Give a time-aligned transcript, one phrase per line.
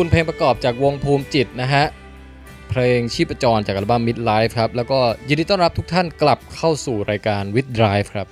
[0.00, 1.84] คุณเพลงประกอบจากวงภูมิจิตนะฮะ
[2.70, 8.26] เพลงชีพจรจากอัลบั้ม Midlife ครับ แล้วก็ยินดีต้อนรับทุกท่านกลับเข้าสู่รายการ With Drive ครับ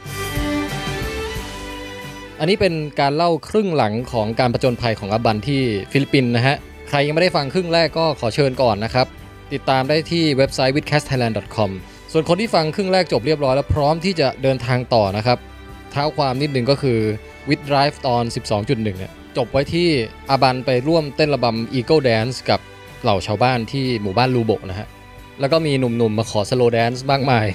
[2.39, 6.57] อันนี้เป็นการเล่าครึ่งหลังของการประจนภัยของอาบันที่ฟิลิปปินส์นะฮะ
[6.89, 9.07] ใครยังไม่ได้ฟังครึ่งแรกก็ขอเชิญก่อนนะครับ
[9.53, 11.71] ติดตามได้ที่เว็บไซต์ withcastthailand.com
[12.13, 15.39] ส่วนคนที่ฟังครึ่งแรกจบเรียบร้อยแล้วพร้อมที่จะเดินทางต่อนะครับ
[15.91, 16.99] เท้าความนิดนึงก็คือ
[17.49, 18.25] With Drive ตอน
[18.57, 19.89] 12.1เนี่ย จบไว้ที่
[20.31, 22.61] อาบันไปร่วมเต้นระบำ Eagle Dance กับ
[23.03, 24.89] เหล่าชาวบ้านที่หมู่บ้านลูโบนะฮะ
[25.41, 27.47] แล้วก็มีหนุ่มๆมาขอสโลว์แดนซ์มากมาย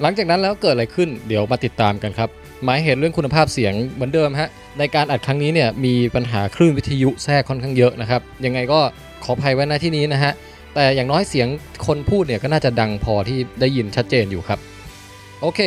[0.00, 2.28] หลังจากนั้นแล้วเกิดอะไรขึ้นเดี๋ยวมาติดตามกันครับ
[2.64, 8.80] หมายเหตุเรื่องคุณภาพเสียงเหมือนเดิมฮะ ในการอัดครั้งนี้เนี่ยมีปัญหาคลื่นวิทยุแทรกค่อนข้างเยอะนะครับ ยังไงก็
[9.24, 10.32] ขออภัยไว้ณที่นี้นะฮะ
[10.74, 11.48] แต่อย่างน้อยเสียง
[11.86, 14.58] คนพูดเนี่ยก็น่าจะดังพอที่ได้ยินชัดเจนอยู่ครับ
[15.40, 15.60] โอเค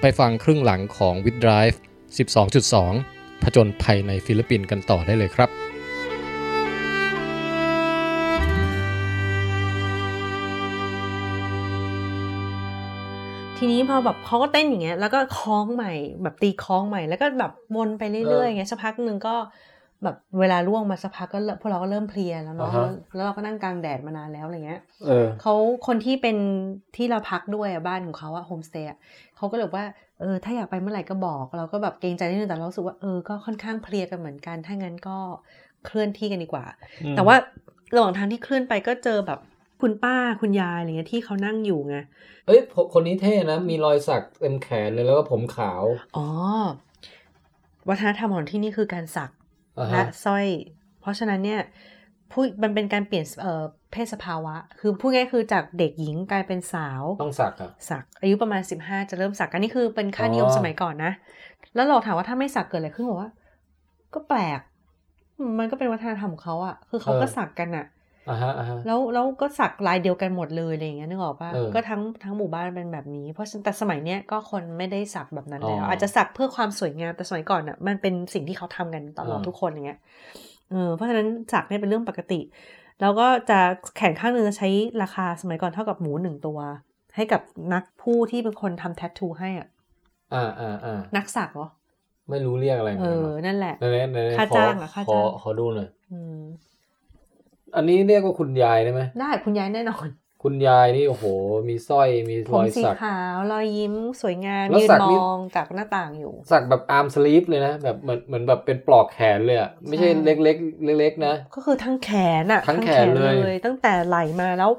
[0.00, 1.76] ไปฟังครึ่งหลังของ With Drive
[2.16, 5.50] 12.2 ผจญภัยในฟิลิปปินส์กันต่อได้เลยครับ
[13.62, 19.34] ทีนี้พอแบบเขาก็เต้นอย่างเงี้ยแล้วก็คล้องใหม่แบบตีคล้องใหม่แล้วก็แบบวนไปเรื่อยๆอย่างเงี้ยสักพักหนึ่งก็
[20.02, 25.54] แบบเวลาล่วงมาสักพักก็เริ่มพวกเราก็เริ่มเพลียแล้วเนาะอ่าฮะแล้วเราก็นั่งกลางแดดมานานแล้วอะไรเงี้ยเออเขา
[25.86, 26.36] คนที่เป็น
[26.96, 28.90] ที่เราพักด้วยอะบ้านของเขาอะโฮมสเตย์
[29.36, 29.86] เขาก็เลยบอกว่า
[30.20, 35.18] เออถ้าอยากไปเมื่อไหร่ก็บอก เราก็แบบเกรงใจนิดนึงแต่เรารู้สึกว่าเออก็ค่อนข้างเพลียกันเหมือนกัน ถ้างั้นก็
[35.84, 36.64] เคลื่อนที่กันดีกว่า
[37.14, 37.36] แต่ว่า
[37.94, 39.38] ระหว่างทางที่เคลื่อนไปก็เจอแบบ
[39.80, 41.96] คุณป้าคุณยายอะไรเงี้ยที่เขานั่งอยู่ไง
[42.46, 46.20] เอ้ยผมคนนี้เท่นะ มีรอยสักเต็มแขนเลยแล้วก็ผมขาว อ๋อ
[47.88, 49.30] วัฒนธรรมของที่นี่คือการสัก
[49.76, 50.46] อ่าและฮะสร้อย
[51.00, 51.60] เพราะฉะนั้นเนี่ย
[52.30, 61.12] ผู้มันเป็นการเปลี่ยนเอ่อ เพศสภาวะ คือพูดง่ายๆคือจากเด็กหญิงกลายเป็นสาว ต้องสักอะสัก อายุประมาณ 15 จะเริ่มสักอันนี้คือเป็นค่านิยมอ๋อสมัยก่อนนะ
[61.74, 63.30] แล้วเราถามว่าถ้าไม่สักเกิดอะไรขึ้นบอกว่า
[64.14, 64.60] ก็แปลก
[65.58, 67.86] มันก็เป็นวัฒนธรรมของเขาอะคือเขาก็สักกันอะ
[68.28, 79.98] อ่าฮะอ่าฮะแล้วแล้วก็สักลายเดียวกันหมดเลยอะไรอย่างเงี้ยนึกออกปะเออก็ทั้งทั้งหมู่บ้านเป็นแบบนี้ เพราะฉะนั้นแต่สมัยเนี้ยก็คนไม่ได้สักแบบนั้นแล้วอ๋อออาจจะสักเพื่อความสวยงามแต่สมัยก่อนอะมันเป็นสิ่งที่เขาทำกันตลอดอ่าทุกคนอย่างเงี้ย
[80.70, 82.40] เออเพราะฉะนั้นสักเนี่ยเป็นเรื่องปกติ
[83.00, 83.58] แล้วก็จะ
[83.96, 84.68] แขนข้างหนึ่งจะใช้
[85.02, 86.58] ราคาสมัยก่อนเท่ากับหมูหนึ่งตัว
[87.16, 87.42] ให้กับ
[87.74, 89.68] นักผู้ที่เป็นคนทำแทททูให้อะ
[90.34, 91.68] อ่าอ่าอ่านักสักเหรอ
[92.30, 96.42] ไม่รู้เรียกอะไรหมืเอนกันอวะนั่นแหละไหนๆไหนๆค่าขอจ้างอะค่าขอจ้างขอดูหน่อยอืม
[97.76, 100.06] อันนี้เรียกว่าคุณยายได้ไหมได้คุณยายแน่นอน
[100.42, 101.24] คุณยายนี่โอ้โห
[101.68, 112.10] มีสร้อยมีผรมอยสีสักขาวรอยยิ้มสวยงามแล้วยืนสักมนี่องจากหน้าต่างอยู่ สักแบบอาร์มสลีฟเลยนะแบบเหมือนเหมือนแบบเป็นปลอกแขนเลยอะไม่ใช่ใช่เล็กๆเล็กๆนะ ก็คือทั้งแข
[112.42, 114.70] นอะทั้งแขนเลย ตั้งแต่ไหลมาแล้ว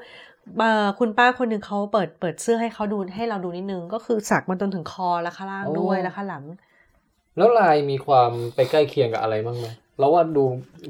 [0.59, 6.43] เอ่อคุณป้าคนหนึ่งเขาเปิดเปิดเสื้อให้เขาดูให้เราดูนิดนึง ก็คือสักมันจนถึงคอและข้างล่างด้วยและข้างหลัง
[7.37, 9.67] แล้วลายมีความไปใกล้เคียงกับอะไรบ้างไหม
[10.01, 10.45] เราว่าดู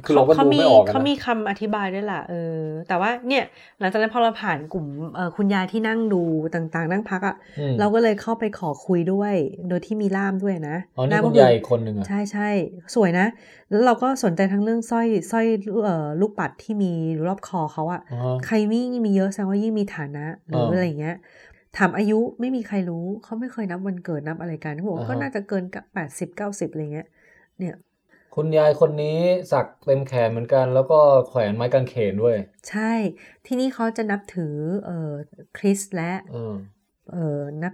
[0.05, 3.43] คือเราก็เขาดูมีไม่ออกอะเขานะมีคำอธิบายด้วยล่ะเออ แต่ว่าเนี่ย
[3.79, 4.85] หลังจากนั้นพอเราผ่านกลุ่ม
[5.15, 6.21] เอ่อคุณยายที่นั่งดู
[6.55, 9.33] ต่างๆ นั่งพักอะอืมเราก็เลยเข้าไปขอคุยด้วย
[9.69, 12.49] โดยที่มีล่ามด้วยนะอ๋อนี่ล่ามคุก็ณคืยายอีกคนหนึ่งอะใช่ใช่
[12.95, 13.27] สวยนะ
[13.69, 15.45] แล้วเราก็สนใจทั้งเรื่องสร้อยสร้อย
[15.83, 16.91] เอ่อลูกปัดที่มี
[17.27, 21.15] รอบคอเขาอะอ๋อใครยิ่งมีเยอะแสดงว่ายิ่งมีฐานะหรือเออออะไรเงี้ย
[21.77, 27.07] ถามอายุไม่มีใครรู้เขาไม่เคยนับวันเกิดนับอะไรกันเขาบอกว่าอ่าฮะก็น่าจะเกินแปดสิบเก้าสิบอะไรเงี้ย
[27.59, 27.75] เนี่ย
[28.35, 29.19] คุณยายคนนี้
[29.51, 32.35] สักเต็มแขนเหมือนกัน แล้วก็แขวนไม้กางเขนด้วย
[32.69, 32.91] ใช่
[33.45, 34.55] ที่นี่เขาจะนับถือ
[34.85, 35.11] เอ่อ
[35.57, 36.55] คริสต์และเออ
[37.11, 37.73] เอ่อนับ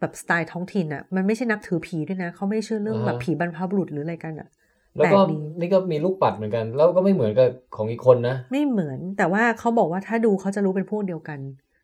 [0.00, 4.48] แบบสไตล์ท้องถิ่นอะมันไม่ใช่นับถือผีด้วยนะเขาไม่ได้เชื่อเรื่องอ่าฮะแบบผีบรรพบุรุษหรืออะไรกันอะ
[4.96, 11.38] แล้วก็แปลกดีนี่ก็มีลูกปัดเหมือนกัน แล้วก็ไม่เหมือนกับของอีกคนนะ ไม่เหมือนแต่ว่าเขาบอกว่าถ้าดูเขาจะรู้เป็นพวกเดียวกัน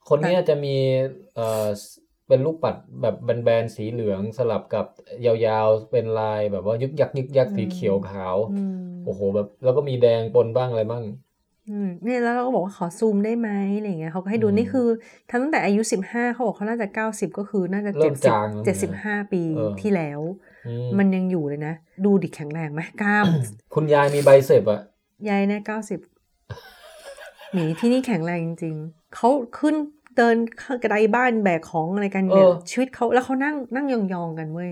[0.08, 0.74] คนนี้จะมี
[1.34, 1.66] เอ่อ
[2.32, 4.86] เป็นลูกปัดแบบแบนๆสีเหลืองสลับกับ
[5.26, 11.02] ยาวๆ เป็นลายแบบว่ายึกยักยึกยักอืมสีเขียวขาวอืมโอ้โหแบบ แล้วก็มีแดงปนบ้างอะไรบ้าง
[11.68, 14.88] อืมเนี่ยแล้วเราก็บอกว่าขอซูมได้ไหมอะไรเงี้ยเขาก็ให้ดูอืมนี่คือ
[15.30, 20.20] ทั้งตั้งแต่อายุสิบห้าเขาบอกเขาน่าจะเก้าสิบก็คือน่าจะเริ่เจ็ดมสิบจางแล้วนะเจ็ดสิบห้าปีเออที่แล้ว
[20.66, 21.74] อืมมันยังอยู่เลยนะ
[22.04, 23.26] ดูดิแข็งแรงไหมกล้าม
[23.74, 24.80] คุณยายมีใบเสพอะ
[25.28, 26.00] ยายเนี่ยเก้าสิบ
[27.54, 29.28] หนีที่นี่แข็งแรงจริงๆเขา
[29.58, 29.74] ขึ้น
[30.16, 30.36] เดิน
[30.82, 34.70] กระไดบ้านแบกของอะไรกันเนี่ยชีวิตเขาแล้วเขานั่งนั่งยองๆกันเว้ย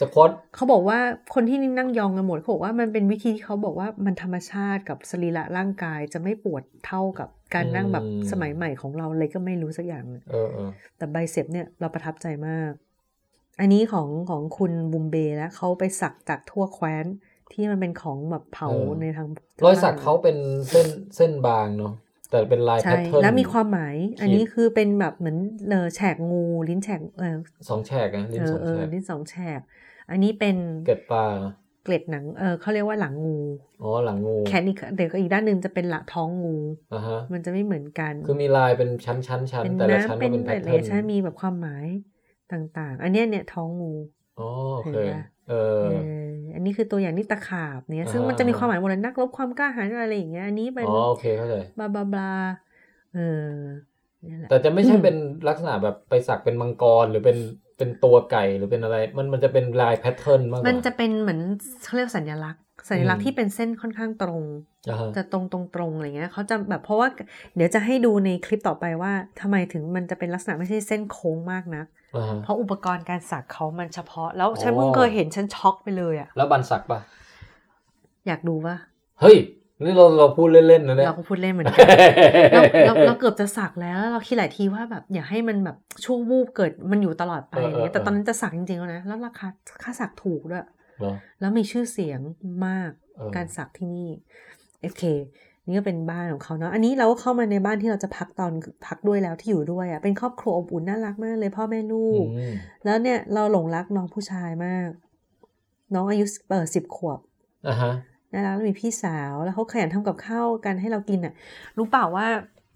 [0.00, 0.98] สควอตเขาบอกว่า
[1.34, 12.72] คนที่นั่งยองกันหมดเขาบอกว่ามันเป็นวิธีที่เขาบอกว่ามันธรรมชาติกับสรีระร่างกายจะไม่ปวดเท่ากับการนั่งแบบสมัยใหม่ของเราเลยก็ไม่รู้สักอย่างเลยเออเออแต่ใบเสพเนี่ยเราประทับใจมาก
[13.60, 17.04] อันนี้ของของคุณบุมเบแล้วเขาไปสักจากทั่วแคว้น
[17.52, 18.68] ที่มันเป็นของแบบเผา
[19.00, 19.28] ในทาง
[19.64, 20.36] รอยสักเขาเป็น
[20.70, 21.92] เส้นเส้นบางเนาะ
[22.30, 25.36] แต่เป็นลายแพใช่ทเทิร์นแล้วมีความหมาย อันนี้คือเป็นแบบเหมือน
[25.66, 26.36] เออแฉกงู
[26.68, 27.26] ลิ้นแฉกเออ
[27.68, 29.60] สองแฉกนะลิ้นเอสอองเอแฉอกลิ้นสองแฉก
[30.08, 31.24] อันนี้เป็นเกล็ดปลา
[31.82, 33.38] เกล็ดหนังเออเขาเรียกว่าหลังงู
[33.82, 36.50] อ๋อหลังงูแขนอีกเดี๋ยวก็อีกด้านหนึ่งจะเป็นหลังท้องงู
[36.90, 41.86] อ่าฮะมันจะไม่เหมือนกัน คือมีลายเป็นชั้นชั้นชั้นเป็นแต่ละชั้นน้ำก็เป็นเป็นแพเป็ทนเทิใช่ร์นมีแบบความหมาย
[42.50, 43.86] ต่างๆ อันเนี้ยเนี่ยท้องงู
[44.38, 44.44] อ๋อ
[44.74, 44.92] โอเค
[45.80, 46.20] เห็นปะเอเอออ
[46.54, 52.24] อันนี้คือตัวอย่างนี่ตะขาบเนี่ย ซึ่งอ่ามัมันจะมีความหมายหมดเลยนักรบความกล้าหาญอะไรอย่างเงี้ยอันนี้เป็นอ๋อโอเคเข้าใจบลาบลาบลา
[53.10, 53.20] เออ
[54.24, 55.14] นี่แหละแต่จะไม่ใช่อืมเป็น
[55.48, 57.36] ลักษณะแบบไปสักเป็นมังกรหรือเป็น
[57.76, 61.40] เป็นตัวไก่หรือเป็นอะไร มันมันจะเป็นลายแพทเทิร์นมากกว่ามันจะเป็นเหมือน
[61.82, 64.44] เขาเรียกสัญลักษณ์ สัญลักษอืณ์มที่เป็นเส้นค่อนข้างตรง
[64.88, 67.08] อ่าฮะจะตรงตรงตรงอะไรเงี้ยเขาจะแบบเพราะว่า
[67.56, 71.82] เดี๋ยวจะให้ดูในคลิปต่อไปว่าทำไมถึงมันจะเป็นลักษณะไม่ใช่เส้นโค้งมากนะ
[72.14, 77.00] อ่าฮะเพราะอุปกรณ์การสักเขามันเฉพาะ แล้วฉันอ๋อเพิ่งเคยเห็นฉันช็อกไปเลยอะแล้วบันสักปะ
[78.26, 78.74] อยากดูว่า
[79.20, 79.36] เฮ้ย
[79.84, 81.78] นี่เราเราพูดเล่นๆนะเนี่ยเราก็พูดเล่นเหมือนกัน
[82.52, 89.48] เราเราเราเกือบจะสักแล้วแล้วเราคิดหลายทีว่าแบบอย่าให้มันแบบช่วงวูบเกิดมันอยู่ตลอดไปเอออะไรเงี้ยแต่เออตอนนั้นจะสักจริงๆแล้วนะแล้วราคา
[89.82, 90.70] ค่าสักถูกด้วยเหรอ
[91.40, 92.20] แล้วมีชื่อเสียง
[92.66, 94.08] มากเออการสักที่นี่
[94.82, 95.04] โอเค
[95.66, 98.52] นี่ก็เป็นบ้านของเขาเนาะอันนี้เราก็เข้ามาในบ้านที่เราจะพักตอน
[98.86, 102.52] พักด้วยแล้วที่อยู่ด้วยอะ่ะเป็นครอบครัวอบอุ่นน่ารักมากเลยพ่อแม่ลูกอืม
[102.84, 104.88] แล้วเนี่ยเราหลงรักน้องผู้ชายมาก
[105.94, 107.18] น้องอายุเปิดสิบขวบ
[107.68, 107.92] อ่าฮะ
[108.32, 111.34] น่ารักแล้วมีพี่สาวแล้วเขาขยันทำกับข้าวกันให้เรากินอะ
[111.78, 112.26] รู้เปล่าว่า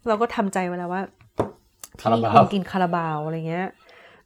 [0.08, 1.02] เราก็ทำใจไว้แล้วว่า
[2.00, 3.66] ที่นี่ควรกินคาราบาวอะไรเงี้ย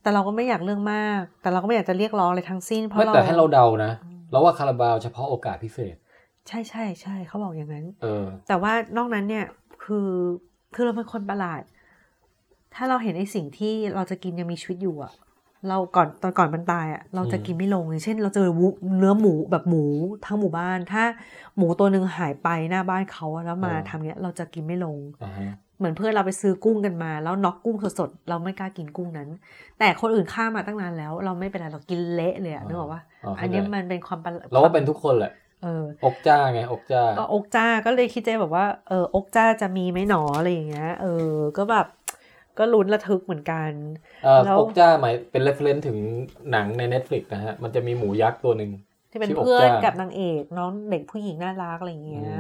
[0.09, 3.93] แต่เราก็ไม่อยากเรื่องมาก แต่เราก็ไม่อยากจะเรียกร้องอะไรทั้งสิ้นเพราะไม่เราแต่ให้เราเดานะ
[4.31, 5.97] เราว่าคาราบาวเฉพาะโอกาสพิเศษ
[6.49, 9.45] ใช่ใช่ใช่เขาบอกอย่างนั้น เออ แต่ว่านอกนั้นเนี่ย
[9.85, 10.11] คือ
[10.75, 11.63] คือเราเป็นคนประหลาด
[12.75, 15.13] ถ้าเราเห็นไอ้สิ่งที่เราจะกินยังมีชีวิตอยู่อะ
[15.69, 18.69] เราก่อนตอนก่อนมันตายอะเราจะอืมกินไม่ลงอย่างเช่น เราเจอวุ
[18.99, 19.85] เนื้อหมูแบบหมู
[20.27, 21.03] ทั้งหมู่บ้าน ถ้า
[21.57, 29.29] หมูตัวหนึ่งหายไปหน้าบ้านเขาอะแล้วมาทำเนี้ย เราจะกินไม่ลงอ่าฮะ เหมือนเพื่อนเราไปซื้อกุ้งกันมา แล้วน็อกกุ้งสดๆเราไม่กล้ากินกุ้งนั้น
[29.79, 35.33] แต่คนอื่นฆ่ามาตั้งนานแล้ว เราไม่เป็นไรเรากินเละเลยอะนึกออกปะาอันนี้มันเป็นความประหลาดเราว่าเป็นทุกคนแหละ
[35.65, 41.87] เอออกจ้าไงอกจ้าก็อกจ้าก็เลยคิดใจแบบว่าเอออกจ้าจะมีไหมหนออะไรอย่างเงี้ยเออ ก็แบบ
[42.59, 43.71] ก็ลุ้นระทึกเหมือนกัน
[44.25, 45.99] เอ่อแล้วอกจ้าหมายเป็น reference ถึง
[46.51, 48.71] หนังใน Netflix นะฮะมันจะมีหมูยักษ์ตัวหนึ่ง
[49.11, 52.37] ที่เป็นชื่ออกเพื่อนจ้ากักับนางเอกน้องเด็กผู้หญิงน่ารักอะไรอย่างเงี้ย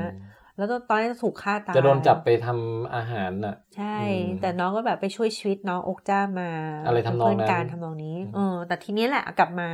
[0.58, 6.50] แล้วตอนนี้นจะถูกฆ่าตายจะโดนจับไปทำอาหารน่ะ ใช่อืมแต่น้องก็แบบไปช่วยชีวิตน้องอกจ้ามา
[6.86, 9.68] อะไรทำนองนั้นเพื่อนการทำนองนี้อืมเออแต่ทีนี้แหละกลับมา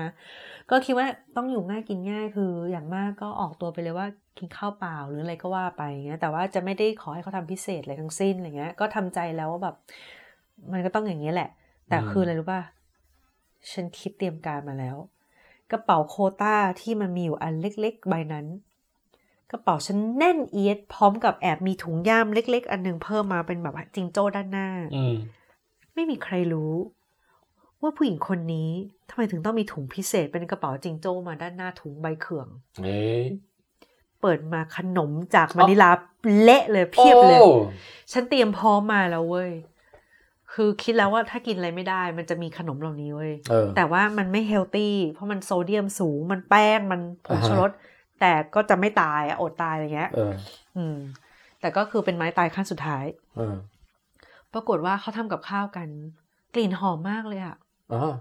[0.71, 4.07] ก็คิดว่าต้องอยู่ง่ายกินง่ายคืออย่างมากก็ออกตัวไปเลยว่า
[4.39, 9.77] กินข้าวเปล่าหรืออะไรก็ว่าไปอย่างเงี้ยแต่ว่าจะไม่ได้ขอให้เขาทำพิเศษอะไรทั้งสิ้นอะไรเงี้ย ก็ทำใจแล้วว่าแบบ
[10.73, 11.51] มันก็ต้องอย่างนี้ยแหละ
[11.89, 12.61] แต่คืออะไรรู้ป่ะ
[13.73, 14.97] ฉันคิดเตรียมการมาแล้ว
[15.71, 18.74] กระเป๋าโควต้าที่มันมีอยู่อันเล็ก ๆ ใบนั้นก
[19.55, 25.15] ระเป๋าฉันแน่นเอียด พร้อมกับแอบมีถุงย่ามเล็ก ๆ อันหนึงเพิ่มมาเป็นแบบจิงโจ้ด้านหน้าอืม
[25.95, 26.75] ไม่มีใครรู้
[27.83, 28.71] ว่าผู้หญิงคนนี้
[29.11, 32.49] ทำไมถึงต้องมีถุงพิเศษเป็นกระเป๋าจิงโจ้มาด้านหน้าถุงใบเขื่อง
[32.85, 33.25] เอ๊ะ
[34.21, 35.91] เปิดมาขนมจากมะนิลา
[36.43, 37.53] เละเลยเพียบเลยโอ้
[38.13, 39.53] ฉันเตรียมพร้อมมาแล้วเว้ย
[40.53, 47.71] คือคิดแล้วว่าถ้ากินอะไรไม่ได้ มันจะมีขนมเหล่านี้เว้ยเออแต่ว่ามันไม่เฮลตี้เพราะมันโซเดียมสูงมันแป้งมันผงอ่าฮะชูรส
[48.25, 50.33] แต่ก็จะไม่ตายอะอดตายอะไรเงี้ยเออ
[50.77, 50.97] อืม
[51.61, 53.05] แต่ก็คือเป็นไม้ตายขั้นสุดท้าย
[53.37, 53.57] เออ
[54.53, 55.89] ปรากฏว่าเขาทำกับข้าวกัน
[56.55, 57.57] กลิ่นหอมมากเลยอะ
[57.93, 58.13] อ๋อ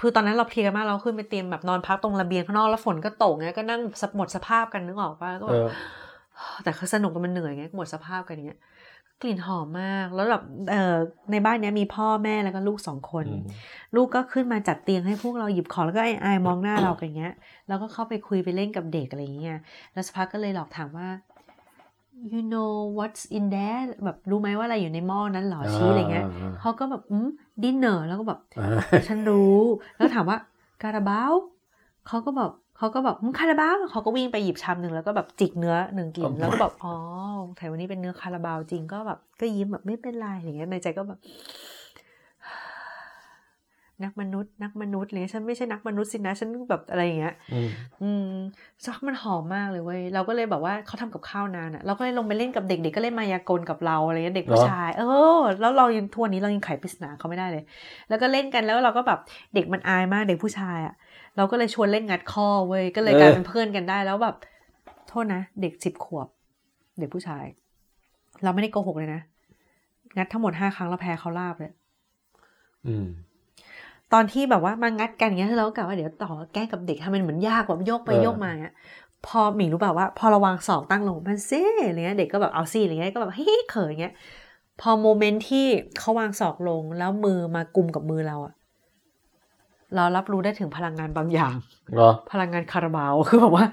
[0.00, 3.80] คือตอนนั้นเราเพลียกันมากเราขึ้นไปเตรียมแบบนอนพักตรงระเบียงข้างนอกแล้วฝนก็ตกไงก็นั่ง
[4.16, 5.70] หมดสภาพกันนึกออกปะก็แบเอบอ
[6.64, 8.60] แต่คือสนุกแต่มันเหนื่อยไงหมดสภาพกันอย่างเงี้ย
[9.22, 10.96] กลิ่นหอมมาก แล้วแบบเอ่อ
[11.32, 13.42] ในบ้านเนี้ยมีพ่อแม่แล้วก็ลูกสองคนอืม
[13.96, 17.34] ลูกก็ขึ้นมาจัดเตียงให้พวกเราหยิบของแล้วก็ไอ้อายมองหน้าเรากันเงี้ย
[17.68, 19.58] แล้วก็เข้าไปคุยไปเล่นกับเด็กอะไรอย่างเงี้ย
[19.92, 21.08] แล้วสักพักก็เลยหลอกถามว่า
[22.32, 27.28] you know what's in there แบบรู้ไหมว่าอะไรอยู่ในหม้อนั้นเหรอชี้อะไรเงี้ยอ่าเขาก็แบบอืม
[27.62, 29.58] ดินเนอร์แล้วก็แบบอ่าฉันรู้
[29.96, 30.38] แล้วถามว่า
[30.82, 31.34] การาบาว
[32.06, 36.94] เขาก็แบบ เขาก็แบบอืมคาราบาวเขาก็วิ่งไปหยิบชามหนึ่งแล้วก็แบบจิกเนื้อหนึ่งกินแล้วก็แบบอ๋อ
[37.56, 41.18] ไทยวันนี้เป็นเนื้อคาราบาวจริงก็แบบก็ยิ้มแบบไม่เป็นไรอย่างเงี้ยในใจก็แบบ
[44.04, 47.68] นักมนุษย์ นักมนุษย์อะไรเลยฉันไม่ใช่นักมนุษย์สินะฉันแบบอะไรอย่างเงี้ย อืม
[48.02, 48.28] อืม
[48.86, 55.02] ซักมันหอมมากเลยเว้ยเราก็เลยแบบว่าเขาทำกับข้าวนานอะ่ะเราก็เลยลงไปเล่นกับเด็กเด็กก็เล่นมายากลกับเราอะไรเงี้ยเด็กผู้ชาย เอ
[55.38, 57.64] อ แล้วเรายังทวนนี้เรายังไขปริศนาเขาไม่ได้เลย
[58.08, 59.18] แล้วก็เล่นกันแล้วเราก็แบบ
[59.54, 60.94] เด็กมันอายมากเด็กผู้ชายอะ่ะ
[61.36, 64.36] เราก็เลยชวนเล่นงัดข้อเว้ยก็เลยกลายเป็นเพื่อนกันได้แล้วแบบ
[65.08, 66.26] โทษนะ เด็กสิบขวบ
[66.98, 67.44] เด็กผู้ชาย
[68.44, 69.20] เราไม่ได้โกหกเลยนะ
[70.16, 71.72] งัดทั้งหมดห้าครั้งเราแพ้เขาลาบเลย
[72.86, 73.06] อืม
[74.12, 78.74] ตอนที่แบบว่ามางัดกันอย่างเงี้ยเราก็กะว่าเดี๋ยวต่อแกล้งกับเด็กทำเป็นเหมือนยากแบบโยกไปเออโยกมาเงี้ย
[79.26, 84.14] พอหมิงรู้แบบว่า พอเราวางศอกตั้งลงมันเซ่อะไรเงี้ยเด็กก็แบบเอาซี่อะไรเงี้ยก็แบบเฮ้ยเขินเงี้ย
[84.80, 85.66] พอโมเมนต์ที่
[85.98, 88.54] เขาวางศอกลงแล้วมือมากุมกับมือเราอะ
[89.94, 91.54] เรารับรู้ได้ถึงพลังงานบางอย่าง
[91.94, 93.66] เหรอพลังงานคาราบาวคือแบบว่า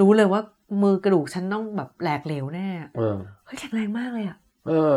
[0.00, 0.40] รู้เลยว่า
[0.82, 4.36] มือกระดูกฉันต้องแบบแหลกเหลวแน่เออเฮ้ยแข็งแรงมากเลยอะ
[4.68, 4.94] เออ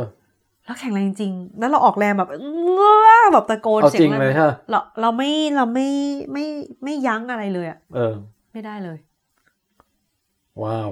[0.66, 2.30] แล้วแข็งแรงจริง แล้วเราออกแรงแบบ
[2.74, 5.88] เงื้อแบบตะโกนเอาเสียจริงงเลยใช่ไหมเราเราไม่เราไม่
[6.32, 6.46] ไม่
[6.84, 8.14] ไม่ยั้งอะไรเลยอะเออ
[8.54, 8.98] ไม่ได้เลย
[10.64, 10.90] ว้าว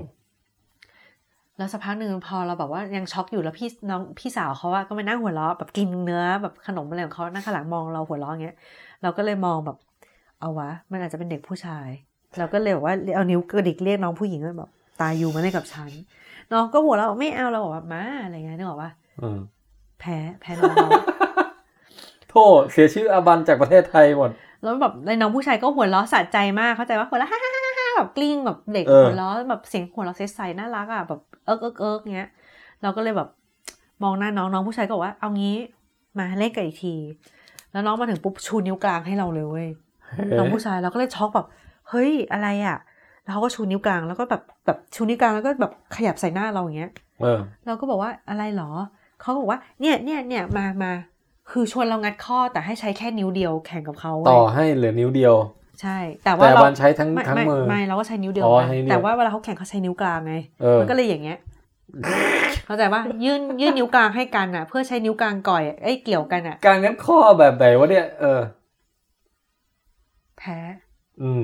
[1.58, 8.58] แล้วสักพักหนึ่งพอเราแบบว่ายังช็อกอยู่แล้วพี่น้องพี่สาวเขาอะก็มานั่งหัวเราะแบบกินเนื้อแบบขนมอะไรของเขานั่งข้างหลังมองเราหัวเราะอย่างเงี้ย
[9.02, 9.78] เราก็เลยมองแบบ
[10.40, 11.88] เอาวะ มันอาจจะเป็นเด็กผู้ชาย
[12.38, 14.70] เราก็เลยบอกว่าเอานิ้วกระดิกเรียกน้องผู้หญิงว่าแบบ
[15.02, 15.92] ตายอยู่มาเล่นกับฉัน
[16.52, 19.40] น้องก็หัวเราะไม่เอาเราบอกว่ามาอะไรเงี้ยนึกออกว่าเออ
[20.00, 20.90] แพ้แพ้น้องเรา
[22.30, 24.32] โถ่เสียชื่ออาบันจากประเทศไทยหมด
[24.64, 32.30] แล้วแบบในน้องผู้ชายก็หัวเราะสะใจมากเข้าใจว่าหัวเราะฮ่าฮ่าฮ่าฮ่าแบบกลิ้งแบบเด็กเออหัวเราะแบบเสียงหัวเราะใสๆน่ารักอะแบบเอิกเอิกเอิกเงี้ย
[32.82, 33.30] เราก็เลยแบบ
[34.04, 35.56] มองหน้าน้องน้องผู้ชายก็บอกว่าเอางี้
[36.20, 36.96] มาเล่นกันอีกที
[37.72, 39.68] แล้วน้องมาถึงปุ๊บชูนิ้วกลางให้เราเลยเว้ย
[40.38, 41.48] น้องผู้ชายเราก็เลยช็อกแบบ
[41.90, 42.78] เฮ้ยอะไรอะ
[43.24, 48.72] แล้วเขาก็ชูนิ้วกลางแล้วก็แบบแบบชูนิ้วกลางแล้วก็แบบขยับใส่หน้าเราอย่างเงี้ยเออเราก็บอกว่าอะไรหรอ
[49.22, 50.92] เขาก็บอกว่าเนี่ยเนี่ยเนี่ยมามา
[51.52, 55.36] คือชวนเรางัดข้อแต่ให้ใช้แค่นิ้วเดียวแข่งกับเขาเว้ยต่อให้เหลือนิ้วเดียว
[55.82, 61.38] ใช่ แต่ว่าแต่เราบันใช้ทั้งไม่ทั้งไม่มือไม่เราก็ใช้นิ้วเดียวอ๋อนะใช้นิ้วเดียวแต่ว่าเวลาเขาแข่งเขาใช้นิ้วกลางไงเออมันก็เลยอย่างเงี้ย
[62.66, 68.40] เข้าใจว่ายื่นยื่นนิ้วกลางให้กันอะ เพื่อใช้นิ้วกลางก่อยไอ้ยเกี่ยวกันอะการงัดข้อแบบไหนวะเนี่ยเออ
[70.40, 70.58] แพ้
[71.22, 71.44] อืม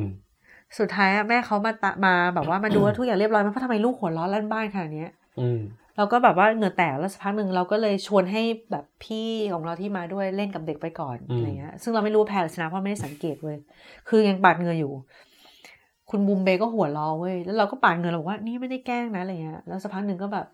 [0.80, 5.60] สุดท้ายอะแม่เขามาตะมาแบบว่ามาดูว่าทุกอย่างเรียบร้อยไหมเพราะทำไมลูกหัวเร้อนลั่นบ้านขนาดเนี้ย อืม
[5.98, 13.58] เราก็แบบว่าเหงื่อแตกแล้วสักพักหนึ่งเราก็เลยชวนให้แบบพี่ของเราที่มาด้วยเล่นกับเด็กไปก่อนอืมอะไรเงี้ยซึ่งเราไม่รู้ว่าแพ้หรือชนะเพราะไม่ได้สังเกตเว้ย
[14.10, 14.92] คือยังปาดเหงื่ออยู่
[16.10, 20.46] คุณบูมเบย์ก็หัวเราะเว้ยแล้วเราก็ปาดเงินเราบอกว่านี่ไม่ได้แกล้งนะอะไรเงี้ยแล้วสักพักหนึ่งก็แบบ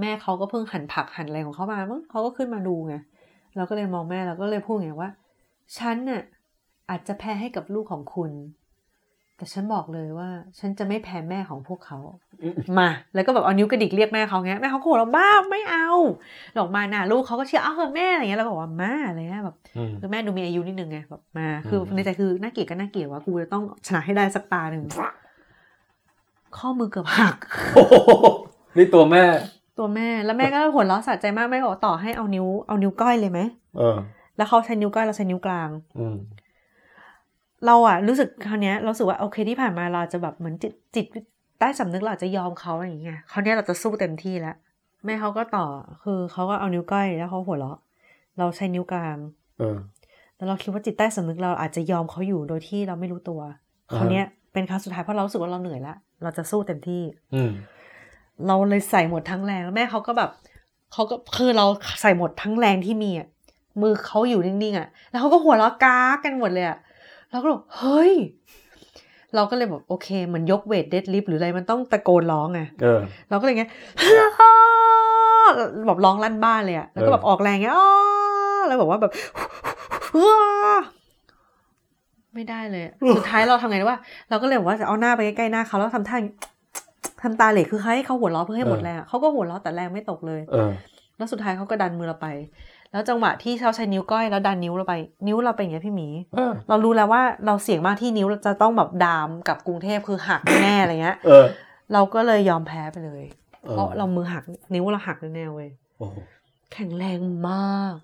[0.00, 2.94] แม่เขาก็เพิ่งหั่นผักหั่นอะไรของเขามามั้งเขาก็ขึ้นมาดูไง
[3.56, 5.10] เราก็เลยมองแม่เราก็เลยพูดไงว่า
[5.78, 6.22] ฉันน่ะ
[6.90, 8.30] อาจจะแพ้ให้กับลูกของคุณ
[9.44, 11.98] แต่ฉันบอกเลยว่า ฉันจะไม่แพ้แม่ของพวกเขา
[12.42, 15.88] อืมมา แล้วก็แบบเอานิ้วกระดิกเรียกแม่เขาเงี้ยแม่เขาก็หัวเราะบ้าไม่เอา
[16.54, 24.84] หลอกมาน่ะลูกเขาก็เชียร์เอาเถอะแม่อะไรเงี้ยแล้วก็บอกว่ามาอะไรเงี้ยแบบอืมคือแม่ดูมีอายุนิดนึงไงแบบมา คืออมในใจคือน่าเกลียดก็น่าเกลียดว่ากูจะต้องชนะให้ได้สักตาหนึ่ง
[26.56, 27.36] ข้อมือเกือบหัก
[27.74, 27.94] โอ้โห
[28.76, 29.24] นี่ตัวแม่
[29.78, 33.40] ตัวแม่แล้วแม่ก็หัวเราะสะใจมากแม่ก็บอกต่อให้เอานิ้วเอานิ้วก้อยเลยไหม
[33.78, 33.96] เออ
[34.36, 36.16] แล้วเขาใช้นิ้วก้อยเราใช้นิ้วกลาง อืม
[37.66, 41.06] เราอะรู้สึกคราวเนี้ยเรารู้สึกว่าโอเคที่ผ่านมาเราอาจจะแบบเหมือนจิตจิต
[41.58, 44.56] ใต้สำนึกเราอาจจะยอมเขาอะไรอย่างเงี้ยคราวเนี้ยเราจะสู้เต็มที่แล้ว
[45.04, 45.66] แม่เขาก็ต่อ
[46.02, 47.78] คือเขาก็เอานิ้วก้อยแล้วเขาหัวเราะ
[48.38, 49.16] เราใช้นิ้วกลาง
[49.58, 49.78] เออ
[50.36, 53.40] แล้วเราคิดว่าจิตใต้สำนึกเราอาจจะยอมเขาอยู่โดยที่เราไม่รู้ตัว
[53.90, 57.02] อ่าฮะคราวเนี้ยเป็นครั้งสุดท้ายเพราะเรารู้สึกว่าเราเหนื่อยละเราจะสู้เต็มที่
[57.34, 57.50] อืม
[58.46, 60.30] เราเลยใส่หมดทั้งแรงแล้วแม่เขาก็แบบ
[60.92, 61.66] เขาก็คือเรา
[62.00, 63.28] ใส่หมดทั้งแรงที่มีอะ
[63.82, 66.78] มือเขาอยู่นิ่งๆอะ แล้วเขาก็หัวเราะก้ากกันหมดเลยอะ
[67.34, 68.14] เราก็บอกเฮ้ย
[69.34, 73.00] เราก็เลยแบบโอเคเหมือนยกเวทเดดลิฟหรืออะไรมันต้องตะโกนร้องไงเออ
[73.30, 73.64] เราก็เลยไง
[75.86, 77.86] แบบร้องลั่นบ้านเลยอะแล้วก็แบบออกแรงเงี้ยอ้อ
[78.66, 79.12] แล้วแบบว่าแบบ
[82.34, 84.00] ไม่ได้เลยอะสุดท้ายเราทำไงรู้ว่า
[84.30, 86.30] เราก็เลยบอกว่าจะเอาหน้าไปใกล้ๆหน้าเขาแล้วทำท่าอย่าง
[87.22, 90.70] ทำตาเหล่คือให้เขาหัวเราะเพื่อให้หมดแรงอะเขาก็หัวเราะแต่แรงไม่ตกเลยเออ
[91.16, 92.28] แล้วสุดท้ายเขาก็ดันมือเราไป
[92.94, 94.94] แล้วจังหวะที่เขาใช้นิ้วก้อยแล้วดันนิ้วเราไป
[95.26, 101.44] นิ้วเราเป็นอย่างเงี้ยพี่หมีเออเรารู้แล้วว่าเราเสี่ยงมากที่นิ้วเราจะต้องแบบดามกับกรุงเทพคือหักแน่ๆอะไรเงี้ยเออ
[101.92, 103.24] เราก็เลยยอมแพ้ไปเลย
[103.62, 104.42] เออเพราะเรามือหัก
[104.74, 106.14] นิ้วเราหักแน่ๆเว้ยโอ้โห
[106.72, 107.94] แข็งแรงมาก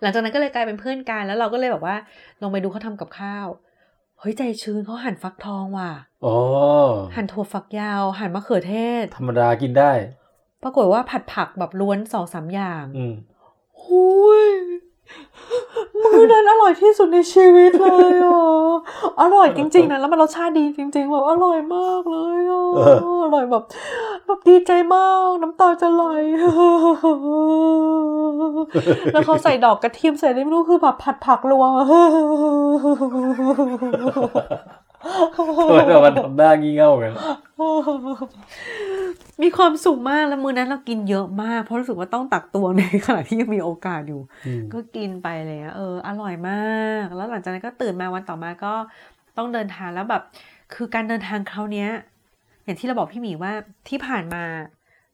[0.00, 1.96] หลังจากนั้นก็เลยกลายเป็นเพื่อนกันแล้วเราก็เลยแบบว่า
[2.42, 3.46] ลงไปดูเขาทำกับข้าว
[4.18, 5.92] เฮ้ยใจชื้นเขาหั่นฟักทองว่ะ
[6.24, 6.36] อ๋อ
[7.14, 9.92] หั่นถั่วฝักยาว หั่นมะเขือเทศ ธรรมดากินได้
[10.62, 13.14] ปรากฏว่าผัดผักแบบล้วนสองสามอย่างอืม
[13.84, 14.06] หุ
[14.42, 14.44] ย
[16.02, 18.42] มือนั้นอร่อยที่สุดในชีวิตเลยอะ
[19.20, 22.80] อร่อยจริง ๆนะแล้วมันรสชาติดีจริง ๆ แบบอร่อยมากเลยอะเอ
[23.16, 23.64] ออร่อยแบบ
[24.26, 26.04] แบบดีใจมาก น้ำตาจะไหล
[29.12, 31.72] แล้วเขาใส่ดอกกระเทียมใส่อะไรไม่รู้คือแบบผัดผักรวม
[35.68, 37.12] ทำไมเรามันทำหน้างี่เง่ากัน
[39.42, 48.74] มีความสุขมากแล้วมื้อนั้นเรากินเยอะมาก เพราะรู้สึกว่าต้องตักตวงในขณะที่ยังมีโอกาสอยู่อืมก็กินไปเลยอะเออ อร่อยมาก แล้วหลังจากนั้นก็ตื่นมาวันต่อมาก็
[49.36, 50.22] ต้องเดินทางแล้วแบบ
[50.74, 51.88] คือการเดินทางคราวเนี้ย
[52.64, 53.52] อย่างที่เราบอกพี่หมีว่า
[53.88, 54.44] ที่ผ่านมา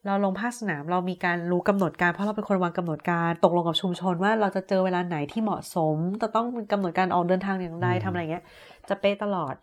[0.07, 8.45] เราลงภาคสนามเรามีการรู้กำหนดการเพราะเราเป็นคนวางกำหนดการตกลงกับชุมชนว่าเราจะเจอเวลาไหนที่เหมาะสม จะต้องกำหนดการออกเดินทางอย่างไรอืมทำอะไรเงี้ย
[8.91, 9.55] จะเป๊ะตลอด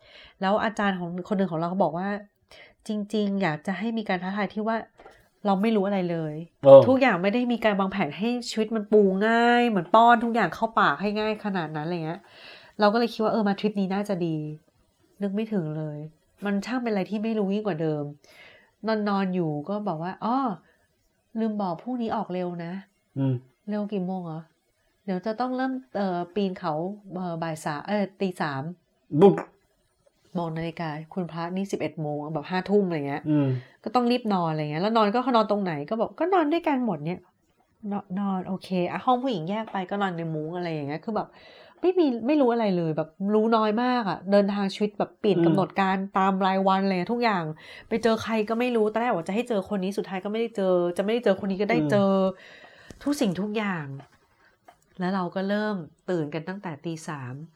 [0.41, 2.09] แล้วอาจารย์ของคนหนึ่งของเราเขาบอกว่า
[2.87, 4.77] จริง ๆ อยากจะให้มีการท้าทายที่ว่า
[5.45, 12.21] เราไม่รู้อะไรเลยเออทุกอย่างไม่ได้มีการวางแผนให้ชีวิตมันปูง่าย เหมือนป้อนทุกอย่างเข้าปากให้ง่ายขนาดนั้นอะไรเงี้ย
[12.79, 14.37] เราก็เลยคิดว่าเออมาทริปนี้น่าจะดี
[15.21, 15.97] นึกไม่ถึงเลย
[16.45, 18.03] มันช่างเป็นอะไรที่ไม่รู้ยิ่งกว่าเดิม
[18.87, 20.37] นอนนอนอยู่ก็บอกว่าอ๋อ
[21.39, 22.73] ลืมบอกพรุ่งนี้ออกเร็วนะ
[23.17, 23.35] อืม
[23.69, 24.41] เร็วกี่โมงเหรอ
[25.05, 26.73] เดี๋ยวจะต้องเริ่มเอ่อปีนเขา
[27.13, 28.61] เอ่อบ่ายสามเออตีสาม
[29.21, 29.35] บุ๊บ
[30.37, 33.47] มองนาฬิกาคุณพระนี่สิบเอ็ดโมงแบบห้าทุ่มอะไรเงี้ยอืม
[33.83, 37.19] ก็ต้องรีบนอนอะไรเงี้ย แล้วนอนก็นอนตรงไหนก็บอกก็นอนด้วยกันหมดเนี่ย
[37.91, 41.27] นอนนอนโอเคอะห้องผู้หญิงแยกไปก็นอนในมุ้งอะไรอย่างเงี้ยคือแบบ
[41.81, 47.43] ไม่มีไม่รู้อะไรเลยแบบรู้น้อยมากอะเดินทางชีวิตแบบเปลี่ยนอืมกำหนดการตามรายวันอะไรเลยทุกอย่าง
[47.89, 52.11] ไปเจอใครก็ไม่รู้ตอนแรกว่าจะให้เจอคนนี้สุดท้ายก็ไม่ได้เจอ จะไม่ได้เจอคนนี้ก็ได้เจอ
[53.03, 53.85] ทุกสิ่งทุกอย่าง
[54.99, 55.75] แล้วเราก็เริ่ม
[56.09, 57.54] ตื่นกันตั้งแต่ตีสามอืม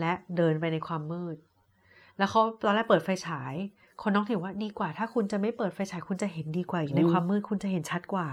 [0.00, 1.36] และเดินไปในความมืด
[2.18, 3.54] แล้วเขาตอนแรกเปิดไฟฉาย
[4.02, 8.28] คนน้องถือว่าดีกว่า ถ้าคุณจะไม่เปิดไฟฉายคุณจะเห็นดีกว่าอยู่ในอืมความมืดคุณจะเห็นชัดกว่า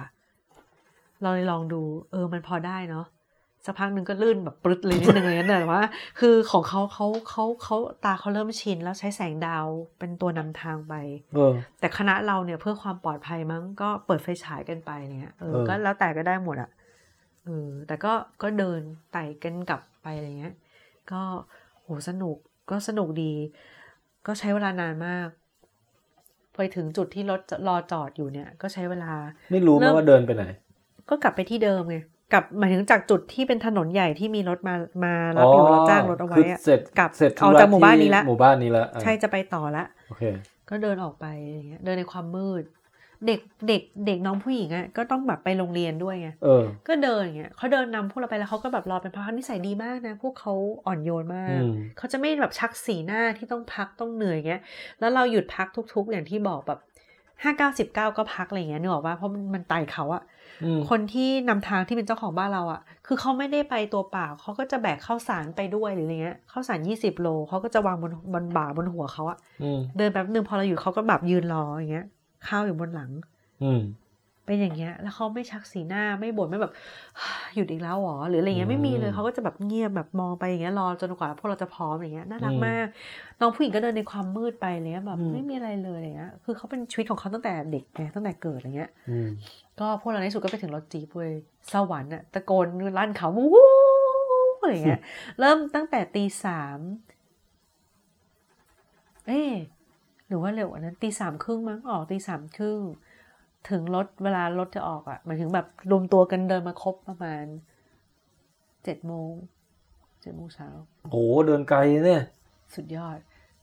[1.22, 3.06] เราเลยลองดู เออมันพอได้เนาะ
[3.66, 5.84] สักพักหนึ่งก็ลื่นแบบปรึดเลยนิดนึงอะไรเงี้ยแต่ว่า
[6.20, 9.68] คือของเขาเขาเขาเขาตาเขาเริ่มชิน แล้วใช้แสงดาว
[10.00, 10.94] เป็นตัวนำทางไป
[11.34, 16.70] เออ แต่คณะเราเนี่ยเพื่อความปลอดภัยมั้งก็เปิดไฟฉายกันไปเนี่ยเออเออก็แล้วแต่ก็ได้หมดอะ
[17.46, 20.54] เออแต่ก็ก็เดินไต่กันกลับไปอะไรเงี้ย
[21.13, 21.24] ก็
[21.84, 22.38] โหสนุก
[22.72, 23.34] ก็สนุกดี
[24.28, 25.28] ก็ใช้เวลานานมาก
[26.56, 29.12] ไปถึงจุดที่รถจะรอจอดอยู่เนี่ย ก็ใช้เวลา
[29.51, 30.46] ไม่รู้ไหมเริ่มว่าเดินไปไหน
[31.10, 31.98] ก็กลับไปที่เดิมไง
[32.34, 40.24] กลับหมายถึงจากจุดที่เป็นถนนใหญ่ที่มีรถมามารับอยู่เราจ้างรถเอาไว้คืออะเสร็จกลับเสร็จเอาจากหมู่บ้านนี้ละหมู่บ้านนี้ละอะใช่จะไปต่อละโอเค
[40.70, 42.63] ก็เดินออกไปอย่างเงี้ย เดินในความมืด
[43.28, 50.54] เด็กเด็กเด็กน้องผู้หญิงอะก็ต้องแบบไปโรงเรียนด้วยไงเออก็เดินอย่างเงี้ยเขาเดินนำพวกเราไปแล้วเขาก็แบบรอเป็นพักเขานิสัยดีมากนะ พวกเขา
[50.86, 54.62] อ่อนโยนมากอืมเขาจะไม่แบบชักสีหน้าที่ต้องพักต้องเหนื่อยอย่างเงี้ย
[55.00, 56.80] แล้วเราหยุดพักทุก ๆ อย่างที่บอกแบบ
[57.44, 60.24] ห้าเก้าสิบเก้าก็พักอะไรอย่างเงี้ยนึกออกว่าเพราะมันมันไต่เขาอะ
[60.64, 72.06] อืมคนที่นำทางที่เป็นเจ้าของบ้านเราอะ่ะคือเขาไม่ได้ไปตัวเปล่าเขาก็จะแบกข้าวสารไปด้วยหรืออะไรเงี้ยข้าวสารยี่สิบโลเขาก็จะวางบนบนบ่าบนหัวเขาอะอืมเดินแป๊บหนึ่งพอเราอยู่เขาก็แบบยืนรออย่างเงี้ย
[72.47, 73.12] ข้าวอยู่บนหลัง
[73.63, 73.82] อืม
[74.45, 76.73] เป็นอย่างเงี้ย แล้วเขาไม่ชักสีหน้าไม่บ่นไม่แบบ
[77.56, 82.88] หยุดอีกแล้วหรอหรืออะไรเงี้ยไม่มีเลยอืมเขาก็จะแบบเงียบแบบมองไปอย่างเงี้ยรอจนกว่าพวกเราจะพร้อมอย่างเงี้ยน่ารักอืมมาก
[83.39, 89.30] น้องผู้หญิงก็เดินในความมืดไปเลยแบบอืมไม่มีอะไรเลยอะไรเงี้ยคือเขาเป็นชีวิตของเขาตั้งแต่เด็กไงตั้งแต่เกิดอะไรเงี้ยอืม
[89.80, 91.32] ก็พวกเราในที่สุดก็ไปถึงรถจีบเว้ย
[91.73, 93.67] สวรรค์อะตะโกนลั่นเขาวู้
[94.62, 95.02] อะไรเงี้ย
[95.39, 96.80] เริ่มตั้งแต่ตีสาม
[99.28, 99.54] เอ๊ะ
[100.30, 102.80] หรือว่าเร็วกว่านั้นตีสามครึ่งมั้งออกตีสามครึ่ง
[103.70, 107.46] ถึงรถเวลารถจะออกอะหมายถึงแบบรวมตัวกันเดินมาครบประมาณ
[108.84, 109.32] เจ็ดโมง
[110.22, 110.70] เจ็ดโมงเช้า
[111.12, 112.24] โหเดินไกลเนี่ย
[112.76, 113.18] สุดยอด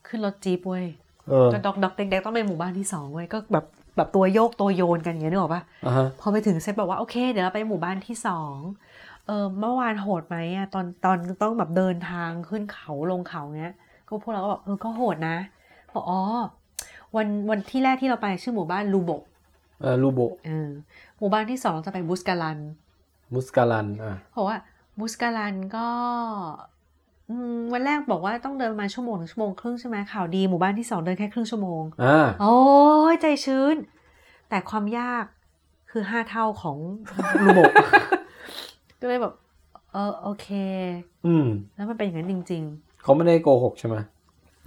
[0.07, 0.87] ขึ้นรถจีบเว้ย
[1.29, 3.65] เออก็ดอกดอกเด็กๆต้องไปหมู่บ้านที่สองเว้ยก็แบบ
[3.97, 8.57] แบบตัวโยกตัวโยนกันอย่างเงี้ยนึกออกปะอะฮะพอไปถึงเซตบอกว่าโอเคเดี๋ยวเราไปหมู่บ้านที่สอง
[9.27, 13.75] เออเมื่อวานโหดไหมอะตอนตอนต้องแบบเดินทางขึ้นเขาลงเขาเงี้ย
[14.09, 15.37] ก็พวกเราก็บอกเออก็โหดนะ
[15.97, 16.21] บอกอ๋อ
[17.17, 19.11] วันวันที่แรกที่เราไปชื่อหมู่บ้านลูโบ
[19.81, 20.69] เออลูโบเออ
[21.19, 22.59] หมู่บ้านที่สองเราจะไปบุสกาลัน
[23.35, 24.57] มุสกาลันอะเพราะว่า
[24.99, 25.89] บุสกาลันก็
[27.29, 32.57] อืมวันแรกบอกว่าต้องเดินประมาณชั่วโมงถึงชั่วโมงครึ่งใช่ไหมข่าวดีหมู่บ้านที่สองเดินแค่ครึ่งชั่วโมงอ่าโอ้
[33.13, 33.77] ยใจชื้น
[34.49, 35.25] แต่ความยาก
[35.91, 36.79] คือห้าเท่าของ
[37.43, 37.61] ลูโบ
[39.01, 39.35] ก็เลยแบบ
[39.93, 40.49] เออโอเค
[41.27, 42.65] อืม แล้วมันเป็นอย่างนั้นจริง
[43.03, 44.16] เขาไม่ได้โกหกใช่ไหมๆ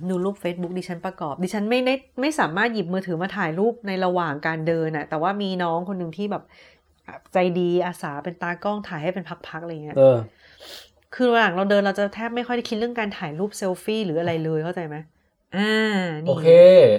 [0.10, 6.44] ดูรูป Facebook ดิฉันประกอบ ดิฉันไม่ได้ไม่สามารถหยิบมือถือมาถ่ายรูปในระหว่างการเดินอะแต่ว่ามีน้องคนหนึ่งที่แบบ
[7.34, 10.18] ใจดีอาสาเป็นตากล้องถ่ายให้เป็นพักๆอะไรเงี้ยเออ
[11.16, 14.96] คือระหว่างเราเดินเราจะแทบไม่ค่อยได้คิดเรื่องการถ่ายรูปเซลฟี่หรืออะไรเลยเข้าใจไหม
[15.56, 15.72] อ่า
[16.28, 16.48] โอนี่เค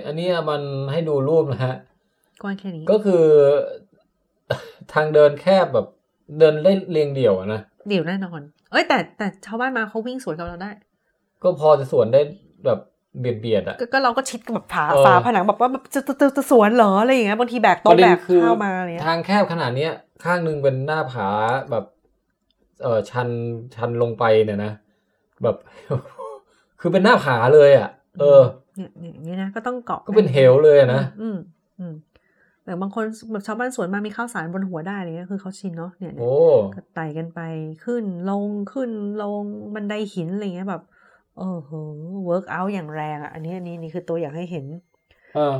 [0.07, 1.77] อันนี้มันให้ดูรูปนะฮะ
[2.43, 3.25] กว้างแค่นี้ก็คือ
[4.93, 5.87] ทางเดินแคบแบบ
[6.39, 10.71] เดินเล่นเรียงเดี่ยวอะนะเดี๋ยวแน่นอน เอ้ยแต่แต่ชาวบ้านมาเขาวิ่งสวนกับเราได้
[11.43, 12.21] ก็พอจะสวนได้
[12.65, 12.79] แบบ
[13.19, 19.93] เบียดเบียดๆอะก็ก็เราก็ชิดกับฝาเออฝาผนังแบบว่าแบบจะจะจะจะสวนเหรออะไรอย่างเงี้ยบางทีแบกปโต๊ะระเด็แบนกคือข้าวมาอะไรเงี้ยทางแคบขนาดเนี้ย
[20.25, 21.29] ข้างหนึ่งเป็นหน้าผา
[21.71, 21.85] แบบ
[22.83, 23.29] เออชัน
[23.75, 24.73] ชันลงไปเนี่ยนะ
[25.43, 25.57] แบบ
[26.81, 27.89] คือเป็นหน้าผาเลยอะ
[28.21, 28.43] เออ
[28.77, 31.37] เนี่ยเนี่ยอย่างนี้นะก็ต้องเกาะก็เป็นเหวเลยอะนะอืม
[31.81, 31.95] อืม
[32.65, 36.33] แต่บางคนแบบชาวบ้านสวนมามีข้าวสารบนหัวได้อะไรเงี้ยคือเขาชินเนาะเนี่ยเนี่ยโอ้
[36.75, 37.41] ก็ไต่กันไป
[37.85, 38.91] ขึ้นลงขึ้น
[39.23, 39.43] ลง
[39.75, 40.83] บันไดหินอะไรเงี้ยแบบ
[41.41, 41.73] เออโห
[42.25, 44.67] work out อย่างแรงอะ อันนี้อันนี้นี่คือตัวอย่างให้เห็น
[45.35, 45.57] เออ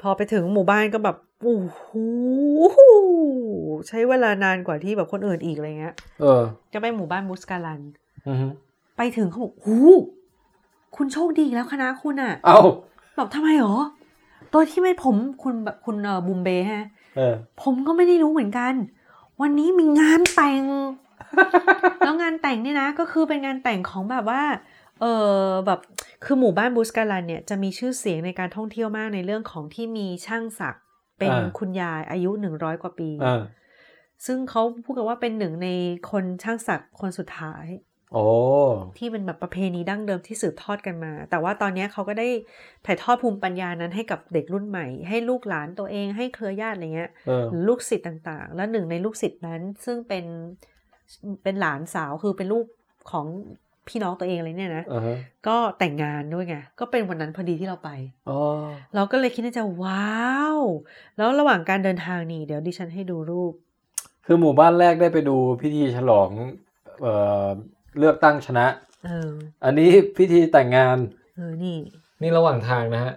[0.00, 1.82] พอไปถึงหมู่บ้านก็แบบโอ้โห
[3.88, 7.80] ใช้เวลานานกว่าที่แบบคนอื่นอีกอะไรเงี้ย เออก็ไปหมู่บ้านบุสกาลัน
[8.28, 8.46] อือฮึ
[8.96, 9.76] ไปถึงเขาบอกหู
[10.96, 12.60] คุณโชคดีอีกแล้วคณะคุณอะเอ้า
[13.16, 13.76] แบบทำไมหรอ
[14.52, 16.84] ตัวที่ไม่ผมคุณแบบคุณเอ่อบุมเบฮะ
[17.16, 18.74] เออผมก็ไม่ได้รู้เหมือนกัน
[19.40, 20.62] วันนี้มีงานแต่ง
[22.04, 24.42] แล้วงานแต่งเนี่ยนะ ก็คือเป็นงานแต่งของแบบว่า
[25.04, 25.10] เอ
[25.48, 25.80] อแบบ
[26.24, 30.84] คือหมู่บ้านบูสการันเนี่ยจะมีชื่อเสียงในการท่องเที่ยวมากในเรื่องของที่มีช่างศักดิ์
[31.18, 33.42] เป็นอ่าคุณยายอายุหนึ่งร้อยกว่าปีอ่า
[34.26, 35.68] ซึ่งเขาพูดกันว่าเป็นหนึ่งใน
[36.10, 37.66] คนช่างศักดิ์คนสุดท้าย
[38.12, 38.24] โอ้
[38.98, 42.28] ที่เป็นแบบประเพณีดั้งเดิมที่สืบทอดกันมา แต่ว่าตอนนี้เขาก็ได้
[42.86, 50.24] ถ่ายทอดภูมิปัญญานั้นให้กับเด็กรุ่นใหม่ ให้ลูกหลานตัวเองให้เครือญาติอะไรเงี้ยเออหรือลูกศิษย์ต่างๆ และหนึ่งในลูกศิษย์นั้นซึ่งเป็น
[51.42, 52.66] เป็นหลานสาวคือเป็นลูก
[53.10, 53.26] ของ
[53.88, 55.16] พี่น้องตัวเองอะไรเนี่ยนะอ่าฮะ
[55.46, 57.90] ก็แต่งงานด้วยไงก็เป็นวันนั้นพอดีที่เราไป
[58.28, 58.40] อ๋อ
[58.94, 60.14] เราก็เลยคิดในใจว้า
[60.56, 60.58] ว
[61.16, 63.52] แล้วระหว่างการเดินทางนี่เดี๋ยวดิฉันให้ดูรูป
[64.26, 66.30] คือหมู่บ้านแรกได้ไปดูพิธีฉลอง
[67.02, 67.46] เอ่อ
[67.98, 68.66] เลือกตั้งชนะ
[69.06, 69.32] เออ
[69.64, 70.98] อันนี้พิธีแต่งงาน
[71.36, 71.76] เออนี่
[72.22, 73.14] นี่ระหว่างทางนะฮะ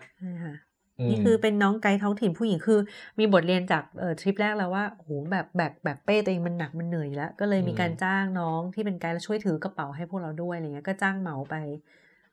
[0.99, 2.79] นี่ค่ะมนี่คือเป็นน้องไกด์ท้องถิ่นผู้หญิงคือ
[3.19, 11.55] มีบทเรียนจากเอ่อทริปแรกแล้วว่าโอ้โหแบบแบกแบกเป้ตัวเองมันหนักมันเหนื่อยอยู่แล้ว ก็เลยมีการจ้างน้องที่เป็นไกด์แล้วช่วยถือกระเป๋าให้พวกเราด้วยอะไรเงี้ยก็จ้างเหมาไป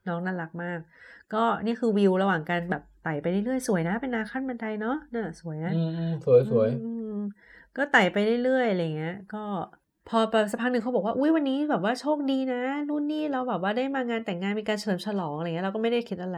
[0.07, 0.79] น้องน่ารักมาก
[1.33, 7.15] ก็นี่คือวิวระหว่างการแบบไต่ไปเรื่อยๆสวยนะ เป็นนาขั้นบันไดเนาะเนี่ยสวยนะอืมอืมสวยสวยอืม
[7.77, 9.43] ก็ไต่ไปเรื่อยๆอะไรเงี้ย ก็
[10.09, 16.35] พอไปสักพักหนึ่งเขาบอกว่าอุ้ยวันนี้แบบว่าโชคดีนะนู่นนี่เราแบบว่าได้มางานแต่งงานมีการเฉลิมฉลองอะไรเงี้ยเราก็ไม่ได้คิดอะไ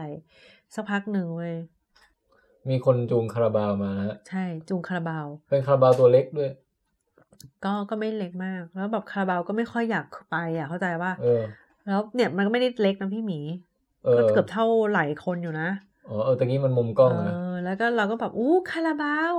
[0.74, 1.54] สักพักหนึ่งเว้ย
[2.70, 6.50] มีคนจูงคาราบาวมานะฮะใช่จูงคาราบาว เป็นคาราบาวตัวเล็กด้วย
[7.64, 11.42] ก็ก็ไม่เล็กมาก แล้วแบบคาราบาวก็ไม่ค่อยอยากไปอะ เข้าใจว่าเออ
[11.86, 13.40] แล้วเนี่ยมันก็ไม่ได้เล็กนะพี่หมี
[14.04, 15.68] เออก็เกือบเท่าไหลคนอยู่นะ
[16.08, 19.36] อ๋อเออตะกี้มันมุมกล้องเอนะอแล้วก็เราก็แบบอู้คาราบาว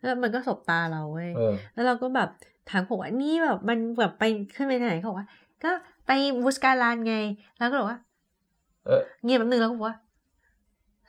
[0.00, 2.28] แล้วมันก็สบตาเราเว้ยเออแล้วเราก็แบบ
[2.70, 5.28] ถามผมว่านี่แบบมันแบบไปขึ้นไปไหนเขาบอกว่า
[5.64, 5.70] ก็
[6.06, 6.10] ไป
[6.42, 7.14] บูสการานไง
[7.58, 7.98] แล้วก็บอกว่า
[8.86, 9.96] เออเงียบแป๊บนึงแล้วก็บอกว่า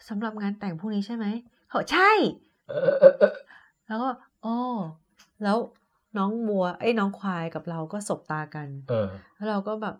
[0.10, 1.26] สำหรับงานแต่งพรุ่งนี้ใช่ไหม
[1.68, 2.12] เขาบอกใช่
[2.70, 3.34] เออเออเออ
[3.88, 4.10] แล้วก็
[4.42, 4.56] โอ้
[5.44, 5.58] แล้ว
[6.18, 9.96] น้องบัวไอ้ยน้องควายกับเราก็สบตากันเออแล้วเราก็แบบ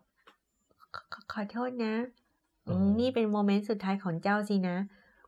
[0.96, 1.94] ขขขอโทษนะ
[2.68, 4.78] อืมอืมนี่เป็นโมเมนต์สุดท้ายของเจ้าสินะ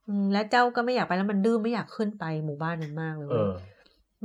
[0.07, 3.53] อืมแล้วเจ้าก็ไม่อยากไปแล้วมันดื้อไม่อยากขึ้นไปหมู่บ้านนั้นมากเลยเอเว้ยอ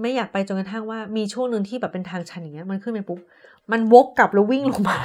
[0.00, 3.18] ไม่อยากไปจนกระทั่งว่ามีช่วงหนึ่งที่แบบเป็นทางชันอย่างเงี้ย มันขึ้นไปปุ๊บ
[3.72, 4.98] มันวกกลับแล้ววิ่งลงมา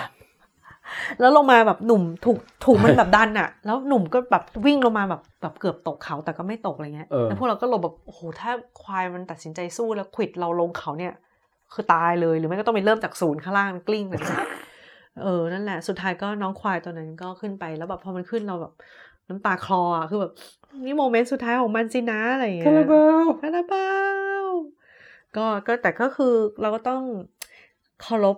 [1.20, 11.14] แล้วลงมาแบบหนุ่มถูกถูกมันแบบดันอะแล้วหนุ่มก็แบบวิ่งลงมาแบบแบบเกือบตกเขาแต่ก็ไม่ตกอะไรเงี้ยเออ แล้วพวกเราก็หลบแบบโอ้โหถ้าควายมันตัดสินใจสู้แล้วขวิดเราลงเขาเนี่ย
[11.74, 14.38] คือตายเลยหรือไม่ก็ต้องไปเริ่มจากศูนย์ข้างล่างกลิ้งไปเลย
[15.22, 18.74] เออนั่นแหละ สุดท้ายก็น้องควายตัวนั้นก็ขึ้นไปแล้วแบบพอมันขึ้นเราแบบ
[19.30, 20.32] น้ำตาคลออะคือแบบ
[20.86, 23.90] นี่ moment สุดท้ายของมันสินะอะไรอย่างเงี้ยคาราบาวคาราบา
[24.44, 24.46] ว
[25.36, 27.02] ก็ก็แต่ก็คือเราก็ต้อง
[28.02, 28.38] เคารพ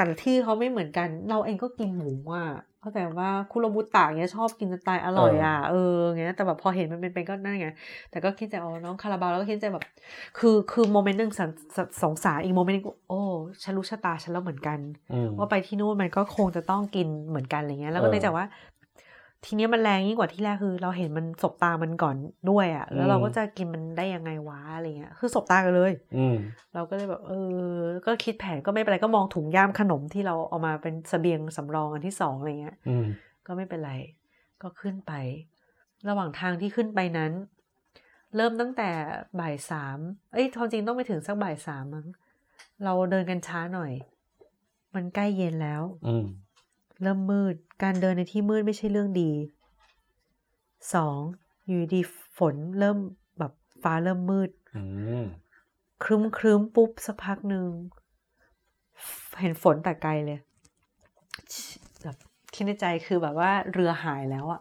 [0.00, 2.46] แต่ละที่เขาไม่เหมือนกัน เราเองก็กินหมูอะ
[2.80, 7.68] เข้าใจว่าคุโรบุตะเงี้ยชอบกินสไตล์อร่อยอะเออเงี้ยแต่แบบพอเห็นมันเป็นเป็นก็นั่นไง
[8.10, 9.84] แต่ก็คิดใจอ๋อน้องคาราบาวแล้วก็คิดใจแบบ
[10.38, 13.20] คือคือ moment หนึ่งสงสสงสารอีกโมเมนต์หนึงก็โอ้
[13.62, 14.78] ฉันรู้ชะตาฉันแล้วเหมือนกัน
[15.12, 18.44] อืมว่าไปที่นู่นมันก็คงจะต้องกินเหมือนกันอะไรเงี้ยแล้วก็เออเลยจากว่า
[19.44, 22.16] ทีเนี้ยมันแรงยิ่งกว่าที่แรกคือ เราเห็นมันสบตามันก่อน
[22.50, 26.36] ด้วยอะ่ะ แล้วเราอืมก็จะกินมันได้ยังไงวะอะไรเงี้ย คือสบตากันเลย อืม
[26.74, 27.32] เราก็เลยแบบ เอ
[27.64, 27.74] อ
[28.06, 33.06] ก็คิดแผนก็ไม่เป็นไรก็มองถุงย่ามขนมที่เราเอามาเป็นเสบียงสำรองอันที่สองอะไรเงี้ยอืม
[33.46, 33.92] ก็ไม่เป็นไร
[34.62, 35.12] ก็ขึ้นไป
[36.08, 37.32] ระหว่างทางที่ขึ้นไปนั้น
[38.36, 38.90] เริ่มตั้งแต่
[39.40, 39.98] บ่ายสาม
[40.32, 42.06] เอ้ยความจริงต้องไปถึงสักบ่ายสามมั้ง
[42.84, 43.92] เราเดินกันช้าหน่อย
[44.94, 46.24] มันใกล้เย็นแล้ว อืม
[47.02, 49.32] เริ่มมืด การเดินในที่มืดไม่ใช่เรื่องดี
[50.94, 51.18] สอง
[51.66, 52.96] อยู่ดีๆฝนเริ่ม
[53.38, 54.82] แบบฟ้าเริ่มมืดอื
[55.22, 55.24] ม
[56.04, 57.68] ครึ้มครึ้มปุ๊บสักพักหนึ่ง
[59.40, 60.38] เห็นฝนแต่ไกลเลย
[62.02, 62.16] แบบ
[62.54, 64.60] คิดในใจคือแบบว่าเรือหายแล้วอะ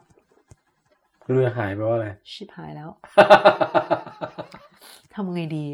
[1.30, 2.89] เรือหายไปว่าอะไร ชิบหายแล้ว
[5.13, 5.65] ทำไงดี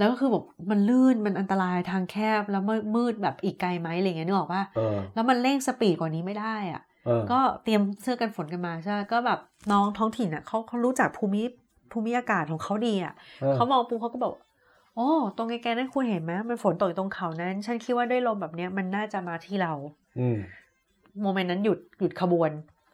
[0.00, 9.38] แล้วก็คือแบบมันลื่นมันอันตรายทางแคบแล้วมืดมืดแบบอีกไกลไหมอะไรเงี้ยนึกออกปะเออแล้วมันเร่งสปีดกว่านี้ไม่ได้อะเออก็เตรียมเสื้อกันฝนกันมาใช่ไหมก็แบบ
[9.72, 11.42] น้องท้องถิ่นอะเขาเขารู้จักภูมิ
[11.92, 14.32] ภูมิอากาศของเขาดีอะเออเขามองปุ๊บเขาก็บอก
[14.94, 19.72] โอ้ตรงไกลๆนั่นคุณเห็นไหมมันฝนตกอยู่ตรงเขานั้น ฉันคิดว่าด้วยลมแบบเนี้ยมันน่าจะมาที่เรา
[20.20, 20.38] อืม
[21.22, 22.50] โมเมนต์นั้นหยุดหยุดขบวน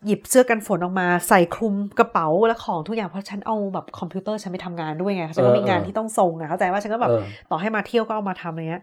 [0.07, 8.83] หยิบเสื้อกันฝนออกมาใส่คลุมกระเป๋าและของทุกอย่างเพราะฉันเอาแบบคอมพิวเตอร์ฉันไปทำงานด้วยไงฉันก็มีงานที่ต้องส่งอะเข้าใจว่าฉันก็แบบเออต่อให้มาเที่ยวก็เอามาทำอะไรเงี้ย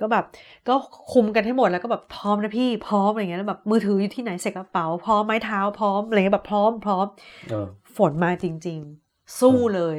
[0.00, 0.24] ก็แบบ
[0.68, 0.74] ก็
[1.12, 7.06] คุมกันให้หมดแล้วก็แบบพร้อมนะพี่พร้อมอะไรเงี้ยแล้วแบบมือถืออยู่ที่ไหนเสกกระเป๋าพร้อมไม้เท้าพร้อมอะไรเงี้ยแบบพร้อมพร้อม
[7.50, 9.98] เออฝนมาจริง ๆ สู้เลย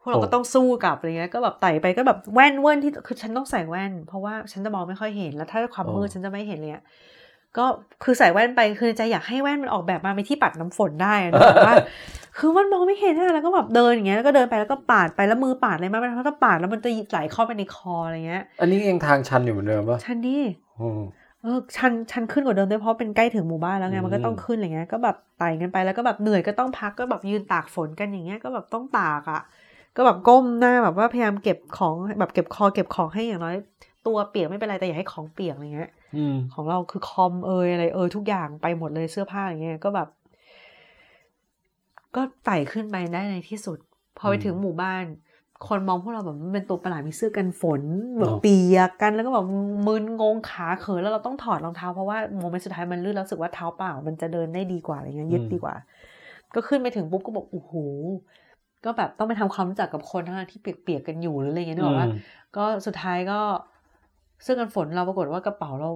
[0.00, 6.82] พวกเราโอ้ก็ต้องสู้กลับอะไรเงี้ยก็แบบไต่ไปก็แบบแว่นเว่นที่คือฉันต้องใส่แว่น เพราะว่าฉันจะมองไม่ค่อยเห็นแล้วถ้าความมืดฉันจะไม่เห็นเลยอะ
[7.58, 7.66] ก็
[8.02, 11.76] คือใส่แว่นไปคือใจอยากให้แว่นมันออกแบบมาเป็นที่ปัดน้ำฝนได้อะนึกออกว่า
[12.38, 20.38] คือมันมองไม่เห็นอะแล้วก็แบบเดินอย่างเงี้ยแล้วก็เดินไปแล้วก็ปาดไปแล้วมือปาดอะไรมามันถ้าปาดแล้วมันจะไหลเข้าไปในคออะไรเงี้ย อันนี้ยังทางชันอยู่เหมือนเดิมปะชันดิ
[20.80, 21.00] อืม
[21.42, 29.40] เออชันชันขึ้นกว่าเดิมด้วยเพราะเป็นใกล้ถึงหมู่บ้านแล้วไงอืมมันก็ต้องขึ้นอะไรเงี้ยก็แบบไต่กันไปแล้วก็แบบเหนื่อยก็ต้องพักก็แบบยืนตากฝนกันอย่างเงี้ยก็แบบต้องตากอะ
[29.96, 33.56] ก็แบบก้มหน้าแบบว่าพยายามเก็บของแบบเก็บคอเก็บของให้อย่างน้อย
[34.06, 40.08] ตัวเปียกไม่เป็นไรแต่อย่าให้ของเปียกอะไรเงี้ยอืมของเราคือคอมเอยอะไรเอยทุกอย่างไปหมดเลยเสื้อผ้าอย่างเงี้ยก็แบบ
[42.14, 43.78] ก็ไต่ขึ้นไปได้ในที่สุด
[44.18, 45.04] พอไปอืมถึงหมู่บ้าน
[45.68, 47.82] คนมองพวกเราแบบมันเป็นตัวประหลาดมีเสื้อกันฝน
[48.18, 49.46] แบบเนอะเปียกกันแล้วก็แบบ
[49.86, 55.74] มึนงงขาเขินแล้วเราต้องถอดรองเท้าเพราะว่าโมเมนต์สุดท้ายมันลื่นแล้วรู้สึกว่าเท้าเปล่า มันจะเดินได้ดีกว่าอะไรเงี้ยยึดดีกว่า
[56.54, 57.72] ก็ขึ้นไปถึงปุ๊บก็บอกโอ้โห
[58.84, 62.18] ก็แบบต้องไปทำความรู้จักกับคนทั้งที่เปียกๆกันอยู่หรืออะไรเงี้ยนึกออกว่าอืม
[62.56, 63.40] ก็สุดท้ายก็
[64.42, 65.90] เสื้อกันฝนเราปรากฏว่ากระเป๋าเรา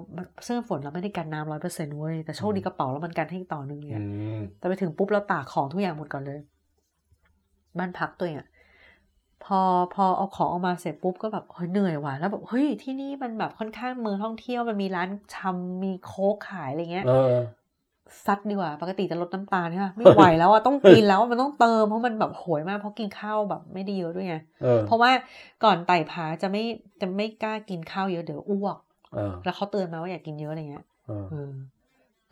[0.45, 4.07] เสื้อกันฝนเราไม่ได้กันน้ำร้อยเปอร์เซ็นต์เว้ยแต่โชคดีกระเป๋าเรามันกันให้อีกต่อหนึ่งเนี่ยอื
[4.39, 6.41] มแต่ไปถึงปุ๊บเราตากของทุกอย่างหมดก่อนเลย
[7.79, 8.49] บ้านพักตัวเองอะ
[9.45, 9.61] พอ
[9.95, 17.35] พอเอาของออกมาเสร็จปุ๊บก็แบบเฮ้ยเหนื่อยว่ะแล้วแบบเฮ้ยที่นี่มันแบบค่อนข้างเมืองท่องเที่ยวมันมีร้านชำมีโค้กขายอะไรเงี้ยเออ
[18.27, 25.11] ซัดดีกว่า ปกติจะลดน้ำตาลใช่ไหมไม่ไหวแล้วอะต้องกินแล้วอะมันต้องเติมเพราะมันแบบโหยมากเพราะกินข้าวแบบไม่ได้เยอะด้วยไงเออเพราะว่า
[25.65, 26.63] ก่อนไต่ผาจะไม่
[27.01, 28.77] จะไม่กล้ากินข้าวเยอะเดี๋ยวอ้วก
[29.15, 31.53] เออแล้วเขาเตือนมาว่าอย่ากินเยอะอะไรเงี้ยเออเออ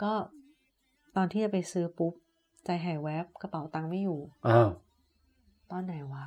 [0.03, 0.13] ก็
[1.17, 2.13] ตอนที่จะไปซื้อปุ๊บ
[2.65, 4.69] ใจหายแวบกระเป๋าตังค์ไม่อยู่อ้าว
[5.71, 6.27] ตอนไหนวะ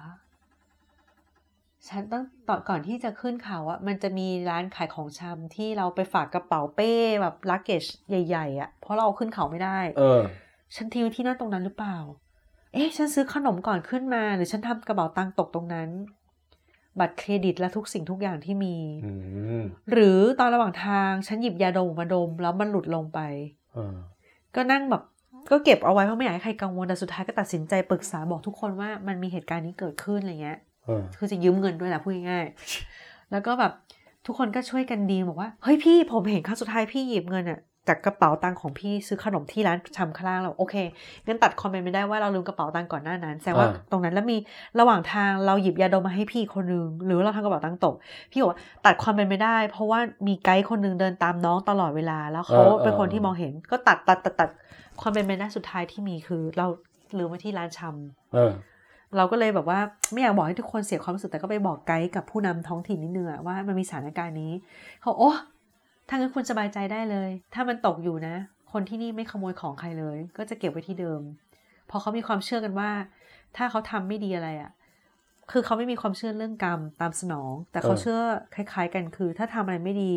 [1.89, 10.21] ฉันต้องตอนก่อนที่จะขึ้นเขาอะมันจะมีร้านขายของชำที่เราไปฝากกระเป๋าเป้แบบลักเกจใหญ่ๆอะเพราะเราเอาขึ้นเขาไม่ได้ เออ
[10.75, 11.97] ฉันทิ้งไว้ที่นั่นตรงนั้นหรือเปล่า
[12.73, 15.89] เอ๊ะ ฉันซื้อขนมก่อนขึ้นมา หรือฉันทำกระเป๋าตังค์ตกตรงนั้น
[16.99, 19.11] บัตรเครดิตและทุกสิ่งทุกอย่างที่มีอื
[19.61, 23.19] มหรือตอนระหว่างทางฉันหยิบยาดมมาดม แล้วมันหลุดลงไป
[23.73, 23.97] เออ
[24.55, 25.03] ก็นั่งแบบ
[25.51, 30.66] ก็เก็บเอาไว้เพราะไม่อยากให้ใครกังวลแต่สุดท้ายก็ตัดสินใจปรึกษาบอกทุกคนว่ามันมีเหตุการณ์นี้เกิดขึ้นอะไรเงี้ยเออ
[31.17, 33.71] คือจะยืมเงินด้วยแหละพูดง่ายๆแล้วก็แบบ
[34.25, 40.75] ทุกคนก็ช่วยกันดีบอกว่าเฮ้ยพี่ผมเห็นครั้งสุดท้ายพี่หยิบเงินอะจากกระเป๋าตังค์ของพี่ซื้อขนมที่ร้านชำข้างล่างเราโอเค
[41.25, 44.37] งั้นตัดคอมเมนต์ไม่ได้ว่าเราลืมกระเป๋าตังค์ก่อนหน้านั้นแสดงว่าอ่าตรงนั้นแล้วมี
[44.79, 47.95] ระหว่างทางเราหยิบยาดมมาให้พี่คนนึงหรือว่าเราทำกระเป๋าตังค์ตก
[48.31, 54.49] พี่บอกว่าตัดความเป็นไม่ได้ เพราะว่ามีไกด์คนนึงเดินตามน้องตลอดเวลา แล้วเขาเป็นคนที่มองเห็นก็ตัดตัดตัดตัด
[55.01, 56.67] ความเป็นไปได้สุดท้ายที่มีคือ เรา
[57.17, 58.33] ลืมไว้ที่ร้านชำ
[59.15, 59.79] เราก็เลยแบบว่า
[60.13, 64.51] ไม่อยากบอกให้ทุกคนเสียความรู้สึกแต่ก็ไปบอกไกด์กับผู้นำท้องถิ่นนิดนึงอะว่ามันมีสถานการณ์นี้
[65.01, 65.31] เขาโอ้
[66.07, 68.35] ถ้างั้นคุณสบายใจได้เลย ถ้ามันตกอยู่นะ
[68.71, 71.21] คนที่นี่ไม่ขโมยของใครเลย ก็จะเก็บไว้ที่เดิม
[71.89, 72.89] พอเขามีความเชื่อกันว่า
[73.57, 74.71] ถ้าเขาทำไม่ดีอะไรอะ
[75.51, 78.19] คือเขาไม่มีความเชื่อเรื่องกรรมตามสนอง แต่เขาเชื่อ
[78.55, 80.13] คล้าย ๆ กันคือ ถ้าทำอะไรไม่ดี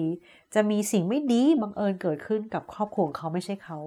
[0.54, 3.78] จะมีสิ่งไม่ดีบังเอิญเกิดขึ้นกับครอบครัวของเขาไม่ใช่เขา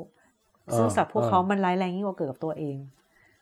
[0.75, 2.77] ซึ่งสำหรับพวกเขามันร้ายแรงยิ่งกว่าเกิดกับตัวเอง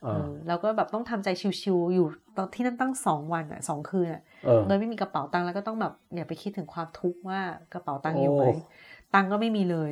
[0.01, 1.29] เอเอออเราก็แบบต้องทำใจ
[1.61, 2.05] ชิวๆอยู่
[2.37, 7.39] ตอนที่นั่นตั้งสองวันอะสองคืนอะเออโดยไม่มีกระเป๋าตังค์แล้วก็ต้องแบบอย่าไปคิดถึงความทุกข์ว่า
[7.73, 8.53] กระเป๋าตังค์อยู่ไหมโอ้
[9.13, 9.91] ตังค์ก็ไม่มีเลย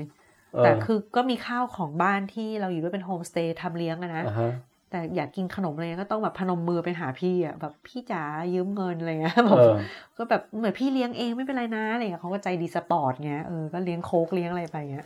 [0.53, 4.49] เออแต่คือก็มีข้าวของบ้านที่เราอยู่ด้วยเป็นโฮมสเตย์ทำเลี้ยงอะนะอ่าฮะ
[4.91, 9.73] แต่อยากกินขนมอะไรเงี้ยก็ต้องแบบพนมมือไปหาพี่อะแบบพี่จ๋ายืมเงินอะไรเงี้ยแบบเออ
[10.17, 15.05] ก็แบบเหมือนพี่เลี้ยงเองไม่เป็นไรนะอะไรเงี้ยเขาก็ใจดีสปอร์ตเงี้ยเออก็เลี้ยงโค้กเลี้ยงอะไรไปเงี้ย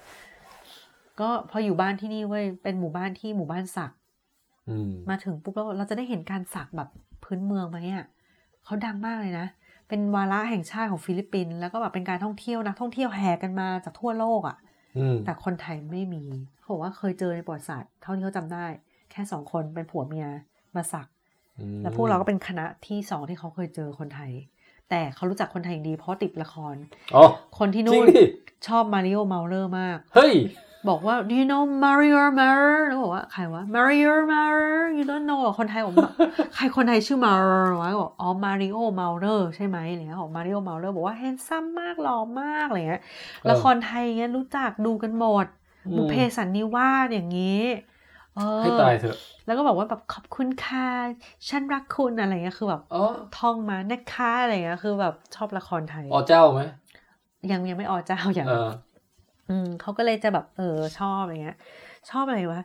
[1.20, 4.03] ก็พออยู่บ้านที่นี่เว้ยเป็นหมู่บ้านที่หมู่บ้านสักอื
[4.88, 6.89] มมาถึงปุ๊บแล้วเราจะได้เห็นการสักแบบ
[7.23, 8.06] พื้นเมืองไหมอะ
[8.65, 9.47] เขาดังมากเลยนะ
[9.89, 14.58] เป็นวาระแห่งชาติของฟิลิปปินส์แล้วก็แบบเป็นการท่องเที่ยวนักท่องเที่ยวแห่กันมาจากทั่วโลกอะ
[14.97, 16.23] อืมแต่คนไทยไม่มี
[16.60, 18.65] เขาบอกว่าเคยเจอในประวัติศาสตร์เท่าที่เขาจำได้
[19.12, 20.28] แค่สองคนเป็นผัวเมีย
[20.76, 21.08] มาสัก
[21.60, 24.32] อืมแล้วพวกเราก็เป็นคณะที่สองที่เขาเคยเจอคนไทย
[24.89, 26.76] แต่เขารู้จักคนไทยอย่างดีเพราะติดละคร
[27.15, 27.26] อ๋อ
[27.60, 28.23] คนที่จรินู่งนดิ
[28.67, 30.34] ชอบมาริโอ้ เมาเร่อมาก เฮ้ย
[30.89, 36.12] บอกว่า do you know Mario Maurer แล้วบอกว่าใครวะ Mario Maurer you don't know คนไทยบอกว่า
[36.56, 43.02] ใครคนไทยชื่อ Maurer วะบอกอ๋อ Mario Maurer ใช่ไหมอะไรเงี้ยบอก Mario Maurer บอกว่า handsome มากหล่อมากอะไรเงี้ย
[43.43, 45.46] อละครไทยเงี้ยรู้จักดูกันหมด
[45.86, 47.63] อืมบุพเพสันนิวาสอย่างนี้
[48.36, 50.89] เออให้ตายเถอะ แล้วก็บอกว่าแบบขอบคุณค่ะ
[51.50, 53.06] ฉันรักคุณอะไรเงี้ยคือแบบอ๋อ
[53.38, 56.62] ท่องมานะคะอะไรเงี้ยคือแบบชอบละครไทยอ๋อเจ้าไหม
[57.52, 61.58] ยังยังไม่อเจ้าอย่างเอออืมเขาก็เลยจะแบบเออชอบอะไรเงี้ย
[62.10, 62.62] ชอบอะไรวะ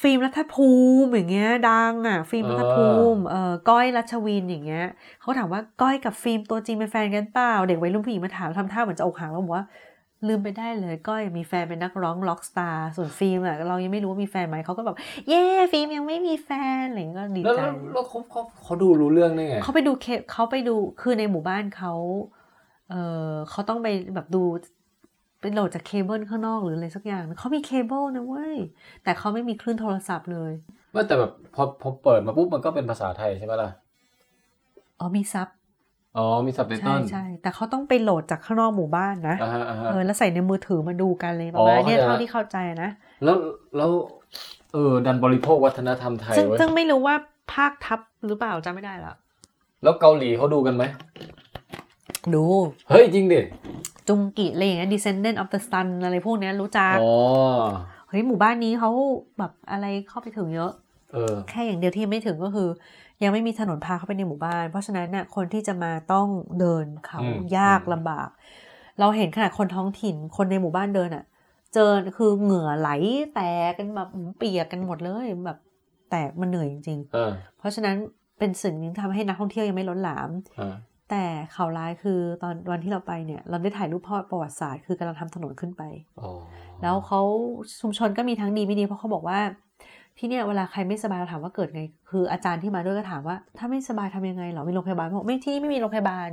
[0.00, 0.70] ฟิล์มรัฐภู
[1.02, 4.86] มิอย่างเงี้ย ดังอะ ฟิล์มรัฐภูมิเออก้อยรัชวินอย่างเงี้ย
[5.20, 9.64] เขาถามว่าก้อยกับฟิล์มตัวจริงเป็นแฟนกันเปล่าเด็กวัยรุ่นผู้หญิงมาถามทำท่าเหมือนจะอกหักแล้วบอกว่า
[10.28, 14.96] ลืมไปได้เลยก้อยมีแฟนเป็นนักร้อง rock star ส่วนฟิล์มอะเรายังไม่รู้ว่ามีแฟนไหมเขาก็แบบ
[15.28, 16.50] เย้ฟิล์มยังไม่มีแฟ
[16.80, 21.92] นอะไรเงี้ยก็ดีแล้วใจแล้วแล้วเขาเขาเขาดูรู้เรื่องได้ไงเขาไปดูเคปเขาไปดูคือในหมู่บ้านเขา
[22.90, 22.94] เอ
[23.30, 24.42] อเขาต้องไปแบบดู
[25.40, 28.56] ไปโหลดจากเคเบิลข้างนอกหรืออะไรสักอย่างเขามีเคเบิลนะเว้ย
[29.04, 30.52] แต่เขาไม่มีคลื่นโทรศัพท์เลย
[30.94, 33.70] ว่าแต่แบบพอพอเปิดมาปุ๊บมันก็เป็นภาษาไทยใช่ไหมล่ะ
[35.00, 35.48] อ๋อมีซับ
[36.16, 42.90] อ๋อมีซับไตใช่เติลใช่แต่เขาต้องไปโหลดจากข้างนอกหมู่บ้านนะอ่าฮะอ่าฮะเออแล้วใส่ในมือถือมาดูกันเลยประอ๋อมาณเนี้ยเข้าใจเท่าละที่เข้าใจนะ
[43.24, 43.36] แล้ว
[43.76, 43.90] แล้ว
[44.72, 47.14] เออดันบริโภควัฒนธรรมไทยซึ่งเว้ยซึ่งไม่รู้ว่า
[47.54, 49.12] ภาคทับหรือเปล่าจำไม่ได้ละ
[49.82, 50.84] แล้วเกาหลีเขาดูกันไหม
[52.34, 52.44] ดู
[52.88, 53.40] เฮ้ยจริงดิ
[54.08, 57.12] จุงกิอะไรอย่างเงี้ย Descendant of the Sun อะไรพวกเนี้ยรู้จักอ๋อ
[58.08, 58.90] เฮ้ยหมู่บ้านนี้เขา
[59.38, 60.72] แบบอะไรเข้าไปถึงเยอะ
[61.12, 62.68] เออแค่อย่างเดียวที่ยังไม่ถึงก็คือ
[63.22, 66.28] ยังไม่มีถนนพาเข้าไปในหมู่บ้าน เพราะฉะนั้นน่ะคนที่จะมาต้อง
[66.60, 68.28] เดินเขาอืมยากอืมลำบาก
[69.00, 71.24] เราเห็นขนาดคนท้องถิ่นคนในหมู่บ้านเดินอะ
[71.74, 72.90] เจอคือเหงื่อไหล
[73.34, 75.58] แตกกันแบบเปียกกันหมดเลยแบบ
[76.10, 77.96] แตกมันเหนื่อยจริงเออๆเพราะฉะนั้น
[78.38, 80.74] เป็นสิ่งหนึงทำให้นักท่องเที่ยวยังไม่ล้นหลามอ่า
[81.10, 85.82] แต่ข่าวร้ายคือตอนวันที่เราไปเนี่ย เราได้ถ่ายรูปภาพประวัติศาสตร์คือกำลังทำถนนขึ้นไป
[86.20, 86.30] อ๋อ
[86.82, 87.20] แล้วเขา
[87.80, 89.38] ชุมชนก็มีทั้งดีไม่ดีเพราะเขาบอกว่า
[90.18, 96.28] ที่เนี่ยเวลาใครไม่สบายเราถามว่าเกิดไง คืออาจารย์ที่มาด้วยก็ถามว่า ถ้าไม่สบายทำยังไงเหรอมีโรงพยาบาลบอกไม่ที่นี่ไม่มีโรงพยาบาล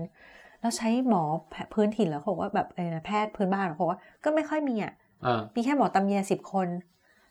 [0.62, 4.93] แล้วใช้หมอแพทย์พื้นถิ่นแล้วเขาบอกว่าแบบอะไรนะแพทย์พื้นบ้านเขาบอกว่าก็ไม่ค่อยมีอะ
[5.25, 6.67] อ่ามีแค่หมอตำแยสิบคน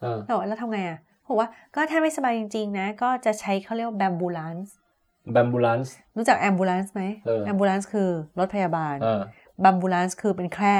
[0.04, 9.22] อ่าแล้วบอกแล้วทำไงอะเขาบอกว่าก็ถ้าไม่สบายจริง ๆ นะ ก็จะใช้เขาเรียกว่า bamboolance bamboolance รู้จัก ambulance ไหมเออ ambulance คือรถพยาบาลอ่า
[9.64, 10.76] bamboolance คือเป็นแคร่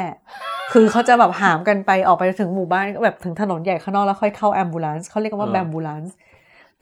[0.73, 6.15] คือเขาจะแบบหามกันไปออกไปถึงหมู่บ้านก็แบบถึงถนนใหญ่ข้างนอกแล้วค่อยเข้า ambulance เขาเรียกกันว่าเออ bamboolance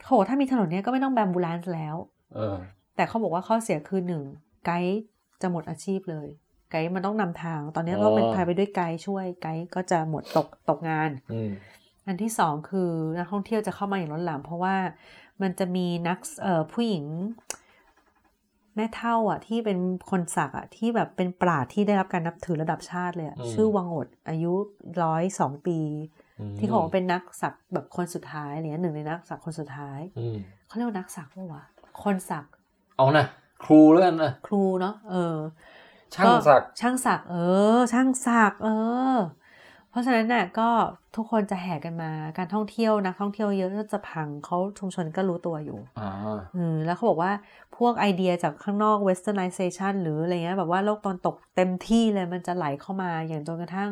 [0.01, 1.95] เขาบอกถ้ามีถนนเนี้ยก็ไม่ต้อง bamboolance แล้ว
[2.35, 2.55] เออ
[2.95, 4.23] แต่เขาบอกว่าข้อเสียคือหนึ่ง
[4.65, 4.99] ไกด์
[5.41, 6.27] จะหมดอาชีพเลย
[6.71, 11.49] ไกด์มันต้องนำทาง ตอนนี้เราเป็นพายไปด้วยไกด์ช่วยไกด์ก็จะหมดตกตกงานอืม
[12.07, 14.75] อันที่สองคือนักท่องเที่ยวจะเข้ามาอย่างล้นหลามเพราะว่า
[15.41, 17.05] มันจะมีนักเอ่อผู้หญิง
[18.75, 24.53] แม่เท่าอะ ที่เป็นคนสักอะ ที่แบบเป็นปราดที่ได้รับการนับถือระดับชาติเลยอะอืมชื่อวังอดอายุ
[25.01, 25.79] ร้อยสองปี
[26.39, 31.63] อืมที่เขาบอกว่าเป็นนักสักแบบคนสุดท้ายเนี่ยหนึ่งในนักสักคนสุดท้ายอืมเขาเรียกว่านักสักปะวะ
[32.03, 32.45] คนสัก
[32.97, 33.25] เอานะ
[33.63, 35.37] ครูแล้วกันนะครูเนาะเออ
[36.15, 37.35] ช่างสักช่างสัก เอ
[37.77, 38.67] อ ช่างสัก เอ
[39.13, 39.17] อ
[39.91, 40.69] เพราะฉะนั้นน่ะก็
[41.15, 46.09] ทุกคนจะแห่กันมาการท่องเที่ยวนักท่องเที่ยวเยอะก็จะพังเขาชุมชนก็รู้ตัวอยู่อ่า
[46.55, 47.31] อืมแล้วเขาบอกว่า
[47.77, 53.91] พวกไอเดียจากข้างนอก westernization หรืออะไรเงี้ยแบบว่าโลกตอนตกเต็มที่เลยมันจะไหลเข้ามาอย่างจนกระทั่ง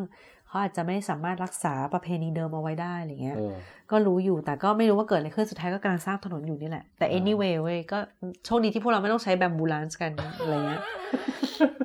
[0.49, 3.53] เขาอาจจะไม่สามารถรักษาประเพณีเดิมเอาไว้ได้อะไรเงี้ยเออ
[3.91, 7.97] ก็รู้อยู่แต่ก็ไม่รู้ว่าเกิดอะไรขึ้นสุดท้ายก็กำลังสร้างถนนอยู่นี่แหละ แต่อ่า anyway เว้ยก็
[8.45, 10.81] โชคดีที่พวกเราไม่ต้องใช้แบมบูลานซ์กันอะไรเงี้ย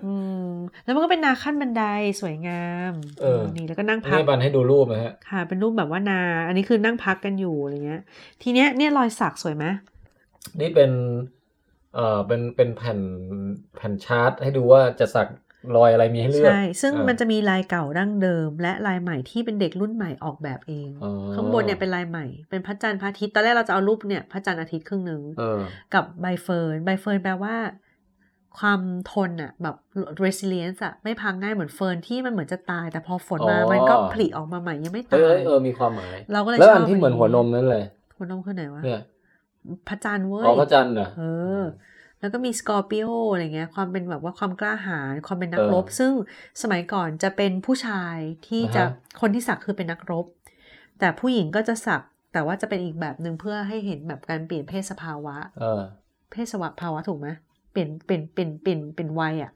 [0.07, 0.14] อื
[0.48, 0.50] ม
[0.85, 1.85] แล้วมันก็เป็นนาขั้นบันได
[2.20, 8.00] สวยงามเออนี่แล้วก็นั่งพักนี่บันให้ดูรูปนะฮะค่ะ เป็นรูปแบบว่านา อันนี้คือนั่งพักกันอยู่อะไรเงี้ย
[8.42, 9.64] ทีเนี้ยเนี่ยรอยสักสวยไหม
[10.61, 10.90] นี่เป็น
[11.94, 13.00] เอ่อเป็นเป็นแผ่น
[13.77, 15.29] แผ่นชาร์ตให้ดูว่าจะสัก
[15.77, 25.61] รอยอะไรมีให้เลือก ใช่ ซึ่งอ่ามันจะมีลายเก่าดั้งเดิม และลายใหม่ที่เป็นเด็กรุ่นใหม่ออกแบบเองอ๋อข้างบนเนี่ยเป็นลายใหม่ เป็นพระจันทร์พระอาทิตย์ ตอนแรกเราจะเอารูปเนี่ยพระจันทร์อาทิตย์ครึ่งหนึ่งเออ
[25.94, 27.57] กับใบเฟิร์น ใบเฟิร์นแปลว่า
[28.59, 28.81] ความ
[29.12, 29.77] ทนอะแบบ
[30.24, 37.85] resilience อะไม่พังง่ายเหมือนเฟิร์นที่มันเหมือนจะตาย แต่พอฝนมาอ๋อมันก็ผลิออกมาใหม่ยังไม่เอตายอเออมีความหมาย เราก็เลยแล้วชอบอันที่เหมือนหัวนมนั่นเลย
[38.16, 39.00] หัวนมคือไหนวะ เนี่ย
[39.88, 41.22] พระจันทร์เว้ย อ๋อพระจันทร์เหรอเอ
[41.61, 41.62] อ
[42.25, 46.13] แล้วก็มีสกอร์ปิโออะไรเงี้ยความเป็นแบบว่าความกล้าหาญความเป็นนักเออรบ ซึ่ง
[46.63, 48.87] สมัยก่อนจะเป็นผู้ชายที่จะอ่าฮะ
[49.21, 50.27] คนที่สักคือเป็นนักรบ
[50.99, 55.83] แต่ผู้หญิงก็จะสักแต่ว่าจะเป็นอีกแบบหนึ่งเพื่อให้เห็นแบบการเปลี่ยนเพศสภาวะเออ
[56.31, 57.29] เพศสภาวะถูกไหม
[57.73, 59.53] เปลี่ยนเปลี่ยนเปลี่ยนเปลี่ยนเป็นวัยอะ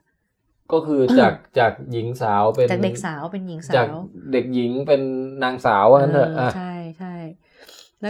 [0.72, 3.92] ก็คือจากจากหญิงสาวเป็นจากเด็กสาวเป็นหญิงสาจากว
[4.33, 5.00] เด็กหญิงเป็น
[5.42, 6.77] นางสาวว่างั้นเถอะเอออะใช่ใช่แล้ว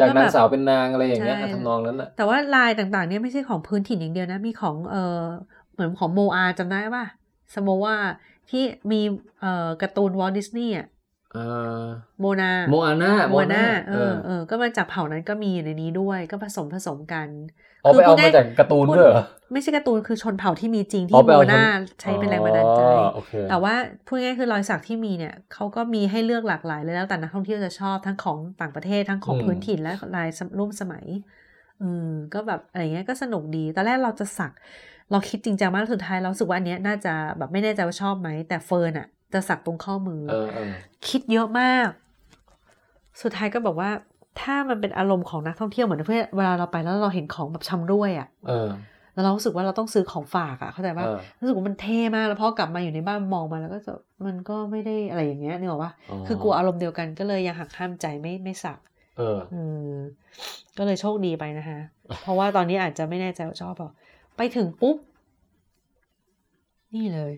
[0.01, 5.23] จากก็นาแบงบสาวเป็นนางอะไรอย่างเงี้ยใช่ทำนองนั้นแหละแต่ว่าลายต่างๆเนี่ยไม่ใช่ของพื้นถิ่นอย่างเดียวนะ มีของเออ
[5.73, 7.07] เหมือนของโมอาจำได้ป่ะ
[7.55, 7.97] สโมว่า
[8.51, 9.01] ที่มี
[9.41, 10.87] เอ่อการ์ตูนวอลต์ดิสนีย์อะ
[11.33, 11.39] เอ
[11.83, 11.85] อ
[12.21, 17.29] โมนาโมอาน่าโมนาเออเออก็มาจากเผ่านั้นก็มีอยู่ในนี้ด้วย ก็ผสมผสมกัน
[17.83, 23.75] เอาไปเอาคือพูดมาง่ายจากการ์ตูนด้วยเหรอไม่ใช่การ์ตูนคือชนเผ่าที่มีจริงอ๋อที่ไปโมเอานาชนใช้เป็นแรงบันดาลใจอ๋อโอเคแต่ว่า
[24.07, 31.05] พูดง่ายๆคือรอยสักที่มีเนี่ยเขาก็มีให้เลือกหลากหลายเลยแล้วแต่นักท่องเที่ยวจะชอบทั้งของต่างประเทศทั้งของอืมพื้นถิ่นและลายร่วมสมัย
[31.83, 34.53] อืมก็แบบอะไรเงี้ยก็สนุกดีตอนแรกเราจะสัก
[35.11, 40.73] เราคิดจริงจังมากแล้วสุดท้ายเรารู้สึกว่าอันเนี้ยน่าจะแบบไม่แน่ใจว่าชอบไหมแต่เฟิร์นอะจะสักตรงข้อมือเออเออ
[41.09, 41.89] คิดเยอะมาก
[43.23, 43.91] สุดท้ายก็บอกว่า
[44.41, 48.69] ถ้ามันเป็นอารมณ์ของนักท่องเที่ยวเหมือนเพื่อเวลาเราไปแล้วเราเห็นของแบบชำร่วยอะเออ
[49.15, 53.93] แล้วเรารู้สึกว่าเราต้องซื้อของฝากอะเข้าใจปะเออรู้สึกว่ามันเท่มากแล้วพอกลับมาอยู่ในบ้านมองมาแล้วก็จะ
[54.27, 55.93] มันก็ไม่ได้อะไรอย่างเงี้ยนึกออกปะ
[56.27, 58.79] คือกลัวอารมณ์เดียวกันก็เลยยังหักห้ามใจไม่ไม่สัก
[59.19, 59.63] เอออื
[59.93, 59.97] ม
[60.79, 61.79] ก็เลยโชคดีไปนะคะ
[62.23, 63.91] เพราะว่าตอนนี้อาจจะไม่แน่ใจว่าชอบเปล่า
[64.37, 64.97] ไปถึงปุ๊บ
[66.95, 67.33] นี่เลย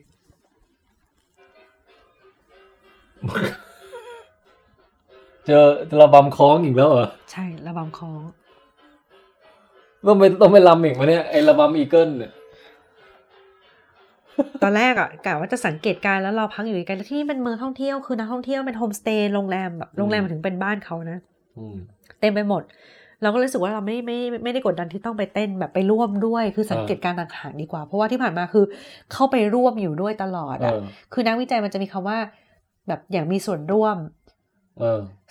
[5.46, 5.64] เจอ
[6.00, 8.20] ระบำคล้องอีกแล้วเหรอ ใช่ระบำคล้อง
[10.06, 12.32] ต้องไปต้องไปลำอีกไหมเนี่ยไอ้ระบำอีเกิลเนี่ย
[14.62, 21.18] ตอนแรกอะกะว่าจะสังเกตการณ์แล้วเราพักอยู่กันแล้วที่นี่เป็นเมืองท่องเที่ยวคือนักท่องเที่ยวเป็นโฮมสเตย์โรงแรมแบบโรงแรมอืมมาถึงเป็นบ้านเขานะ
[21.58, 21.76] อืม
[22.20, 22.62] เต็มไปหมด
[23.22, 28.64] เราก็รู้สึกว่าเราไม่ไม่ไม่ไม่ได้กดดันที่ต้องไปเต้นแบบไปร่วมด้วย คือสังเกตการณ์ต่างหากดีกว่า เพราะว่าที่ผ่านมาคือ
[29.12, 30.82] เข้าไปร่วมอยู่ด้วยตลอดเออะอ
[31.12, 32.18] คือนักวิจัยมันจะมีคำว่า
[32.88, 34.19] แบบอย่างมีส่วนร่วมเออ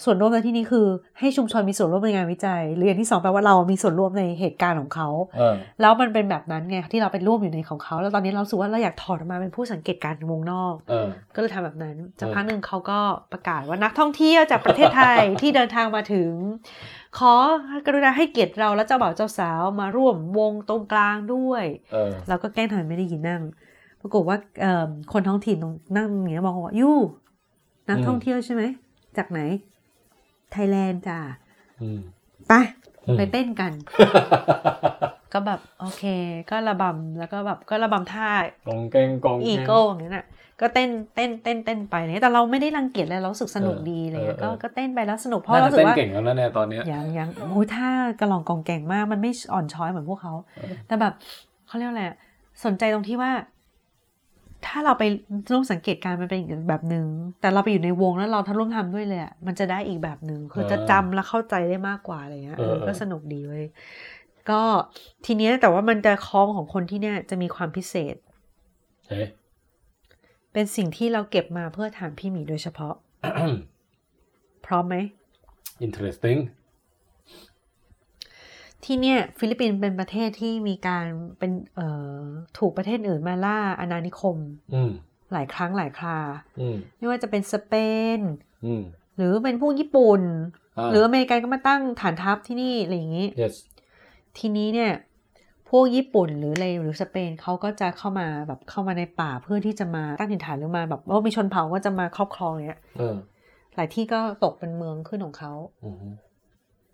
[0.04, 0.88] ส่วนร่วมในที่นี้คือ
[1.20, 13.00] ให้ชุมชนมีส่วนร่วมในงานวิจัยหรืออย่างที่สองแปลว่าเรามีส่วนร่วมในเหตุการณ์ของเขาเออแล้วมันเป็นแบบนั้นไงที่เราไปร่วมอยู่ในของเขา แล้วตอนนี้เรารู้สึกว่าเราอยากถอดออกมาเป็นผู้สังเกตการณ์วงนอกเออก็เลยทำแบบนั้นจากเออพักหนึ่งเขาก็
[13.32, 16.32] ประกาศว่านักท่องเที่ยวจากประเทศไทยที่เดินทางมาถึง
[17.18, 17.34] ขอ
[17.86, 23.41] กรุณาให้เกียรติเราและเจ้าบ่าวเจ้าสาวมาร่วมวงตรงกลางด้วยเออเราก็แกล้งทำไม่ได้ยินนั่ง
[24.02, 26.91] ปรากฏว่าเอิ่มคนท้องถิ่นตรงนั่งอย่างเงี้ยมองว่ายู
[27.89, 28.64] นักท่องเที่ยวใช่ไหม
[29.20, 29.41] จากไหน
[30.51, 31.20] ไทยแลนด์จ้ะ
[31.82, 31.99] อืม
[32.47, 32.53] ไป
[33.05, 33.72] อืมไปเต้นกัน
[35.34, 36.03] ก็แบบ โอเค
[36.49, 38.30] ก็ระบำแล้วก็แบบก็ระบำท่า
[38.67, 40.26] กองแกงกองแกงอีโก้อย่างนั้นอะ
[40.61, 47.89] ก็เต้นเต้นเต้นเต้นไปเลยแต่เราไม่ได้รังเกียจเลยเรารู้สึกสนุกดีอะไรเลยเออเออก็ก็เต้นไปแล้วสนุกเพราะน่าเราจะรู้สึเต้กนว่าเก่งแล้วนะเนี่ยตอนเนี้ยยังยังโอ้ยถ้า
[48.20, 51.13] กระลองกองแก่งมากมันไม่อ่อนช้อยเหมือนพวกเขาเออแต่แบบ
[51.67, 52.17] เขาเรียกอะไรอะ
[52.65, 53.32] สนใจตรงที่ว่า
[54.66, 55.03] ถ้าเราไป
[55.51, 57.05] ร่วมสังเกตการณ์มันเป็นอีกแบบหนึ่ง
[57.41, 63.66] แต่เราไปอยู่ในวงแล้วเราทำร่วมทำด้วยเลยอะมันจะได้อีกแบบหนึ่งคือจะจำและเข้าใจได้มากกว่าอะไรเงี้ยเออก็สนุกดีเว้ย
[64.49, 64.62] ก็
[65.26, 68.16] ทีเนี้ยแต่ว่ามันจะคล้องของคนที่เนี่ยจะมีความพิเศษ
[69.07, 69.26] เฮ้ย
[70.53, 72.93] เป็นสิ่งที่เราเก็บมาเพื่อถามพี่หมีโดยเฉพาะ
[74.66, 74.95] พร้อมไหม
[75.86, 76.39] interesting
[78.86, 81.05] ที่เนี่ยฟิลิปปินส์เป็นประเทศที่มีการ
[81.39, 81.88] เป็นเอ่
[82.19, 82.23] อ
[82.57, 84.38] ถูกประเทศอื่นมาล่าอาณานิคม
[84.75, 84.91] อืม
[85.34, 86.19] หลายครั้งหลายครา
[86.59, 87.73] อืมไม่ว่าจะเป็นสเป
[88.17, 88.19] น
[88.65, 88.84] อืม
[89.17, 93.55] หรือเป็นพวกญี่ปุ่นาหรืออเมริกันก็มาตั้งฐานทัพที่นี่อะไรอย่างนี้ yes
[94.38, 94.91] ทีนี้เนี่ย
[95.69, 103.15] พวกญี่ปุ่นหรืออะไรหรือสเปนเขาก็จะเข้ามาแบบเข้ามาในป่าเพื่อที่จะมาตั้งถิ่นฐานหรือมาแบบว่ามีชนเผ่าก็จะมาครอบครองเนี้ยเออ
[103.75, 105.53] หลายที่ก็ตกเป็นเมืองขึ้นของเขา
[105.84, 105.95] อืม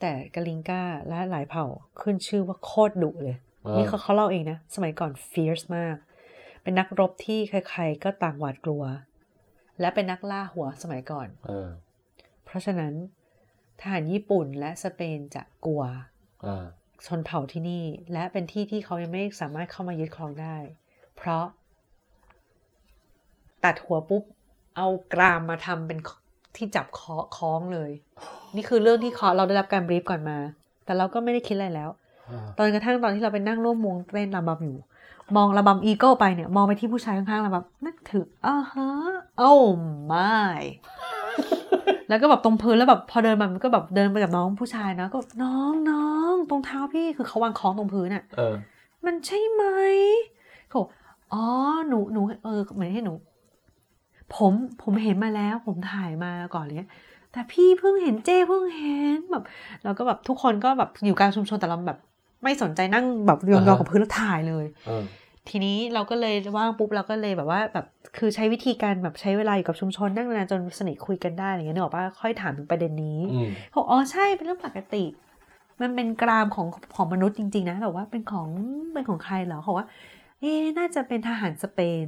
[0.01, 1.65] แต่กาลิงกาและหลายเผ่า
[2.01, 5.95] ขึ้นชื่อว่าโคตรดุเลยอ่านี่เขาเขาเล่าเองนะ สมัยก่อน fierce มาก
[6.61, 8.83] เป็นนักรบที่ใครๆก็ต่างหวาดกลัว
[9.79, 11.69] และเป็นนักล่าหัวสมัยก่อนเออ
[12.45, 12.93] เพราะฉะนั้น
[13.79, 15.83] ทหารญี่ปุ่นและสเปนจะกลัว
[16.45, 16.65] อ่า
[17.05, 20.57] ชนเผ่าที่นี่ และเป็นที่ที่เขายังไม่สามารถเข้ามายึดครองได้
[21.15, 21.45] เพราะ
[23.63, 24.23] ตัดหัวปุ๊บ
[24.77, 25.99] เอากรามมาทำเป็น
[26.57, 27.91] ที่จับคอคล้องเลย
[28.55, 30.37] นี่คือเรื่องที่คอเราได้รับการบรีฟก่อนมา
[30.85, 31.89] แต่เราก็ไม่ได้คิดอะไรแล้ว
[32.29, 34.77] อ่าตอนกระทั่งตอนที่เราไปนั่งร่วมวงเต้นระบำอยู่
[35.35, 38.89] มองระบำอีโก้ไปเนี่ย มองไปที่ผู้ชายข้างๆระบำนึกถึงอ่าฮะ
[39.39, 39.53] โอ้
[40.07, 40.41] ไม่
[42.09, 48.55] แล้วก็แบบตรงพื้นแล้วแบบพอเดินมามันก็แบบเดินไปกับน้องผู้ชายนะก็แบบน้องน้องตรงเท้าพี่คือเขาวางคล้องตรงพื้นอะเออ
[49.05, 49.63] มันใช่ไหม
[50.67, 50.89] เขาบอก
[51.33, 51.43] อ๋อ
[51.87, 53.13] หนูหนูเออเหมือนให้หนู
[54.35, 56.89] ผมผมเห็นมาแล้ว ผมถ่ายมาก่อนเลย
[57.31, 59.43] แต่พี่เพิ่งเห็นเจ้เพิ่งเห็นแบบ
[59.83, 61.99] เราก็แบบทุกคนก็แบบอยู่กลางชุมชนแต่เราแบบ
[62.43, 65.03] ไม่สนใจนั่งแบบยองอ่าๆฮะกับพื้นแล้วถ่ายเลยเออ
[65.49, 67.85] ทีนี้เราก็เลยว่างปุ๊บเราก็เลยแบบว่าแบบ
[68.17, 75.03] คือใช้วิธีการแบบใช้เวลาอยู่กับชุมชนนั่งนานๆจนสนิทคุยกันได้อะไรเงี้ยนึกออกปะค่อยถามถึงประเด็นนี้อืมเขาบอกอ๋อใช่เป็นเรื่องปกติ
[75.81, 78.47] มันเป็นกรามของของมนุษย์จริง ๆ นะแต่ว่าเป็นของ
[78.93, 79.87] เป็นของใครเหรอเขาบอกว่า
[80.39, 82.07] เอ๊ะน่าจะเป็นทหารสเปน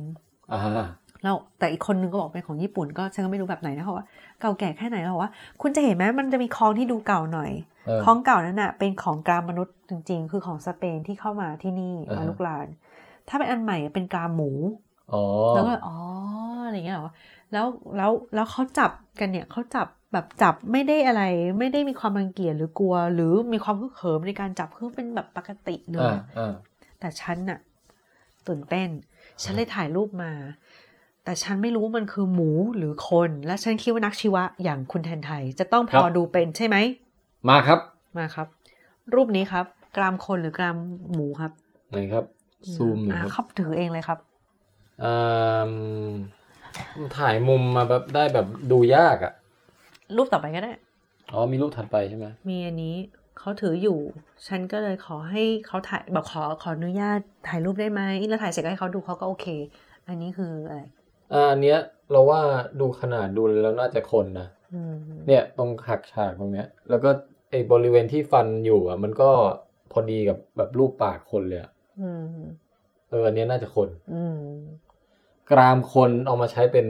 [1.18, 4.08] อ่าแล้วแต่อีกคนนึงก็บอกเป็นของญี่ปุ่นก็ฉันก็ไม่รู้แบบไหนนะเขาบอกว่า
[4.42, 7.52] เก่าแก่แค่ไหนเราบอกว่า คุณจะเห็นไหมมันจะมีคลองที่ดูเก่าหน่อย
[7.88, 12.68] เออคลองเก่านั้นน่ะเป็นของกรามมนุษย์จริง ๆ คือของสเปนที่เข้ามาที่นี่อ่าฮะมาลุกลาน
[13.28, 14.52] ถ้าเป็นอันใหม่เป็นกรามหมู
[15.14, 15.22] อ๋อ
[15.56, 15.98] แล้วก็อ๋อ
[16.66, 17.12] อะไรอย่างเงี้ยเหรอ
[17.54, 17.66] แล้ว
[17.98, 21.24] แล้วแล้วเขาจับกันเนี่ยเขาจับแบบจับไม่ได้อะไร
[21.60, 26.54] ไม่ได้มีความรังเกียจหรือกลัว หรือมีความฮึกเหิมในการจับคือเป็นแบบปกติเลอ่ายอ่า
[27.00, 27.60] แต่ฉันน่ะ
[28.48, 28.90] ตื่นเต้น
[29.44, 30.32] ฉันเลยถ่ายรูปมา
[31.28, 36.78] แต่ฉันไม่รู้ว่ามันคือหมูหรือคน และฉันคิดว่านักชีวะอย่างคุณแทนไทย จะต้องพอดูเป็นใช่ไหม
[37.50, 37.80] มาครับ
[38.18, 38.48] มาครับ
[39.14, 39.66] รูปนี้ครับ
[39.98, 40.78] กรามคนหรือกราม
[41.14, 41.52] หมูครับ
[41.92, 42.24] ไหนครับ
[42.74, 44.20] ซูมหน่อยอ่าครับเขาถือเองเลยครับ
[45.04, 45.72] อ่า
[47.18, 49.34] ถ่ายมุมมาแบบได้แบบดูยากอะ
[50.16, 50.72] รูปต่อไปก็ได้
[51.32, 52.96] อ๋อมีรูปถัดไปใช่ไหมมีอันนี้
[53.40, 53.98] เขาถืออยู่
[54.48, 59.48] ฉันก็เลยขอให้เขาถ่ายบอกขอขออนุญาตถ่ายรูปได้ไหมแล้วถ่ายเสร็จก็ให้เขาดูเขาก็โอเค
[60.08, 60.82] อันนี้คืออะไร
[61.34, 61.80] อ่าอันเนี้ย
[62.12, 62.42] เราว่า
[62.80, 64.96] ดูขนาดดูแล้วน่าจะคนนะอืม
[65.28, 67.10] เนี่ยตรงหักฉากตรงเนี้ย แล้วก็
[67.52, 69.30] ไอ้บริเวณที่ฟันอยู่อะ มันก็
[69.92, 71.72] พอดีกับแบบรูปปากคนเลยอะ
[72.02, 72.26] อืม
[73.10, 74.40] เอออันเนี้ยน่าจะคนอืม
[75.52, 76.86] กรามคนเอามาใช้เป็น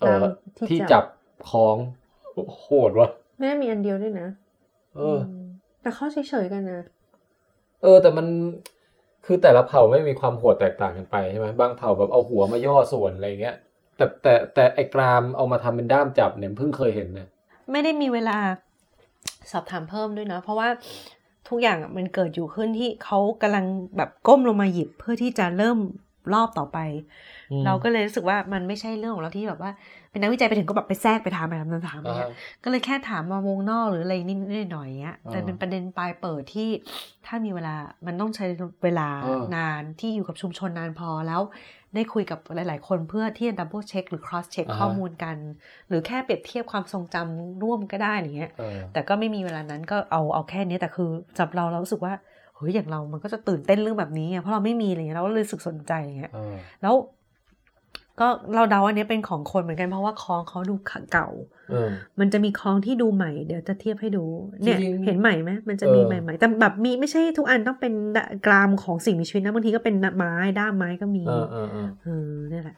[0.00, 0.20] เออตาม
[0.56, 1.04] ที่ที่จับจับ
[1.48, 1.76] คล้อง
[2.60, 3.08] โหดวะ
[3.40, 4.28] แม่มีอันเดียวด้วยนะ
[4.96, 5.44] เออม
[5.82, 6.80] แต่เขาเฉยๆกันนะ
[7.82, 8.26] เออ แต่มัน
[9.26, 13.56] คือแต่ละเผ่าไม่มีความโหดแตกต่างกันไปใช่ไหมบางเผ่าแบบเอาหัวมาย่อส่วนอะไรเงี้ย
[13.96, 17.28] แต่แต่แต่ไอ้กรามเอามาทำเป็นด้ามจับเนี่ยเพิ่งเคยเห็นนะ
[17.72, 18.38] ไม่ได้มีเวลา
[19.52, 20.68] สอบถามเพิ่มด้วยนะเพราะว่า
[21.48, 23.66] ทุกอย่างมันเกิดอยู่ขึ้นที่เขากำลัง
[23.96, 25.78] แบบก้มลงมาหยิบเพื่อที่จะเริ่ม
[26.34, 26.78] รอบต่อไป
[27.52, 29.70] อืมเราก็เลยรู้สึกว่ามันไม่ใช่เรื่องของเราที่แบบว่า
[30.10, 32.30] เป็นนักวิจัยไปถึงก็แบบไปแทรกไปถามไปถามถามอะไรอ่าเงี้ย
[32.64, 36.68] ก็เลยแค่ถามมาวงนอกหรืออะไรนิดๆหน่อยๆเงี้ยอ่าแต่เป็นประเด็นปลายเปิดที่
[37.26, 37.74] ถ้ามีเวลา
[38.06, 38.46] มันต้องใช้
[38.84, 41.42] เวลาอ่านานที่อยู่กับชุมชนนานพอแล้ว
[41.94, 45.36] ได้คุยกับหลาย ๆ คนเพื่อที่จะ double check หรือ cross check ข้อมูลกัน
[45.88, 52.14] หรือแค่เปรียบเทียบความทรงจำร่วมก็ได้อย่างเงี้ยเออแต่ก็ไม่มีเวลานั้นก็เอาเอาแค่นี้แต่คือสำหรับเราเรารู้สึกว่า
[52.56, 56.94] เฮ้ยอย่างเรามันก็จะตื่นเต้นเรื่องแบบนี้ไงเพราะเราไม่มีอะไรเงี้ยเราก็เลยรู้สึกสนใจอย่างเงี้ยเออแล้ว
[58.20, 60.74] ก็เราเดาว่าอันนี้เป็นของคนเหมือนกันเพราะว่าคลองเขาดู
[61.12, 61.28] เก่า
[61.70, 61.90] เออ
[62.20, 64.24] มันจะมีคลองที่ดูใหม่เดี๋ยวจะเทียบให้ดู
[64.62, 67.92] เนี่ยจริงๆเห็นใหม่ไหมมันจะมีเออใหม่ๆแต่แบบมีไม่ใช่ทุกอันต้องเป็น
[68.46, 72.76] กรามของสิ่งมีชีวิตนะบางทีก็เป็นไม้ด้ามไม้ก็มีเออเออเออเออเนี่ยแหละ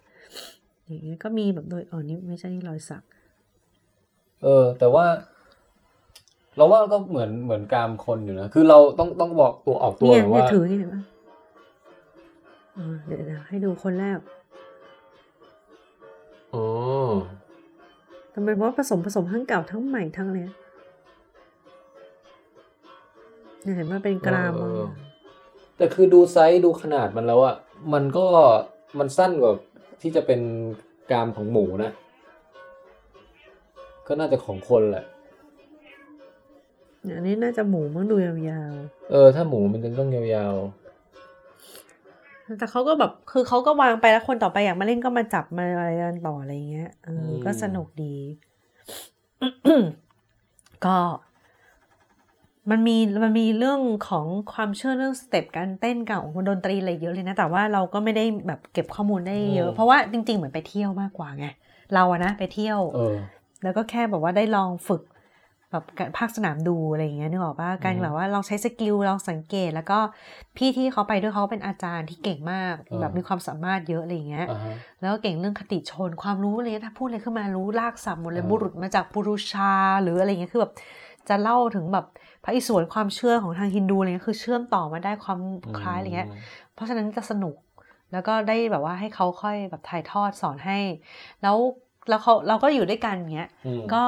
[0.87, 3.03] อย่างเงี้ยก็มีแบบโดยอ๋อนี่ไม่ใช่รอยสัก
[4.43, 5.05] เออ แต่ว่า
[6.59, 11.03] เราว่าก็เหมือนเหมือนกรามคนอยู่นะ คือเราต้องต้องบอกตัวออกตัวเนี่ยหน่อยเนี่ยว่าถือนี่เห็นปะ
[12.75, 14.19] เออเดี๋ยวเดี๋ยวให้ดูคนแรก
[16.55, 16.65] อ๋อ
[18.31, 20.45] แต่มันว่าผสมผสมทั้งเก่าทั้งใหม่ทั้งเลย
[23.63, 24.93] เนี่ยเห็นว่าเป็นกรามบางอย่าง
[25.77, 27.57] แต่คือดูไซส์ดูขนาดมันแล้วอะ
[27.93, 28.27] มันก็
[28.99, 29.53] มันสั้นกว่า
[30.01, 30.41] ที่จะเป็น
[31.11, 31.93] กรามของหมูนะ
[34.07, 35.18] ก็น่าจะของคนแหละเนี่ย
[37.03, 38.73] อันนี้น่าจะหมูมั้งดูยาว
[39.11, 48.15] เออ ถ้าหมูมันจะต้องยาวๆ แต่เขาก็แบบ คือเขาก็วางไปแล้วคนต่อไปอยากมาเล่นก็มาจับมาอะไรกันต่ออะไรอย่างเงี้ยเอออมก็สนุกดี
[50.85, 50.97] ก็
[52.71, 61.47] มันมีมันมีเรื่องของความเชื่อเรื่อง step การเต้นเก่าของดนตรีอะไรเยอะเลยนะ แต่ว่าเราก็ไม่ได้แบบเก็บข้อมูลได้เยอะ เพราะว่าจริง ๆ เหมือนไปเที่ยวมากกว่าไง
[61.95, 63.17] เราอะนะไปเที่ยวๆเออ
[63.63, 65.03] แล้วก็แค่แบบว่าได้ลองฝึก
[65.71, 69.99] แบบการภาคสนามดูอะไรอย่างเงี้ยนึกออกว่าการอืมแบบว่าลองใช้ skill ลองสังเกต แล้วก็
[70.57, 80.73] พี่ที่เขาไปด้วยเขาเป็นอาจารย์ที่เก่งมากอ่าแบบมีความสามารถเยอะอะไรอย่างเงี้ยอ่าฮะแล้วก็เก่งเรื่องคติชนความรู้อะไรเงี้ยถ้าพูดอะไรขึ้นมารู้รากศัพท์หมดเลยอ่าบุรุษมาจากปุรุชาหรืออะไรเงี้ยคือแบบ
[81.29, 82.07] จะเล่าถึงแบบ
[82.45, 85.39] พระอิศวรความเชื่อของทางฮินดูอะไรเงี้ยคือเชื่อมต่อมาได้ความ
[85.79, 86.29] คล้ายอะไรเงี้ย
[86.75, 87.57] เพราะฉะนั้นจะสนุก
[88.13, 90.79] แล้วก็ได้แบบว่าให้เขาค่อยแบบถ่ายทอดสอนให้
[91.43, 91.57] แล้ว
[92.09, 94.03] แล้วเขาเราก็อยู่ด้วยกันอย่างเงี้ยอืมก็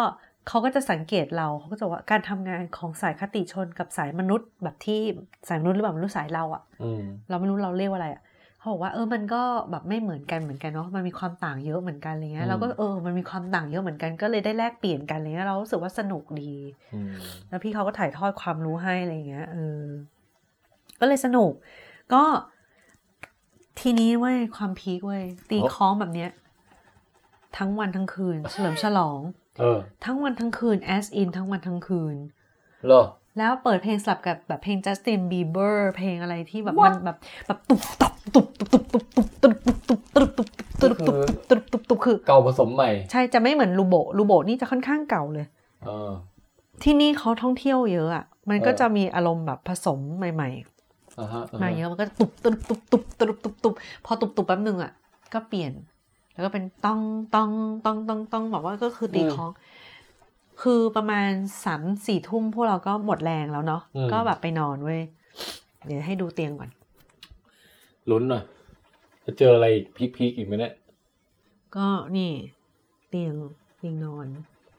[0.49, 5.01] เขาก็จะสังเกตเราเขาก็จะว่าการทำงานของสายคติชนกับสายมนุษย์แบบที่
[5.49, 8.23] สายมนุษย์หรือแบบมนุษย์สายเราอะอืมเราไม่รู้เราเรียกว่าอะไรอะ
[8.59, 16.55] เขาบอกว่าเออมันก็แบบไม่เหมือนกันเหมือนกันเนาะมันมีความต่างเยอะเหมือนกันอะไรเงี้อืยมเราก็เออมันมีความต่างเยอะเหมือนกันก็เลยได้แลกเปลี่ยนกันอะไรเงี้ยเรารู้สึกว่าสนุกดี
[16.95, 17.13] อืม
[17.49, 19.83] แล้วพี่เขาก็ถ่ายทอดความรู้ให้อะไรอย่างเงี้ยเออ
[21.01, 21.53] ก็เลยสนุก
[22.13, 22.23] ก็
[23.81, 26.31] ทีนี้เว้ยความพีคเว้ยตีคล้องแบบเนี้ย
[27.57, 29.40] ทั้งวันทั้งคืน เฉลิมฉลองเออ
[30.05, 32.17] ทั้งวันทั้งคืน as in ทั้งวันทั้งคืน
[32.87, 33.05] เหรอ
[33.39, 45.47] แล้วเปิดเพลงสลับกับแบบเพลง Justin Bieber เพลงอะไรที่แบบมันแบบแบบตุบตับตุบตุบตุบตุบตุบตุบตุบตุบตุบตุบตุบตุบตุบตุบตุบคือเก่าผสมใหม่ ใช่จะไม่เหมือนลูโบลูโบนี่จะค่อนข้างเก่าเลย
[45.85, 46.11] เออ
[46.83, 50.49] ที่นี่เขาท่องเที่ยวเยอะอะมันก็เออจะมีอารมณ์แบบผสมใหม่
[51.19, 54.93] อ่าฮะๆมาเยอะมันก็ตุบตุบตุบตุบตุบตุบตุบพอตุบตุบแป๊บนึงอะ
[55.33, 55.73] ก็เปลี่ยน
[56.33, 57.01] แล้วก็เป็นต้อง
[57.35, 57.51] ต้อง
[57.85, 59.51] ต้องต้องต้องบอกว่าก็คือตีคล้อง
[60.63, 61.29] คือประมาณ
[61.65, 65.01] สามสี่ทุ่มพวกเราก็หมดแรงแล้วเนาะก็แบบไปนอนเว้ย
[65.87, 66.71] เดี๋ยวให้ดูเตียงก่อน
[68.11, 68.43] ลุ้นหน่อย
[69.25, 70.75] จะเจออะไรอีกพีคๆอีกไหมเนี่ย
[71.77, 72.31] ก็นี่
[73.09, 73.35] เตียง
[73.77, 74.27] เตียงนอน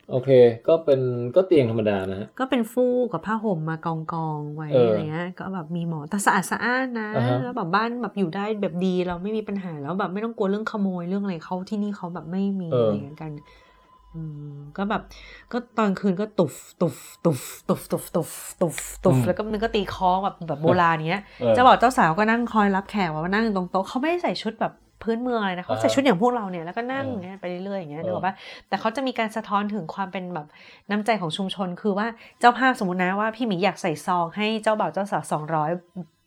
[0.10, 0.30] โอเค
[0.68, 1.02] ก็เป็น
[1.36, 13.32] ก็เตียงธรรมดานะฮะก็เป็นฟูกกับผ้าห่มมากองกองๆไว้เออออะไรเงี้ยก็แบบมีหมอนแต่สะอาดสะอ้านนะอ่าฮะแล้วแบบบ้านแบบอยู่ได้แบบดีเราไม่มีปัญหาแล้วแบบไม่ต้องกลัวเรื่องขโมยเรื่องอะไรเขาที่นี่เขาแบบไม่มีอะไรอย่างเงี้ยกัน
[14.16, 14.22] อื
[14.52, 15.02] มก็แบบ
[15.52, 18.30] ก็ตอนคืนก็ตุฟตุฟตุฟตุฟตุฟตุฟ
[18.62, 24.74] ตุฟตุฟแล้วก็มันก็ตีคล้องแบบแบบโบราณเนี้ยเออเจะบอกเจ้าสาวก็นั่งคอยรับแขกว่านั่งอยู่ตรงโต๊ะเขาไม่ได้ใส่ชุดแบบ
[25.04, 28.34] พื้นเมืองอะไรนะเขาใส่อ่าฮะชุดอย่างพวกเราเนี่ยแล้วก็นั่งเอออย่างเงี้ยไปเรื่อยๆอย่างเงี้ยเออนึกออกปะ
[28.68, 30.48] แต่เขาจะมีการสะท้อนถึงความเป็นแบบ
[30.90, 32.08] น้ำใจของชุมชน คือว่า
[32.40, 35.72] เจ้าภาพสมมตินะว่าพี่หมีอยากใส่ซองให้เจ้าบ่าวเจ้าสาวสองร้อย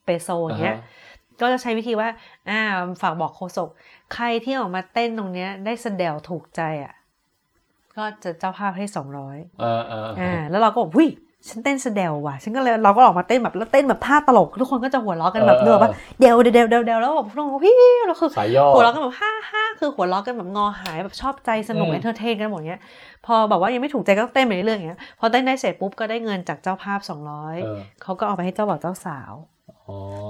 [0.04, 2.08] เปโซอย่างเงี้ยอ่าฮะก็จะใช้วิธีว่า
[2.50, 2.60] อ่า
[3.02, 3.68] ฝากบอกโฆษก
[4.14, 6.94] ใครที่ออกมาเต้นตรงเนี้ยได้แสดงถูกใจอะ
[7.96, 11.08] ก็จะเจ้าภาพให้สองร้อยอ่าอ่าอ่าแล้วเราก็บอกหุ้ย
[11.48, 17.76] ฉันเต้นสะเดวว่ะ ฉันก็เลยเราก็ออกมาเต้นแบบแล้วเต้นแบบท่าตลกทุกคนก็จะหัวเราะกันแบบเออเนื้อว่าเออเดวเดวเดวเดวแล้วแบบทุกคนก็พี่
[18.06, 22.80] แล้วคือสายย่อหัวเราะกันแบบฮ่าฮ่าคือหัวเราะกันแบบงอหายแบบชอบใจสนุกอืม entertain กันหมดเนี้ย
[23.26, 27.14] พอแบบว่ายังไม่ถูกใจก็เต้นไปเรื่อยๆอย่างเงี้ยพอเต้นได้เสร็จปุ๊บก็ได้เงินจากเจ้าภาพเออ
[27.58, 29.53] 200เขาก็เอาไปให้เจ้าบ่าวเจ้าสาวอ๋อ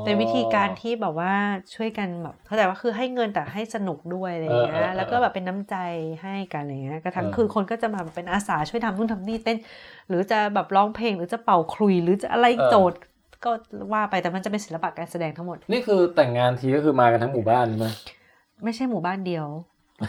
[0.05, 1.33] เป็นวิธีการที่แบบว่า
[1.75, 5.77] ช่วยกันแบบเข้าใจว่าคือให้เงินแต่ให้สนุกด้วยอะไรอย่างเงี้เออเออเออยแล้วก็แบบเป็นน้ำใจ
[6.23, 9.59] ให้กันอะไรเงี้ยกระทั่งเออคือคนก็จะมาแบบเป็นอาสาช่วยทำนู่นทำนี่เต้น
[10.09, 12.99] หรือจะแบบร้องเพลงหรือจะเป่าขลุ่ยหรือจะอะไรโจทย์
[13.45, 13.51] ก็
[13.93, 17.87] ว่าไปแต่มันจะเป็นศิลปะการแสดงทั้งหมด นี่คือแต่งงานทีก็คือมากันทั้งหมู่บ้านใช่ไหม
[18.65, 19.47] ไม่ใช่หมู่บ้านเดียว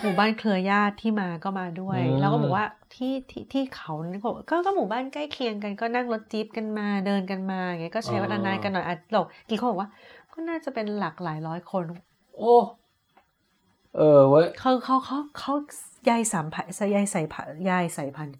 [0.04, 2.66] หมู่บ้านเครือญาติที่มาก็มาด้วยอืมแล้วก็บอกว่า
[2.96, 9.90] ที่ที่ที่เขาเนี่ยก็ก็ก็หมู่บ้านใกล้เคียงกันก็นั่งรถจี๊ปกันมาเดินกันมาอย่างเงี้ยก็ใช้เวลานานกันหน่อยอาจหลกกี่คนบอกว่า
[10.34, 11.86] ก็น่าจะเป็นหลักหลายร้อยคน
[12.38, 12.56] โอ้
[13.98, 15.54] เออเว้ยเขาเขาเขาเขา
[16.06, 18.36] ใยสัมพันธ์ใยใส่พันใยใส่พันธุ์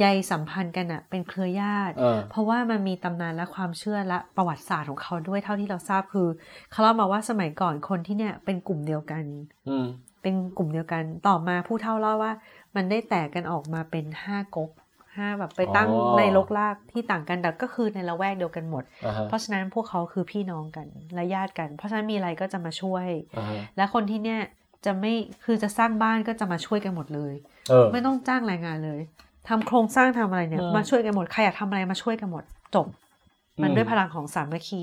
[0.00, 6.28] ใยสัมพันธ์กันอะเป็นเครือญาติเออเพราะว่ามันมีตำนานและความเชื่อและประวัติศาสตร์ของเขาด้วยเท่าที่เราทราบคือ
[6.70, 9.24] เขาเล่ามาว่าสมัยก่อนคนที่เนี่ยเป็นกลุ่มเดียวกัน
[9.68, 9.86] อืม
[10.28, 12.32] เป็นกลุ่มเดียวกัน ต่อมาผู้เฒ่าเล่าว่า
[12.76, 14.70] มันได้แตกกันออกมาเป็นห้าก๊ก
[15.16, 23.06] ห้าแบบไปตั้งอ๋อในลกลากที่ต่างกันแต่ก็คือในละแวกเดียวกันหมดอ่าฮะเพราะฉะนั้นพวกเขาคือพี่น้องกันและญาติกัน เพราะฉะนั้นมีอะไรก็จะมาช่วย
[23.36, 24.40] อ่าฮะและคนที่เนี่ย
[24.86, 25.12] จะไม่
[25.44, 27.34] คือจะสร้างบ้านก็จะมาช่วยกันหมดเลย
[27.70, 29.00] เออไม่ต้องจ้างแรงงานเลย
[29.48, 32.86] ทำโครงสร้างทำอะไรเนี่ยอืมมาช่วยกันหมดใครอยากทำอะไรมาช่วยกันหมดจบ
[33.62, 34.82] มันอืมด้วยพลังของสามัคคี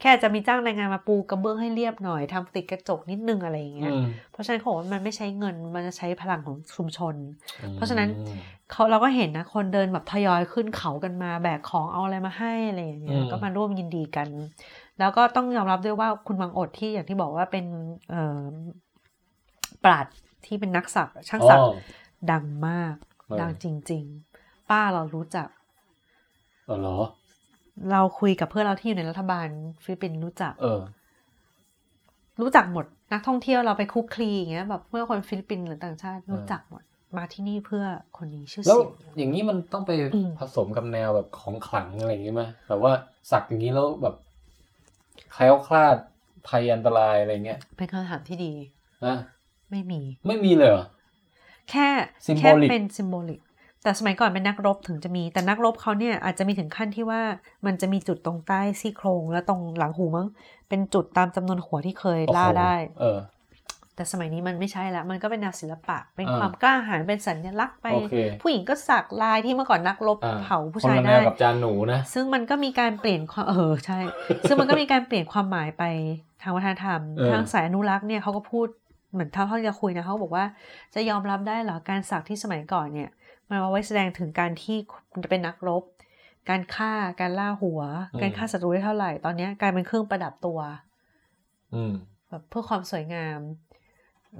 [0.00, 7.14] แค่อาจจะมีจ้างแรงงานมาปูกระเบื้องให้เรียบหน่อยทำติดกระจกนิดนึงอะไรอย่างเงี้ยอืมเพราะฉะนั้นเขาบอกว่ามันไม่ใช้เงินมันจะใช้พลังของชุมชน
[7.74, 8.32] เพราะฉะนั้นอืม
[8.70, 14.28] เขาเราก็เห็นนะคนเดินแบบทยอยขึ้นเขากันมาแบกของเอาอะไรมาให้อะไรอย่างเงี้ยอืมก็มาร่วมยินดีกัน
[14.98, 17.64] แล้วก็ต้องยอมรับด้วยว่าคุณวังอดที่อย่างที่บอกว่าเป็น
[18.10, 18.44] เอ่อ
[19.84, 20.06] ปราด
[20.46, 21.68] ที่เป็นนักสักช่างสักอ๋อ
[22.30, 22.94] ดังมาก
[23.26, 24.04] เออดังจริง
[24.36, 25.48] ๆ ป้าเรารู้จัก
[26.64, 26.98] เออเหรอ
[27.90, 29.48] เราคุยกับเพื่อนเราที่อยู่ในรัฐบาล
[29.84, 30.80] ฟิลิปปินส์รู้จัก เออ
[32.40, 36.82] รู้จักหมด นักท่องเที่ยวเราไปคลุกคลีอย่างเงี้ยแบบเมื่อคนฟิลิปปินส์หรือต่างชาติ รู้จักหมด
[37.16, 37.84] มาที่นี่เพื่อ
[38.18, 42.92] คนนี้ชื่อแล้วเสียงอย่างนี้มันต้องไปอืมผสมกับแนวแบบของขลังอะไรอย่างงี้ไหมแบบว่า
[43.30, 44.14] สักอย่างนี้แล้วแบบ
[45.32, 45.96] แคล้วคลาด
[46.48, 48.52] ภัยอันตรายอะไรเงี้ยเป็นคำถามที่ดี
[49.06, 49.16] นะ
[49.70, 50.84] ไม่มี ไม่มีเลยเหรอ
[51.70, 51.88] แค่
[52.26, 53.40] Symbolic แค่เป็นซิมโบลิก
[53.86, 57.20] แต่สมัยก่อนเป็นนักรบถึงจะมี แต่นักรบเขาเนี่ยอาจจะมีถึงขั้นที่ว่า
[57.66, 60.26] มันจะมีจุดตรงใต้ซี่โครงและตรงหลังหูมั้ง
[60.68, 63.18] เป็นจุดตามจำนวนหัวที่เคยล่าโอ้โหได้ เออ
[63.96, 73.98] แต่สมัยนี้มันไม่ใช่แล้วมันก็เป็นแนวศิลปะ เป็นอ่าความกล้าหาญเป็นสัญลักษณ์ไปโอเคผู้หญิงก็สักลายที่เมื่อก่อนนักรบอ่าเผาผู้คนชายละแนได้วกับจานหนูนะซึ่งมันก็มีการเปลี่ยนความเออใช่
[74.48, 75.84] ซึ่งมันก็มีการเปลี่ยนความหมายไป
[76.42, 78.68] ทางวัฒนธรรมเออทางสายอนุรักษ์เนี่ยเขาก็พูด
[79.12, 80.44] เหมือนเท่าที่จะคุยนะเขาบอกว่า
[80.94, 83.10] จะยอมรับได้เหรอการสักที่สมัยก่อนเนี่ย
[83.48, 84.76] มันเอาไว้แสดงถึงการที่
[85.10, 85.82] คุณจะเป็นนักรบ
[86.48, 87.80] การฆ่าการล่าหัว
[88.20, 90.58] การฆ่าศัตรูได้เท่าไหร่ ตอนเนี้ยกลายเป็นเครื่องประดับตัว
[91.74, 91.92] อืม
[92.28, 93.40] แบบเพื่อความสวยงาม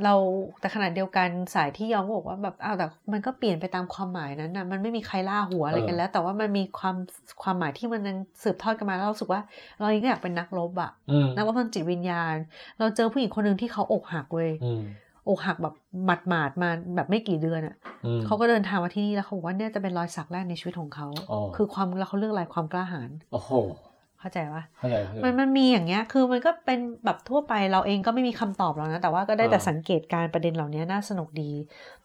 [0.04, 0.14] เรา
[0.60, 6.96] แต่ขณะเดียวกันสายที่ยอมก็บอกว่าแบบอ้าวแต่มันก็เปลี่ยนไปตามความหมายนั้นนะมันไม่มีใครล่าหัวอะไรกันแล้ว แต่ว่ามันมีความ
[7.42, 9.40] ความหมายที่มันยังสืบทอดกันมาแล้วเรารู้สึกว่า
[9.80, 12.36] เรายังอยากเป็นนักรบอะอืมนักรบทางจิตวิญญาณ
[12.78, 14.50] เราเจอผู้หญิงคนหนึ่งที่เขาอกหักเว้ย
[15.26, 15.74] อืมอกหักแบบ
[16.04, 17.74] หมาดหมาดๆมาแบบไม่กี่เดือนอะ
[18.06, 23.50] อืมเขาก็เดินทางมาที่นี่แล้วเขาบอกว่าเนี่ยจะเป็นรอยสักแรกในชีวิตของเขาอ๋อคือความแล้วเขาเลือกอะไรความกล้าหาญโอ้โห
[24.20, 31.52] เข้าใจปะเข้าใจเข้าใจมันมันมีอย่างเงี้ย คือมันก็เป็นแบบทั่วไปเราเองก็ไม่มีคำตอบหรอกนะ แต่ว่าก็ได้แต่อ่าสังเกตการณ์ประเด็นเหล่านี้น่าสนุกดี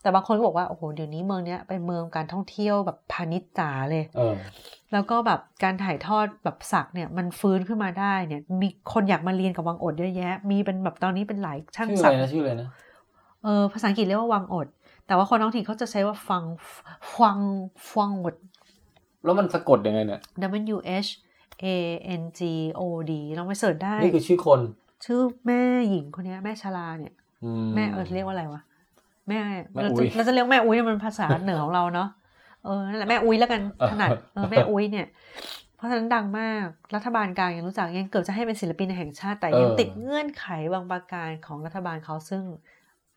[0.02, 4.36] แต่บางคนก็บอกว่าโอ้โหเดี๋ยวนี้เมืองเนี้ยเป็นเมืองการท่องเที่ยวแบบพาณิชย์จ๋าเลยเออ
[4.94, 12.70] แล้วก็แบบการถ่ายทอดแบบสักเนี่ยมันฟื้นขึ้นมาได้เนี่ย มีคนอยากมาเรียนกับวังอดเยอะแยะ มีเป็นแบบตอนนี้เป็นหลายช่างชื่ออะสัไรกนะชื่ออะไรนะ
[13.44, 14.68] เออภาษาอังกฤษเรียกว่าวังอด
[15.08, 16.44] แต่ว่าคนท้องถิ่นเขาจะใช้ว่าฟัง
[17.18, 17.40] ฟัง
[17.94, 18.36] ฟังอด
[19.24, 20.22] แล้วมันสะกดยังไงเนี่ย
[20.74, 21.10] W H
[21.64, 21.66] A
[22.22, 22.42] N G
[22.80, 24.60] O D ลองไปเสิร์ชได้ นี่คือชื่อคน
[25.06, 27.14] ชื่อแม่หญิงคนเนี้ยแม่ชลาเนี่ย
[27.44, 28.62] อืแม่เออเรียกว่าอะไรวะ
[29.28, 29.40] แม่
[29.74, 32.10] แม่เราอุ๊จะยเราจะเรียกแม่อุ้ยเนี่ยมันภาษาเหนือของเราเนาะ
[32.66, 35.08] เออนั่นแหละแม่อุ้ยแล้วกันเออถนัดเออแม่อุ้ยเนี่ย
[35.76, 36.66] เพราะฉะนั้นดังมาก
[36.96, 42.44] รัฐบาลกลางยังรู้จักยังเกือบจะให้เป็นศิลปินแห่งชาติแต่ยังติดเงื่อนไขบางประการของรัฐบาลเขาซึ่ง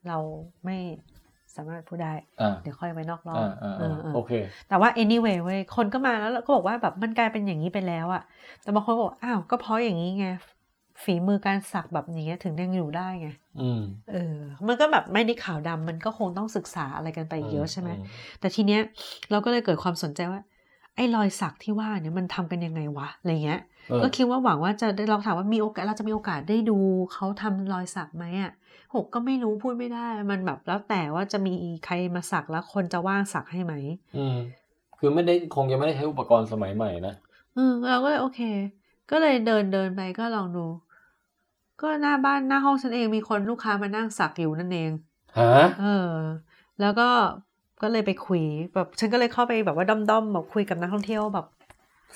[0.08, 0.18] เรา
[0.64, 0.76] ไม่
[1.56, 4.32] สามารถพูดได้อ่าเดี๋ยวค่อยไว้นอกรอบอ่าอ่าเออเออโอเค
[4.68, 8.22] แต่ว่า anyway เว้ยคนก็มาแล้วก็บอกว่าแบบมันกลายเป็นอย่างนี้ไปแล้วอะ
[8.62, 10.26] แต่บางคนบอกอ้าวก็เพราะอย่างนี้ไง
[11.02, 13.28] ฝีมือการสักแบบนี้ถึงยังอยู่ได้ไง
[13.60, 13.82] อืม
[14.12, 14.36] เออ
[14.66, 17.90] มันก็แบบไม่ได้ขาวดำมันก็คงต้องศึกษาอะไรกันไปอีกเยอะใช่ไหม
[18.40, 18.80] แต่ทีเนี้ย
[19.30, 20.40] เราก็เลยเกิดความสนใจว่า
[20.96, 26.78] ไอ้รอยสักที่ว่าเนี่ยมันทำกันยังไงวะอะไรเงี้ยเออ ก็คิดว่าหวังว่าจะได้เราถามว่ามีโอกาสเราจะมีโอกาสได้ดู
[27.12, 28.52] เขาทำรอยสักไหมอะ
[28.94, 31.54] หกก็ไม่รู้พูดไม่ได้ มันแบบแล้วแต่ว่าจะมี
[31.84, 33.74] ใครมาสักแล้วคนจะว่างสักให้ไหม
[34.16, 34.36] อืม
[34.98, 37.14] คือไม่ได้คงยังไม่ได้ใช้อุปกรณ์สมัยใหม่นะ
[37.54, 38.40] เออเราก็เลยโอเค
[39.10, 40.66] ก็เลยเดินเดินไปก็ลองดู
[41.82, 44.90] ก็หน้าบ้านหน้าห้องฉันเองมีคนลูกค้ามานั่งสักอยู่นั่นเอง
[45.38, 46.12] ฮะเออ
[46.80, 47.08] แล้วก็
[47.82, 48.42] ก็เลยไปคุย
[48.74, 51.46] แบบฉันก็เลยเข้าไปแบบว่าด้อมๆแบบคุยกับนักท่องเที่ยวแบบ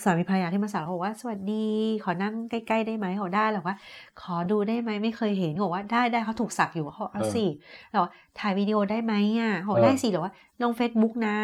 [0.03, 1.67] สามีภรรยาที่มาสักเขาบอกว่า สวัสดี
[2.05, 3.77] ขอนั่งใกล้ๆได้ไหมเขาบอกได้หรอว่า
[4.21, 7.45] ขอดูได้ไหมไม่เคยเห็นเขาบอกว่าได้ได้เขาถูกสักอยู่เขาบอกเอาสิ
[7.91, 10.33] เราบอกถ่ายวิดีโอได้ไหมอะเขาบอกได้สิหรือว่า
[10.63, 11.37] ลง Facebook นะ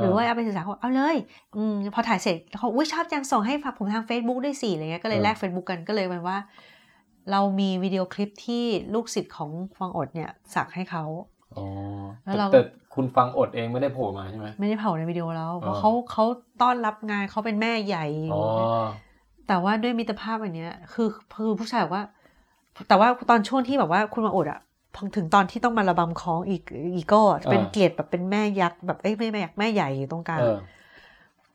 [0.00, 1.16] หรือว่าเอาไปศึกษาเขาบอกเอาเลย
[1.56, 6.38] อืมพอถ่ายเสร็จเขาอุ้ยชอบจังส่งให้ฝากผมทาง Facebook ด้วยสิอะไรเงี้ยก็เลยแลก Facebook กันก็เลยเป็นว่า
[7.30, 8.64] เรามีวิดีโอคลิปที่
[8.94, 11.04] ลูกศิษย์ของฟังอดเนี่ยสักให้เขา
[11.58, 11.66] อ๋อ
[12.24, 12.60] แล้วแต่เราแต่
[12.94, 16.24] คุณฟังอดเองไม่ได้โผล่มาใช่ไหมไม่ได้เผาในวิดีโอแล้วเพราะอ๋อเขาเขา
[16.62, 18.42] ต้อนรับงานเขาเป็นแม่ใหญ่อ๋อ
[19.48, 22.04] แต่ว่าด้วยมิตรภาพอันเนี้ย คือคือผู้ชายบอกว่า
[22.88, 24.60] แต่ว่าตอนช่วงที่แบบว่าคุณวางอดอะ
[24.94, 26.62] พอถึงตอนที่ต้องมาระบำฆ้องอีก
[26.94, 30.56] อีโก้อะเป็นเกลียดแบบเป็นแม่ยักษ์แบบเอ้ยไม่แม่ยักษ์แม่ใหญ่อยู่ตรงกลางเออ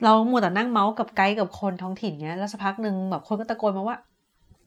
[0.04, 3.97] เรามัวแต่นั่งเม้าท์กับไกด์กับคนท้องถิ่นเนี้ยแล้วสักพักหนึ่งแบบคนก็ตะโกนมาว่า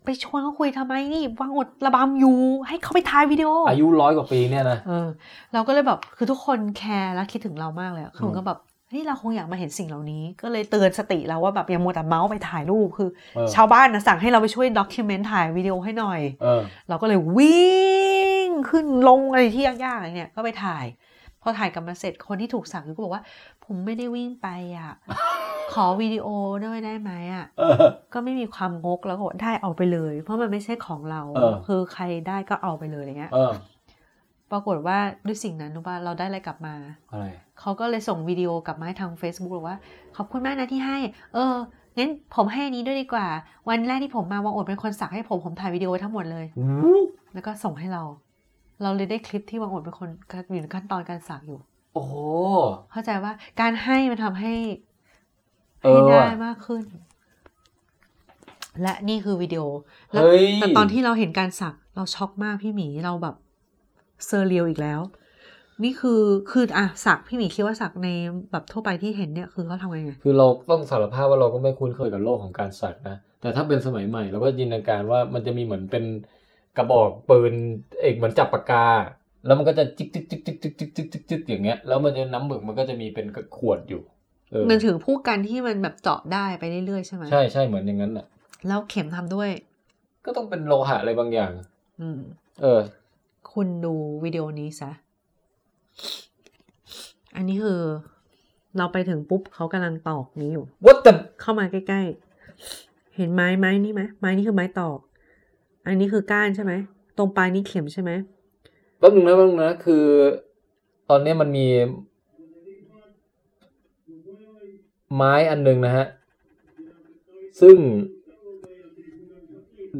[0.04, 2.36] ไปชวนเขาคุยทำไมนี่วางอดระบำอยู่
[2.68, 5.08] ให้เขาไปถ่ายวิดีโอ อายุร้อยกว่าปีเนี่ยนะเออ
[5.52, 8.58] เราก็เลยแบบคือทุกคนแคร์และคิดถึงเรามากเลยอะคืออืมมันก็แบบ
[8.90, 20.84] เฮ้ยเราคงอยากมาเห็นสิ่งเหล่านี้ ก็เลยเตือนสติเราว่าแบบอย่ามัวแต่เม้าท์ไปถ่ายรูปคือเออชาวบ้านนะสั่งให้เราไปช่วยด็อกิเมนต์ถ่ายวิดีโอให้หน่อยเออเราก็เลยวิ่งขึ้นลงอะไรที่ยากๆอะไรเนี่ยก็ไปถ่าย
[21.44, 23.22] พอถ่ายกลับมาเสร็จคนที่ถูกสั่งก็บอกว่า
[23.64, 24.92] ผมไม่ได้วิ่งไปอะ
[25.74, 26.26] ขอวิดีโอ
[26.64, 27.76] ด้วยได้ไหมอะเออ
[28.14, 33.52] ก็ไม่มีความงกแล้วก็บอกได้เอาไปเลย เพราะมันไม่ใช่ของเราเออคือใครได้ก็เอาไปเลยอะไรเงี้ยเออ
[34.50, 36.74] ปรากฏว่าด้วยสิ่งนั้นรู้ป่ะเราได้อะไรกลับมา
[37.10, 37.26] อะไร
[37.60, 39.78] เขาก็เลยส่งวิดีโอกลับมาให้ทาง Facebook บอกว่า
[40.16, 40.98] ขอบคุณมากนะที่ให้
[41.34, 41.54] เออ
[41.96, 43.26] งั้นผมให้อันนี้ด้วยดีกว่า
[43.68, 46.46] วันแรกที่ผมมาวางอดเป็นคนสักให้ผมผมถ่ายวิดีโอไว้ทั้งหมดเลย
[47.34, 48.02] แล้วก็ส่งให้เรา
[48.84, 50.08] เราเลยได้คลิปที่วางอดเป็นคน
[50.52, 51.60] อยู่ในขั้นตอนการสักอยู่
[51.94, 52.14] โอ้โห
[52.92, 54.54] เข้าใจว่าการให้มันทำให้
[55.82, 56.84] เอให้อได้ว่ะมากขึ้น
[58.82, 59.62] และนี่คือวิดีโอ
[60.12, 63.36] แล้วเฮ้ยแต่ตอนที่เราเห็นการสัก เราช็อกมากพี่หมีเราแบบ
[64.26, 65.00] surreal อีกแล้ว
[65.84, 66.20] นี่คือ
[66.50, 68.08] คืออะสักพี่หมีคิดว่าสักใน
[68.52, 76.04] แบบทั่วไปที่เห็นเนี่ยคือเขาทำไงไง คือเราต้องสารภาพว่าเราก็ไม่คุ้นเคยกับโลกของการสักนะแต่ถ้าเป็นสมัยใหม่เราก็จินตนาการว่ามันจะมีเหมือนเป็น
[76.76, 77.52] กระบอกปืน
[78.00, 78.86] เอกเหมือนจับปากกา
[79.46, 84.02] แล้วมันก็จะจิกจิกจิกจิกจิกจิกจิกจิกจิกอย่างเงี้ย แล้วมันจะน้ำหมึกมันก็จะมีเป็นขวดอยู่
[84.50, 88.26] เออมันถึงผู้กันที่มันแบบเจาะได้ไปเรื่อยๆใช่ไหมใช่ใช่เหมือนอย่างนั้นน่ะ
[88.68, 89.50] แล้วเข็มทำด้วย
[90.24, 91.52] ก็ต้องเป็นโลหะอะไรบางอย่าง
[92.00, 92.18] อืม
[92.62, 92.80] เออ
[93.52, 93.94] คุณดู
[94.24, 94.90] วิดีโอนี้ซะ
[97.36, 97.80] อันนี้คือ
[98.78, 104.98] เราไปถึงปุ๊บเขากำลังตอกนี้อยู่ what the เข้ามาใกล้ๆ เห็นไม้ไม้นี่ไหมไม้นี่คือไม้ตอก
[105.86, 106.72] อันนี้คือก้านใช่ไหม
[107.18, 108.10] ตรงปลายนี่เข็มใช่ไหม
[108.98, 110.04] แป๊บนึงนะแป๊บนึงนะคือ
[111.10, 111.66] ตอนนี้มันมี
[115.14, 116.06] ไม้อันหนึ่งนะฮะ
[117.60, 117.76] ซึ่ง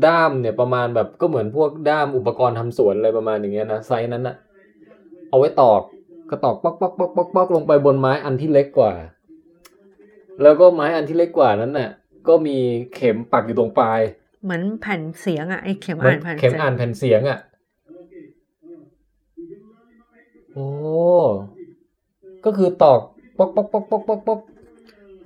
[0.07, 4.37] ด้ามเนี่ยประมาณแบบก็เหมือนพวกด้ามอุปกรณ์ทำสวนอะไรประมาณอย่างเงี้ยนะไซส์นั้นนะ
[5.28, 5.82] เอาไว้ตอก
[6.30, 8.93] ก็ตอกป๊อกป๊อกป๊อกป๊อกป๊อกลงไปบนไม้อันที่เล็กกว่า
[10.43, 11.91] แล้วก็ไม้อันที่เล็กกว่านั้นน่ะ
[12.28, 12.57] ก็มี
[12.95, 14.01] เข็มปักอยู่ตรงปลาย
[14.45, 17.38] เหมือนแผ่นเสียงอะไอเข็มเหมือ่านแผ่นเข็มสียงอ่านแผ่นเสียงอะ
[20.53, 20.66] โอ้
[22.45, 23.01] ก็คือตอก
[23.38, 24.40] ป๊อกป๊อกป๊อกป๊อกป๊อกป๊อก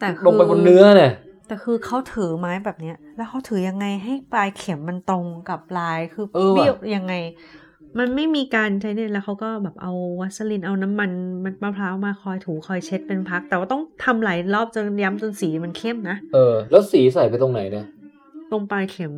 [0.01, 1.13] แต่คือลงไปบนเนื้อเนี่ย
[1.47, 7.15] แต่คือเขาถือไม้แบบเนี้ย แล้วเขาถือยังไงให้ปลายเข็มมันตรงกับลายคือเออว่ะเบี้ยวยังไง
[7.99, 11.11] มันไม่มีการใช้เนี่ยแล้วเขาก็แบบเอาวัสลินเอาน้ำมัน
[11.45, 17.87] มันมะพร้าวมาคอยถูคอยเช็ดเป็นพัก แต่ว่าต้องทำหลายรอบจนย้ำจนสีมันเข้มนะเออแล้วสีใส่ไปตรงไหนเนี่ย
[18.51, 19.15] ตรงปลายเข็ม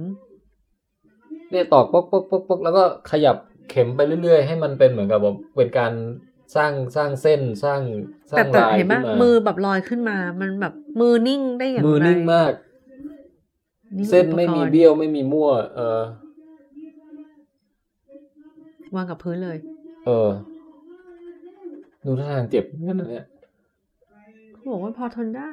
[1.51, 3.37] เนี่ยตอกป๊อกป๊อกป๊อกป๊อกแล้วก็ขยับ
[3.71, 5.93] เข็มไปเรื่อยๆ ให้มันเป็นเหมือนกับแบบเป็นการ
[6.57, 7.81] สร้างสร้างเส้นสร้าง
[8.31, 12.53] สร้าแต่งแต่ลายเห็นขึ้ปะนมามือแบบลอยขึ้นมา มันแบบมือนิ่งได้อย่างไรมือนิ่งมาก
[13.97, 16.01] นี่เส้นอุปกรณ์ไม่มีเบี้ยวไม่มีมั่ว เออ
[18.95, 19.57] วางกับพื้นเลย
[20.07, 20.31] เออ
[22.05, 23.27] ดูท่าทางเจ็บงั้นนะเนี่ย
[24.53, 25.51] เขาบอกว่าพอทนได้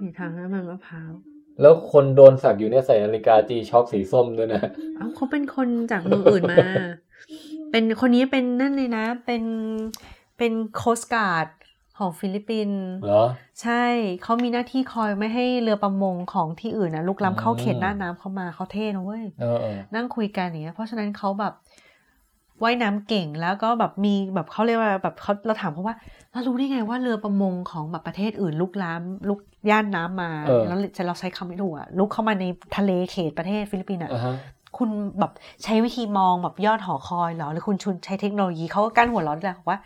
[0.00, 1.12] นี่ทางน้ำมันมะพร้าว
[1.60, 4.62] แล้วคนโดนสักอยู่เนี่ยใส่นาฬิกาจีช็อคสีส้มด้วยนะ
[4.96, 6.64] เอ้าเขาเป็นคนจากเมืองอื่นมา
[7.70, 9.42] เป็นคนนี้เป็นนั่นเลยนะ เป็น
[10.38, 11.46] เป็น coast guard
[11.98, 13.24] ของฟิลิปปินส์เหรอ
[13.62, 13.84] ใช่
[14.22, 21.52] เขามีหน้าที่คอยไม่ให้เรือประมงของที่อื่นนะรุกล้ำเข้าอ่าเขตน่านน้ำเข้ามาเขาเท่นะเว้ยเออเออนั่งคุยกันอย่างเงี้ยเพราะฉะนั้นเขาแบบ
[22.62, 25.96] ว่ายน้ำเก่งแล้วก็แบบมีแบบเขาเรียกว่าแบบเขาเราถามเขาว่า
[26.32, 29.40] เรารู้ได้ไงว่าเรือประมงของแบบประเทศอื่นรุกล้ำรุก
[29.70, 32.44] น่านน้ำมาเออแล้วเราใช้คำไม่ถูกอะรุกเข้ามาใน
[32.76, 34.36] ทะเลเขตประเทศฟิลิปปินส์อะอ่าฮะ
[34.78, 35.32] คุณแบบ
[35.64, 39.78] ใช้วิธีมองแบบยอดหอคอยเหรอหรือคุณชุนใช้เทคโนโลยีเขาก็กลั้นหัวเราะด้วยแหละบอกว่า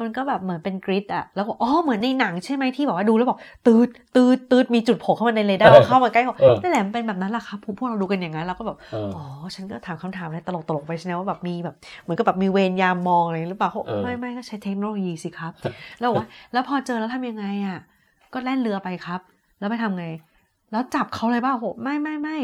[0.00, 9.24] มันก็แบบเหมือนเป็น grid อะแล้วบอกอ๋อเหมือนในหนังใช่ไหมที่บอกว่าดูแล้วบอกตืดตืดตืดมีจุดโผล่เข้ามาในเรดาร์เออเข้ามาใกล้บอกเออนั่นแหละมันเป็นแบบนั้นแหละครับพวกเราดูกันอย่างนั้นเราก็แบบเอออ๋อ
[9.54, 15.52] ฉันก็ถามคำถามอะไรตลกตลกๆไปใช่ไหมว่าแบบมีแบบเหมือนกับแบบมีเวรยามมองอะไรหรือเปล่าเขาบอกเออไม่ไม่ก็ใช้เทคโนโลยีสิครับ
[16.00, 17.78] แล้วบอกว่าแล้วพอเจอแล้วทำยังไงอะ
[18.32, 19.20] ก็แล่นเรือไปครับ
[19.58, 20.06] แล้วไปทำไง
[20.72, 22.38] แล้วจับเขาเลยป่ะโหไม่ไม่ไม่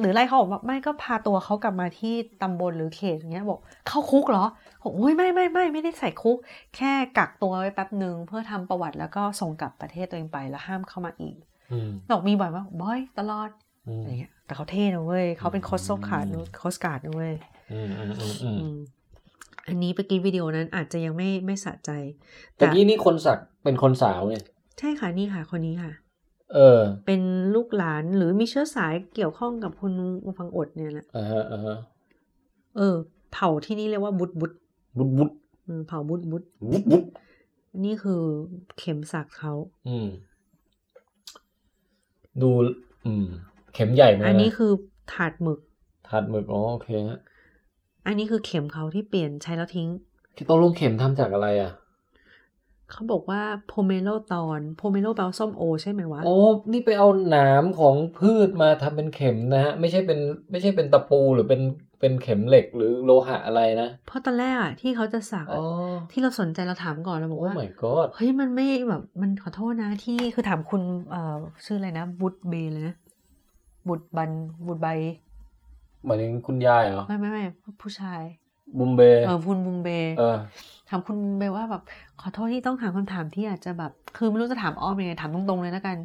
[0.00, 4.44] หรือไล่เขาบอกว่าไม่ก็พาตัวเขากลับมาที่ตำบลหรือเขตอย่างเงี้ยบอกเข้าคุกเหรอ
[4.84, 6.38] บอกโอ้ยไม่ไม่ไม่ไม่ได้ใส่คุก
[6.76, 11.36] แค่กักตัวไว้แป๊บหนึ่งเพื่อทำประวัติแล้วก็ส่งกลับประเทศตัวเองไปแล้วห้ามเข้ามาอีก
[11.72, 13.48] อืมบอกมีบ่อยมากบ่อยตลอด
[13.88, 16.24] อืมอะไรเงี้ยแต่เขาเท่นะเว้ยเขาเป็นโคสโซขาด
[16.58, 17.34] โคสการ์ดนะเว้ย
[17.72, 18.76] อืมอืมอืมอืมอืม
[19.68, 21.90] อันนี้เมื่อกี้วิดีโอนั้นอาจจะยังไม่ไม่สะใจ
[22.56, 24.44] แต่กี้นี่คนสักเป็นคนสาวเนี่ย
[24.78, 25.92] ใช่ค่ะนี่ค่ะ คนนี้ค่ะ
[26.54, 27.20] เออ เป็น
[27.54, 29.92] ลูกหลานหรือมีเชื้อสายเกี่ยวข้องกับคุณ
[30.38, 31.76] ฟังอดเนี่ยแหละอ่าฮะอ่าฮะ
[32.76, 32.96] เออ
[33.32, 34.56] เผ่าที่นี่เรียกว่าบุตรบุตร
[34.98, 35.30] บุดบุด
[35.64, 37.04] เออเผ่าบุตรบุตรบุดบุด
[37.84, 38.22] นี่คือ
[38.78, 39.52] เข็มสักเขา
[39.88, 40.08] อืม
[42.42, 42.50] ดู
[43.06, 43.26] อืม
[43.74, 44.72] เข็มใหญ่ไหมอันนี้คือ
[45.12, 45.60] ถาดหมึก
[46.08, 47.20] ถาดหมึกอ๋อโอเคฮะ
[48.06, 49.88] อันนี้คือเข็มเขาที่เปลี่ยนใช้แล้วทิ้ง
[50.36, 51.72] ที่ต้องลงเข็มทำจากอะไรอะ
[52.90, 56.36] เขาบอกว่า pomelo thorn pomelo แปลว่าส้มโอใช่ไหมวะโอ้
[56.72, 60.18] นี่ไปเอาหนามของพืชมาทำเป็นเข็มนะฮะไม่ใช่เป็น
[60.50, 61.60] ไม่ใช่เป็นตะปูหรือเป็น
[62.04, 72.94] เป็นเข็มเหล็กหรือโลหะอะไรนะ เพราะตอนแรกอะที่เขาจะสักอ๋ออะที่เราสนใจเราถามก่อนเราบอกโอ้ว่า my god เฮ้ยมันไม่แบบมันขอโทษนะที่คือถามคุณเอ่อชื่ออะไรนะบุตเบเลยนะ
[73.88, 74.30] บุตบัน
[74.66, 74.88] บุตใบ
[76.06, 77.42] หมายถึงคุณยายเหรอไม่ไม่ไม่
[77.82, 78.22] ผู้ชาย
[78.78, 79.88] บุมเบเออคุณบุมเบ
[80.18, 80.36] เออ
[80.88, 81.82] ถามคุณบุมเบว่าแบบ
[82.20, 85.96] ขอโทษที่ต้องถามคำถามที่อาจจะแบบ คือไม่รู้จะถามอ้อมยังไงถามตรงๆเลยแล้วกัน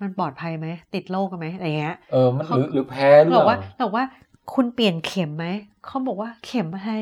[0.00, 4.04] มันปลอดภัยไหมติดโรคกันไหมอะไรเงี้ยเออมันหรือหรือแพ้หรือบอกเปว่าล่าบอกว่า
[4.54, 5.46] คุณเปลี่ยนเข็มไหม
[5.84, 6.92] เขาบอกว่าเข็มอะไร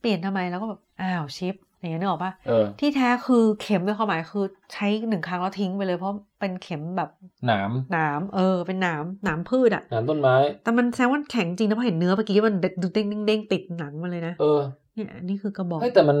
[0.00, 7.10] เปลี่ยนทำไมแล้วก็แบบอ้าวชิปอย่างเงี้ยนึกออกปะเออที่แท้คือเข็มด้วยความหมายคือใช้หนึ่งครั้งแล้วทิ้งไปเลยเพราะเป็นเข็มแบบ
[7.46, 14.60] หนามหนามเออเป็นหนามหนามพืชอะหนามต้นไม้ แต่มันแซงว่าแข็งจริงนะเพราะเห็นเนื้อเมื่อกี้มันดูเด้งเด้งเด้งติดหนังมาเลยนะเออ
[14.94, 16.18] เนี่ยอันนี่คือกระบอกเฮ้ยแต่มัน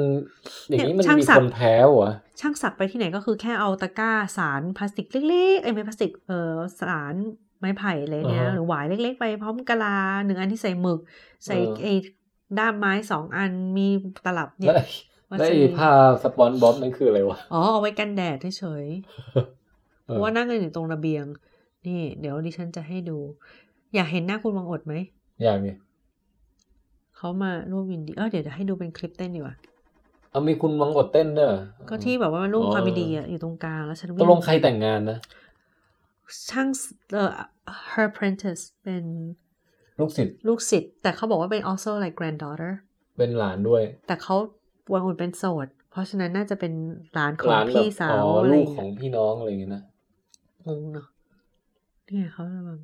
[0.68, 2.10] อย่างนี้มันช่างมีสัคกนแพ้เหรอ
[2.40, 7.14] ช่างสักไปที่ไหนก็คือแค่เอาตะกร้าสารพลาสติกเล็กๆไอ้ยไม่พลาสติกเออสาร
[7.60, 11.00] ไม้ไผ่อะไรเนี่ยอ่าฮะหรือหวายเล็ก ๆ ไปพร้อมกะลาหนึ่งอันที่ใส่หมึก
[11.46, 11.94] ใส่เออไอ้
[12.58, 13.88] ด้ามไม้สองอันมี
[14.26, 14.84] ตลับเนี่แล้วยไอ้
[15.30, 15.90] มาแล้วซื้ไอ้อผ้า
[16.22, 21.24] สปอนบ๊อบนั่นคืออะไรวะ อ๋อเอาไว้กันแดดเฉยๆเอเพอราะว่านั่งกันอยู่ตรงระเบียง
[21.86, 23.18] นี่ เดี๋ยวดิฉันจะให้ดู
[23.94, 24.94] อยากเห็นหน้าคุณวังอดไหม
[25.42, 25.74] อย่างนี้
[27.16, 29.56] เขามาร่วมวินดี เออเดี๋ยวจะให้ดูเป็นคลิปเต้นดีกว่า
[30.30, 35.18] เอามีคุณวังกดเต้นด้วยเหรอก็ที่แบบว่ารูปอ๋อความดีอะอยู่ตรงกลางแล้วฉันตกลงใครแต่งงานนะ
[36.50, 36.68] ช่าง
[37.12, 37.30] เอ่อ
[37.92, 39.04] her apprentice เป็น
[40.00, 42.72] ลูกศิษย์ลูกศิษย์แต่เขาบอกว่าเป็น also like granddaughter
[43.18, 44.36] เป็นหลานด้วย แต่เขา
[44.92, 46.72] วังอดเป็นโสด เพราะฉะนั้นน่าจะเป็น
[47.14, 49.82] หลานขอหงลานแบบพี่สาอ๋วออะไรลูกเงี้ยของพี่น้องอะไรอย่างเงี้ยนะ
[50.66, 51.06] งงเนาะ
[52.06, 52.78] เนี่ยเขาระวัง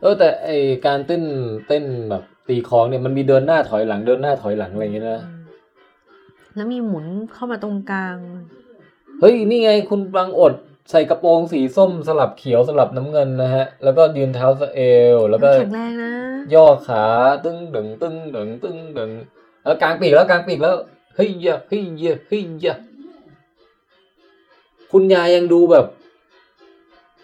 [0.00, 0.50] เออแต่ไอ
[0.86, 1.22] การเต้น
[1.68, 5.42] เต้นแบบตีคล้องเนี่ยมันมีเดินหน้าถอยหลังเดินหน้าถอยหลังอะไรอย่างเงี้ยนะอืม
[6.56, 8.16] แล้วมีหมุนเข้ามาตรงกลาง
[9.20, 10.54] เฮ้ย นี่ไงคุณบังอด
[10.90, 14.80] ใส่กระโปรงสีส้มสลับเขียวสลับน้ำเงินนะฮะ แล้วก็ยืนเท้าสะเอ
[15.14, 16.12] ว แล้วก็แข็งแรงนะ
[16.54, 17.04] ย่อขา
[17.44, 19.10] ตึ้งดึงตึ้งดึงตึ้งดึง
[19.64, 20.74] แล้วกลางปีกแล้วกลางปีกแล้ว
[21.16, 22.76] เฮ้ยยะเฮ้ยยะเฮ้ยยะ
[24.92, 25.86] คุณยายยังดูแบบ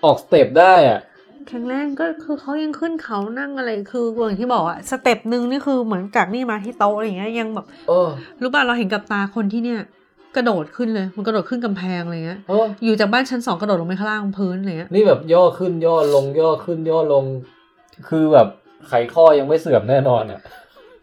[0.05, 1.01] ออก step ได้อะ
[1.49, 8.09] แข็งแรงก็คือเขายังขึ้นเขานั่งอะไรคืออย่างที่บอกอะ step หนึ่งนี่คือเหมือนจากนี่มาที่โต๊ะอะไรอย่างเงี้ยยังแบบเออ
[8.41, 9.81] รู้ป่ะเราเห็นกับตาคนที่เนี่ย
[10.37, 17.25] กระโดดขึ้นเลย มันกระโดดขึ้นกำแพงอะไรเงี้ยเอออยู่จากบ้านชั้นสองกระโดดลงไปข้างล่างพื้นอะไรเงี้ยนี่แบบย่อขึ้นย่อลงย่อขึ้นย่อลง
[18.09, 18.49] คือแบบ
[18.89, 20.41] ไขข้อยังไม่เสื่อมแน่นอนอะ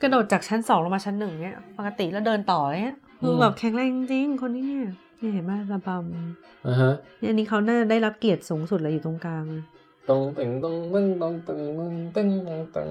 [0.02, 4.88] กระโดดจากชั้นสองลงมาชั้นหนึ่งเนี่ยปกติแล้วเดินต่ออะไรเงี้ยคือมแบบแข็งแรงจริงๆคนนี้เนี่ย
[5.20, 9.64] เนี่ยเห็นไหมระบำอ่าฮะเนี่ยอันนี้เขาน่าจะได้รับเกียรติสูงสุดเลยอยู่ตรงกลางเลย
[10.10, 11.60] ตรงตึงตรงตึงตรงตึง
[12.16, 12.88] ตึงตึงตึง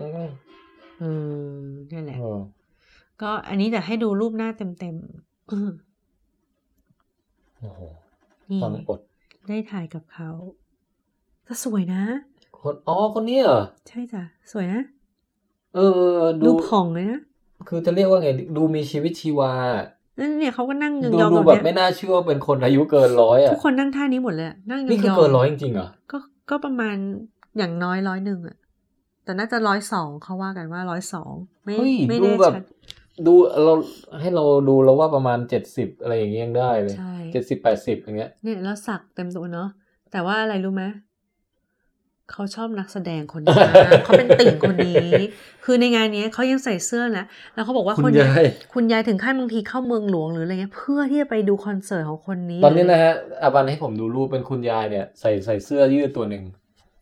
[1.00, 1.04] เอ
[1.44, 1.56] อ
[1.88, 2.38] เนี่ยแหละเออ
[3.22, 5.68] ก็อันนี้เดี๋ยวให้ดูรูปหน้าเต็มๆอื้อ
[7.62, 7.80] โอ้โห
[8.50, 9.00] นี่ฟังอด
[9.48, 10.30] ได้ถ่ายกับเขา
[11.48, 12.02] ก็สวยนะ
[12.58, 14.82] คนอ๋อคนนี้เหรอ ใช่จ้ะ สวยนะ
[15.74, 15.80] เอ
[16.18, 17.20] อดูดูผ่องเลยนะ
[17.68, 19.52] คือจะเรียกว่าไง ดูมีชีวิตชีวา
[20.18, 26.18] นั่นเนี่ยเขาก็นั่งยดูองๆดูแบบแบบเนี้ไม่ยน่าเชื่อว่าเป็นคนอายุเกินร้อยอะ ทุกคนนั่งท่านี้หมดเลยอะนั่งยองๆนี่คือเกินร้อยจริงๆเหรอ ก็
[26.50, 26.96] ก็ประมาณ
[27.58, 28.56] อย่างน้อยร้อยหนึ่งอะ
[29.24, 31.32] แต่น่าจะร้อยสองเขาว่ากันว่าร้อยสอง
[31.64, 32.64] ไม่เฮ้ยไม่ดูแน่แบบชัด
[33.26, 33.34] ดู
[33.64, 33.74] เรา
[34.20, 39.68] ให้เราดูแล้วว่าประมาณเจ็ดสิบอะไรอย่างเงี้ยยังได้เลยใช่เจ็ดสิบแปดสิบอย่างเงี้ยเนี่ยแล้วสักเต็มตัวเนาะ
[40.12, 40.84] แต่ว่าอะไรรู้ไหม
[42.32, 43.72] เขาชอบนักแสดงคนนี้มาก
[44.04, 45.14] เขาเป็นติ่งคนนี้
[45.64, 48.44] คือในงานเนี้ยเขายังใส่เสื้อนะแล้วเขาบอกว่าคุณคนเนี้ยาย
[48.74, 56.44] คุณยายถึงขั้นบางทีเข้าเมืองหลวงหรืออะไรเงี้ยเพื่อที่จะไปดูคอนเสิร์ตของคนนี้ ตอนนี้นะฮะอาบันให้ผมดูรูปเป็นคุณยายเนี่ย ใส่ใส่เสื้อยืดตัวหนึ่ง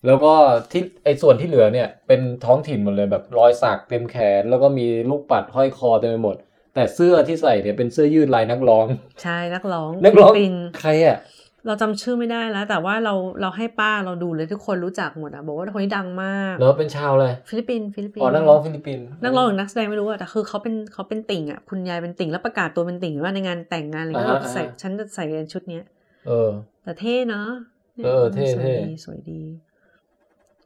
[0.06, 0.32] แล้วก็
[0.72, 6.36] ที่ไอ้ส่วนที่เหลือเนี่ยเป็นท้องถิ่นหมดเลยแบบรอยสักเต็มแขน แล้วก็มีลูกปัดห้อยคอเต็มไปหมด
[6.74, 8.86] แต่เสื้อที่ใส่เนี่ยเป็นเสื้อยืดลายนักร้อง
[9.22, 11.18] ใช่นักร้องนักร้องฟิลิปปินส์ใครอะ
[11.66, 25.84] เราจำชื่อไม่ได้แล้ว แต่ว่าเราเราให้ป้าเราดูเลยทุกคนรู้จักหมดอะบอกว่าคนนี้ดังมากแล้วเป็นชาวอะไรฟิลิปปินส์ฟิลิปปินส์อ๋อนักร้องฟิลิปปินส์นักร้องหรือนักแสดงไม่รู้อะแต่คือเขาเป็นเขาเป็นติ่งอะคุณยายเป็นติ่งแล้วประกาศตัวเป็นติ่งว่าในงานแต่งงานอะไรก็อ่าฮะใส่อ่าฮะฉันจะใส่ชุดเนี้ย
[26.26, 26.50] เออ
[26.82, 27.48] แต่เท่เนาะ
[27.96, 29.69] นี่ยเออเท่สวยเท่ดีสวยดีเ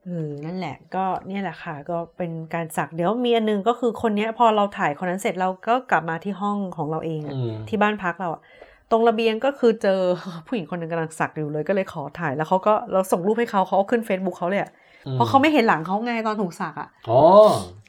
[0.09, 8.43] ออนั่นแหละก็เนี่ยแหละค่ะ ก็เป็นการสักเดี๋ยวมีอันนึงก็คือคนเนี้ย พอเราถ่ายคนนั้นเสร็จเราก็กลับมาที่ห้องของเราเองอะอืมที่บ้านพักเราอะ
[8.91, 10.01] ตรงระเบียงก็คือเจอ
[10.47, 14.71] ผู้หญิงคนหนึ่งกำลังสักอยู่เลยก็เลยขอถ่ายแล้วเขาก็เราส่งรูปให้เขาเขาเอาขึ้น Facebook เขาเลยอะ
[15.13, 17.21] เพราะเขาไม่เห็นหลังเขาไงตอนถูกสักอะอ๋อ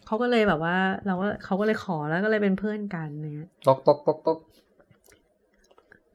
[0.08, 0.76] เขาก็เลยแบบว่า
[1.08, 4.38] เราก็เขาก็เลยขอแล้วก็เลยเป็นเพื่อนกันเนี่ยตอกตอกตอกตอก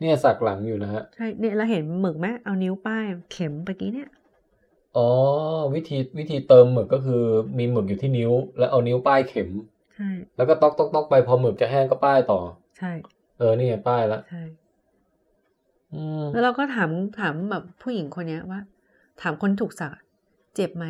[0.01, 4.09] เนี่ยสักหลังอยู่นะฮะใช่เนี่ยเราเห็นหมึกไหมเอานิ้วป้ายเข็มเมื่อกี้เนี่ย
[4.97, 5.09] อ๋อ
[5.74, 7.22] วิธีวิธีเติมหมึกก็คือ
[7.59, 9.49] มีหมึกอยู่ที่นิ้ว แล้วเอานิ้วป้ายเข็ม
[9.95, 12.41] ใช่ แล้วก็ตอกตอกตอกไปพอหมึกจะแห้งก็ป้ายต่อ
[12.78, 12.91] ใช่
[13.38, 14.43] เออ นี่ไงป้ายแล้วใช่
[15.95, 18.61] อืมแล้วเราก็ถามถามแบบผู้หญิงคนเนี้ยว่า
[19.22, 20.03] ถามคนถูกสักอะ
[20.57, 20.86] เจ็บไหม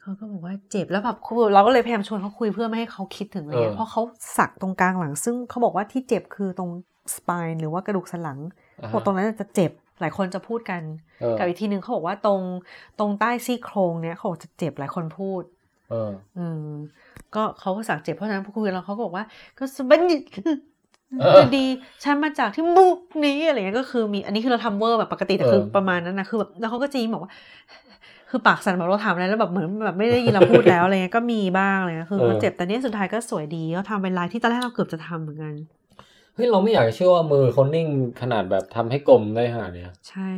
[0.00, 4.02] เขาก็บอกว่าเจ็บแล้วแบบคือเราก็เลยพยายามชวนเขาคุยเพื่อไม่ให้เขาคิดถึงอะไรเงี้ยเพราะเขา
[4.38, 6.70] สักตรงกลางหลัง ซึ่งเขาบอกว่าที่เจ็บคือตรง
[7.14, 8.38] spine หรือว่ากระดูกสันหลัง
[8.82, 10.82] อ่าบอกตรงนั้นจะเจ็บ หลายคนจะพูดกัน
[11.20, 12.42] เออกับอีกทีหนึ่งเขาบอกว่าตรง
[12.98, 15.42] ตรงใต้ซี่โครงเนี้ยเขาบอกจะเจ็บหลายคนพูด
[15.90, 16.70] เอออืม
[17.34, 19.24] ก็เขาก็สักเจ็บเพราะฉะนั้นพอคุยกับเราเขาก็บอกว่า
[19.58, 20.02] ก็สบัน
[21.20, 21.64] เออจะดี
[22.04, 27.32] ฉันมาจากที่มุกนี้อะไรเงี้ยก็คือมีอันนี้คือเราทำเวอร์แบบปกติแต่คือเออประมาณนั้นนะคือแบบแล้วเขาก็จะยิ้มบอกว่า
[28.30, 35.54] คือปากสั่นแบบเราถามอะไรแล้วแบบเหมือนแบบไม่ได้ยินเราพูดแล้วอะไรเงี้ยก็มีบ้างอะไรเลยคือมันเจ็บแต่เนี้ยสุดท้ายก็สวยดีเขาทำเป็นลายที่ตอนแรกเราเกือบจะทำเหมือนกัน
[36.38, 37.88] เฮ้ยเราไม่อยากจะเชื่อว่ามือเขานิ่ง
[38.20, 40.32] ขนาดแบบทำให้กลมได้ขนาดเนี้ยใช่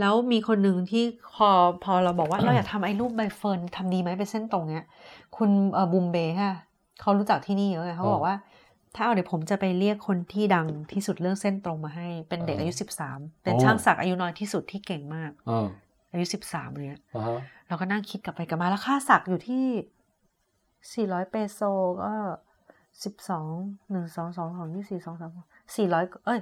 [0.00, 1.04] แล้วมีคนหนึ่งที่
[1.34, 1.50] พอ
[1.84, 4.84] พอเราบอกว่าเราอยากทำไอ้รูปใบเฟิร์นทำดีไหมเป็นเส้นตรงเนี้ย
[5.36, 6.54] คุณเอ่อบูมเบย์ค่ะ
[7.00, 8.34] เขารู้จักที่นี่เยอะไงเขาบอกว่า
[8.94, 15.66] ถ้าเอาเดี๋ยวผมจะไปเรียกคนที่ดังที่สุดเรื่องเส้นตรงมาให้ เป็นเด็กอายุสิบสามเป็นช่างสักอายุน้อยที่สุดที่เก่งมากอ่า
[16.12, 19.64] อายุสิบสามเลยอ่าฮะเราก็นั่งคิดกลับไปกลับมาแล้วค่าสักอยู่ที่
[20.92, 21.60] สี่ร้อยเปโซ
[22.02, 22.12] ก็
[23.04, 23.46] สิบสอง
[23.90, 25.30] หนึ่งสองสองสองยี่สี่สองสาม
[25.76, 26.40] สี่ร้อยเอ้ย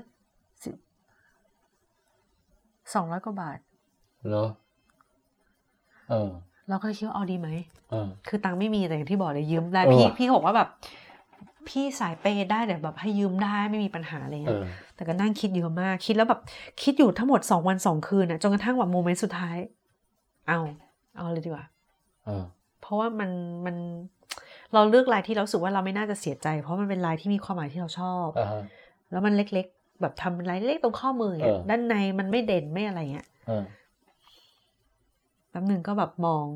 [2.95, 3.59] สองร้อยกว่าบาท
[4.29, 4.47] เหรอ
[6.11, 6.31] เออ
[6.69, 7.49] เราก็เลยคิดว่าเอาดีไหม
[7.91, 10.69] เออคือตังค์ไม่มีแต่อย่างที่บอกเลยยืมได้เออพี่ว่ะพี่ก็บอกว่าแบบ
[11.69, 16.41] พี่สายเปย์ได้แต่แบบให้ยืมได้ไม่มีปัญหาอะไรเอเงี้ยอแต่ก็นั่งคิดเยอะมาก คิดแล้วแบบ
[16.83, 19.57] คิดอยู่ทั้งหมดสองวันสองคืนอะจนกระทั่งแบบโมเมนต์สุดท้าย
[20.49, 20.59] เอา
[21.17, 21.67] เอาเลยดีกว่า
[22.25, 22.45] เออ
[22.81, 23.31] เพราะว่ามัน
[23.67, 23.77] มัน
[24.75, 28.63] เราเลือกลายที่เรารู้สึกว่าเราไม่น่าจะเสียใจ เพราะมันเป็นลายที่มีความหมายที่เราชอบอ่าฮะ
[29.11, 33.65] แล้วมันเล็กๆ แบบทำเป็นลายเล็กตรงข้อมือเนี่ยเออด้านในมันไม่เด่นไม่อะไรเงี้ยเออ
[35.51, 36.47] แป๊บหนึ่งก็แบบมอง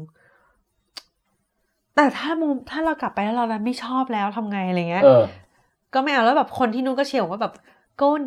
[1.95, 5.23] แต่ถ้ามุมถ้าเรากลับไปแล้วเราไม่ชอบแล้วทำไงอะไรเงี้ยเออ
[5.95, 7.55] ก็ไม่เอาแล้วแบบคนที่นู้นก็เชียร์ว่าแบบ
[7.97, 8.21] โกน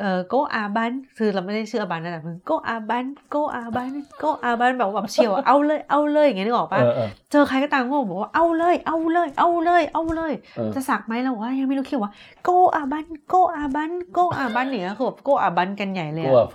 [0.00, 12.12] เอ่อโกอาบันคือเราไม่ได้ชื่ออาบันนั่นแหละมัน go อาบัน go อาบัน go อาบันแบบว่าแบบเชียร์ว่าเอาเลยเอาเลยอย่างเงี้ยนึกออกปะเออเออเจอใครก็ตามก็บอกว่าเอาเลย เอาเลย เอาเลย เอาเลยเออจะสักไหมเราบอกว่ายังไม่รู้เขียนว่า
[12.44, 16.50] go อาบัน go อาบัน go อาบันเนี่ยคือแบบ go อาบันกันใหญ่เลยกูอะแบบ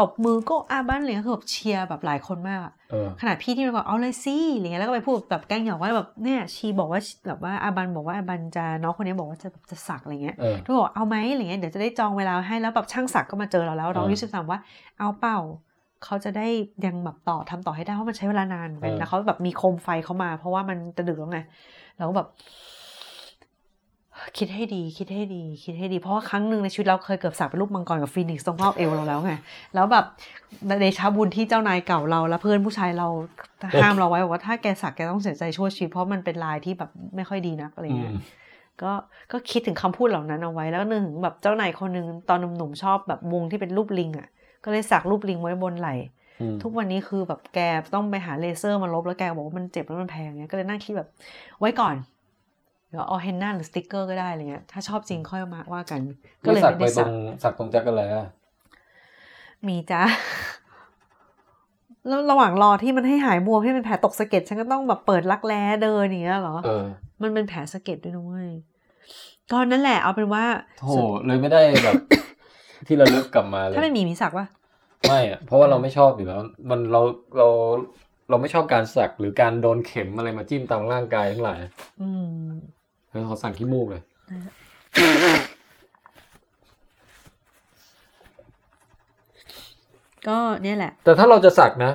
[0.00, 14.58] ตบมือ go อาบันเลยคือแบบเชียร์แบบหลายคนมากอะเออขนาดพี่ที่มันบอกเอาเลยสิอะไรเงี้ยแล้วก็ไปพูดแบบแกล้งหยอกว่าแบบเนี่ยชีบอกว่าแบบว่าอาบันบอกว่าอาบันจะน้องคนนี้บอกว่าจะแบบจะสักอะไรเงี้ยเออทุกคนบอกเอาไหมอะไรเงี้ยเดี๋ยวจะได้จองเวลาให้แล้วแบบช่างสักก็มาเจอเราแล้วน้องเอออายุสิบสามว่า
[14.98, 15.38] เอาเปล่า
[16.04, 16.46] เขาจะได้
[16.86, 21.40] ยังแบบต่อทำต่อให้ได้เพราะมันใช้เวลานานไปเออแล้วเขาแบบมีโคมไฟเขามา เพราะว่ามันจะดึกแล้วไง
[21.96, 22.28] เราก็แบบ
[24.38, 29.32] คิดให้ดีคิดให้ดี คิดให้ดี เพราะว่าครั้งหนึ่งในชีวิตเราเคยเกือบสักเป็นรูปมังกรกับฟีนิกซ์ตรงรอบเอวเราแล้วไง
[29.74, 30.04] แล้วแบบ
[30.80, 33.08] เดชาบุญที่เจ้านายเก่าเรา และเพื่อนผู้ชายเรา
[33.82, 38.18] ห้ามเราไว้บอกว่าถ้าแกสักแกต้องเสียใจชั่วชีวิตเพราะมันเป็นลายที่แบบไม่ค่อยดีนักอะไรอืเงี้ยม
[38.82, 38.92] ก็
[39.32, 44.28] ก็คิดถึงคำพูดเหล่านั้นเอาไว้แล้วก็นึกถึงแบบเจ้านายคนหนึ่งตอนหนุ่มๆชอบแบบวงที่เป็นรูปลิงอะ
[44.64, 45.94] ก็เลยสักรูปลิงไว้บนไหล่
[46.40, 47.58] อืมทุกวันนี้คือแบบแก
[47.94, 51.08] ต้องไปหาเลเซอร์มาลบแล้วแกบอกว่ามันเจ็บแล้วมันแพงเงี้ยก็เลยนั่งคิดแบบ
[51.60, 56.00] ไว้ก่อนเดี๋ยวเอาเฮนน่าหรือสติกเกอร์ก็ได้อะไรเงี้ยถ้าชอบจริงค่อยมาว่ากัน
[56.44, 58.28] ก็ไม่เลยสักไม่ไปได้ตรสักงสักตรงจั๊กกะแร้เลยอะ
[59.68, 60.02] มีจ้า
[62.08, 66.84] แล้วระหว่างรอที่มันให้หายบวมให้เป็นแผลตกสะเก็ดฉันก็ต้องแบบเปิดรักแร้เดินอย่างเงี้ยเหรอเออ
[67.22, 68.50] มันเป็นแผลสะเก็ดด้วยนะเว้ย
[69.52, 70.44] ก็นั่นแหละเอาเป็นว่า
[70.80, 70.84] โถ
[71.26, 71.94] เลยไม่ได้แบบ
[72.86, 74.46] ที่ระลึกกลับมาเลยถ้าเป็นหมีมีสักปะ
[75.08, 76.40] ไม่อะเพราะว่าเราไม่ชอบอยู่แล้ว
[76.70, 77.00] มันเรา
[77.38, 77.48] เรา
[78.30, 81.60] เราไม่ชอบการสักหรือการโดนเข็มอะไรมาจิ้มตามร่างกายทั้งหลาย
[82.02, 82.50] อืม
[83.14, 84.02] เฮ้ยขอสั่งขี้มูกเลย
[90.28, 91.92] ก็เนี่ยแหละ แต่ถ้าเราจะสักนะ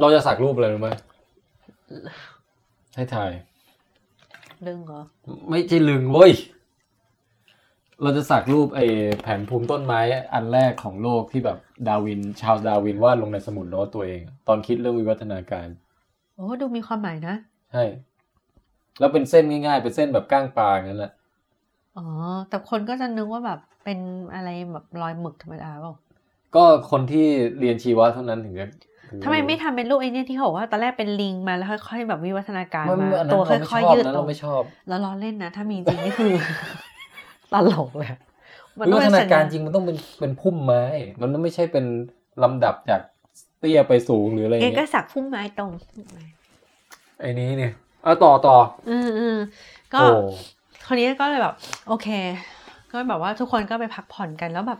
[0.00, 0.90] เราจะสักรูปอะไรรู้ไหม
[2.96, 3.30] ให้ถ่าย
[4.62, 5.00] เรื่องเหรอ
[5.48, 6.32] ไม่ใช่ลึงเว้ย
[8.02, 8.86] เราจะสักรูปไอ้
[9.22, 10.00] แผนภูมิต้นไม้
[10.34, 11.58] อันแรกของโลกที่แบบ
[11.88, 15.68] ดาวิน ชาวดาวินวาดลงในสมุดโน้ตตัวเอง ตอนคิดเรื่องวิวัฒนาการ
[16.36, 17.34] โอ้ดูมีความหมายนะ
[17.72, 17.84] ใช่
[18.98, 21.12] แล้วเป็นเส้นง่ายๆ เป็นเส้นแบบก้างปลาอย่างนั้นแหละ
[21.96, 22.06] อ๋อ
[22.48, 23.98] แต่คนก็จะนึกว่าแบบเป็น
[24.34, 25.94] อะไรแบบรอยหมึกธรรมดาเปล่า
[26.56, 27.26] ก็คนที่
[27.58, 28.68] เรียนชีวะเท่านั้นถึงจะ
[29.10, 36.32] ถึงจะทำไมไม่ทำเป็นรูปไอ้เนี่ยที่เขาบอกว่าตอนแรกเป็นลิงมาแล้วค่อยๆแบบวิวัฒนาการไม่มาไม่อันนั้นตัวเราไม่ชค่อยอบๆยืดนะตัเราวไม่ชอบ แล้วล้อเล่นนะ ถ้ามีจริงนี่คือ
[37.52, 38.10] ตลกเลย
[38.78, 40.84] มัวิต้อวังฒเป็นาสัญการญณจริงมันต้องเป็นเป็นพุ่มไม้
[41.20, 41.84] มันไม่ใช่เป็น
[42.42, 43.00] ลำดับจาก
[43.58, 45.70] เตี้ยไปสูงหรืออะไรอเกย่างก็เงี้ยสักพุ่มไม้ตรง
[47.20, 47.72] ไอ้นี้เนี่ย
[48.04, 48.56] เอาต่อต่อ
[48.90, 49.36] อืมอืม
[49.94, 50.08] ก็โอ้
[50.86, 51.54] คนนี้ก็เลยแบบ
[51.88, 52.08] โอเค
[52.90, 54.78] ก็แบบว่าทุกคนก็ไปพักผ่อนกันแล้วแบบ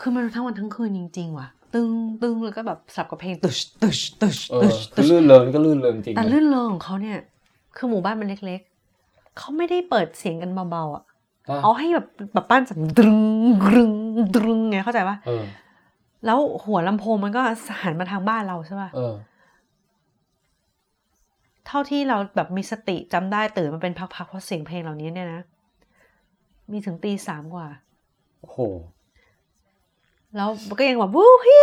[0.00, 1.90] คือมันทั้งวันทั้งคืนจริง ๆ ว่ะ ตึง
[2.22, 7.18] ตึงแล้วก็แบบสับกับเพลงตึชตึชตึชเอตึอชคืตึอชลื่นเริงก็ลื่นเริงจริงแต่นะลื่นเริงของเขาเนี่ย
[7.76, 11.02] คือหมู่บ้านมันเล็กๆเขาไม่ได้เปิดเสียงกันเบาๆอะ
[11.50, 13.16] อะเอาให้แบบแบบปั้นสั่นดึง
[13.64, 13.94] กรึง
[14.36, 15.44] ดึงไงเข้าใจปะเออ
[16.26, 17.42] แล้วหัวลำโพงมันก็
[17.82, 18.90] หันมาทางบ้านเราใช่ปะ
[21.64, 25.42] เออเท่าที่เราแบบมีสติจำได้ตื่นมาเป็นพักๆเพราะเสียงเพลงเหล่านี้เนี่ยนะ
[26.70, 27.68] มีถึงตีสามกว่า
[28.40, 28.58] โอ้โห
[30.36, 31.62] แล้วมันก็ยังแบบวู้ฮิ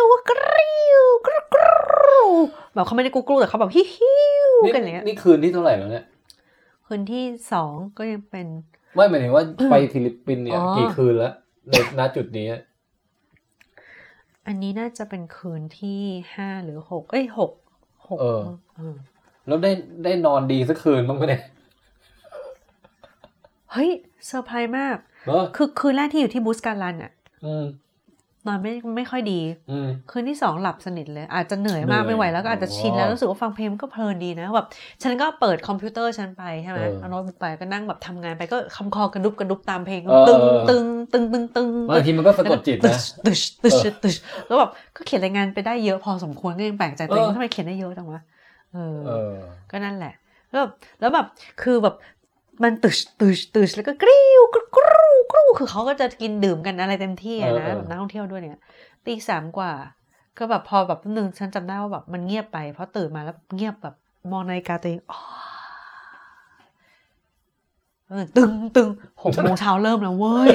[0.00, 0.70] ววกริ
[1.00, 1.56] วกรุก
[2.04, 2.22] รู
[2.74, 4.14] แบบเขาไม่ได้กรุกรูแต่เขาแบบฮิวฮิ
[4.48, 6.04] วนี่กันอย่างเงี้ยนี่คืนที่เท่าไหร่แล้วเนี่ย
[6.86, 8.46] คืนที่สองก็ยังเป็น
[8.94, 11.34] ไม่หมายถึงว่าไปฟิลิปปินส์เนี่ยอ๋อกี่คืนแล้ว
[11.68, 12.46] ในณจุดนี้
[14.46, 16.00] อันนี้น่าจะเป็นคืนที่
[16.34, 17.52] ห้าหรือหกเอ้ยหก
[18.08, 18.42] หกเออ
[18.76, 18.96] เออ
[19.46, 19.70] แล้วได้
[20.04, 21.42] ได้นอนดีสักคืนบ้างไหมเนี่ย
[23.72, 23.90] เฮ้ย
[24.26, 27.12] เซอร์ไพรส์มากเนอะคือคืนแรกที่อยู่ที่บูสการันอะ
[27.46, 27.66] อืม
[28.46, 29.40] นอนไม่ไม่ค่อยดี
[29.70, 34.66] อืม คืนที่สองหลับสนิทเลย อาจจะเหนื่อยมากเหนื่อยไม่ไหวแล้วก็อาจจะชินแล้วอ๋อรู้สึกว่าฟังเพลงมันก็เพลินดีนะแบบ
[35.02, 44.14] ฉันก็เปิดคอมพิวเตอร์ฉันไปใช่ไหมเออเอาโน้ตบุ๊กไปก็นั่งแบบทำงานไปก็คำคอกระดุบกระดุบตามเพลง เออตึงเออ ตึงตึงตึงตึงบางทีมันก็สะกดจิตนะตึชตึชเออตึช
[44.46, 48.20] แล้วแบบก็เขียนรายงานไปได้เยอะพอสมควรก็ยังแปลกใจตัวเองเออ ว่าทำไมเขียนได้เยอะจังวะ
[48.76, 49.34] เออเออ
[49.70, 50.14] ก็นั่นแหละ
[50.50, 51.26] แล้วแบบแล้วแบบ
[51.62, 51.94] คือแบบ
[52.62, 58.62] มันตึชตึชตึชแล้วก็กริ้วกรูกรูกรูคือเขาก็จะกินดื่มกันอะไรเต็มที่อะนะเออเออแบบนักท่องเที่ยวด้วยเนี่ย
[59.06, 59.72] ตีสามกว่า
[60.38, 63.94] ก็แบบพอแบบนึงฉันจำได้ว่าแบบมันเงียบไปเพราะตื่นมาแล้วเงียบแบบ
[64.30, 65.20] มองนาฬิกาตัวเองอ๋อ
[68.08, 68.88] เออตึงตึง
[69.22, 70.52] หกโมงเช้าเริ่มแล้วเว้ย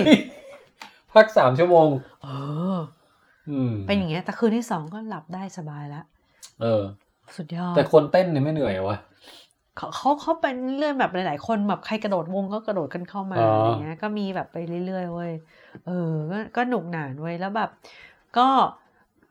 [1.14, 1.88] พักสามชั่วโมง
[2.24, 2.28] เอ
[2.76, 2.78] อ
[3.50, 6.06] อืมเป็นอย่างเงี้ย แต่คืนที่สองก็หลับได้สบายแล้ว
[6.62, 6.84] เออ
[7.38, 8.98] สุดยอดแต่คนเต้นเนี่ยไม่เหนื่อยเหรอวะ
[9.76, 15.32] เขาเขาเขาเป็นเรื่องแบบหลาย ๆ คนแบบใครกระโดดวงก็กระโดดกันเข้ามาอ๋อออะไรเงี้ย ก็มีแบบไปเรื่อยๆเว้ย
[15.86, 15.92] เออ
[16.32, 17.70] ก็ก็หนุกหนานเว้ยแล้วแบบ
[18.38, 18.48] ก็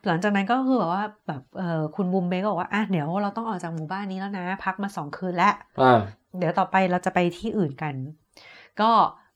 [0.07, 5.91] หลังจากนั้นก็คือแบบว่าแบบเออคุณบุมเบก็บอกว่าอะเดี๋ยวเราต้องออกจากหมู่บ้านนี้แล้วนะ พักมาสองคืนแล้วอ่า
[6.39, 7.95] เดี๋ยวต่อไปเราจะไปที่อื่นกัน
[8.81, 8.91] ก็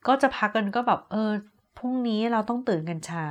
[0.08, 1.30] ก็จะพักกันก็แบบ เออ
[1.78, 3.26] พรุ่งนี้เราต้องตื่นกันเช้า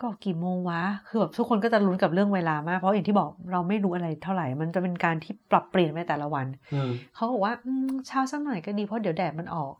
[0.00, 9.74] ก็กี่โมงวะ คือแบบทุกคนก็จะลุ้นกับเรื่องเวลามาก เพราะอย่างที่บอกเราไม่รู้อะไรเท่าไหร่ มันจะเป็นการที่ปรับเปลี่ยนไปแต่ละวันอืมเขาบอกว่าอืมเช้าสักหน่อยก็ดีเพราะเดี๋ยวแดดมันออก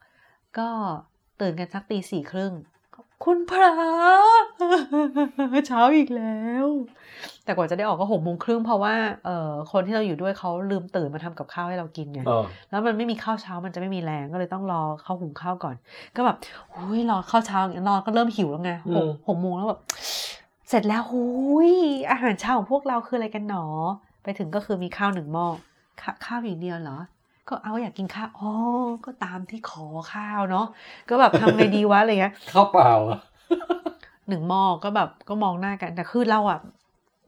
[0.58, 0.68] ก็
[1.40, 2.52] ตื่นกันสักตีสี่ครึ่ง
[3.24, 3.72] คุณพระ
[5.66, 6.66] เช้าอีกแล้ว
[7.44, 8.94] แต่กว่าจะได้ออกก็หกโมงครึ่งเพราะว่า
[9.24, 15.74] เอ่อคนที่เราอยู่ด้วยเขาลืมตื่นมาทำกับข้าวให้เรากินไงเออแล้วมันไม่มีข้าวเช้ามันจะไม่มีแรงก็เลยต้องรอเข้าหุงข้าวก่อน
[16.16, 16.36] ก็แบบ
[16.74, 19.80] หุยรอข้าวเช้าอย่างเงี้ยรอก็เริ่มหิวแล้วไงหกอืมหกโมงแล้วแบบ
[20.68, 21.24] เสร็จแล้วหุ
[21.68, 21.70] ย
[22.10, 23.64] อาหารเช้าของพวกเราคืออะไรกันหนอ
[24.22, 25.46] ไปถึงก็คือมีข้าวหนึ่งหม้อ
[26.00, 26.98] ข้าข้าวอย่างเดียวเหรอ
[27.48, 28.52] ก็เอาอยากกินข้าวอ๋อ
[29.04, 30.66] ก็ตามที่ขอข้าวเนาะ
[31.08, 33.18] ก็แบบทำไงดีวะอะไรเงี้ยข้าวเปล่าอะ
[34.28, 36.58] หนึ่งหม้อก็แบบก็มองหน้ากัน แต่คือเราอะ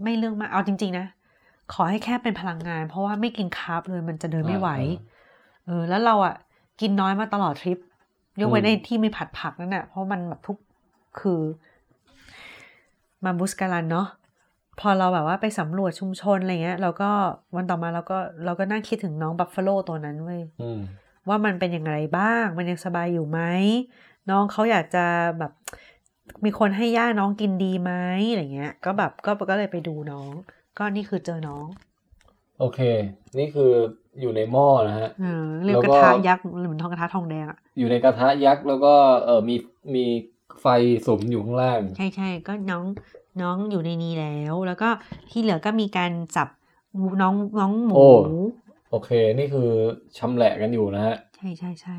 [0.02, 1.06] ไม่เรื่องมากเอาจริง ๆ นะ
[1.72, 4.68] ขอให้แค่เป็นพลังงาน เพราะว่าไม่กิน carb เลยมันจะเดินไม่ไหว
[5.66, 6.34] เออ แล้วเราอะ
[6.80, 7.78] กินน้อยมาตลอดทริป
[8.40, 10.56] ยกเว้นไอ้ที่มีผัดผักนั่นแหละเพราะมันแบบทุก
[11.20, 11.40] คือ
[13.24, 14.06] มาบุสการันเนาะ
[14.81, 17.11] พอเราแบบว่าไปสำรวจชุมชนอะไรเงี้ยเราก็
[17.57, 20.81] วันต่อมาเราก็เราก็นั่งคิดถึงน้อง buffalo ตัวนั้นเว้ยอืม
[21.28, 23.40] ว่ามันเป็นอย่างไรบ้าง มันยังสบายอยู่ไหม
[24.31, 25.05] น้องเขาอยากจะ
[25.39, 25.53] แบบ
[26.44, 27.93] มีคนให้หญ้าน้องกินดีไหม
[28.31, 30.32] อะไรเงี้ย ก็แบบก็ก็เลยไปดูน้อง
[30.78, 31.66] ก็นี่คือเจอน้อง
[32.59, 32.81] โอเค
[33.39, 33.70] นี่คือ
[34.20, 38.94] อยู่ในหม้อนะฮะเออเรียกแล้วกก็ระทะยักษ์หรือเหมือนทองกระทะทองแดงอะอยู่ในกระทะยักษ์แล้วก็
[39.27, 39.57] เออมี
[39.94, 40.05] มี
[40.61, 40.66] ไฟ
[41.07, 42.85] สุมอยู่ข้างล่าง ใช่ใช่ก็น้อง
[43.42, 44.88] น้องอยู่ในนี้แล้ว แล้วก็
[45.30, 46.48] ที่เหลือก็มีการจับ
[47.20, 48.06] น้องน้องหมูโอ้
[48.90, 49.68] โอเค นี่คือ
[50.18, 51.96] ชำแหละกันอยู่นะฮะ ใช่ใช่ใช่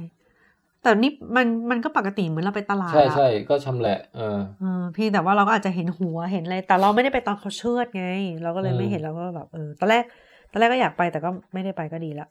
[0.81, 8.05] แต่นี่มันมันก็ปกติเหมือนเราไปตลาด ใช่อะใช่ก็ชำแหละเออเออพี่แต่ว่าเราก็อาจจะเห็นหัวเห็นอะไร แต่เราไม่ได้ไปตอนเขาเชือดไง
[8.43, 10.03] เราก็เลยอืมไม่เห็นเราก็แบบเออตอนแรก
[10.51, 12.27] ตอนแรกก็อยากไปแต่ก็ไม่ได้ไปก็ดีละ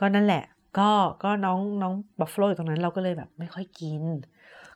[0.00, 0.42] ก็นั่นแหละ
[0.78, 0.90] ก็
[1.24, 4.02] ก็น้องน้องบัฟฟาโลอยู่ตรงนั้นเราก็เลยแบบไม่ค่อยกิน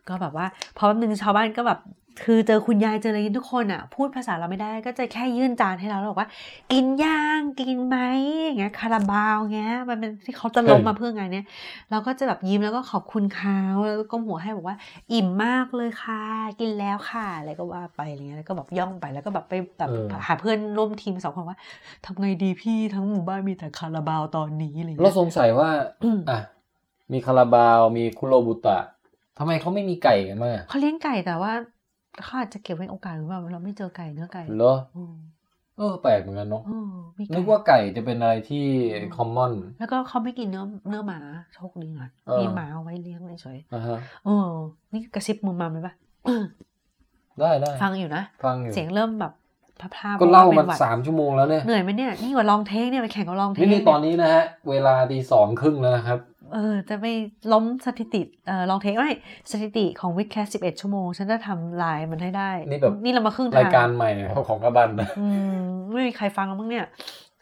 [0.08, 1.80] ก็แบบว่าพอแป๊บนึงชาวบ้านก็แบบ
[2.24, 6.28] คือเจอคุณยายเจออะไรทุกคนอะ พูดภาษาเราไม่ได้ก็จะแค่ยื่นจานให้เราแล้วบอกว่า
[6.72, 7.98] กินย่างกินไหม
[8.44, 11.46] อย่างเงี้ยคาราบาวเงี้ย มันเป็นที่เขาจะล้มมาเพื่องานเนี้ย
[11.90, 14.76] เราก็จะแบบยิ้มแล้วก็ขอบคุณเขาแล้วก็ก้มหัวให้บอกว่า
[15.12, 16.22] อิ่มมากเลยค่ะ
[16.60, 21.58] กินแล้วค่ะอะไรก็ว่าไปอะไรเงี้ยแล้วก็แบบย่องไปแล้วก็แบบไปแบบเออหาเพื่อนร่วมทีมสองคนว่า
[22.04, 25.70] ทำไงดีพี่ทั้งหมู่บ้านมีแต่คาราบาวตอนนี้อะไรเราเงี้ยสงสัยว่า
[26.02, 26.40] อืมอะ
[27.12, 28.78] มีคาราบาวมีคุโรบุตะ
[29.38, 31.52] ทำไมเขาไม่มีไก่กันมั้างอะเขาเลี้ยงไก่แต่ว่า
[32.22, 35.14] เขาอาจจะเก็บไว้โอกาสหรือเปล่าเราไม่เจอไก่เนื้อไก่เหรออืม
[35.78, 38.64] เออแปลกเหมือนกันเนาะอืมมีไก่นึกว่าไก่จะเป็นอะไรที่
[39.16, 41.18] คอมมอน แล้วก็เขาไม่กินเนื้อเนื้อหมา
[41.54, 44.48] โชคดีหน่อยเออมีหมาเอาไว้เลี้ยงเฉยอ่าฮะๆเออ
[44.92, 45.94] นี่กระซิบมุมมามเลยปะ
[47.40, 49.32] ได้ได้ฟังอยู่นะฟังอยู่เสียงเริ่มแบบ
[49.80, 56.18] พลาๆก็เล่าพระมาป็หวัดสามชั่วโมงแล้วเนี่ยเหนื่อยไหมเนี่ยนี่กว่าลองเทคเนี่ยไปแข่งกับลองเทคนี่นี่ตอนนี้นะฮะ เวลาตีสองครึ่งแล้วนะครับ
[56.52, 57.06] เออจะไป
[57.52, 59.10] ล้มสถิติเอ่อลองเทคไม่
[59.52, 64.10] สถิติของวิดแคสสิบเอ็ดชั่วโมง ฉันจะทำลายมันให้ได้ นี่แบบนี่เรามาครึ่งทางรายการใหม่
[64.48, 65.58] ของกระบันนะอืม
[65.92, 66.86] ไม่มีใครฟังแล้วมั้งเนี่ย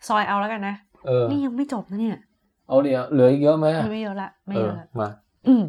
[0.09, 0.75] ซอยเอาแล้วกันนะ
[1.07, 2.19] เออนี่ยังไม่จบนะเนี่ย
[2.69, 5.09] เอาเดี๋ยวเหลืออีกเยอะไหมไม่เยอะละไม่เอเยออะละมา
[5.47, 5.65] อืม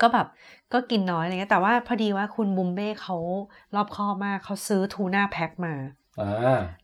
[0.00, 0.26] ก็แบบ
[0.72, 3.16] ก็กินน้อยอะไรเงี้ยแต่ว่าพอดีว่าคุณบุมเบ้เขา
[3.74, 5.99] รอบคอบมากเขาซื้อทูน่าแพ็คมาอ่า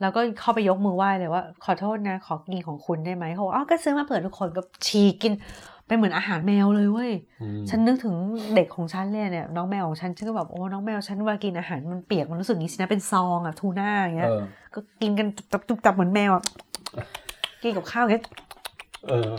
[0.00, 5.32] แล้วก็เข้าไปยกมือไหว้เลยว่า ขอโทษนะ ขอกินของคุณได้ไหมเขาบอกอ้าวก็ซื้อมาเผื่อทุกคนก็ฉีกกิน
[5.86, 8.14] เป็นเหมือนอาหารแมวเลยเว้ยอืมฉันนึกถึง
[8.54, 14.42] เด็กของฉันเลยเนี่ยน้องแมวของฉันฉันก็แบบโอ้น้องแมวฉันเวลากินอาหารมันเปียกมันรู้สึกอย่างนี้สินะเป็นซองอะทูน่าอย่างเงี้ยเออ
[14.74, 16.44] ก็กินกันตุบตุบตับเหมือนแมวอะ
[17.62, 18.24] กินกับข้าวอย่างเงี้ย
[19.08, 19.32] เออ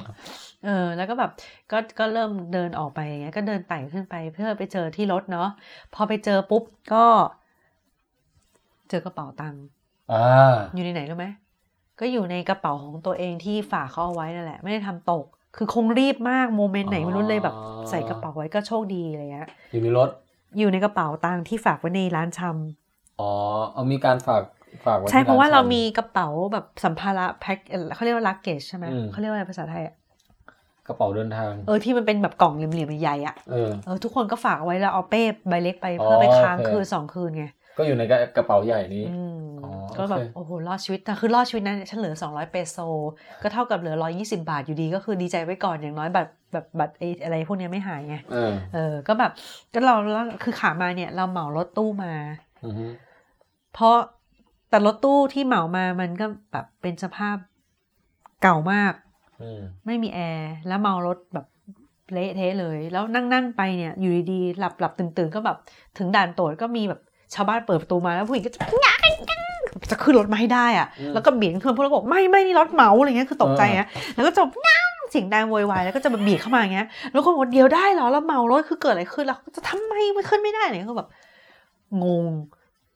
[0.66, 1.32] เออ แล้วก็แบบ
[1.72, 5.50] ก็ก็เริ่มเดินออกไปอย่างเงี้ยก็เดินไต่ขึ้นไปเพื่อไปเจอที่รถเนาะ
[5.94, 6.64] พอไปเจอปุ๊บ
[6.94, 7.06] ก็
[8.90, 9.64] เจอกระเป๋าตังค์
[10.12, 10.26] อ่า
[10.76, 11.28] อยู่ในไหนรู้ไหม
[12.00, 15.26] ก็อยู่ในกระเป๋าของตัวเองที่ฝากเขาเอาไว้นั่นแหละ ไม่ได้ทำตก
[15.56, 17.56] คือคงรีบมากโมเมนต์ไหนไม่รู้เลยแบบ
[17.90, 20.10] ใส่กระเป๋าไว้ก็โชคดีอะไรเงี้ยอยู่ในรถ
[20.58, 23.32] อยู่ในกระเป๋าตังค์ที่ฝากไว้ในร้านชำอ๋อ
[23.74, 24.44] เอามีการฝาก
[24.86, 27.58] ฝากไว้ใช่ที่เพราะว่าชำเรามีกระเป๋าแบบสัมภาระแพ็ค
[27.96, 29.96] เขาเรียกว่าลักเกจใช่ไหมอืมเขาเรียกว่าอะไรภาษาไทยอะ
[30.88, 37.46] กระเป๋าเดินทาง เออที่มันเป็นแบบกล่องเหลี่ยมๆใหญ่ๆอะเออเออทุกคนก็ฝากเอาไว้แล้วเอาเป้ใบเล็กไปอ๋อเพื่อไปค้างโอเคคืนสองคืนไง
[37.78, 38.04] ก็อยู่ใน
[38.36, 42.78] กระเป๋าใหญ่นี้อืมอ๋อก็แบบโอเคโอ้โหรอดชีวิตแต่คือรอดชีวิตนั้นฉันเหลือ 200 เปโซ
[43.44, 49.32] ก็เท่ากับเหลือ 120 บาทอยู่ดีก็คือดีใจไว้ก่อนอย่างน้อยบัตรแบบบัตรไอ้อะไรพวกเนี้ยไม่หายไงเออเออก็แบบ
[49.74, 52.14] ก็เราเราคือขามาเนี่ย เราเหมารถตู้มา
[52.66, 52.86] อือฮึ
[53.74, 53.96] เพราะ
[54.70, 57.38] แต่รถตู้ที่เหมามามันก็แบบเป็นสภาพ
[58.44, 58.94] เก่ามาก
[59.42, 61.46] อืมไม่มีแอร์แล้วเมารถแบบ
[62.14, 65.58] เละเทะเลย แล้วนั่งนั่งๆไปเนี่ย อยู่ดีๆหลับหลับตื่นตื่นๆก็แบบ
[65.98, 67.02] ถึงด่านตรวจก็มีแบบ
[67.34, 68.60] ชาวบ้านเปิดประตูมาแล้วผู้หญิงก็จะ
[69.92, 81.10] จะขึ้นรถมาให้ได้อะแล้วก็เบียดขึ้นพวกเราบอกไม่ไม่นี่รถเหมาอะไรเงี้ยคือตกใจอะแล้วก็จะนั่งเสียงดังโวยวายแล้วก็จะมาเบียดเข้ามาอย่างเงี้ย แล้วก็บอกเดียวได้เหรอแล้วเมารถคือเกิดอะไรขึ้นแล้วจะทำไมมันขึ้นไม่ได้เนี่ยก็แบบ
[82.04, 82.26] งง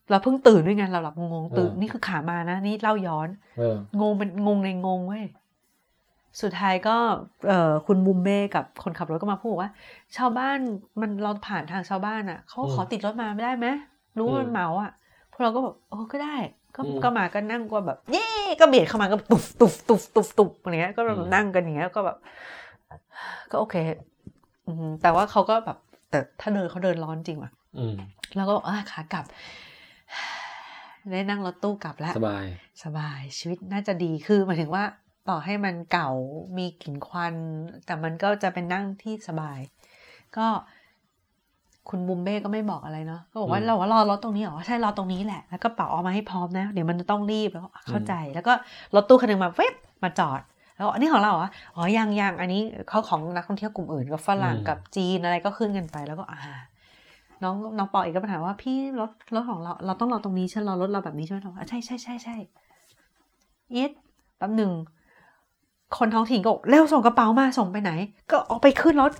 [0.10, 5.26] เราเพิ่งตื่นด้วยไงเราหลับงงๆตื่นนี่คือขามานะนี่เล่าย้อนเอองงเป็นงงในงงเว้ย
[6.42, 6.98] สุดท้ายก็
[7.48, 9.70] เอ่อคุณมุมเบ้กับคนขับรถก็มาพูดว่า
[10.18, 10.58] ชาวบ้าน
[11.02, 13.68] มันเราผ่านทางชาวบ้านอะเขาขอติดรถมาไม่ได้ไหม
[14.18, 14.92] รู้ว่ามันเมาอะ
[15.32, 16.36] พวกเราก็แบบโอ้ก็ได้
[16.76, 18.28] ก็ก็มาก็นั่งก็แบบ เย่
[18.60, 22.18] ก็เบียดเข้ามาก็ตุบตุบตุบตุบตุบอะไรเงี้ย ก็แบบนั่งกันอย่างเงี้ยก็แบบ
[23.52, 23.76] ก็โอเค
[24.68, 25.78] อืมแต่ว่าเขาก็แบบ
[26.10, 27.96] แต่ถ้าเดินเขาเดินร้อนจริงว่ะอืม
[28.36, 29.26] แล้วก็บอกอะขากลับ
[31.12, 32.46] ได้นั่งรถตู้กลับแล้วสบาย
[32.84, 34.84] สบายชีวิตน่าจะดีคือหมายถึงว่า
[35.30, 36.10] ต่อให้มันเก่า
[36.58, 37.36] มีกลิ่นควัน
[37.86, 39.60] แต่มันก็จะเป็นนั่งที่สบาย
[40.38, 40.48] ก็
[41.90, 48.54] คุณบุมเบ้ก็ไม่บอกอะไรเนาะก็บอกว่าอืมเราว่ารอรถตรงนี้เหรอใช่รอตรงนี้แหละแล้วก็เป๋าเอามาให้พร้อมนะ เดี๋ยวมันจะต้องรีบแล้วก็เข้าใจ แล้วก็
[48.96, 50.42] รถตู้คันหนึงมาเว็บมาจอด
[50.76, 56.40] แล้วอันนี้ของเราเหรออ๋อยังยังอันนี้เขาของนักท่องเที่ยวกลุ่มอื่นกับฝรั่งกับจีนอะไรก็ขึ้นกันไปแล้วก็อ่า
[57.44, 62.36] น้องน้องปออีกก็มาถามว่าพี่รถรถของเราเราต้องรอตรงนี้ใช่ไหมรอรถเราแบบนี้ใช่ไหมเราบอกอะใช่ใช่ใช่ใช่
[63.74, 63.92] อีท
[64.38, 64.72] แป๊บหนึ่ง
[65.98, 67.92] คนท้องถิ่นก็บอกเร็วส่งกระเป๋ามาส่งไปไหน
[68.32, 69.12] ก็เอาไปขึ้นรถ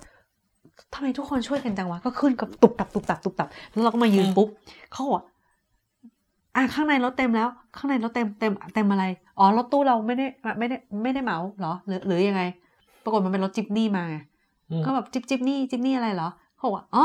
[0.94, 4.48] ทำไมทุกคนช่วยกันจังวะ ก็ขึ้นกับตุบตับตุบตับตุบตับ แล้วเราก็มายืนปุ๊บ
[4.92, 5.24] เขาบอกว่า
[6.56, 9.04] อะข้างในรถเต็มแล้ว ข้างในรถเต็มเต็มเต็มอะไร
[9.38, 10.26] อ๋อรถตู้เราไม่ได้
[10.58, 12.42] ไม่ได้ไม่ได้เหมาเหรอ หรือหรือยังไง
[13.02, 14.16] ปรากฏมันเป็นรถจิปนี่มาไง
[14.70, 17.04] อืมก็แบบจิบจิบนี่จิบนี่อะไรเหรอเขาบอกว่าอ๋อ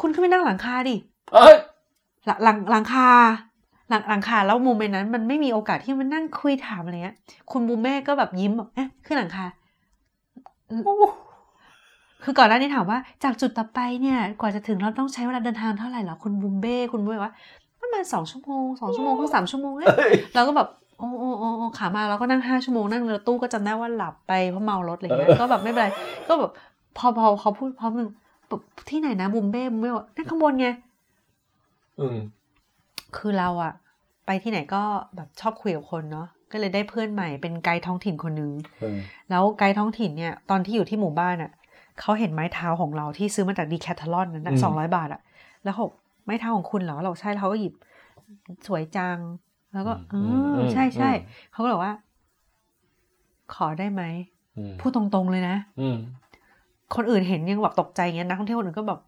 [0.00, 0.96] คุณขึ้นไปนั่งหลังคาดิ
[1.34, 1.56] เอ้ย
[2.26, 3.08] หลังหลังหลังคา
[3.88, 7.16] หลังหลังคาแล้วโมเมนต์นั้น มันไม่มีโอกาสที่มันนั่งคุยถามอะไรเงี้ย
[7.50, 9.46] คุณบูมแม่ก็แบบยิ้มแบบเอ๊ะขึ้นหลังคา
[12.24, 17.32] คือก่อนหน้านี้ถามว่าจากจุดต่อไปเนี่ยกว่าจะถึงเราต้องใช้เวลาเดินทางเท่าไหร่เหรอคุณบูมเบ้คุณบูมเบ้ว่า
[17.80, 20.68] ประมาณสองชั่วโมงสองชั่วโมงถึงสามชั่วโมงเอ้ยเราก็แบบ
[20.98, 25.88] โอ้โอ้โอ้โอ้ขามาเราก็นั่งห้าชั่วโมงนั่งรถตู้ก็จำได้ว่าหลับไปเพราะเมารถอะไรเงี้ยก็แบบไม่เป็นไร
[26.28, 26.50] ก็แบบ
[26.96, 28.08] พอพอเขาพูดพร้อมหนึ่ง
[28.48, 30.68] แบบที่ไหนนะบูมเบ้บูมเบ้บอกนั่นข้างบนไง
[32.00, 32.18] อืม
[33.16, 33.72] คือเราอะ
[34.26, 34.82] ไปที่ไหนก็
[35.16, 38.98] แบบชอบคุยกับคนเนาะก็เลยได้เพื่อนใหม่เป็นไกด์ท้องถิ่นคนนึงเออ
[39.30, 41.50] แล้วไกด์ท้องถิ่นเนี่ย ตอนที่อยู่ที่หมู่บ้านอะ
[42.00, 45.20] เขาเห็นไม้เท้าของเราที่ซื้อมาจากดีแคทเทลอนนั้นสองร้อยบาทอะ
[45.64, 45.94] แล้วเขาบอก
[46.24, 47.74] ไม้เท้าของคุณเหรอเราบอกใช่แล้วเขาก็หยิบ
[48.66, 49.18] สวยจัง
[49.74, 50.14] แล้วก็เอ
[50.56, 51.10] อใช่ใช่
[51.52, 51.94] เขาก็บอกว่า
[53.54, 54.02] ขอได้ไหม
[54.58, 55.96] อืมพูดตรงๆเลยนะอืม
[56.94, 59.00] คนอื่นเห็นยังแบบตกใจเงี้ยนักท่องเที่ยวคนอื่นก็แบบ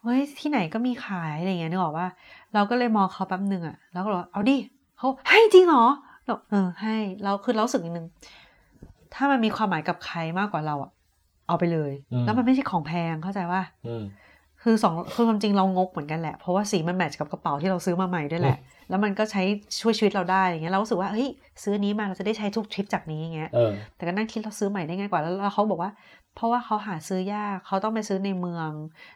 [0.00, 2.06] เฮ้ยที่ไหนก็มีขายอะไรเงี้ยนึกออกว่า
[2.54, 4.56] เราก็เลยมองเขาแป๊บหนึ่งอะแล้วก็บอกว่าเอาดิ
[4.98, 5.84] เขาให้จริงเหรอ
[6.26, 8.06] เราเออให้เราคือเรารู้สึกนิดนึง
[9.14, 10.90] ถ้ามันมีความหมายกับใครมากกว่าเราอะ
[11.48, 11.92] เอาไปเลย
[12.24, 14.04] แล้วมันไม่ใช่ของแพงเข้าใจว่าอืม
[14.62, 18.58] คือสองคือความจริงเรางกเหมือนกันแหละ เพราะว่าสีมันแมทช์กับกระเป๋าที่เราซื้อมาใหม่ด้วยแหละ
[18.88, 19.42] แล้วมันก็ใช้
[19.80, 21.28] ช่วยชีวิตเราได้อย่างเงี้ยเรารู้สึกว่าเฮ้ย
[21.62, 25.90] ซื้ออันนี้มาเราจะได้ใช้ทุกทริปจากนี้อย่างเงี้ยเออแต่ก็นั่งคิดเราซื้อใหม่ได้ง่ายกว่าแล้วแล้วเขาบอกว่า
[26.34, 28.70] เพราะว่าเขาหาซื้อยากเขาต้องไปซื้อในเมือง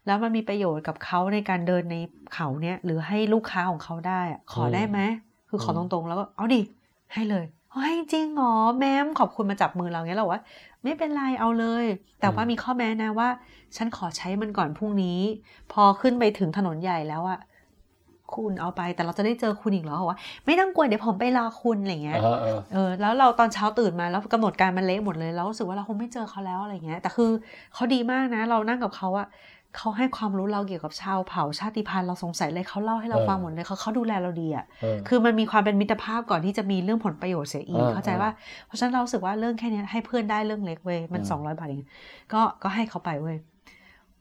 [0.06, 1.96] แล้วมันมีประโยชน์กับเขาในการเดินใน
[2.34, 4.98] เขาเนี้ยหรือให้ลูกค้าของเขาได้อะขอได้ไหม
[5.48, 6.62] คือขอตรงๆ แล้วก็เอาดิ
[7.14, 10.42] ให้เลยเฮ้ยจริงเหรอแม่มขอบคุณมาจับมือเราเงี้ยเราว่า
[10.86, 11.86] ไม่เป็นไรเอาเลย
[12.20, 13.28] แต่ว่าอืมมีข้อแม้นะว่า
[13.76, 15.18] ฉันขอใช้มันก่อนพรุ่งนี้
[15.72, 17.40] พอขึ้นไปถึงถนนใหญ่แล้วอะ
[18.34, 27.30] คุณเอาไปแต่เราจะได้เจอคุณอีกเหรอเขาบอกว่าไม่ต้องกลัวเดี๋ยวผมไปรอคุณอะไรเงี้ยอ่าฮะเออเออแล้วเราตอนเช้าตื่นมาแล้วกำหนดการมันเละหมดเลยเรารู้สึกว่าเราคงไม่เจอเขาแล้วอะไรเงี้ยแต่คือ
[27.74, 29.26] เขาดีมากนะ เรานั่งกับเขาอะ
[29.76, 38.30] เขาให้ความรู้เราเกี่ยวกับชาวเผ่าชาติพันธุ์เราสงสัยเลยเขาเล่าให้เราเออฟังหมดเลยเขาเขาดูแลเราดีอะเออคือมันมีความเป็นมิตรภาพก่อนที่จะมีเรื่องผลประโยชน์เสียอีกอ่าเข้าใจว่า
[38.66, 41.82] เพราะฉะนั้นเรารู้สึกว่าเรื่องแค่เนี้ยให้เพื่อนได้เรื่องเล็กเว้ยมันอืมสองร้อยบาทเอง
[42.32, 43.36] ก็ก็ให้เขาไปเว้ย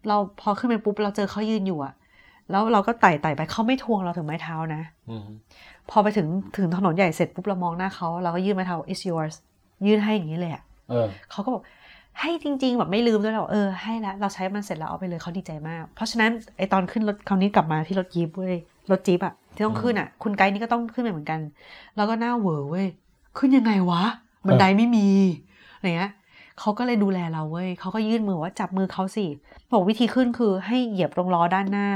[0.07, 1.94] เราพอขึ้นไปปุ๊บเราเจอเขายืนอยู่อะ
[2.52, 5.22] แล้วเราก็ไต่ไต่ไปเขาไม่ทวงเราถึงไม้เท้านะอืม
[5.90, 6.27] พอไปถึง
[6.57, 9.36] ถึงถนนใหญ่เสร็จปุ๊บเรามองหน้าเขาเราก็ยื่นไม้เท้า is yours
[9.86, 11.64] ยื่นให้อย่างนี้เลยอะเออเขาก็บอก
[12.19, 18.55] ให้จริง ๆ แบบไม่ลืมด้วยเราบอกเออให้แล้วเราใช้มันเสร็จแล้วเอาไปเลยเขาดีใจมาก เพราะฉะนั้นไอตอนขึ้นรถคราวนี้กลับมาที่รถจี๊ปเว้ย
[18.91, 21.39] รถจี๊ปอะที่ต้องขึ้นอะคุณไกด์นี่ก็ต้องขึ้นไปเหมือนกัน
[21.95, 22.87] แล้วก็หน้าเหวอเว้ย
[23.37, 24.03] ขึ้นยังไงวะ
[24.47, 25.07] บันไดไม่มี
[25.77, 26.13] อะไรเงี้ย
[26.59, 29.25] เขาก็เลยดูแลเราเว้ยเขาก็ยื่นมือว่าจับมือเขาสิ
[29.71, 31.89] บอกวิธีขึ้นคือให้เหยียบตรงล้อด้านหน้า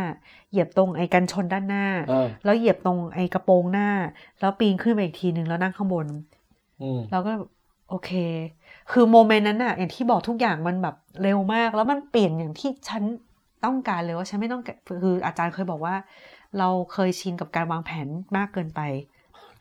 [0.51, 3.89] เหยียบตรงไอ้กันชนด้านหน้าเออแล้วเหยียบตรงไอ้กระโปรงหน้า
[4.39, 6.07] แล้วปีนขึ้นไปอีกทีหนึ่งแล้วนั่งข้างบน
[6.81, 7.49] อืมเราก็แบบ
[7.89, 8.11] โอเค
[8.91, 13.03] คือโมเมนต์นั้นอะอย่างที่บอกทุกอย่างมันแบบเร็วมาก แล้วมันเปลี่ยนอย่างที่ฉัน
[13.65, 14.61] ต้องการเลยว่าฉันไม่ต้อง
[15.03, 15.95] คืออาจารย์เคยบอกว่า
[16.59, 18.07] เราเคยชินกับการวางแผน
[18.37, 18.81] มากเกินไป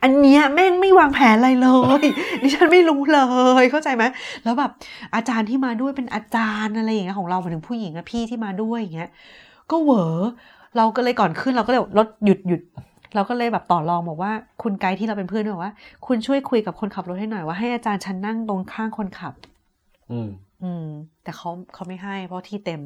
[0.02, 1.68] อันเนี้ยแม่งไม่วางแผนอะไรเล
[2.00, 2.02] ย
[2.42, 3.20] ดิฉันไม่รู้เล
[3.62, 4.04] ยเข้าใจไหม
[4.44, 4.70] แล้วแบบ
[5.14, 9.10] อาจารย์ที่มาด้วยเป็นอาจารย์อะไรอย่างเงี้ยของเราหมายถึงผู้หญิงอะพี่ที่มาด้วยอย่างเงี้ย
[9.70, 10.04] ก็เหวอ
[10.76, 12.60] เราก็เลยก่อนขึ้นเราก็เลยรถหยุดหยุด
[13.14, 14.32] เราก็เลยแบบต่อรองบอกว่า
[14.62, 15.74] คุณไกด์ที่เราเป็นเพื่อนด้วยบอกว่า
[16.06, 19.34] คุณช่วยคุยกับคนขับรถให้หน่อยว่าให้อาจารย์ฉันนั่งตรงข้างคนขับ
[20.10, 20.28] อืม
[20.62, 20.86] อืม
[21.22, 22.80] แต่เขาเขาไม่ให้ เพราะที่เต็ม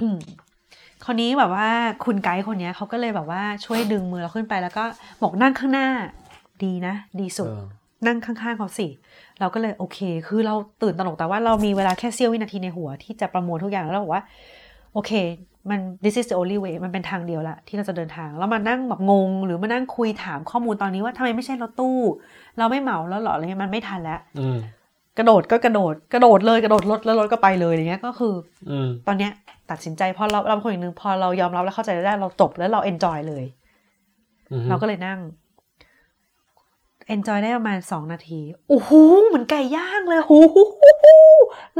[0.00, 0.16] อืม
[1.04, 1.68] คราวนี้แบบว่า
[2.04, 4.84] คุณไกด์คนเนี้ยเขาก็เลยแบบว่าช่วยดึงมือเราขึ้นไปแล้วก็
[5.22, 5.88] บอกนั่งข้างหน้า
[6.64, 7.64] ดีนะ ดีสุดเออ
[8.06, 8.88] นั่งข้างๆเขาสิ
[9.40, 14.24] เราก็เลยโอเค คือเราตื่นตระหนกแต่ว่าเรามีเวลาแค่เสี้ยววินาทีในหัวที่จะประมวลทุกอย่างแล้วเราบอกว่า
[14.92, 15.12] โอเค
[15.70, 21.98] มัน this is the only way มันเป็นทางเดียวละที่เราจะเดินทาง แล้วมานั่งแบบงง หรือมานั่งคุยถามข้อมูลตอนนี้ว่าทำไมไม่ใช่รถตู้
[22.58, 24.58] เราไม่เหมาแล้วเหรออะไรเงี้ยมันไม่ทันแล้วอืม
[25.18, 28.34] กระโดดก็กระโดด กระโดดเลยกระโดดรถแล้วรถก็ไปเลยอย่างเงี้ยก็คือ
[28.70, 29.32] อืมตอนเนี้ย
[29.70, 33.44] ตัดสินใจพอเราเราเป็นคนอีกหนึ่งพอเรายอมรับแล้วเข้าใจได้เราจบแล้วเรา enjoy เลย
[34.50, 35.20] อืมเราก็เลยนั่ง
[37.14, 38.90] enjoy ได้ประมาณสองนาทีโอ้โห
[39.28, 40.58] เหมือนไก่ย่างเลยโอ้โห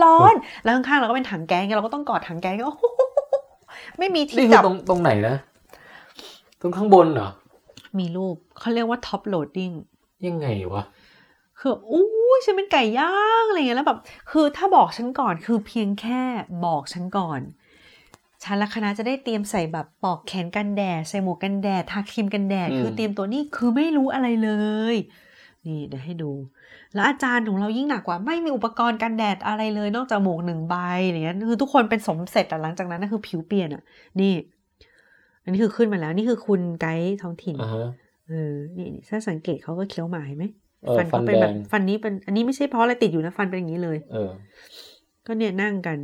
[0.02, 2.84] ร้อน แล้วข้างๆเราก็เป็นถังแก๊สไงเราก็ต้องกอดถังแก๊สก็โอ้โห
[3.98, 5.34] ไม่มีนี่ที่คือจับตรงตรงไหนนะ
[6.60, 7.28] ตรงข้างบนเหรอ
[7.98, 9.74] มีรูปเขาเรียกว่า top loading
[10.26, 10.82] ยังไงวะ
[11.58, 12.06] คืออู้
[12.36, 13.98] ยฉันเป็นไก่ย่างอะไรเงี้ยแล้วแบบ
[14.30, 16.22] คือถ้าบอกฉันก่อนคือเพียงแค่
[16.64, 17.40] บอกฉันก่อน
[18.44, 24.50] ฉันและคณะจะได้เตรียมใส่แบบปอกแขนกันแดด ใส่หมวกกันแดด ทาครีมกันแดดอืมคือเตรียมตัวนี่คือไม่รู้อะไรเล
[24.94, 24.96] ย
[25.66, 26.30] นี่เดี๋ยวให้ดู
[26.94, 30.74] แล้วอาจารย์ของเรายิ่งหนักกว่าไม่มีอุปกรณ์กันแดดอะไรเลยนอกจากหมวกหนึ่งใบ
[31.06, 33.82] อะไรเงี้ยคือทุกคนเป็นสมเสร็จแต่หลังจากนั้นนะคือผิวเปลี่ยนอะ
[34.20, 34.32] นี่
[35.42, 37.88] อันนี้คือขึ้นมาแล้ว นี่คือคุณไกด์ท้องถิ่นอ่าฮะ
[38.28, 40.44] เออนี่นี่ถ้าสังเกตเขาก็เคี้ยวหมาเห็นไหม
[40.84, 44.30] เออฟันฟัเขานเป็นแดแบบงฟันนี้เป็น อันนี้ไม่ใช่เพราะอะไรติดอยู่นะฟันเป็นอย่างนี้เลย เออ
[45.26, 45.98] ก็เนี่ยนั่งกัน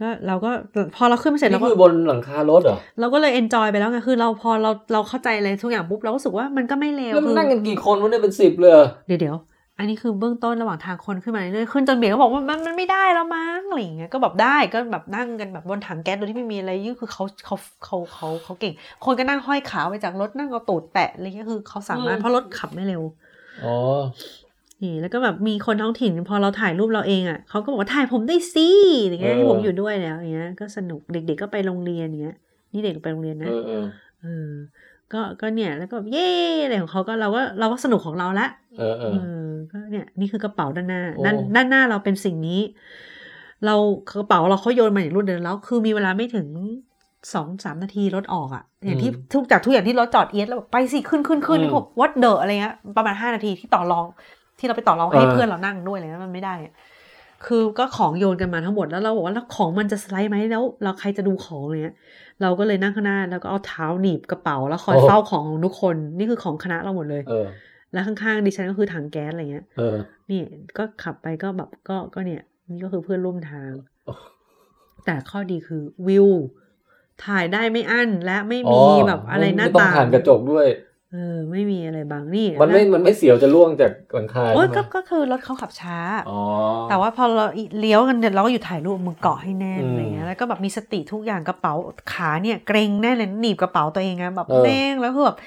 [0.00, 0.50] ก็เราก็
[0.96, 9.36] พอเราขึ้นมาเสร็จนี่เราก็คือบนหลังคารถเหรอเราก็เลยเอนจอยไปแล้วไงคือเราพอเราเราเข้าใจอะไรทุกอย่างปุ๊บเราก็รู้สึกว่ามันก็ไม่เลวแล้วมันคือนั่งกันกี่คนวะเนี่ยเป็นสิบเลยเหรอเดี๋ยวเดี๋ยว
[9.80, 18.72] อันนี้คือเบื้องต้นระหว่างทางคนขึ้นมาเรื่อยๆขึ้นจนเบียร์ก็บอกว่ามันมันไม่ได้แล้วมั้งอะไรอย่างเงี้ยก็แบบได้ก็แบบนั่งกันแบบบนถังแก๊สโดยที่ไม่มีอะไรยิ่งคือเขาเขาเขาเขาเขาเก่ง
[19.04, 23.02] คนก็นั่งห้อยขาไปจากรถนั่งเอาตูดแตะอะไรเงี้ยคือเขาสามารถเพราะรถขับไม่เร็ว
[23.64, 23.74] อ๋อ
[24.82, 28.68] นี่แล้วก็แบบมีคนท้องถิ่นพอเราถ่ายรูปเราเองอะเขาก็บอกว่าถ่ายผมได้สิ
[29.08, 32.36] อย่างเงี้ยเออที่ผมอยู่ด้วยแล้วอย่างเงี้ยก็สนุกเด็กๆก็ไปโรงเรียนอย่างเงี้ย
[32.72, 33.84] นี่เด็กไปโรงเรียนนะเออเออ
[34.22, 34.50] เออ
[35.12, 36.30] ก็ก็เนี่ยแล้วก็แบบเย่
[36.64, 38.46] อะไรของเขาก็เราก็เราก็สนุกของเราละ
[38.78, 42.60] เออเออเออก็เนี่ยนี่คือกระเป๋าด้านหน้าโอ้ด้านด้านหน้าเราเป็นสิ่งนี้
[43.66, 43.74] เรา
[44.18, 46.46] กระเป๋าเราเขาโยนมาอย่างรวดเร็วแล้ว คือมีเวลาไม่ถึง
[47.34, 54.06] สองสามนาทีรถออกอะ่ะอย่างที่ทุกจากทุกอย่างที่รถจอดเอียดแล้วแบบไปสิขึ้นขึ้นขึ้นบอกวัดเดออะไรเงี้ยประมาณห้านาทีที่ต่อรอง
[54.58, 56.74] ที่เราไปต่อรองให้เพื่อนเรานั่งด้วยอะไรเลยมันไม่ได้อะ
[57.46, 61.96] คือก็ของโยนกันมาทั้งหมดแล้วเราบอกว่าแล้วของมันจะสไลด์ไหมแล้ว เราใครจะดูของอะไรเงี้ย
[62.42, 67.46] เราก็เลยนั่งข้างหน้าแล้วก็เอาเท้าหนีบกระเป๋าแล้วคอยเฝ้าของของทุกคนนี่คือของคณะเราหมดเลยเออ
[67.92, 69.96] แล้วข้างๆดิฉันก็คือถังแก๊สอะไรเงี้ยเออ
[70.30, 70.40] นี่
[70.78, 73.70] ก็ขับไปก็แบบก็ก็เนี่ย นี่ก็คือเพื่อนร่วมทาง
[74.06, 74.14] โอ้
[75.04, 76.28] แต่ข้อดีคือวิว
[77.24, 80.66] ถ่ายได้ไม่อั้นและไม่มีแบบอะไรหน้าไม่ต้องต่างผ่านกระจกด้วย
[81.12, 85.96] เออไม่มีอะไรบางนี่มันไม่แล้วมันไม่เสียวจะล่วงจากหลังคาโอ้ยใช่ไหมก็ก็คือรถเขาขับช้า
[86.30, 86.40] อ๋อ
[86.88, 87.46] แต่ว่าพอเรา
[87.80, 91.74] เลี้ยวกันเนี่ยเราก็อยู่ถ่ายรูปมือเกาะให้แน่นอืมอะไรเงี้ยแล้วก็แบบมีสติทุกอย่างกระเป๋า
[92.12, 95.38] ขาเนี่ยเกรงแน่เลยหนีบกระเป๋าตัวเองอะแบบเออแน่งแล้วคือแบบ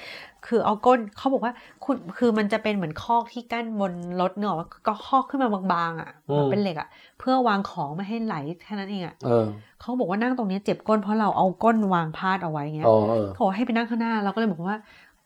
[0.46, 1.52] คือเอาก้นเขาบอกว่า
[1.84, 6.88] คุณคือมันจะเป็นเหมือนคอกที่กั้นบนรถเนอะว่าก็คอกขึ้นมาบางๆอะแบบเป็นเหล็กอะ
[7.18, 9.46] เพื่อวางของไม่ให้ไหลแค่นั้นเองอะเออ
[9.80, 14.78] เขาบอกว่านั่งตรงเนี้ยเจ็บก้นเพราะเราเอาก้นวางพาดเอาไว้เงี้ยอ๋อเออเขาบอกให้ไปนั่งข้างหน้าเราก็เลยบอกว่า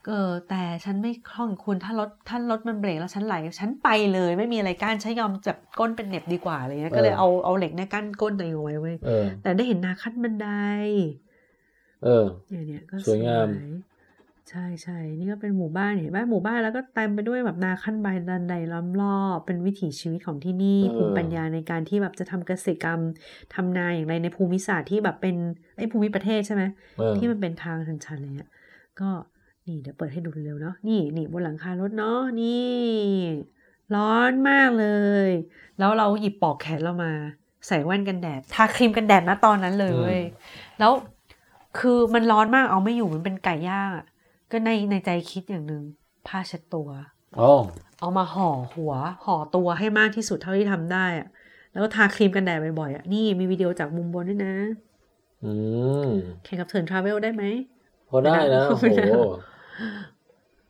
[0.07, 10.49] เออแต่ฉันไม่คล่องคุณถ้ารถถ้ารถมันเบรกแล้วฉันไหลฉันไปเลยไม่มีอะไรกั้นฉันยอมจับก้นเป็นเหน็บดีกว่าอะไรเงี้ยก็เลยเออเอาเอาเหล็กเนี่ยกั้นก้นตัวเองเอาไว้เว้ยเออแต่ได้เห็นนาขั้นบันได
[12.05, 13.49] เออเนี่ยเนี่ยก็สวยงาม
[14.51, 23.01] ใช่ใช่นี่ก็เป็นหมู่บ้านเห็นบ้านหมู่บ้านแล้วก็เต็มไปด้วยแบบนาขั้นบันไดล้อมรอบเป็นวิถีชีวิตของที่นี่เออภูมิปัญญาในการที่แบบจะทำเกษตรกรรม
[23.55, 25.37] ทำนาอย่างไรในภูมิศาสตร์ที่แบบเป็น
[25.77, 26.63] ไอ้ภูมิประเทศใช่ไหม
[26.97, 28.51] เออที่มันเป็นทางชันๆอะไรเงี้ย
[29.01, 29.11] ก็
[29.69, 32.79] นี่เดี๋ยวเปิดให้ดูเร็วๆเนาะนี่นี่บนหลังคารถเนาะนี่
[33.95, 34.87] ร้อนมากเล
[35.29, 35.31] ย
[35.79, 37.13] แล้วเราหยิบปลอกแขนเรามา
[37.67, 40.21] ใส่แว่นกันแดดทาครีมกันแดดนะตอนนั้นเลยเว้ย
[40.79, 40.93] แล้ว
[41.79, 44.07] คือมันร้อนมากเอาไม่อยู่มันเป็นไก่ย่างอะ
[44.51, 45.83] ก็ในในใจคิดอย่างหนึ่ง
[46.27, 46.89] ผ้าเช็ดตัว
[47.41, 47.51] อ๋อ
[48.01, 51.27] เอามาห่อหัว ห่อตัวให้มากที่สุดเท่าที่ทำได้อะ
[51.73, 54.55] แล้วก็ทาครีมกันแดดบ่อยๆอะนี่มีวิดีโอจากมุมบนด้วยนะ
[55.45, 55.53] อื
[56.07, 56.09] ม
[56.45, 57.45] แข่งกับเทิร์นทราเวลได้ไหม
[58.09, 59.13] พอได้นะไม่โอ้ได้โห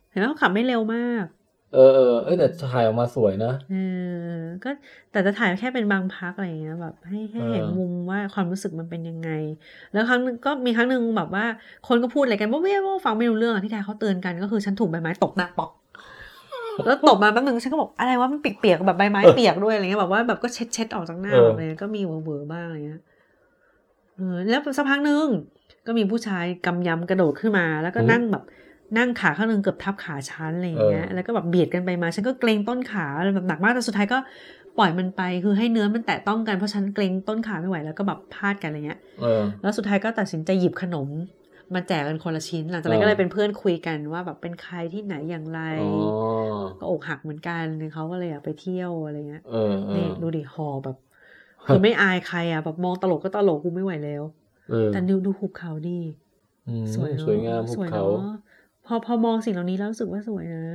[0.09, 1.25] เห็นไหมเขาขับไม่เร็วมาก
[1.73, 3.75] เออเออเอ้ยแต่ถ่ายออกมาสวยนะเอ
[4.33, 4.69] อก็
[5.11, 9.29] แต่จะถ่ายแค่เป็นบางพักอะไรอย่างเงี้ยแบบให้ให้เห็นเออมุมว่าความรู้สึกมันเป็นยังไง
[9.93, 11.45] แล้วครั้งหนึงก็มีครั้งหนึ่งแบบว่า
[11.87, 15.71] คนก็พูดอะไรกันว่าเว้ยว่าฟังไม่รู้เรื่องอะที่แท้เขาเตือนกันก็คือฉันถูกใบไม้ตกหน้าปอก
[16.85, 23.01] แล้วตกมาแป๊บนึงฉันก็บอกอะไรว่ามันเปียกๆแบบใบไม้เปียกด้วยอะไรเงี้ยแบบว่าแบบก็เช็ดเช็ดๆออกจากหน้าเอออะไรเงี้ยก็มีเวอร์ๆบ้างอะไรเงี้ย
[24.15, 25.27] เออแล้วสักพักหนึ่ง
[25.85, 28.43] ก็มีผู้ชายกำยำกระโดดขึ้นมา แล้วก็นั่งแบบ
[28.97, 33.05] นั่งขาข้างหนึงเกือบทับขาฉันอะไรอย่างเงี้ย แล้วก็แบบเบียดกันไปมา ฉันก็เกรงต้นขา
[33.35, 34.17] แบบหนักมาก แต่สุดท้ายก็
[34.77, 41.09] ปล่อยมันไป คือให้เนื้อมันแตะต้องกัน เพราะฉันเกรงต้นขาไม่ไหว แล้วก็แบบพลาดกันอะไรเงี้ยเออแล้วสุดท้ายก็ตัดสินใจหยิบขนม
[41.73, 46.29] มาแจกกันคนละชิ้น หลังจากนั้นเออก็เลยเป็นเพื่อนคุยกันว่าแบบเป็นใครที่ไหนอย่างไรอ๋อ
[46.79, 50.97] ก็อกหักเหมือนกันเขาก็เลยอยากไปเที่ยวอะไรเงี้ยเออเอนี่อดูดิหอแบบ
[51.65, 54.23] คือไม่อายใครอะแบบมองตลกก็ตลกกูไม่ไหวแล้ว
[54.69, 55.99] เออแต่ดูดูหุบเขาดี
[56.67, 58.35] อืมสวยเนอะสวยงามภูสวยเขาเนอะ
[58.91, 60.65] พอพอมองสิ่งเหล่านี้แล้วรู้สึกว่าสวยนะ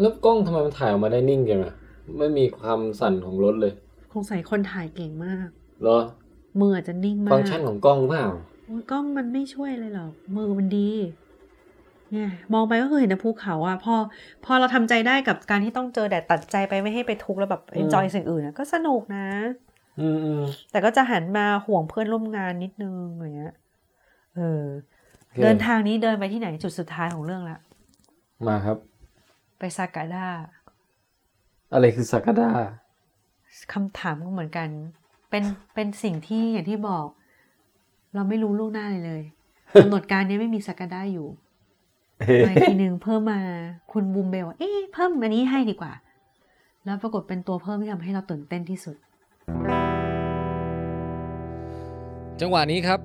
[0.00, 1.74] แล้วกล้องทำไมมันถ่ายออกมาได้นิ่งจังอะ
[2.18, 3.72] ไม่มีความสั่นของรถเลย
[4.12, 5.48] คงใส่คนถ่ายเก่งมาก
[5.82, 5.98] เหรอ
[6.60, 8.24] มืออาจจะนิ่งมากฟังก์ชันของกล้องเปล่า
[8.66, 10.90] โอ้ยกล้องมันไม่ช่วยเลยหรอกมือมันดี
[12.12, 13.94] เนี่ยมองไปก็คือเห็นแต่ภูเขาอะพอ
[14.44, 19.18] พอเราทำใจได้กับการที่ต้องเจอแดดตัดใจไปไม่ให้ไปทุกข์แล้วแบบอืมเอนจอยสิ่งอื่นอะก็สนุกนะ
[19.98, 20.40] อืมอืม
[20.70, 23.52] แต่ก็จะหันมาห่วงเพื่อนร่วมงานนิดนึงอะไรเงี้ย
[24.32, 24.42] เออ
[24.90, 24.95] โอค
[25.42, 27.58] เดินทางนี้เดินไปที่ไหนจุดสุดท้ายของเรื่องละ
[28.46, 28.78] มาครับ
[29.58, 30.26] ไปซากาดา
[31.72, 32.50] อะไรคือสักดา
[33.72, 34.68] คำถามก็เหมือนกัน
[35.30, 35.44] เป็น
[35.74, 37.06] เป็นสิ่งที่อย่างที่บอก
[38.14, 39.22] เราไม่รู้ล่วงหน้าเลยเลย
[39.82, 41.28] กำหนดการเนี้ยไม่มีซากาดาอยู่
[42.46, 43.40] มาอีกทีหนึ่งเพิ่มมา
[43.92, 45.92] คุณบูมเบลว่าเอ๊ะเพิ่มอันนี้ให้ดีกว่า
[46.84, 48.96] แล้วปรากฏเป็นตัวเพิ่มที่ทำให้เราตื่นเต้นที่สุด
[52.40, 52.98] จังหวะนี้ครับ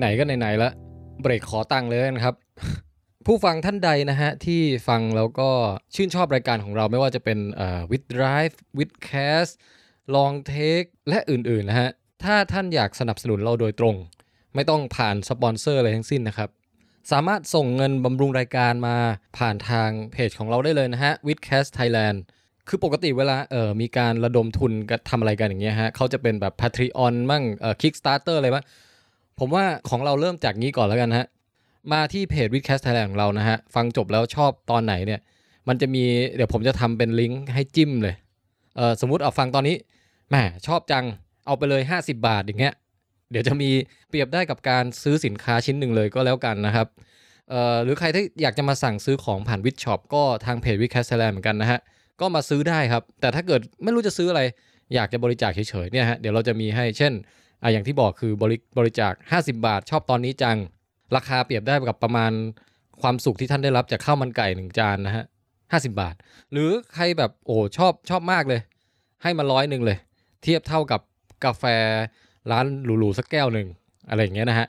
[0.00, 0.70] ไหนๆก็ไหนๆละ
[1.20, 2.34] เบรกขอตังค์เลยนะครับ
[3.26, 5.50] ผู้ฟังท่านใดนะฮะ ที่ฟังแล้วก็
[5.94, 9.52] ชื่นชอบรายการของเราไม่ว่าจะเป็นเอ่อ with drive with cast
[10.14, 11.90] ลองเทคและอื่นๆนะฮะ
[12.24, 13.96] ถ้าท่านอยากสนับสนุนเราโดยตรง
[14.54, 16.50] ไม่ต้องผ่านสปอนเซอร์อะไรทั้งสิ้นนะครับ
[17.12, 18.96] สามารถส่งเงินบำรุงรายการมา
[19.38, 22.18] ผ่านทางเพจของเราได้เลยนะฮะ w i t c a s t Thailand
[22.68, 24.72] คือปกติเวลาเออมีการระดมทุน
[25.10, 28.64] ทำอะไรกันอย่างเงี้ยฮะเขาจะเป็นแบบ Patreon มั่งเอ่อ Kickstarter อะไรบ้าง
[29.38, 31.26] ผมว่าของเราเริ่มจากนี้ก่อนแล้วกันฮะ
[31.92, 35.20] มาที่เพจ w i t c a s t Thailand ของเรานะฮะ ฟังจบแล้วชอบตอนไหนเนี่ย
[35.68, 36.04] มันจะมี
[36.36, 38.14] เดี๋ยวผมจะทำเป็นลิงก์ให้จิ้มเลย
[38.76, 39.76] เออสมมุติเอาฟังตอนนี้
[40.30, 40.36] แหม
[40.66, 41.04] ชอบจัง
[41.46, 42.74] เอาไปเลย 50 บาทอย่างเงี้ย
[43.30, 43.70] เดี๋ยวจะมี
[44.08, 46.86] เปรียบได้กับการซื้อสินค้าชิ้นหนึ่งเลยก็แล้วกันนะครับ
[47.50, 51.80] เอ่อหรือใครที่อยากจะมาสั่งซื้อของผ่านวิชช็อปก็ทางเพจวิค a s t แลนเหมือนกันนะฮะ
[52.20, 54.42] ก็มาซื้อได้ครับ แต่ถ้าเกิดไม่รู้จะซื้ออะไร
[54.94, 57.12] อยากจะบริจาคเฉยๆเนี่ยฮะเดี๋ยวเราจะมีให้เช่น
[57.62, 60.56] อะอย่างที่บอกคือบริบริจาค 50 บาท ชอบตอนนี้จัง
[61.16, 62.32] ราคาเปรียบได้กับประมาณ
[63.02, 65.24] ความสุขที่ท่านได้รับจากข้าวมันไก่หนึ่งจานนะฮะ
[65.62, 66.14] 50บาท
[66.52, 68.60] หรือใครแบบโอ้ชอบชอบมากเลย
[69.22, 69.98] ให้มาร้อยหนึ่งเลย
[70.42, 71.00] เทียบเท่ากับ
[71.44, 71.64] กาแฟ
[72.50, 73.68] ร้านหรูๆสักแก้วหนึ่ง
[74.08, 74.68] อะไรอย่างเงี้ยนะฮะ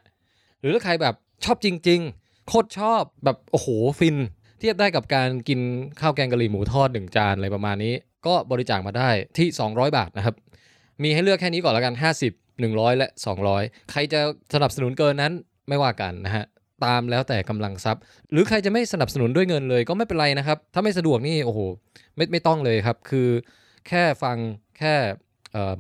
[0.62, 1.16] หรือถ้าใครแบบ
[1.46, 3.68] ชอบจริง ๆ โคตรชอบแบบโอ้โห
[4.00, 4.18] ฟิน
[4.60, 5.60] เทียบได้กับการกิน
[6.02, 7.94] ข้าวแกงกะหรี่หมูทอดหนึ่งจานอะไรประมาณนี้
[8.28, 10.36] ก็บริจาคมาได้ที่ 200 บาทนะครับ
[11.04, 13.08] มีให้เลือกแค่นี้ก่อนแล้วกัน 50 100 และ
[13.50, 14.20] 200 ใครจะ
[14.54, 15.34] สนับสนุนเกินนั้น
[15.70, 16.46] ไม่ว่ากันนะฮะ
[16.86, 18.02] ตามแล้วแต่กำลังทรัพย์
[18.32, 21.60] หรือใครจะไม่สนับสนุนด้วยเงินเลยก็ไม่เป็นไรนะครับ ถ้าไม่สะดวกนี่โอ้โห
[22.16, 23.28] ไม่ไม่ต้องเลยครับ คือ
[23.88, 24.38] แค่ฟัง
[24.78, 24.96] แค่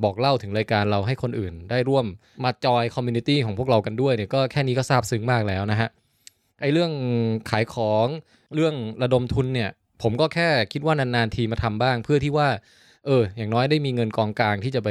[0.03, 2.05] บอกเล่าถึงรายการเราให้คนอื่น ได้ร่วม
[2.43, 5.89] มา join community ของพวกเรากันด้วยเนี่ยก็แค่นี้ก็ซาบซึ้งมากแล้วนะฮะ
[6.61, 6.91] ไอ้เรื่อง
[7.49, 8.07] ขายของ
[8.55, 9.69] เรื่องระดมทุนเนี่ย
[10.01, 12.49] ผมก็แค่คิดว่านานๆทีมาทำบ้าง เพื่อที่ว่า
[13.05, 14.89] เออ อย่างน้อยได้มีเงินกองกลางที่จะไป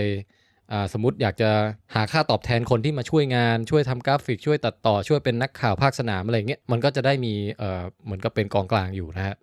[0.93, 1.51] สมมติอยากจะ
[1.95, 9.37] หาค่าตอบแทนคนที่มาช่วยงาน ช่วยทำกราฟิกช่วยตัดต่อช่วยเป็นนักข่าวภาคสนามอะไรเงี้ยมันก็จะได้มีเออเหมือนกับเป็นกองกลางอยู่นะฮะ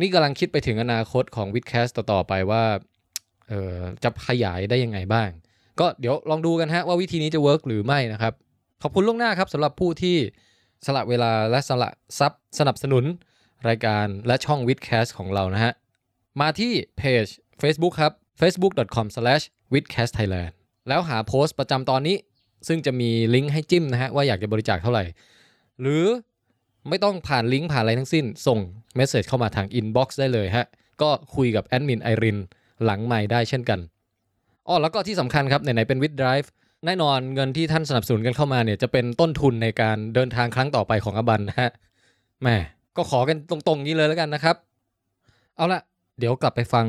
[0.00, 2.64] นี่กำลังคิดไปถึงอนาคตของ WiTcast ต่อไปว่า
[3.48, 5.28] เออจะขยายได้ยังไงบ้าง
[5.80, 8.32] ก็เดี๋ยวลองดูกันฮะว่าวิธีนี้จะ work หรือไม่นะครับ
[8.82, 10.16] ขอบคุณล่วงหน้าครับสำหรับผู้ที่
[10.86, 13.04] สละเวลาและสละทรัพย์สนับสนุน
[13.68, 15.72] รายการและช่อง WiTcast ของเรานะฮะ
[16.40, 17.26] มาที่เพจ
[17.62, 18.12] Facebook ครับ
[19.72, 20.52] w i t h c a s t Thailand
[20.88, 22.16] แล้วหาโพสต์ประจำตอนนี้
[22.68, 25.04] ซึ่งจะมีลิงก์ให้จิ้มนะฮะว่าอยากจะบริจาคเท่าไหร่
[25.80, 26.04] หรือ
[26.88, 28.58] ไม่ต้องผ่านลิงก์ผ่านอะไรทั้งสิ้น ส่ง
[28.96, 30.66] เมสเซจเข้ามาทาง inbox ได้เลยฮะ
[31.02, 32.38] ก็คุยกับแอดมินไอริน
[32.84, 33.80] หลังไมค์ได้เช่นกัน
[34.68, 36.48] อ๋อแล้วก็ที่สำคัญครับไหนๆเป็น with drive
[36.86, 41.70] แน่นอนเงินที่ท่านสนับสนุนกันเข้ามาเนี่ยจะเป็นต้นทุนในการเดินทางครั้งต่อไปของอบันนะฮะ
[42.42, 42.56] แม่
[42.96, 44.56] ก็ขอกันตรงๆนี้เลยแล้วกันนะครับ
[45.56, 45.80] เอาละ
[46.18, 46.86] เดี๋ยวกลับไปฟัง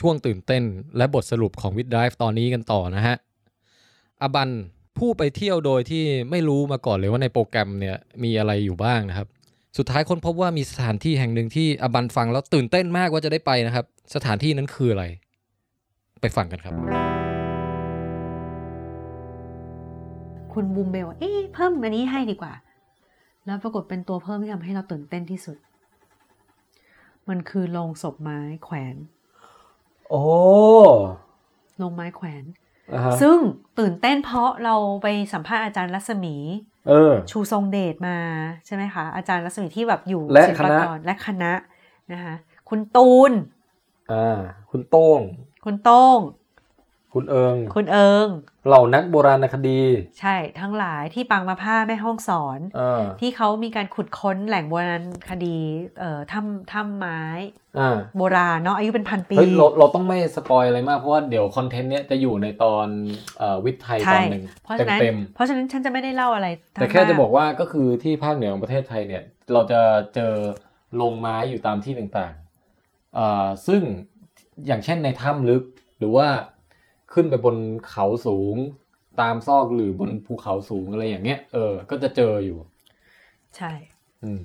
[0.00, 0.62] ช่วงตื่นเต้น
[0.96, 3.16] และบทสรุปของ with drive ตอนนี้กันต่อนะฮะ
[4.22, 4.50] อบัน
[4.98, 9.28] ผู้ไปเที่ยวโดยที่ไม่รู้มาก่อนเลยว่าในโปรแกรมเนี่ยมีอะไรอยู่บ้างนะครับ
[9.78, 15.04] สุดท้ายค้นพบว่ามีสถานที่แห่งหนึ่งที่อบันฟังแล้วตื่นเต้นมากว่าจะได้ไปนะครับ สถานที่นั้นคืออะไร
[16.20, 16.74] ไปฟังกันครับ
[20.52, 22.52] คุณบูมเบลเอ๊ะเพิ่มอันนี้ให้ดีกว่า
[23.46, 25.56] แล้วปรากฏเป็นตัวเพิ่มที่ทำให้เราตื่นเต้นที่สุด
[27.28, 28.94] มันคือโลงศพไม้แขวน
[30.12, 32.44] โอ้โลงไม้แขวน
[32.92, 33.38] อ่าฮะซึ่ง
[33.78, 36.36] ตื่นเต้นเพราะเราไปสัมภาษณ์อาจารย์รัศมี
[36.88, 38.16] เออชูทรงเดชมา
[38.66, 41.52] ใช่ไหมคะ อาจารย์รัศมีที่แบบอยู่และศิลคปาณะกรและคณะ
[42.12, 42.34] นะคะ
[42.68, 43.32] คุณตูน
[44.12, 44.40] อ่า
[44.70, 45.20] คุณโต้ง
[45.64, 46.18] คุณโต้ง
[47.14, 48.28] คุณเอิง คุณเอิง
[48.66, 49.80] เหล่านักโบราณคดี
[50.20, 55.56] ใช่ทั้งหลายที่ปังมาผ้าแม่ห้องสอนเออที่เขามีการขุดค้นแหล่งโบราณคดี
[56.00, 57.20] เอ่อถ้ำถ้ำไม้
[57.78, 62.86] อ่าโบราณเนาะอายุเป็นพันปีเฮ้ยเราเราต้องไม่สปอยอะไรมาก เพราะว่าเดี๋ยวคอนเทนต์เนี้ยจะอยู่ในตอน
[63.38, 69.22] เอ่อวิทย์ไทยตใช่อนหนึ่งเพราะฉะนั้นเต็มเพราะฉะนั้นฉันจะไม่ได้เล่าอะไรๆแต่แค่จะบอกว่าก็คือที่ภาคเหนือของประเทศไทยเนี่ย
[69.52, 69.80] เราจะ
[70.14, 70.34] เจอ
[70.96, 73.82] โรงไม้อยู่ตามที่ต่างๆอ่าซึ่ง
[74.66, 75.62] อย่างเช่นในถ้ำลึก
[75.98, 76.28] หรือว่า
[77.12, 77.56] ขึ้นไปบน
[77.88, 78.56] เขาสูง
[79.20, 82.58] ตามซอกหรือบนภูเขาสูงอะไรอย่างเงี้ย เออ ก็จะเจออยู่
[83.56, 83.70] ใช่
[84.24, 84.40] อืม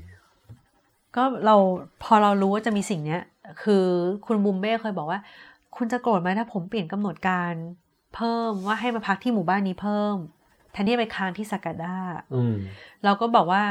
[1.15, 1.56] ก็เรา
[2.03, 3.22] พอเรารู้ว่าจะมีสิ่งเนี้ย
[3.64, 3.85] คือ
[4.26, 5.19] คุณบุมเบ้เคยบอกว่า
[5.76, 7.53] คุณจะโกรธไหมถ้าผมเปลี่ยนกำหนดการ
[8.15, 10.15] เพิ่มว่าให้มาพักที่หมู่บ้านนี้เพิ่ม
[10.72, 11.98] แทนที่จะไปค้างที่สากาดา
[12.35, 12.56] อืม
[13.03, 13.64] เราก็บอกว่า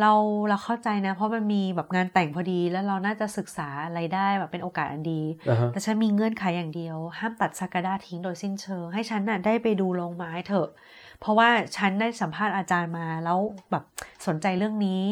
[0.00, 0.12] เรา
[0.48, 10.68] เราเข้าใจนะ เพราะมันมีแบบงานแต่งพอดีแล้วเราน่าจะศึกษาอะไรได้แบบเป็นโอกาสอันดีอ่าฮะแต่ฉันมีเงื่อนไขอย่างเดียว ห้ามตัดซากาดาทิ้งโดยสิ้นเชิง ให้ฉันน่ะได้ไปดูโรงไม้เถอะ
[11.20, 13.38] เพราะว่าฉันได้สัมภาษณ์อาจารย์มาแล้ว
[13.70, 13.84] แบบ
[14.26, 15.04] สนใจเรื่องนี้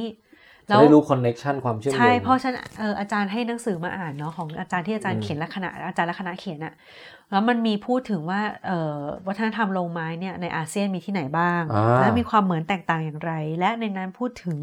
[0.69, 6.75] จะได้รู้ connectionน็ชันความเชื่อมโยงใช่เพราะฉฉันเอออาจารย์ให้หนังสือมาอ่านเนาะของอาจารย์ที่อาจารอืย์มเขียนและคณะอาจารย์และคณะเขียนอะ
[7.31, 14.59] แล้วมันมีพูดถึงว่าเอ่อวัฒนธรรมโรงไม้เนี่ยในอาเซียนมีที่ไหนบ้างอ่าและมีความเหมือนแตกต่างอย่างไร และในนั้นพูดถึง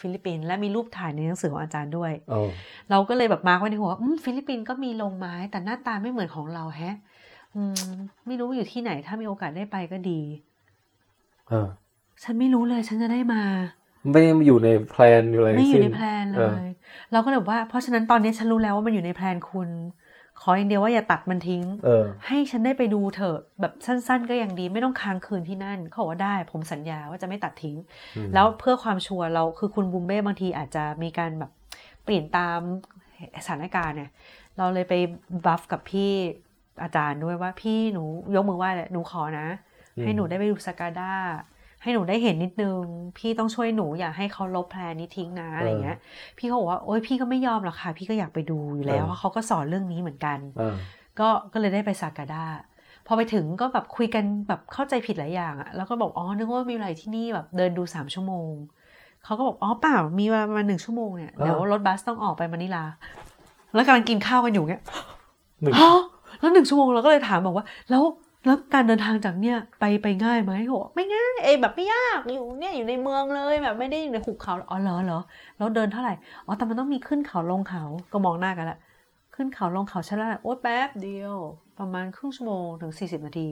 [0.00, 2.40] ฟิลิปปินส์และมีรูปถ่ายในหนังสือของอาจารย์ด้วยโอ้
[2.90, 6.96] เราก็เลยแบบ mark ไว้ในหัวว่าอืมฟิลิปปินส์ก็มีโรงไม้แต่หน้าตาไม่เหมือนของเราแฮะ
[7.54, 7.90] อืม
[8.26, 10.20] ไม่รู้อยู่ที่ไหนถ้ามีโอกาสได้ไปก็ดี
[11.48, 11.68] เออ
[12.22, 13.42] ฉันไม่รู้เลยฉันจะได้มา
[14.10, 16.68] ไม่ได้อยู่ใน plan อยู่อะไรไม่อยู่ใน plan เลย
[17.12, 19.70] เราก็เลยบอกว่าเพราะฉะนั้นตอนนี้ฉันรู้แล้วว่ามันอยู่ใน plan คุณ
[20.40, 27.76] ขออย่างเดียวว่าอย่าตัดมันทิ้งเออ ให้ฉันได้ไปดูเถอะแบบสั้น ๆ ก็ยังดีไม่ต้องค้างคืนที่นั่นเขาบอกว่าได้ ผมสัญญาว่าจะไม่ตัดทิ้ง
[28.16, 31.50] อืมแล้วเพื่อความชัวร์เราคือคุณบูมเบ้บางทีอาจจะมีการแบบ
[32.04, 32.58] เปลี่ยนตาม
[33.44, 34.10] สถานการณ์เนี่ย
[34.58, 34.94] เราเลยไป
[35.46, 36.12] บัฟกับพี่
[36.82, 38.04] อาจารย์ด้วยว่าพี่หนู
[38.34, 39.46] ยกมือไหว้เลยหนูขอนะ
[40.02, 41.12] ให้หนูได้ไปดูสกาด้า
[41.82, 42.80] ให้หนูได้เห็นนิดนึง
[43.18, 45.98] พี่ต้องช่วยหนูอย่าให้เขาลบแพลนนี้ทิ้งนะอะไรเงี้ย
[46.38, 50.76] พี่เขาบอกว่าโอ๊ยพี่ก็ไม่ยอมหรอกค่ะ พี่ก็อยากไปดูอยู่แล้วเพราะเขาก็สอนเรื่องนี้เหมือนกันเออ
[51.20, 52.44] ก็ก็เลยได้ไปซากาดา
[53.06, 58.52] พอไปถึงก็แบบคุยกันแบบเข้าใจผิดหลายอย่างอะแล้วก็บอกอ๋อนึกว่ามีอะไรที่นี่แบบเดินดูสามชั่วโมง
[59.24, 62.84] เขาก็บอกอ๋อเปล่ามีเวลาประมาณหนึ่งชั่วโมงเนี่ยเดี๋ยวรถบัสต้องออกไปมะนิลา
[63.74, 64.82] แล้วกำลังกินข้าวกันอยู่เงี้ย
[65.62, 66.00] หนึ่งฮะ
[66.40, 68.02] แล้วหนึ่งชั่วโมงเราก็เลยถามบอกว่า แล้ว
[68.44, 75.20] แล้วการเดินทางจากเนี่ยไปไปง่ายไหมเขาบอกไม่ง่ายเอยแบบไม่ยากอยู่เนี่ยอยู่ในเมืองเลยแบบไม่ได้อยู่ในหุบเขาอ๋อเหรอเหรอ
[75.58, 76.14] แล้วเดินเท่าไหร่
[76.46, 78.78] อ๋อแต่มันต้องมีขึ้นเขาลงเขาก็มองหน้ากันละ
[79.34, 81.34] ขึ้นเขาลงเขาชั้นละโอ๊ยแป๊บเดียว
[81.78, 83.48] ประมาณครึ่งชั่วโมงถึง 40 นาที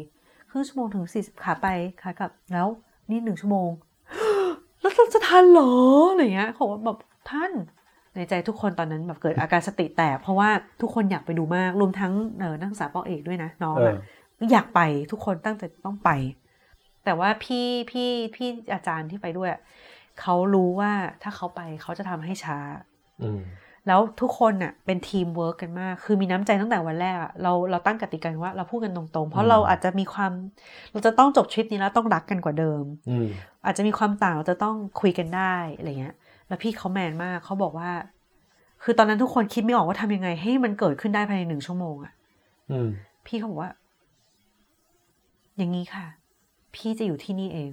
[0.50, 1.66] ครึ่งชั่วโมงถึง 40 ขาไป
[2.02, 2.68] ขากลับแล้ว
[3.10, 3.70] นี่หนึ่งชั่วโมง
[4.80, 5.72] แล้วเราจะทันเหรอ
[6.10, 6.98] อะไรเงี้ยเขาแบบ
[7.30, 7.52] ท่าน
[8.14, 10.50] ในใจทุกคนตอนนั้นแบบเกิดอาการสติแตกเพราะว่า
[10.80, 13.96] ทุกคนอยากไปดูมากรวมทั้งเออนักศึกษาปอเอกด้วยนะน้องออะ
[14.40, 16.10] ออยากไปทุกคนตั้งใจต้องไป
[17.04, 19.60] แต่ว่าพี่พี่พี่อาจารย์ที่ไปด้วยอะ
[20.20, 20.92] เขารู้ว่า
[21.22, 22.58] ถ้าเขาไปเขาจะทำให้ช้า
[23.22, 23.40] อืม
[23.86, 30.32] แล้วทุกคนน่ะเป็นทีมเวิร์กกันมาก คือมีน้ำใจตั้งแต่วันแรกอะเราเราตั้งกติกาว่าเราพูดกันตรงๆ เพอืราะมเราอาจจะมีความ
[30.92, 33.28] เราจะต้องจบทริปนี้แล้วต้องรักกันกว่าเดิมอืม
[33.64, 36.14] อาจจะมีความต่างเราจะต้องคุยกันได้อะไรเงี้ย
[36.48, 37.90] แล้วพี่เขาแมนมากเขาบอกว่า
[38.82, 42.12] คือตอนนั้นทุกคนคิดไม่ออกว่าทำยังไง ให้มันเกิดขึ้นได้ภายในหนึ่งชั่วโมงอะ
[42.70, 42.88] อืม
[43.26, 43.70] พี่เขาบอกว่า
[45.58, 46.06] อย่างนี้ค่ะ
[46.74, 47.70] พี่จะอยู่ที่นี่เอง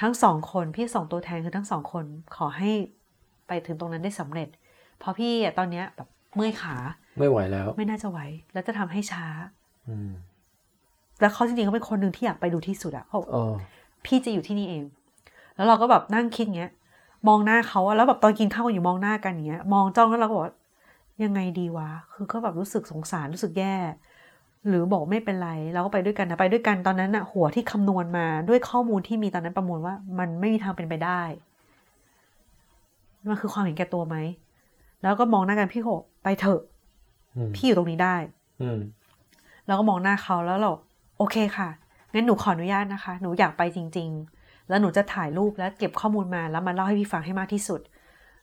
[0.00, 2.04] ทั้งสองคนพี่ส่งตัวแทนคือทั้งสองคน
[2.36, 2.70] ขอให้
[3.46, 4.48] ไปถึงตรงนั้นได้สำเร็จ
[4.98, 6.76] เพราะพี่อะตอนเนี้ยแบบเมื่อยขา
[7.18, 8.18] ไม่ไหวแล้ว ไม่น่าจะไหว
[8.52, 9.26] แล้วจะทำให้ช้า
[9.88, 10.10] อืม
[11.20, 13.52] แล้วเขาจริงๆเขาเป็นคนหนึ่งที่อยากไปดูที่สุดอะเขาบอกเออ
[14.04, 14.84] พี่จะอยู่ที่นี่เอง
[15.56, 16.72] แล้วเราก็แบบนั่งคิดเงี้ย
[17.28, 20.54] มองหน้าเขาอะแล้วแบบตอนกินข้าวกันอยู่มองหน้ากันอย่างเงี้ย มองจ้องแล้วเราก็บอกว่า
[21.24, 23.74] ยังไงดีวะ คือก็แบบรู้สึกสงสารรู้สึกแย่
[24.68, 31.22] หรือบอกไม่เป็นไรเราก็ไปด้วยกันนะไปด้วยกันตอนนั้นอะหัวที่คำนวณมาด้วยข้อมูลที่มีตอนนั้นประมวลว่า มันไม่มีทางเป็นไปได้
[33.28, 34.16] มันคือความเห็นแก่ตัวไหม
[35.02, 35.88] แล้วก็มองหน้ากันพี่โห
[36.22, 36.60] ไปเถอะ
[37.36, 38.16] อืมพี่อยู่ตรงนี้ได้
[38.62, 38.78] อืม
[39.66, 40.70] แล้วก็มองหน้าเขาแล้วเรา
[41.18, 41.68] โอเคค่ะ
[42.12, 44.08] งั้นหนูขออนุญาตนะคะ หนูอยากไปจริง
[44.40, 47.80] ๆ แล้วหนูจะถ่ายรูปแล้วเก็บข้อมูลมาแล้วมาเล่าให้พี่ฟังให้มากที่สุด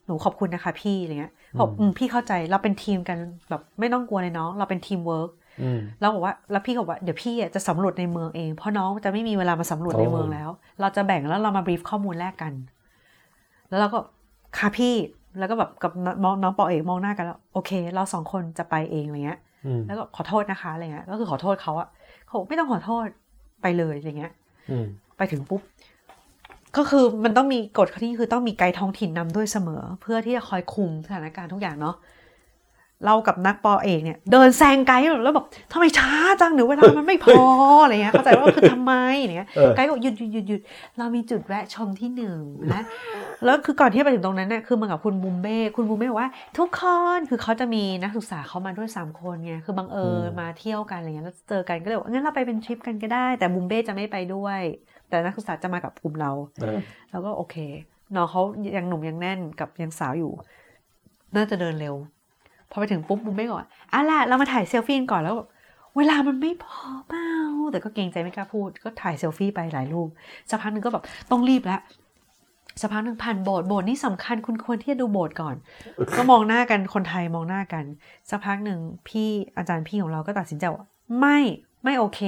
[0.05, 3.17] หนูขอบคุณนะคะ พี่อะไรเงี้ยบอกอืมอืมพี่เข้าใจเราเป็นทีมกัน
[3.49, 5.31] แบบไม่ต้องกลัวเลยน้องเราเป็นทีมเวิร์ก
[5.61, 12.53] อืมแล้วบอกว่าแล้วพี่ก็บอกว่าเดี๋ยวพี่อะจะสำรวจในเมืองเองเพราะน้องจะไม่มีเวลามาสำรวจในเมืองแล้ว เราจะแบ่งแล้วเรามา brief ข้อมูลแลกกัน
[13.69, 13.99] แล้วเราก็
[14.57, 14.95] ค่ะพี่
[15.39, 15.91] แล้วก็แบบกับ
[16.23, 21.87] น้องน้อง ป.เอกมองหน้ากันแล้วโอเค เราสองคนจะไปเองอะไรเงี้ยอืมแล้วก็ขอโทษนะคะอะไรเงี้ยก็คือขอโทษเขาอะ
[22.25, 23.05] เขาบอกไม่ต้องขอโทษ
[23.61, 24.33] ไปเลยอะไรเงี้ย
[24.71, 24.85] อืม
[25.17, 25.61] ไปถึงปุ๊บ
[26.77, 31.95] ก็คือมันต้องมีกฎข้อที่คือต้องมีไกด์ท้องถิ่นนำด้วยเสมอ เพื่อที่จะคอยคุมสถานการณ์ทุกอย่างเนาะ
[33.05, 36.11] เรากับนักปอเอกเนี่ยเดินแซงไกด์แล้วแบบทำไมช้า
[36.41, 37.41] จังหรือเวลามันไม่พอ
[37.83, 40.61] อะไรเงี้ยเข้าใจว่าคือทำไมอย่างเงี้ยเออไกด์ก็หยุดหยุดหยุดหยุด
[40.97, 42.37] เรามีจุดแวะชมที่หนึ่ง
[42.73, 42.83] นะ
[43.45, 46.81] แล้วคือก่อนที่จะไปถึงตรงนั้นเนี่ยคือมากับคุณบุมเบ้คุณบุมเบ้บอกว่า ทุกค
[47.17, 54.59] นคือเขาจะมีนักศึกษาเขามาด้วยสามคนไงคือบังเอิญอืมมาเที่ยวกันอะไรเงี้ยแล้วเจอกันก็เลยบอกว่างั้นเราไปเป็นทริปกันก็ได้ แต่บุมเบ้จะไม่ไปด้วย
[55.09, 56.79] แต่นักศึกษาจะมากับกลุ่มเราเออ
[57.11, 57.55] แล้วก็โอเค
[58.15, 58.41] น้องเขา
[58.77, 60.31] ยังหนุ่มยังแน่นกับยังสาวอยู่
[61.35, 61.95] น่าจะเดินเร็ว
[62.71, 65.47] พอไปถึงปุ๊บบุมเบ้ก่อนอะล่ะเรามาถ่ายเซลฟี่ก่อนแล้วแบบ
[65.97, 67.29] เวลามันไม่พอเปล่า
[67.71, 70.09] แต่ก็เกรงใจไม่กล้าพูด ก็ถ่ายเซลฟี่ไปหลายรูป
[70.49, 71.81] สักพักหนึ่งก็แบบต้องรีบแล้ว
[72.81, 75.55] สักพักหนึ่งผ่านโบสถ์โบสถ์นี่สำคัญคุณควรที่จะดูโบสถ์ก่อน
[76.17, 77.85] ก็มองหน้ากันคนไทยมองหน้ากัน
[78.29, 80.83] สักพักหนึ่งพี่อาจารย์พี่ของเราก็ตัดสินใจว่า
[81.19, 81.39] ไม่
[81.83, 82.21] ไม่โอเค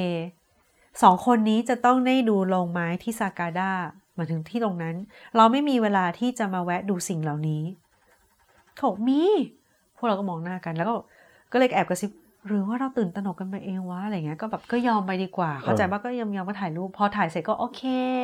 [1.02, 3.72] สองคนนี้จะต้องได้ดูโรงไม้ที่ซากาดา
[4.18, 4.96] มาถึงที่ตรงนั้น
[5.36, 7.64] เราไม่มีเวลาที่จะมาแวะดูสิ่งเหล่านี้
[8.76, 9.22] เขาบอกมี
[10.00, 10.96] พวกเราก็มองหน้ากัน แล้วก็
[11.52, 12.12] ก็เลยแอบกระซิบ
[12.48, 17.82] หรือว่าเราตื่นตระหนกกันไปเองวะอะไรเงี้ยก็แบบก็ยอมไปดีกว่า เข้าใจว่าก็ยอมยอมมาถ่ายรูปพอถ่ายเสร็จก็โอเค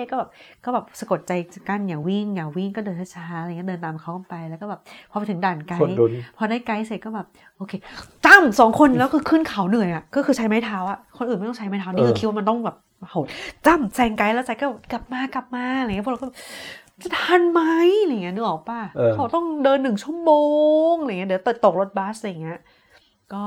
[0.10, 0.30] ก็แบบ
[0.66, 1.32] ก็แบบสะกดใจ
[1.68, 4.80] กั้นอย่าวิ่งอย่าวิ่งก็เดินช้าๆอะไรเงี้ยเดินตามเขาไปแล้วก็แบบ
[5.12, 7.28] พอไปถึงด่านไกคนด์ดุนพอได้ไกด์เสร็จก็แบบ
[7.58, 7.74] โอเค
[8.26, 12.76] จ้ำสองคนแล้วคือขึ้นเขาเหนื่อยอะก็คือใช้ไม้เท้าอะคนอื่นไม่ต้องใช้ไม้เท้านี่คือคิดว่ามันต้องแบบ
[13.12, 13.28] โหด
[13.66, 16.28] จ้ำแซงไกด์แล้วใจก็กลับมากลับมาอะไรเงี้ยพวกเราก็
[17.04, 17.62] จะทันไหม
[18.02, 20.32] อะไรเงี้ยนึกออกป่ะเออเขาต้องเดินหนึ่งชั่วโม
[20.92, 22.60] งอะไรเงี้ยเดี๋ยวตกตกรถบัสอะไรเงี้ย
[23.34, 23.46] ก็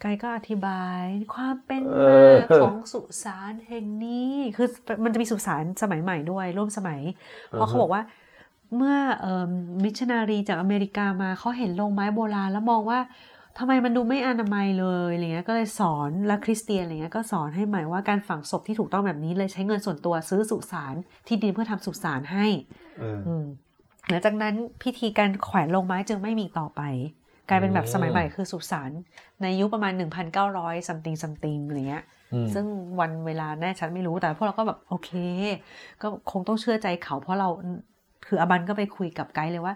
[0.00, 1.02] ไกด์ก็อธิบาย
[1.34, 4.68] ความเป็นเอมาอของสุสานแห่งนี้ คือ
[5.04, 7.00] มันจะมีสุสานสมัยใหม่ด้วย ร่วมสมัย
[7.50, 8.02] เพราะเขาบอกว่า
[8.76, 9.44] เมื่อเอ่อ
[9.84, 13.00] มิชชันนารีจากอเมริกามาเขาเห็นโรงไม้โบราณแล้วมองว่า
[13.58, 20.94] ทำไมมันดูไม่อนามัยเลยอะไรเงี้ยก็เลยสอนและคริสเตียนอะไรเงี้ยก็สอนให้ใหม่ว่าการฝังศพที่ถูกต้องแบบนี้เลยใช้เงินส่วนตัวซื้อสุสาน
[21.26, 22.46] ที่ดินเพื่อทำสุสานให้
[22.98, 23.44] เอออืม
[24.08, 26.82] หลังจากนั้นพิธีการแขวนลงไม้จึงไม่มีต่อไป
[27.48, 28.90] กลายเป็นแบบสมัยใหม่คือสุสาน
[29.42, 32.64] ในยุคประมาณ 1,900 something something อะไรเงี้ยอืมซึ่ง
[33.00, 35.10] วันเวลาแน่ชัดไม่รู้แต่พวกเราก็แบบโอเค
[36.02, 37.48] ก็คงต้องเชื่อใจเขาเพราะเรา
[38.26, 39.74] คืออบันก็ไปคุยกับไกด์เลยว่า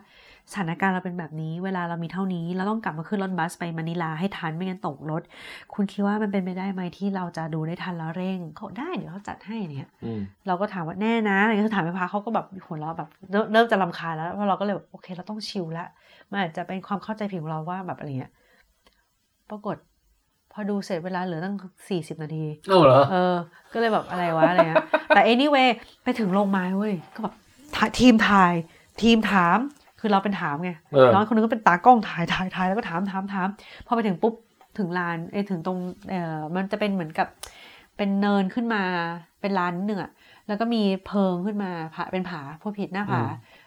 [0.52, 5.22] สถานการณ์เราเป็นแบบนี้ เวลาเรามีเท่านี้ เราต้องกลับมาขึ้นรถบัสไปมะนิลาให้ทันไม่งั้นตกรถ
[5.74, 15.86] คุณคิดว่ามันเป็นไปได้ไหมที่เราจะดูได้ทันแล้วเร่งเขาได้เดี๋ยวเขาจัดให้เนี่ยอืมเราก็ถามว่าแน่นะอะไรเงี้ยคือถามไปพาเขาก็แบบหัวเราะแบบเริ่มเริ่มจะรำคาญแล้วเพราะเราก็เลยแบบโอเค เราต้องชิลละ
[16.30, 18.32] มันอาจจะเป็นความเข้าใจผิดของเราว่าแบบอะไรเงี้ย
[19.50, 19.76] ปรากฏ
[20.52, 21.54] พอดูเสร็จเวลาเหลือตั้ง
[21.88, 23.34] สี่สิบนาทีเอ้าเหรอ เออ
[23.72, 25.68] ก็เลยแบบอะไรวะอะไรเงี้ย แต่ anyway
[26.04, 27.34] ไปถึงโรงไม้เว้ย ก็แบบ
[27.76, 28.54] ถ่ายทีมถ่าย
[29.02, 29.58] ทีมถาม
[30.06, 33.48] คือเราเป็นถามไงเออน้องคนนึงก็เป็นตากล้องถ่ายถ่ายถ่ายแล้วก็ถามถามถาม
[33.86, 34.34] พอไปถึงปุ๊บ
[34.78, 35.78] ถึงลานเอยถึงตรง
[36.10, 37.28] เออมันจะเป็นเหมือนกับ
[37.96, 38.82] เป็นเนินขึ้นมา
[39.40, 40.10] เป็นลานนิดหนึ่งอะ
[40.46, 43.22] แล้วก็มีเพิงขึ้นมาผาเป็นผาผู้ผิดหน้าผา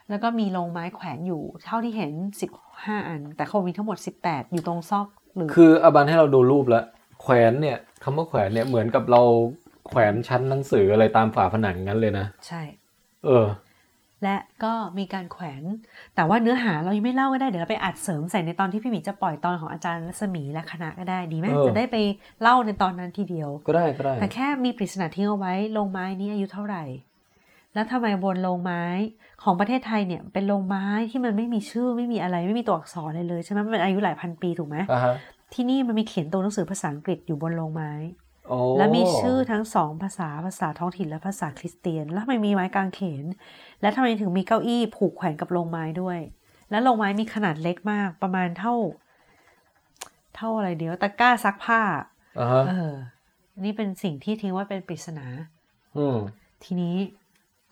[0.09, 2.11] แล้วก็มีโรงไม้แขวนอยู่ เท่าที่เห็น
[2.41, 2.51] สิบ
[2.85, 6.83] ห้าอัน แต่เขามีทั้งหมดสิบแปดอยู่ตรงซอกหรือคืออบันให้เราดูรูปแล้ว
[7.21, 9.21] แขวนเนี่ยคำว่าแขวนเนี่ยเหมือนกับเรา
[9.87, 12.61] แขวนชั้นหนังสืออะไรตามฝาผนังงั้นเลยนะ ใช่
[13.25, 13.45] เออ
[14.23, 15.63] และก็มีการแขวน
[16.15, 21.97] แต่ว่าเนื้อหาเรายังไม่เล่าก็ได้ เดี๋ยวเราไปอัดเสริมใส่ในตอนที่พี่หมีจะปล่อยตอนของอาจารย์รัศมีและคณะก็ได้ดีไหมเออจะได้ไป
[22.41, 26.83] เล่าในตอนนั้นทีเดียว ก็ได้ก็ได้ แต่แค่มีปริศนาทิ้งเอาไว้โรงไม้นี้อายุเท่าไหร่
[27.73, 28.83] แล้วทำไมบนโรงไม้
[29.43, 35.15] ของประเทศไทยเนี่ยเป็นโรงไม้ที่มันไม่มีชื่อไม่มีอะไรไม่มีตัวอักษรอะไรเลยใช่ไหมมันเป็นอายุหลายพันปีถูกไหมอ่าฮะ
[35.53, 37.91] ที่นี่มันมีเขียนตัวหนังสือภาษาอังกฤษอยู่บนโรงไม้
[38.49, 43.25] โอ้และมีชื่อทั้งสองภาษาภาษาท้องถิ่นและภาษาคริสเตียน แล้วทำไมมีไม้กางเขน
[43.81, 46.19] และทำไมถึงมีเก้าอี้ผูกแขวนกับโรงไม้ด้วย
[46.71, 48.73] และโรงไม้มีขนาดเล็กมาก ประมาณเท่า
[50.35, 51.81] เท่าอะไรเดียวตะกร้าซักผ้า
[52.39, 52.93] อ่าฮะเออ
[53.63, 55.25] นี่เป็นสิ่งที่ทิ้งไว่าเป็นปริศนา
[55.97, 56.17] อืม
[56.63, 56.95] ทีนี้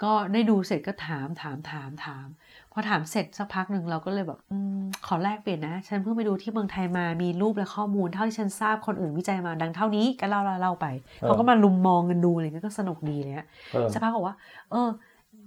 [0.04, 2.28] ก็ได้ดูเสร็จก็ถามถามถามถาม
[2.72, 14.36] พอถามเสร็จสักพักหนึ่งเราก็เลยแบบอมขอแลกเปลี่ยนนะ ฉันเพิ่งไปดูที่เมืองไทยมามีรูปและข้อมูล เท่าที่ฉันทราบคนอื่นวิจัยมาดังเท่านี้ก็เล่าเล่าเล่าไปเออเขาก็มาลุมมองกันดูอะไรเงี้ยก็สนุกดีเลยอะเออสักพักบอกว่า
[14.72, 14.90] เออ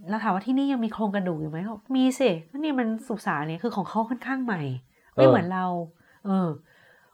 [0.09, 4.63] แล้วถามว่าที่นี่ยังมีโครงกระดูกอยู่ไหมเขาบอกมีสิก็นี่มันสุสานเนี่ยคือของเขาค่อนข้างใหม่
[5.15, 5.67] ไม่เหมือนเรา
[6.25, 6.49] เออ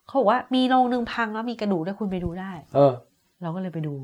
[0.07, 2.93] เขาบอกว่ามีโรงนึงพังแล้วมีกระดูกด้วยคุณไปดูได้ เออ
[3.43, 3.95] เราก็เลยไปดู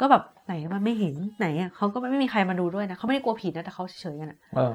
[0.00, 4.72] ก็แบบไหนมันไม่เห็นไหนอะเขาก็ไม่มีใครมาดูด้วยนะเขาไม่ได้กลัวผีนะแต่เขาเฉยๆกันอะเออ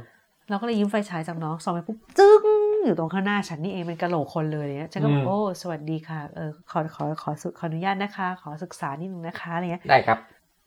[0.50, 2.44] เราก็เลยยิ้มไฟฉายจากน้องส่องไปปุ๊บจึ้ง
[2.86, 10.18] อยู่ตรงข้างหน้าฉันนี่เองเป็นกระโหลกคนเลยเนี่ยฉันก็บอกอืมโอ้สวัสดีค่ะเออขอขอขอขอขออนุญาตนะคะ ขอศึกษานิดนึงนะคะอะไรเงี้ยได้ครับ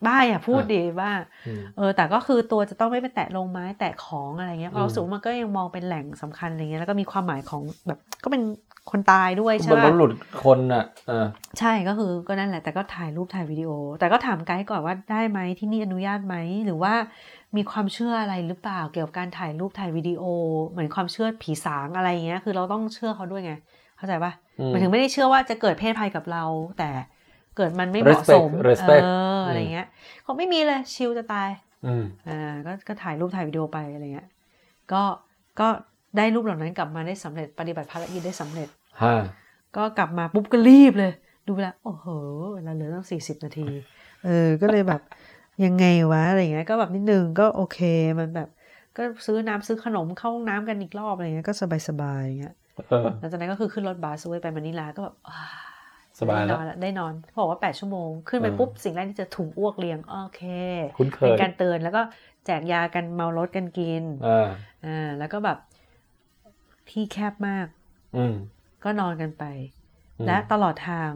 [0.07, 1.13] บ้าอย่าพูดดีบ้า
[1.47, 8.43] อืมเออ แต่ก็คือตัวจะต้องไม่ไปแตะลงไม้แตะของอะไรเงี้ยเพอืราะมรู้สึกว่ามันก็ยังมองเป็นแหล่งสำคัญอะไรเงี้ยแล้วก็มีความหมายของแบบก็เป็น
[8.91, 10.13] คนตายด้วยใช่บนไหมรถหลุด
[10.45, 11.27] คนอะเออ
[11.59, 16.95] ใช่ก็คือก็นั่นแหละ แต่ก็ถ่ายรูปถ่ายวิดีโอ แต่ก็ถามไกด์ก่อนว่าได้ไหมที่นี่อนุญาตไหมหรือว่า
[17.57, 20.23] มีความเชื่ออะไรหรือเปล่าเกี่ยวกับการถ่ายรูปถ่ายวิดีโอ
[20.69, 23.53] เหมือนความเชื่อผีสางอะไรเงี้ย คือเราต้องเชื่อเขาด้วยไง
[23.97, 26.45] เข้าใจปะอืมหมายถึงไม่ได้เชื่อว่าจะเกิดเพศภัยกับเรา
[26.79, 26.91] แต่
[27.61, 29.87] เกิดมันไม่เหมาะสม Respect respect เอออะไรเงี้ย
[30.23, 31.51] เขาไม่มีเลยชิลจะตาย
[31.87, 34.29] อืมอ่าก็ก็ถ่ายรูปถ่ายวิดีโอไปอะไรเงี้ย
[34.93, 35.03] ก็
[35.61, 35.69] ก็
[36.17, 38.69] ได้รูปเหล่านั้นกลับมาได้สำเร็จปฏิบัติภารกิจได้สำเร็จ
[39.03, 39.15] ฮะ
[39.77, 41.13] ก็กลับมาปุ๊บก็รีบเลย
[41.47, 42.07] ดูเวลาโอ้โห
[42.55, 43.67] เวลาเหลือตั้งสี่สิบนาที
[44.25, 45.03] เออ ก็เลยแบบ
[45.65, 47.79] ยังไงวะอะไรเงี้ยก็แบบนิดนึงก็โอเค
[48.19, 48.49] มันแบบ
[48.97, 52.55] ก็ซื้อน้ำซื้อขนมเข้าห้องน้ำกันอีกรอบอะไรเงี้ยก็สบายสบายๆอย่างเงี้ย
[52.89, 55.39] เออหลังจากนั้นก็คือขึ้นรถบัสเว้ยไปมะนิลาก็แบบอ่า
[56.21, 60.43] สบายแล้วได้นอนละได้นอนเขาบอกว่าแปดชั่วโมง ขึ้นไปเออปุ๊บ สิ่งแรกที่เจะถุงอ้วกเรียง โอเค
[60.99, 62.03] คุ้นเคเป็นยการเตือนแล้วก็
[62.47, 64.49] แจกยากันเมารถกันกินอ่า
[64.85, 65.59] อ่าแล้วก็แบบ
[66.91, 67.67] ที่แคบมาก
[68.17, 68.35] อืม
[68.85, 69.45] ก็นอนกันไป
[70.19, 71.11] อืมและตลอดทาง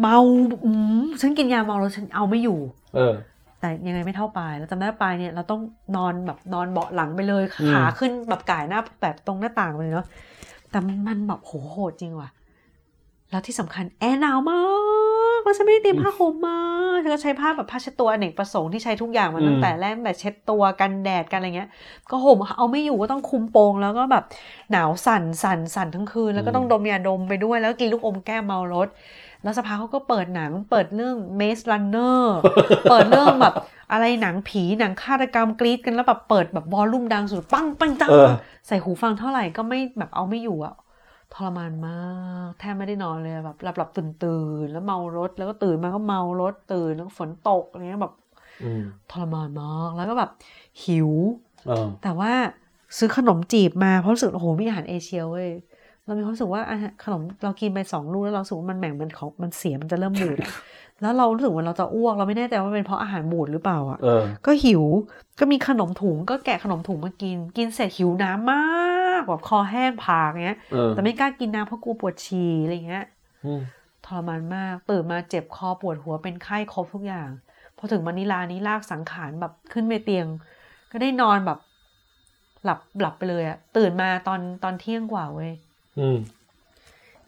[0.00, 0.18] เมา
[0.64, 0.70] อื
[1.02, 2.60] มฉันกินยาเมาแล้วฉันเอาไม่อยู่
[2.96, 3.14] เออ
[3.60, 5.60] แต่ยังไงไม่เท่าปลายแล้วจำได้ว่าปลายเนี่ย เราต้อง
[5.96, 10.06] นอนแบบนอนเบาะหลังไปเลยอืมขาขึ้นแบบก่ายหน้าแบบตรงหน้าต่างไปเลยเนาะ
[10.70, 12.30] แต่มันแบบโหโหดจริงว่ะ
[13.32, 14.62] แล้วที่สำคัญแอร์หนาวมา
[15.38, 16.58] กแล้วฉันไม่ได้เตรียมผ้าห่มมา
[17.02, 21.70] ฉันก็ใช้ผ้าแบบผ้าเช็ดตัวอเนกประสงค์ที่ใช้ทุกอย่างมาตั้งแต่แรกตั้งแต่เช็ดตัวกันแดดกันอะไรเงี้ย
[22.10, 24.24] ก็ห่มเอาไม่อยู่ก็ต้องคุมโปงแล้วก็แบบ
[24.70, 28.88] หนาวสั่นสั่นสั่นทั้งคืน แล้วก็ต้องดมยาดมไปด้วย แล้วก็กินลูกอมแก้มเมารถ
[29.42, 32.20] แล้วสภาเขาก็เปิดหนังเปิดเรื่อง Maze Runner
[32.90, 33.54] เปิดเรื่องแบบ
[33.92, 38.32] อะไรหนังผีหนังฆาตกรรมกรีดกันแล้วแบบเปิดแบบวอลลุ่มดังสุด ปังปังจังเออ
[38.66, 40.74] ใส่หูฟังเท่าไหร่ก็ไม่แบบเอาไม่อยู่อะ
[41.34, 42.02] ทรมานมา
[42.46, 48.14] กแทบไม่ได้นอนเลยแบบหลับหลับตื่นตื่นๆแล้วเมารถ แล้วก็ตื่นมาก็เมารถตื่นแล้วก็ฝนตกอะไรเงี้ยแบบ
[48.62, 50.30] อืมทรมานมากแล้วก็แบบ
[50.84, 51.10] หิว
[51.66, 52.32] เออแต่ว่า
[52.98, 55.50] ซื้อขนมจีบมาเพราะรู้สึกโอ้โหมีอาหารเอเชียเว้ย
[56.04, 60.52] เรามีความรู้สึกว่าอาหารขนมเรากินไปสองลูกแล้วเรารู้สึกว่ามันแหม่งมันของมันเสียมันจะเริ่มบูดอะ
[61.00, 64.82] แล้วเรารู้สึกว่าเราจะอ้วกเราไม่แน่ใจว่าเป็นเพราะอาหารบูดหรือเปล่าอะเออก็หิว
[65.38, 68.62] ก็มีขนมถุงก็แกะขนมถุงมากิน กินเสร็จหิวน้ำมา
[69.01, 73.04] ก แบบคอแห้งผากเงี้ยเออแต่ไม่กล้ากินน้ำเพราะกลัวปวดฉี่อะไรเงี้ย
[73.44, 73.60] อืม
[74.06, 77.28] ทรมานมากตื่นมาเจ็บคอปวดหัวเป็นไข้ครบทุกอย่าง
[77.76, 80.26] พอถึงมะนิลานี้ลากสังขารแบบขึ้นไปเตียง
[80.92, 81.58] ก็ได้นอนแบบ
[82.64, 85.52] หลับหลับไปเลยอะตื่นมาตอนตอนเที่ยงกว่าเว้ย
[85.98, 86.18] อืม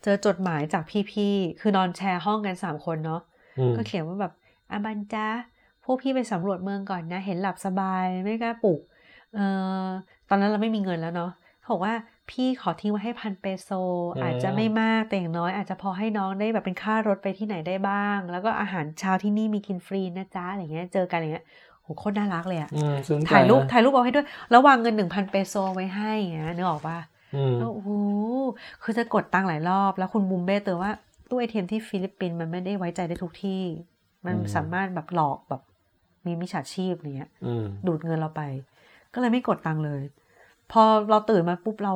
[0.02, 3.20] เจอจดหมายจากพี่ๆคือนอนแชร์ห้องกันสามคนเนาะ
[3.58, 4.32] อืมก็เขียนว่าแบบ
[4.70, 5.26] อาบันจ้า
[5.84, 8.80] พวกพี่ไปสำรวจเมืองก่อนนะ เห็นหลับสบายไม่กล้าปลุก
[9.34, 9.44] เอ่
[9.84, 9.86] อ
[10.28, 11.94] ตอนนั้นเราไม่มีเงินแล้วเนาะเขา บอกว่า
[12.30, 13.70] พี่ขอทิ้งไว้ให้พันเปโซ
[14.22, 21.46] อาจจะไม่มากแต่อย่างน้อย อาจจะพอให้น้องได้แบบเป็นค่ารถไปที่ไหนได้บ้าง แล้วก็อาหารเช้าที่นี่มีกินฟรีนะจ๊ะอะไรเงี้ยเจอกันอะไรเงี้ย
[21.82, 26.98] โหโคตรน่ารักเลยอะอืมซึ้งใจถ่ายรูปนะถ่ายรูปเอาให้ด้วยแล้ววางเงินหนึ่งพันเปโซไว้ให้อย่างเงี้ยนึกออกปะ
[27.34, 27.90] อืมแล้วโอ้โห
[28.82, 30.92] คือจะกดตังค์หลายรอบ แล้วคุณบุมเบ้เตือนว่า
[31.28, 33.62] ตู้ไอเทมที่ฟิลิปปินส์มันไม่ได้ไว้ใจได้ทุกที่
[34.26, 35.62] มันสามารถแบบหลอกแบบ
[36.26, 38.42] มีมิจฉาชีพอย่างเนี้ยอืมดูดเงินเราไป
[39.14, 40.02] ก็เลยไม่กดตังค์เลย
[40.72, 41.94] พอเราตื่นมาปุ๊บเรา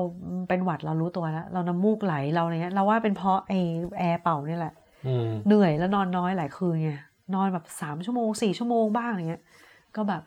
[0.48, 3.52] เป็นหวัดเรารู้ตัวแล้วเราน้ำมูกไหลเราอะไรเงี้ยเราว่าเป็นเพราะไอ
[3.98, 4.74] แอร์เป่าเนี่ยแหละ
[5.06, 6.90] อืมเหนื่อยแล้วนอนน้อยหลายคืนไง
[7.34, 9.42] นอนแบบสามชั่วโมงสี่ชั่วโมงบ้างอะไรเงี้ย
[9.96, 10.22] ก็แบบ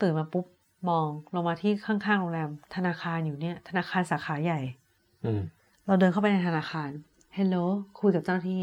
[0.00, 0.46] ตื่นมาปุ๊บ
[0.88, 4.60] มองลงมาที่ข้างๆโรงแรม ธนาคารอยู่เนี่ย ธนาคารสาขาใหญ่
[5.24, 5.40] อืม
[5.86, 6.90] เราเดินเข้าไปในธนาคาร
[7.34, 7.56] hello
[8.00, 8.62] คุยกับเจ้าหน้าที่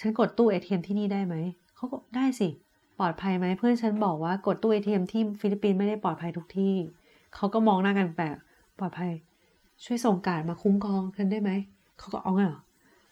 [0.00, 1.34] ฉันกดตู้ ATM ที่นี่ได้ไหม
[1.76, 2.48] เขาก็ได้สิ
[2.98, 6.74] ปลอดภัยไหมเพื่อนฉันบอกว่ากดตู้ ATM ที่ฟิลิปปินส์ไม่ได้ปลอดภัยทุกที่
[7.34, 8.36] เขาก็มองหน้ากันแปลก
[8.78, 9.12] ปลอดภัย
[9.84, 11.50] ช่วยส่งการ์ดมาคุ้มครองฉันได้ไหม
[11.98, 12.62] เขาก็เอาไงเหรอ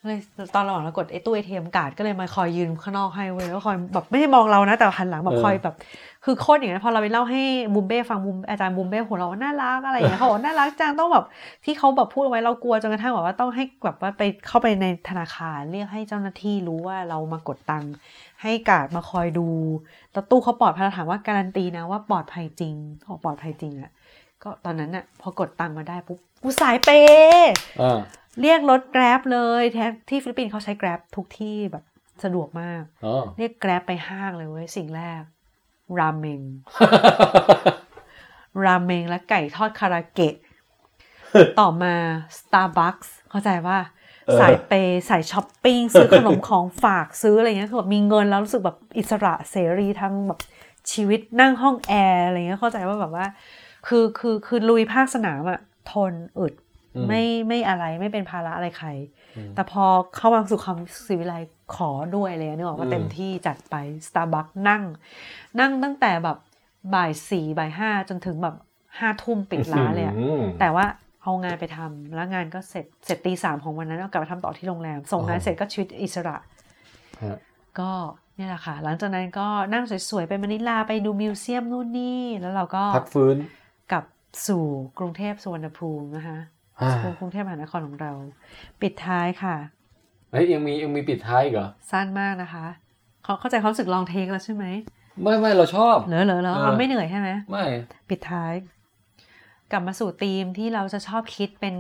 [0.06, 0.20] เลย
[0.54, 5.74] ตอนระหว่างเรากดไอ้ตู้ ATM guard ก็เลยมาคอยยืนข้างนอกให้เว้ยแล้วคอยแบบไม่ได้มองเรานะ แต่หันหลังแบบคอยแบบ
[6.24, 7.42] คือโคตรอย่างนี้พอเราไปเล่าให้
[7.74, 11.24] บุมเบ้ฟังบุมอาจารย์บุมเบ้หัวเราะว่าน่ารักอะไรอย่างเงี้ยเขาบอกว่าน่ารักจังต้องแบบ
[11.64, 17.92] ที่เขาแบบพูดเอาไว้เรากลัวจนกระทั่งแบบว่าต้องให้แบบว่าไปเข้าไปในธนาคารเรียกให้เจ้าหน้าที่รู้ว่าเรามากดตังค์
[18.42, 19.48] ให้การ์ดมาคอยดู
[20.12, 23.90] แล้วตู้เขาปลอดภัยเราถามว่าการันตีนะว่าปลอดภัยจริงเขาบอกปลอดภัยจริงอะ
[24.42, 27.98] ก็ตอนนั้นอะพอกดตังค์มาได้ปุ๊บกูสายเปย์อ่า
[28.40, 31.84] เรียกรถแกร็บเลยแทนที่ฟิลิปปินส์เขาใช้แกร็บทุกที่แบบ
[32.24, 35.22] สะดวกมากอ๋อเรียกแกร็บไปห้างเลยเว้ยสิ่งแรก
[35.98, 36.42] ราเมง
[38.64, 40.34] ราเมงและไก่ทอดคาราเกะ
[41.60, 41.94] ต่อมา
[42.38, 43.78] Starbucks เข้าใจว่า
[44.26, 50.40] เออสายเปย์สายช้อปปิ้ง ซื้อขนมของฝากซื้ออะไรเงี้ยคือแบบมีเงินแล้วรู้สึกแบบอิสระเสรีทั้งแบบ
[50.92, 53.26] ชีวิตนั่งห้องแอร์อะไรเงี้ยเข้าใจว่าแบบว่า
[53.86, 55.60] คือคือคือลุยภาคสนามอะ
[55.92, 56.54] ทนอึด
[56.94, 58.88] อืมไม่ไม่อะไรไม่เป็นภาระอะไรใคร
[59.36, 59.84] อืมแต่พอ
[60.16, 61.34] เข้ามาสู่คำสิวิไล
[61.74, 63.74] ขอด้วยเลยนึกออกว่าอืมเต็มที่จัดไป
[64.06, 64.82] Starbucks นั่ง
[65.60, 66.36] นั่งตั้งแต่แบบ
[66.94, 68.54] บ่ายสี่บ่ายห้าจนถึงแบบ
[68.98, 70.86] ห้าทุ่มปิดร้านเลยอะอืมแต่ว่า
[71.22, 76.36] เอางานไปทำแล้วงานก็เสร็จเสร็จตีสามของวันนั้นเอากลับไปทำต่อที่โรงแรม ส่งงานอ๋อเสร็จก็ชีวิตอิสระ
[77.22, 77.38] ฮะ
[77.78, 77.90] ก็
[78.36, 83.36] เนี่ยแหละค่ะ หลังจากนั้นก็นั่งสวยๆ ไปมะนิลาไปดูมิวเซียมนู่นนี่ แล้วเราก็พักฟื้น
[83.92, 84.04] กลับ
[84.48, 84.64] สู่
[84.98, 86.38] กรุงเทพสุวรรณภูมินะคะ
[86.80, 86.90] อ่า
[87.20, 88.12] กรุงเทพมหานครของเรา
[88.82, 89.56] ปิดท้ายค่ะ
[90.32, 92.66] เฮ้ยยังมียังมีปิดท้ายอีกเหรอสั้นมากนะคะ
[93.24, 94.64] เขาเข้าใจความรู้สึกลองเทคแล้วใช่ไหม
[95.22, 97.64] ไม่ไม่เราชอบเหรอเหรอเหรอเออเราไม่เหนื่อยใช่ไหมไม่
[98.10, 98.52] ปิดท้าย
[99.72, 101.76] กลับมาสู่ธีมที่เราจะชอบคิดเป็น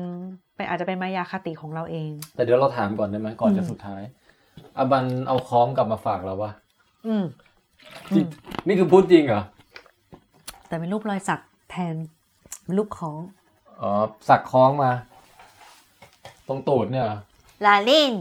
[0.56, 4.02] เป็นอาจจะเป็นมายาคติของเราเอง แต่เดี๋ยวเราถามก่อนได้ไหมก่อนจะอืมสุดท้าย
[4.78, 6.50] อาบันเอาคล้องกลับมาฝากเราปะ
[7.06, 7.24] อืม
[8.14, 8.26] จริง
[8.66, 9.42] นี่คือพูดจริงเหรอ
[10.68, 11.94] แต่เป็นรูปรอยสักแทน
[12.62, 13.14] เป็นรูปของ
[13.80, 13.90] อ๋อ
[14.28, 14.90] สักคล้องมา
[16.48, 17.18] ตรงตูดเนี่ยเหรอ
[17.64, 18.12] ลาลิน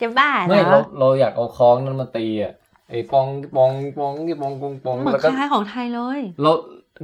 [0.00, 2.52] จะบ้าเหรไม่เราอเราอยากเอาคล้องนั้นมาตีอะ
[2.88, 3.26] ไอ้ปอง
[3.56, 6.50] ปองปองที่ปองปองปองเหมือนแล้วคก็ล้ายๆของไทยเลย เรา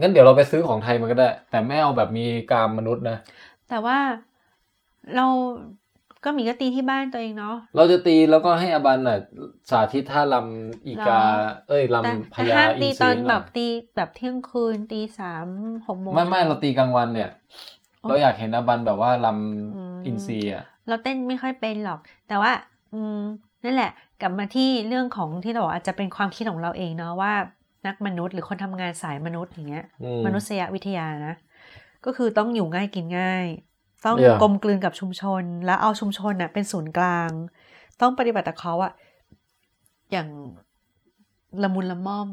[0.01, 3.19] งั้นเดี๋ยวเราไปซื้อของไทยมาก็ได้ แต่ไม่เอาแบบมีกรามมนุษย์นะ
[3.69, 3.99] แต่ว่า
[5.17, 5.27] เรา
[6.25, 9.19] ก็มีก็ตีที่บ้านตัวเองเนาะเราจะตีแล้วก็ให้อาบันอะ
[9.71, 11.21] สาธิตท่าลำอีกาเหรอ
[11.69, 13.67] เอ้ยแต่ลำพแต่ญาห้ามอินตีทตอนรีแบบตี
[13.97, 15.47] แบบเที่ยงคืนตีสาม
[15.87, 17.31] หกโมงไม่ไม่เราตีกลางวันเนี่ย
[18.03, 19.29] อ๋อเราอยากเห็นอาบันแบบว่าล
[19.75, 22.53] อืมำอินทรีอะเราเต้นไม่ค่อยเป็นหรอก แต่ว่า
[22.95, 23.21] อืม
[23.65, 23.91] นั่นแหละ
[24.21, 27.33] กลับมาที่เรื่องของที่เราบอกอาจจะเป็นความคิดของเราเองเนาะว่า
[27.87, 31.35] นักมนุษย์หรือคนทำงานสายมนุษย์อย่างเงี้ยอืมมนุษยวิทยานะ
[32.05, 33.47] ก็คือต้องอยู่ง่ายกินง่าย
[34.05, 34.37] ต้อง Yeah.
[34.43, 37.31] กลมกลืนกับชุมชน แล้วเอาชุมชนน่ะเป็นศูนย์กลาง
[38.01, 38.93] ต้องปฏิบัติต่อเขาอะ
[40.13, 40.29] อย่าง
[41.63, 42.29] ละมุนละม่อม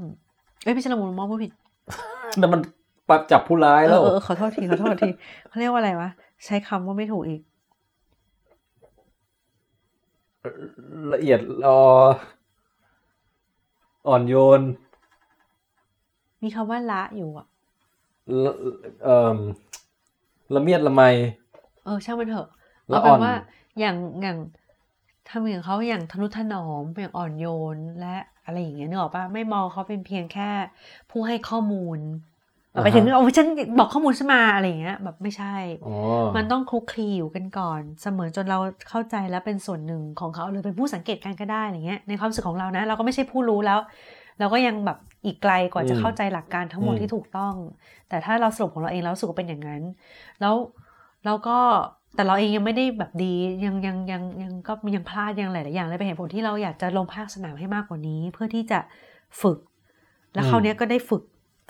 [0.63, 1.51] เอ้ยไม่ใช่ละมุนละม่อมพูดผิด
[2.39, 2.61] นั่นมัน
[3.09, 5.09] ปรับจับผู้ร้ายเอแล้อวเออขอโทษทีขอโทษที
[5.47, 6.09] เขาเรียกว่าอะไรวะ
[6.45, 7.41] ใช้คำว่าไม่ถูกอีก
[11.13, 11.81] ละเอียดรอ
[14.07, 14.61] อ่อนโยน
[16.43, 17.47] มีคำว่าละอยู่อะ
[18.43, 18.51] ละ
[19.03, 19.37] เอ่อ
[20.55, 21.03] ละเมียดละไม
[21.85, 22.47] เออช่างมันเถอะ
[22.91, 23.33] ละเอาอ่เป็อนนว่า
[23.79, 24.37] อย่างอย่าง
[25.29, 27.45] ทำอย่างเขาอย่างทนุถนอมอย่างอ่อนโย
[27.75, 30.49] นและอะไรอย่างเงี้ยนึกออกปะไม่มองเขาเป็นเพียงแค่
[31.11, 31.99] ผู้ให้ข้อมูล
[32.77, 33.47] อ่าฮะไปถึงโอ้ฉัน
[33.79, 35.91] บอกข้อมูลฉันมาอะไรอย่างเงี้ยแบบไม่ใช่อ๋อ
[36.35, 38.59] มันต้องคลุกคลีอยู่กันก่อน เสมอจนเรา
[38.89, 43.79] เข้าใจแล้วเป็นส่วนหนึ่งของเขาหรือเป็นผู้สังเกตการณ์ก็ได้อะไรเงี้ยในความรู้สึกของเรานะ เราก็ไม่ใช่ผู้รู้แล้ว
[44.39, 47.53] เราก็ยังแบบอีกไกลกว่าจะเข้าใจหลักการทั้งหมดที่ถูกต้อง
[48.09, 49.81] แต่ถ้าเราสรุปของเราเองแล้วรู้สึกว่าเป็นอย่างนั้น
[50.41, 50.55] แล้ว
[51.25, 51.57] เราก็
[52.15, 53.33] แต่เราเองยังไม่ได้แบบดี
[53.65, 58.79] ยังยังยังยังก็ยังพลาดยังหลายๆอย่างเลยเป็นเหตุผลที่เราอยากจะลงภาคสนามให้มากกว่านี้ เพื่อที่จะ
[59.41, 59.59] ฝึก
[60.33, 61.23] แล้วคราวเนี้ยก็ได้ฝึก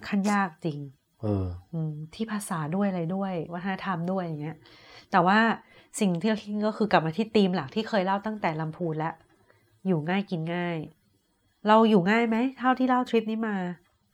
[0.07, 0.77] ขั้นยากจริง
[1.22, 4.57] เอออืมที่ภาษาด้วยอะไรด้วย วัฒนธรรมด้วยอย่างเงี้ย
[5.11, 5.40] แต่ว่า
[5.99, 9.14] สิ่งที่เราคิดก็คือกลับมาที่ธีมหลักที่เคยเล่าตั้งแต่ลำพูนแล้ว
[9.88, 10.77] อยู่ง่ายกินง่าย
[11.68, 13.56] เราอยู่ง่ายไหมเท่าที่เล่าทริปนี้มา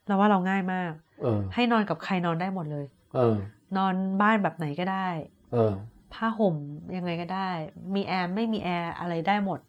[0.08, 0.92] เราว่าเราง่ายมาก
[1.22, 2.86] เออให้นอนกับใครนอนได้หมดเลย
[3.16, 3.38] เออ
[3.78, 5.10] นอนบ้านแบบไหนก็ได้
[5.52, 5.74] เออ
[6.14, 6.56] ผ้าห่ม
[6.96, 7.50] ยังไงก็ได้
[7.96, 9.60] มีแอร์ไม่มีแอร์อะไรได้หมด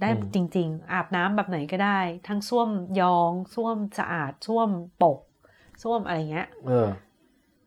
[0.00, 1.98] ได้อืมจริง ๆ อาบน้ำแบบไหนก็ได้
[2.28, 2.68] ทั้งส้วม
[3.00, 4.68] ยองส้วมสะอาดส้วม
[5.02, 5.18] ปก
[5.82, 6.88] ส้วมอะไรเงี้ย เออ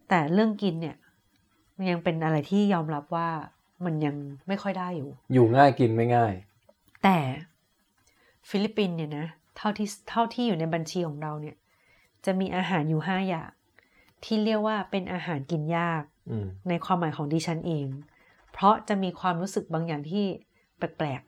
[0.09, 0.97] แต่เรื่องกินเนี่ย
[1.75, 3.29] มันยังเป็นอะไรที่ยอมรับว่า
[3.85, 4.15] มันยัง
[4.47, 6.33] ไม่ค่อยได้อยู่ อยู่ง่ายกินไม่ง่าย
[7.03, 7.17] แต่
[8.49, 9.25] ฟิลิปปินส์เนี่ยนะ
[9.57, 11.55] เท่าที่เท่าที่อยู่ในบัญชีของเราเนี่ย
[12.25, 13.49] จะมีอาหารอยู่ห้าอย่าง
[14.25, 17.87] ที่เรียกว่าเป็นอาหารกินยากอืมในความหมายของดิฉันเอง
[18.51, 20.25] เพราะจะมีความรู้สึกบางอย่างที่
[20.77, 21.21] แปลก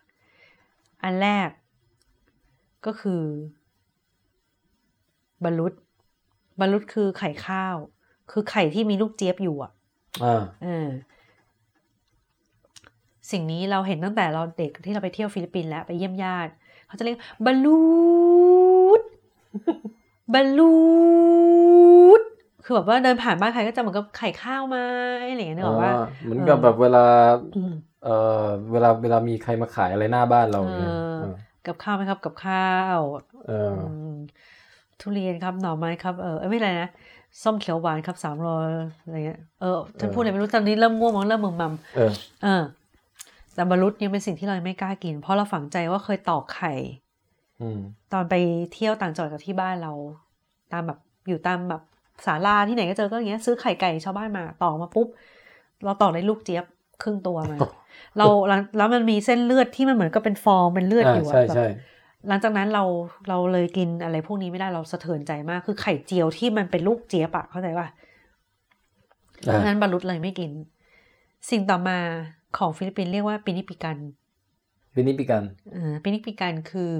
[0.47, 1.49] ๆ อันแรก
[2.85, 3.23] ก็คือ
[5.43, 5.73] บรรลุด
[6.59, 7.75] บรรลุดคือไข่ข้าว
[8.31, 9.71] คือไข่ที่มีลูกเจี๊ยบอยู่อะ
[10.23, 10.87] อ่าเออ
[13.31, 16.51] สิ่งนี้เราเห็นตั้งแต่เราเด็กที่เราไปเที่ยวฟิลิปปินส์แล้วไปเยี่ยมญาติ
[16.87, 17.81] เขาจะเรียกบาลู
[18.99, 19.01] ด
[20.33, 20.75] บาลู
[22.19, 22.21] ด
[22.63, 24.85] คือแบบว่าเดินผ่านบ้านใครก็จะเหมือนกับไข่ข้าวไหมา
[25.29, 27.05] อะไรอย่างเงี้ยนึกออกว่าเหมือนกับแบบเวลา
[27.55, 27.73] อืม
[28.03, 31.33] เอ่อเวลาเวลามีใครมาขายอะไรหน้าบ้านเราเนี่ยเออเออ
[31.65, 32.99] กับข้าวไหมครับกับข้าว
[33.47, 33.71] เออ
[34.13, 34.15] ม
[34.99, 36.89] ทุเรียนครับหน่อไม้ครับเออเอ้ยไม่อะไรนะ
[37.43, 38.47] ส้มเขียวหวานครับสามโล
[39.03, 42.11] อะไรเงี้ยเออฉันพูดอะไรไม่รู้ตอนนี้เริ่มง่วงมั้งเริ่มมึนมัมเออ
[42.43, 42.63] เออ
[43.53, 46.73] แต่บรรลุยังเป็นสิ่งที่เราไม่กล้ากิน เพราะเราฝังใจว่าเคยตอกไข่
[47.61, 47.79] อืม
[48.13, 48.35] ตอนไป
[48.73, 49.93] เที่ยวต่างจังหวัดกับที่บ้านเรา
[50.71, 51.81] ตามแบบอยู่ตามแบบ
[52.25, 55.07] ศาลาที่ไหนก็เจอก็อย่างเงี้ยซื้อไข่ไก่ชาวบ้านมาตอกมาปุ๊บ
[55.83, 56.65] เราตอกได้ลูกเจี๊ยบ
[57.01, 57.59] ครึ่งตัวมา
[58.17, 61.65] เราแล้วแล้วมันมีเส้นเลือดที่มันเหมือนกับเป็นฟองเป็นเลือดอยู่ใช่อะแบบใช่
[62.27, 62.83] หลังจากนั้นเรา
[63.27, 67.87] เราเลยกินอะไรพวกนี้ไม่ได้เราสะเทือนใจมากคือไข่เจียวที่มันเป็นลูกเจี๊ยบอะเข้าใจป่ะ
[69.45, 70.51] เพอ่าราะฉะนั้นบรรลุเลยไม่กิน
[71.49, 71.99] สิ่งต่อมา
[72.57, 73.97] ของฟิลิปปินส์เรียกว่าปินิปิกัน
[74.95, 76.91] วินิปิกันเออปินิปิกันคือ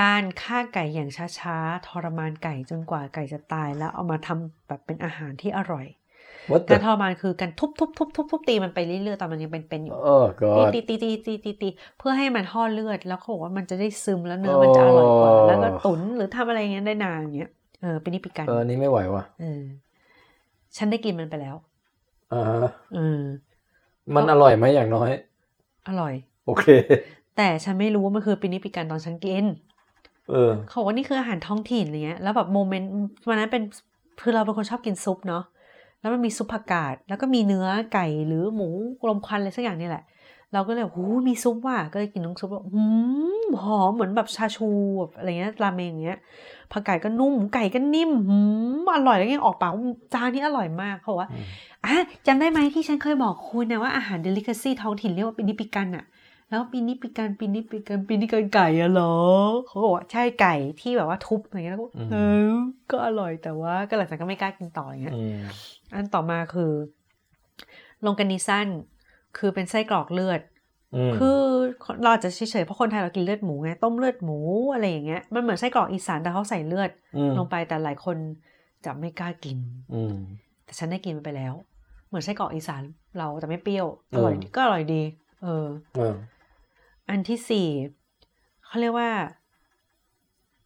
[0.00, 5.86] การฆ่าไก่อย่างช้าๆทรมานไก่จนกว่าไก่จะตายแล้วเอามาทำแบบเป็นอาหารที่อร่อย
[6.50, 11.68] What การ the ทรมานคือการทุบทุบทุบทุบทุบตีมันไปเรื่อยๆตอนมันยังเป็นๆอยู่ oh god ตีตีตีตีตีตี
[11.98, 17.50] เพื่อให้มันห่อเลือดแล้วเขาบอกว่ามันจะได้ซึมแล้วเนื้อมันจะอร่อยกว่าโอ้แล้วก็ตุ๋นหรือทำอะไรอย่างเงี้ยได้นานอย่างเงี้ย
[17.82, 19.62] เออปินิปิกันเออนี่ไม่ไหวว่ะเออ
[20.76, 21.56] ฉันได้กินมันไปแล้ว
[22.32, 22.58] อ่าฮะ
[22.94, 23.22] เออ
[24.14, 25.10] มันอร่อยไหมอย่างน้อย
[25.88, 26.14] อร่อย
[26.46, 26.66] โอเค
[27.36, 29.44] แต่ฉันไม่รู้ว่ามันคือปินิปิกันตอนฉันกิน
[30.30, 32.90] เออเขาบอกว่านี่คืออาหารท้องถิ่นอะไรเงี้ย แล้วแบบโมเมนต์
[33.28, 33.62] วันนั้นเป็น
[34.22, 35.44] คือเราเป็นคนชอบกินซุปเนาะ
[36.00, 38.68] แล้วมันมีซุปผักกาดแล้วก็มีเนื้อไก่หรือหมู
[39.08, 40.04] ลมควันอะไรสักอย่างนี่แหละ
[40.52, 42.84] เราก็เลยหูมีซุปว่ะก็เลยกินน้ำซุปแล้วหื
[43.42, 46.18] มหอมเหมือนแบบชาชูแบบอะไรเงี้ยราเมงอย่างเงี้ย
[46.72, 48.38] ผักกาดก็นุ่มไก่ก็นิ่มหื
[48.84, 49.82] มอร่อยแล้วยังออกปากว่า
[50.14, 51.44] จานนี้อร่อยมากเขาบอกว่าอืม
[51.86, 51.96] อะ
[52.26, 56.04] จำได้ไหมที่ฉันเคยบอกคุณนะว่าอาหาร delicacy ท้องถิ่นเรียกว่าปินิปิกันอะ
[56.48, 59.14] แล้วปินิปิกันปินิปิกันปินิกันไก่อะเหรอ
[59.66, 62.16] เขาบอกว่าใช่ไก่ที่แบบว่าทุบอะไรเงี้ยแล้วก็อืมเอ
[62.48, 62.52] อ
[62.90, 65.38] ก็อร่อยแต่ว่าก็หลังจากนั้นก็ไม่กล้ากินต่ออย่างเงี้ยอืม
[65.94, 66.72] อันต่อมาคือ
[68.06, 68.68] ลงกันนิซัน
[69.38, 70.40] คือเป็นไส้กรอกเลือด
[70.94, 71.38] อืมคือ
[72.02, 74.38] เราอาจจะเฉยๆเพราะคนไทยเรากินเลือดหมูไงต้มเลือดหมู
[74.72, 78.16] อะไรอย่างเงี้ยมันเหมือนไส้กรอกอีสานแต่เขาใส่เลือดอืมลงไปแต่หลายคน
[78.84, 79.58] จะไม่กล้ากิน
[79.94, 80.14] อืม
[80.64, 81.54] แต่ฉันได้กินมันไปแล้ว
[82.08, 82.82] เหมือนไส้กรอกอีสาน
[83.18, 85.02] เราแต่ไม่เปรี้ยวเอออร่อยก็อร่อยดี
[85.42, 87.68] เออเอออันที่สี่
[88.64, 89.10] เขาเรียกว่า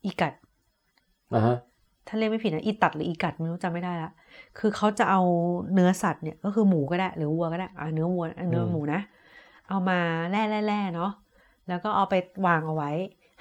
[0.04, 0.32] อีกัด
[1.34, 1.56] อ่าฮะ
[2.06, 4.10] ถ้าเรียกไม่ผิดนะอีตัดหรืออีกัดไม่รู้จำไม่ได้ละ
[4.58, 5.20] คือเขาจะเอา
[5.74, 9.00] เนื้อสัตว์เนี่ยก็คือหมูก็ได้ หรือวัวก็ได้อ่าเนื้อวัวอะเนื้อหมูนะ
[9.68, 9.98] เอามา
[10.30, 11.10] แล่แล่แล่เนาะ
[11.68, 12.14] แล้วก็เอาไป
[12.46, 12.90] วางเอาไว้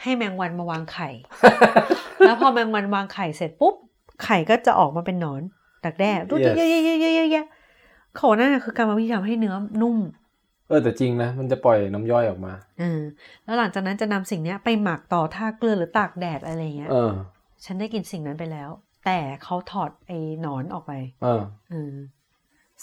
[0.02, 1.10] ให้แมงวันมาวางไข่
[2.20, 3.76] แล้วพอแมงวันวางไข่เสร็จปุ๊บ
[4.24, 5.42] ไข่ก็จะออกมาเป็นหนอน
[5.84, 9.98] ดักแด้ดู Yes เยอะๆๆๆๆๆเขาบอกนั่นนะคือกรรมวิธีทำให้เนื้อนุ่ม
[10.70, 13.02] เออแต่จริงนะ มันจะปล่อยน้ำย่อยออกมาเออ
[13.46, 17.12] แล้วหลังจากนั้นจะนำสิ่งเนี้ยไปหมักต่อท่าเกลือหรือตากแดดอะไรเงี้ยเออ
[17.66, 18.70] ฉันได้กินสิ่งนั้นไปแล้ว
[19.06, 20.94] แต่เขาถอดไอ้หนอนออกไป
[21.24, 21.42] เออ
[21.72, 21.94] เออ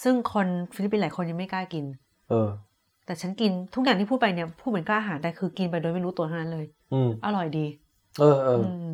[0.03, 1.85] ซึ่งคนฟิลิปปินส์หลายคนยังไม่กล้ากิน
[2.29, 2.49] เออ
[3.05, 7.65] แต่ฉันกินทุกอย่างที่พูดไปเนี่ยพูดเหมือนกล้าหาญแต่คือกินไปโดยไม่รู้ตัวเท่านั้นเลย อืมอร่อยดี
[8.19, 8.93] เออเออม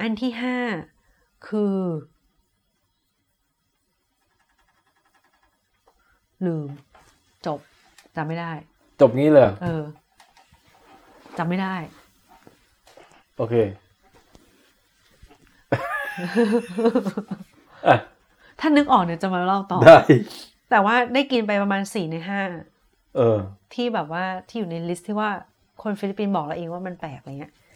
[0.00, 0.56] อันที่ห้า
[1.48, 1.76] คือ
[6.46, 6.68] ลืม
[7.46, 7.60] จบ
[8.18, 8.52] จำไม่ได้
[9.00, 9.82] จบงี้เลยเหรอเออ
[11.38, 11.74] จำไม่ได้
[13.38, 13.54] โอเค
[17.88, 17.96] อะ
[18.60, 19.98] ถ้านึกออกเนี่ยจะมาเล่าต่อ ได้
[20.70, 22.40] แต่ว่าได้กินไปประมาณสี่ในห้า
[23.16, 23.38] เออ
[23.74, 25.30] ที่แบบว่าที่อยู่ใน list ที่ว่า
[25.82, 27.66] คนฟิลิปปินส์บอกเราเองว่ามันแปลกอะไรเงี้ยอืม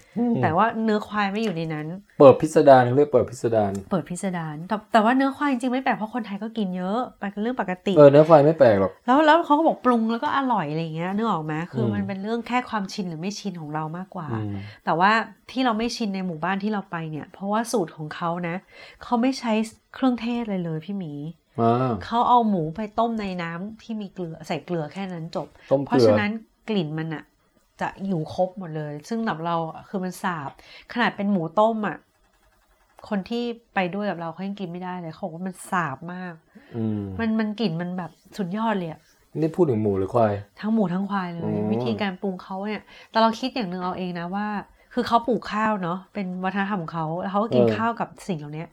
[0.42, 1.86] แต่ว่าเนื้อควายไม่อยู่ในนั้น
[2.18, 15.12] เปิบพิสดารเขาเรียกเปิบพิสดารเปิดพิสดารแต่แต่ว่าเนื้อควายจริงๆไม่แปลกเพราะคนไทยก็กินเยอะเป็นเรื่องปกติเออเนื้อควายไม่แปลกหรอกแล้วแล้วเขาก็บอกปรุงแล้วก็อร่อยอะไรเงี้ยนึกออกไหมคืออมมันเป็นเรื่องแค่ความชินหรือไม่ชินของเรามากกว่าอืมแต่ว่า
[15.50, 18.56] ที่เราไม่ชินในหมู่บ้านที่เราไปเนี่ย เพราะว่าสูตรของเขานะ
[19.02, 19.52] เขาไม่ใช้
[19.94, 21.12] เครื่องเทศเลยเลยพี่หมี
[21.60, 26.30] อ่าเขาเอาหมูไปต้มในน้ำที่มีเกลือใส่เกลือแค่นั้นจบต้มเพเกลืราะอฉะนั้น
[26.68, 27.22] กลิ่นมันอะ
[27.82, 30.50] จะอยู่ครบหมดเลย ซึ่งสำหรับเราอะคือมันสาบ
[30.92, 31.96] ขนาดเป็นหมูต้มอะ
[33.08, 33.44] คนที่
[33.74, 36.34] ไปด้วยกับเราเขายังกินไม่ได้เลยเขาบอกว่ามันสาบมาก
[36.76, 39.00] อืมมันมันกลิ่นมันแบบสุดยอดเลยอะ
[39.40, 44.46] นี่พูดถึงหมูหรือควาย ทั้งหมูทั้งควายเลยอืมวิธีการปรุงเขาเนี่ย แต่เราคิดอย่างหนึ่งเอาเองนะว่า
[44.94, 48.64] คือเขาปลูกข้าวเนาะเป็นวัฒนธรรมของเขาแล้วเขาก็กินข้าวกับสิ่งเหล่านี้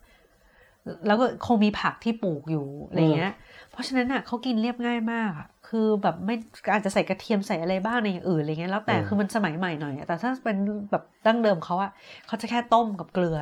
[1.07, 3.31] แล้วก็คงมีผักที่ปลูกอยู่อะไรเงี้ย
[3.71, 6.35] เพราะฉะนั้นอะเขากินเรียบง่ายมากอะ คือแบบไม่
[6.73, 10.57] อาจจะใส่กระเทียมใส่อะไรบ้างในอย่างอื่นอะไรเงี้ยแล้วแต่เออคือมันสมัยใหม่หน่อยอะแต่ถ้าเป็น
[10.91, 11.91] แบบดั้งเดิมเขาอะ
[12.27, 13.39] เขาจะแค่ต้มกับเกลือ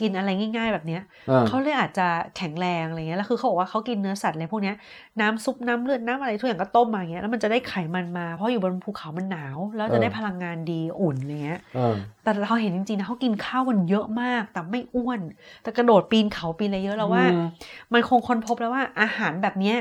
[0.00, 4.76] กินอะไรง่าย ๆ แบบเนี้ยอ่าเขาเลยอาจจะแข็งแรงอะไรเงี้ยแล้วคือเขาบอกว่าเขากินเนื้อสัตว์อะไรพวกเนี้ย
[5.20, 15.20] น้ำซุปน้ำเลือดน้ำอะไรทุกอย่างก็ต้มมาอย่างเงี้ยแล้วมันจะได้ไขมันมาเพราะอยู่บนภูเขามันหนาว แล้วจะได้พลังงานดีอุ่นอะไรเงี้ยอ่าแต่เราเห็นจริงๆนะเขากินข้าวกันเยอะมากแต่ไม่อ้วน
[15.62, 17.46] แต่กระโดดปีนเขาปีนอะไรเยอะแล้วว่าอืม
[17.92, 19.76] มันคงค้นพบแล้วว่าอาหารแบบเนี้ย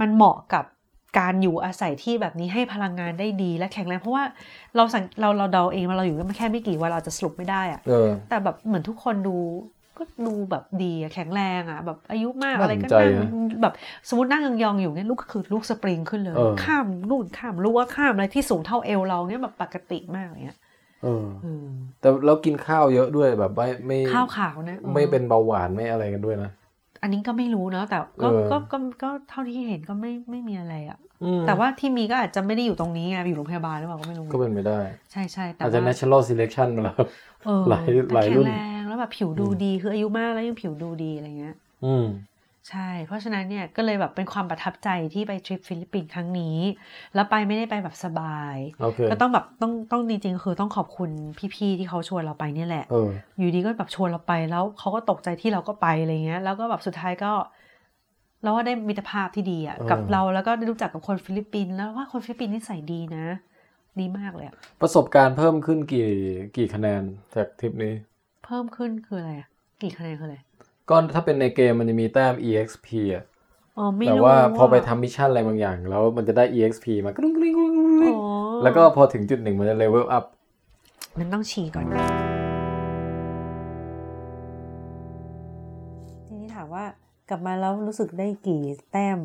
[0.00, 0.64] มันเหมาะกับ
[1.18, 4.24] การอยู่อาศัยที่แบบนี้ให้พลังงานได้ดีและแข็งแรงเพราะว่า
[4.76, 9.36] เราสังเราเราเดาเองว่าเราอยู่กันมาแค่ไม่กี่วันเราจะสรุปไม่ได้อะเออแต่แบบเหมือนทุกคนดู
[9.96, 13.30] ก็ดูแบบดีอะแข็งแรงอะแบบอายุมากน่าอะไรก็สนใจนั่งนะ
[13.62, 13.74] แบบ
[14.08, 20.58] สมมตินั่งยองๆอยู่เนี่ยลูกก็คือลูกสปริงขึ้นเลยเออข้ามนู่นข้ามรั้วข้ามอะไรที่สูงเท่าเอวเราเนี่ยแบบปกติมากเลยเนี่ย
[21.02, 21.66] เออเออ
[22.00, 26.50] แต่เรากินข้าวเยอะด้วยแบบไม่ไม่ข้าวขาวนะออไม่เป็นเบาหวานไม่อะไรกันด้วยนะ
[27.02, 34.80] อันนี้ก็ไม่รู้เนาะแต่ก็เออก็ก็ก็เท่าที่เห็นก็ไม่ไม่มีอะไรอะอืมแต่ว่าที่มีก็อาจจะไม่ได้อยู่ตรงนี้ไงอยู่โรงพยาบาลหรือเปล่าก็ไม่รู้ ก็เป็นไปได้
[35.12, 36.96] ใช่ใช่แต่อาจจะว่า natural selection มาแล้ว
[37.46, 42.04] เออหลายแต่หลายรุ่นแข็งแรงแล้วแบบผิวดูอืมดีคืออายุมากแล้วยังผิวดูดีอะไรเงี้ย อืม
[42.68, 46.58] ใช่ เพราะฉะนั้นเนี่ยก็เลยแบบเป็นความประทับใจที่ไปทริปฟิลิปปินส์ครั้งนี้
[47.14, 51.10] แล้วไปไม่ได้ไปแบบสบายโอเคก็ต้องแบบต้องต้องจริงๆคือต้องขอบคุณ
[51.54, 57.32] พี่ๆที่เขาชวนเราไปเนี่ยแหละเอออยู่ดีก็แบบชวนเราไปแล้วเขาก็ตกใจที่เราก็ไปอะไรเงี้ย แล้วก็แบบสุดท้ายก็
[58.42, 63.26] เราว่าได้มิตรภาพที่ดีอะเออกับเราแล้วก็ได้รู้จักกับคนฟิลิปปินส์แล้วว่าคนฟิลิปปินส์นิสัยดีนะ
[64.00, 66.08] ดีมากเลยอะประสบการณ์เพิ่มขึ้นกี่
[66.56, 67.02] กี่คะแนน
[67.34, 67.94] จากทริปนี้
[68.44, 69.48] เพิ่มขึ้นคืออะไรอะ
[69.82, 70.38] กี่คะแนนคืออะไร
[70.90, 73.24] ก็ถ้าเป็นในเกมมันจะมีแต้ม exp อะ
[73.78, 78.28] อ๋อไม่แต่รู้ว่าพอไปะทำ mission อะไรบางอย่าง แล้วมันจะได้ exp มากรุ้งกริ้งกรุ้งกริ้งกริ้งอ๋อ
[78.62, 80.24] แล้วก็พอถึงจุดหนึ่งมันจะ level up
[81.18, 81.86] มันต้องฉี่ก่อน
[86.26, 86.84] ทีนี้ถามว่า
[87.28, 88.62] กลับมาแล้วรู้สึกได้กี่
[88.92, 89.18] แต้ม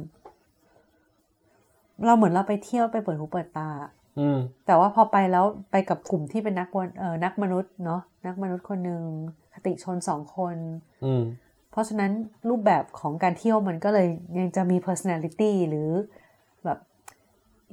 [2.05, 3.69] เราเหมือนเราไปเที่ยวไปเปิดหูเปิดตา
[4.19, 9.01] อืมแต่ว่าพอไปแล้วไปกับกลุ่มที่เป็นนักวนเออนักมนุษย์เนาะนักมนุษย์คนหนึ่ง
[9.53, 10.55] คติชนสองคน
[11.05, 11.23] อืม
[11.73, 12.11] เพราะฉะนั้น
[12.49, 14.07] รูปแบบของการเที่ยวมันก็เลย
[14.39, 15.89] ยังจะมี personality หรือ
[16.65, 16.79] แบบ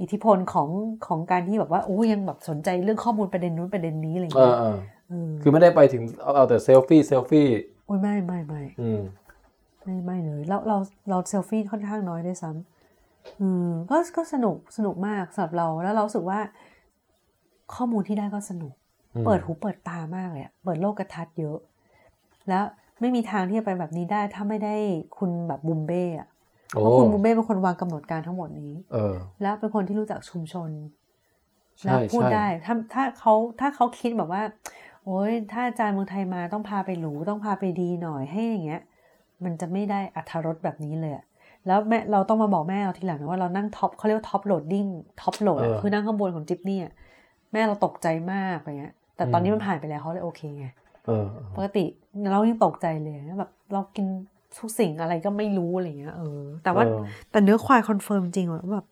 [0.01, 0.69] อิทธิพลของ
[1.07, 4.77] ของการที่แบบว่าโอ้ยังแบบสนใจเรื่องข้อมูลประเด็นนู้นประเด็นนี้อะไรอย่างเอเงี้อยเออ
[5.09, 7.49] เออคือไม่ได้ไปถึงเอาเอาแต่เซลฟี่เซลฟี่
[7.87, 9.03] โอ้ยไม่ไม่ไม่อืม
[9.83, 10.77] ไม่ไม่เลยเราเรา
[11.11, 16.41] เราเซลฟี่ค่อนข้างน้อยด้วยซ้ำอืมก็ก็สนุกสนุกมากสำหรับเราแล้วเรารู้สึกว่า
[17.75, 18.75] ข้อมูลที่ได้ก็สนุก
[19.15, 21.59] อืมเปิดหูเปิดตามากเลยอะเปิดโลกกระทัดเยอะ
[22.49, 22.65] แล้ว
[23.01, 24.75] ไม่มีทางที่จะไปแบบนี้ได้ ถ้าไม่ได้
[25.19, 26.29] คุณแบบบุมเบ้อะ
[26.75, 30.71] โอ้เพราะคุณบุมเบ้เป็นคนวางกำหนดการทั้งหมดนี้ เออ แล้วเป็นคนที่รู้จักชุมชน
[31.81, 34.43] ใช่แล้วพูดใช่ได้ถ้าถ้าเขาถ้าเขาคิดแบบว่า
[35.05, 38.83] โอ้ยถ้าอาจารย์เมืองไทยมาต้องพาไปหรูต้องพาไปดีหน่อยให้อย่างเงี้ย
[39.45, 41.25] มันจะไม่ได้อรรถรสแบบนี้เลยอะ
[41.67, 44.87] แล้วแม่เราต้องมาบอกแม่เราทีหลังนะว่าเรานั่ง top เขาเรียกว่า top loading
[45.21, 46.87] top load เออคือนั่งข้างบนของจี๊ปเนี่ย
[47.53, 50.67] แม่เราตกใจมากอะไรเงี้ยแต่ตอนนี้อืมมันผ่านไปแล้วเขาเลยโอเคไง
[51.07, 51.25] เออ
[51.55, 51.85] ปกติ
[52.33, 54.07] เรายังตกใจเลยนะแบบเรากิน
[54.59, 58.87] ทุกสิ่งอะไรก็ไม่รู้อะไรเงี้ยเออแต่ว่าเออแต่เนื้อควาย confirm จริงว่าแบบ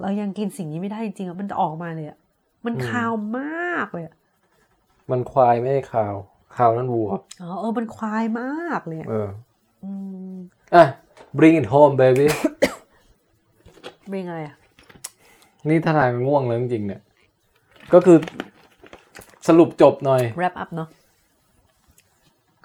[0.00, 2.18] เรายังกินสิ่งนี้ไม่ได้จริงๆอะมันจะออกมาเลยอะ
[2.64, 4.14] มันคาวมากเลยอะ
[5.10, 6.14] มันควายไม่ใช่ข่าว
[6.56, 7.10] ข่าวนั่นวัว
[7.42, 9.28] อ๋อเออมันควายมากเลยอะเออ
[9.84, 9.90] อื
[10.34, 10.36] ม
[10.74, 10.84] อะ
[11.38, 12.26] bring it home baby
[14.10, 14.56] เป็นอะไรอะ
[15.68, 17.00] นี่ถ้าทางง่วงเลยจริงๆเนี่ย
[17.92, 18.18] ก็คือ
[19.48, 20.88] สรุปจบหน่อย wrap up เนาะ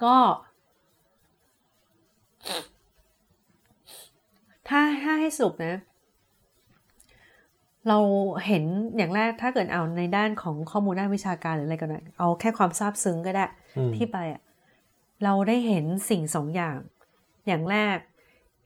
[0.04, 0.16] ก็
[4.68, 5.76] ถ้าถ้าให้สรุปนะ
[7.88, 7.98] เรา
[8.46, 8.64] เห็น
[8.96, 13.44] อย่างแรกถ้าเกิดเอาในด้านของข้อมูลด้านวิชาการหรืออะไรก็ได้เอาแค่ความซาบซึ้งก็ได้
[13.78, 14.40] อืมที่ไปอะ
[15.24, 16.78] เราได้เห็นสิ่งสองอย่าง
[17.46, 17.96] อย่างแรก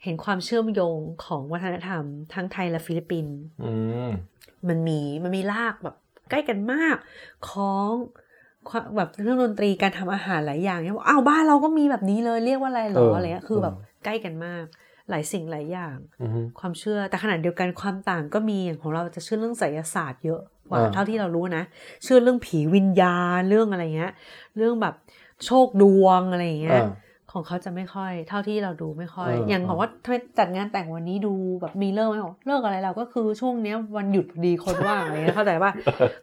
[0.04, 2.04] เห็นความเชื่อมโยงของวัฒนธรรม
[2.34, 3.72] ทั้งไทยและฟิลิปปินส์อื
[4.08, 4.10] ม
[4.68, 5.96] มันมีมันมีลากแบบ
[6.30, 6.96] ใกล้กันมาก
[7.50, 8.21] ของความ
[8.96, 13.74] แบบเรื่องดนตรีการทำอาหารหลายอย่างเนี่ยบอกอ้าวบ้านเราก็มีแบบนี้เลยเรียกว่าอะไรเหรออะไรเงี้ยคือแบบ
[14.04, 14.64] ใกล้กันมาก
[15.10, 21.62] หลายสิ่งหลายอย่างอืมความเชื่อแต่ขณะเดียวกันความต่างก็มีอย่างของเราจะเชื่อเรื่องไสยศาสตร์เยอะกว่าอ่าเท่าที่เรารู้นะ
[22.02, 24.12] เชื่อเรื่องผีวิญญาณเรื่องอะไรเงี้ย
[24.56, 24.94] เรื่องแบบ
[25.46, 26.90] โชคดวงอะไรอย่างเงี้ยอ่า
[27.32, 35.72] ของเขาจะไม่ค่อย เท่าที่เราดูไม่ค่อยเอออย่างเออบอกว่าทำไมจัดงานแต่งวันนี้ดูแบบมีเลิกไหมบอกเลิกอะไรเราก็คือช่วงเนี้ยวันหยุดพอดีคนว่างอะไรเงี้ยเข้าใจป่ะ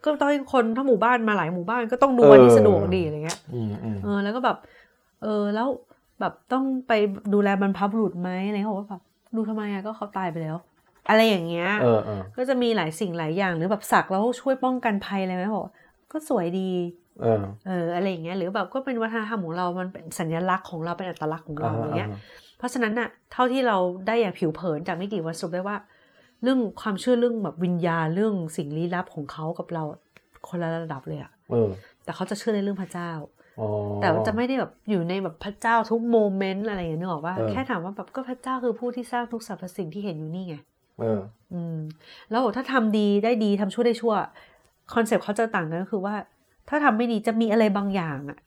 [0.03, 4.57] ก็ต้องให้คนทั้งหมู่บ้านมาหลายหมู่บ้านก็ต้องดูวันที่สะดวกดีอะไรเงี้ยอืมอืมเออแล้วก็แบบ
[5.23, 5.68] เออแล้ว
[6.19, 6.94] แบบต้องไป
[7.34, 9.02] ดูแลบรรพบุรุษไหมอะไรเขาบอกว่าแบบ
[9.36, 10.57] ดูทำไมอะก็เขาตายไปแล้ว
[11.10, 15.73] อะไรอย่างเงี้ยเออเออก็จะมีหลายสิ่งหลายอย่างหรือแบบสักแล้วช่วยป้องกันภัยอะไรไหมบอกว่า
[16.11, 16.69] ก็สวยดี
[17.21, 22.09] เออเอออะไรอย่างเงี้ยหรือแบบก็เป็นวัฒนธรรมของเรา มันเป็นสัญลักษณ์ของเราเป็นอัตลักษณ์ของเราอะไรเงี้ย
[22.57, 23.77] เพราะฉะนั้นน่ะเท่าที่เรา
[24.07, 25.77] ได้อย่างผิวเผินจากไม่กี่วันสรุปได้ว่า
[26.43, 29.83] เรื่องความเชื่อเรื่องแบบวิญญาณเรื่องสิ่งลี้ลับของเขากับเรา
[30.47, 31.69] คนละระดับเลยอะเออ
[32.03, 33.11] แต่เขาจะเชื่อในเรื่องพระเจ้า
[33.59, 33.67] อ๋อ
[34.01, 40.55] แต่ว่าจะไม่ได้แบบอยู่ในแบบพระเจ้าทุก moment อะไรอย่างเงี้ยนึกออกว่าเออแค่ถามว่าแบบก็พระเจ้าคือผู้ที่สร้างทุกสรรพสิ่งที่เห็นอยู่นี่ไง
[40.99, 41.19] เออ
[41.53, 41.77] อืม
[42.29, 44.13] แล้วถ้าทำดีได้ดีทำชั่วได้ชั่ว
[44.93, 46.15] concept เขาจะต่างกันก็คือว่า
[46.69, 48.37] ถ้าทำไม่ดีจะมีอะไรบางอย่างอะ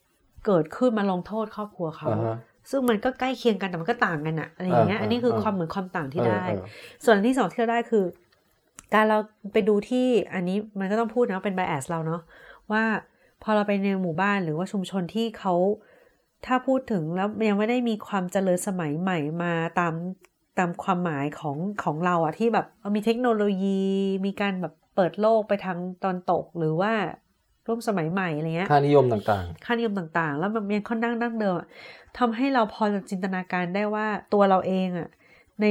[0.46, 2.36] เกิดขึ้นมาลงโทษครอบครัวเขาอ่าฮะ
[2.70, 6.66] ซึ่งมันก็ใกล้เคียงกันแต่มันก็ต่างกันอะอะไรอย่างเงี้ยอ่าอันนี้คืออ่าความเหมือนความต่างที่เออได้เออ
[7.04, 8.04] ส่วนอันที่สองที่เราได้คือ
[8.94, 9.18] การเรา
[9.52, 12.20] ไปดูที่อันนี้มันก็ต้องพูดนะเป็น bias เราเนาะ
[12.72, 12.82] ว่า
[13.42, 15.54] พอเราไปในหมู่บ้านหรือว่าชุมชนที่เขา
[16.46, 19.94] ถ้าพูดถึงแล้วยังไม่ได้มีความเจริญสมัยใหม่มาตาม
[20.58, 23.82] ตามความหมายของของเราอะที่แบบเออมีเทคโนโลยี
[24.26, 26.92] มีการแบบเปิดโลกไปทางตอนตกหรือว่า
[27.66, 31.66] ร่วมสมัยใหม่อะไรเงี้ยค่านิยมต่างค่านิยมต่างๆ แล้วมันยังค่อนข้างดั้งเดิมอะ
[32.18, 35.08] ทำให้เราพอจะจินตนาการได้ว่าตัวเราเองอะ
[35.60, 35.66] ใน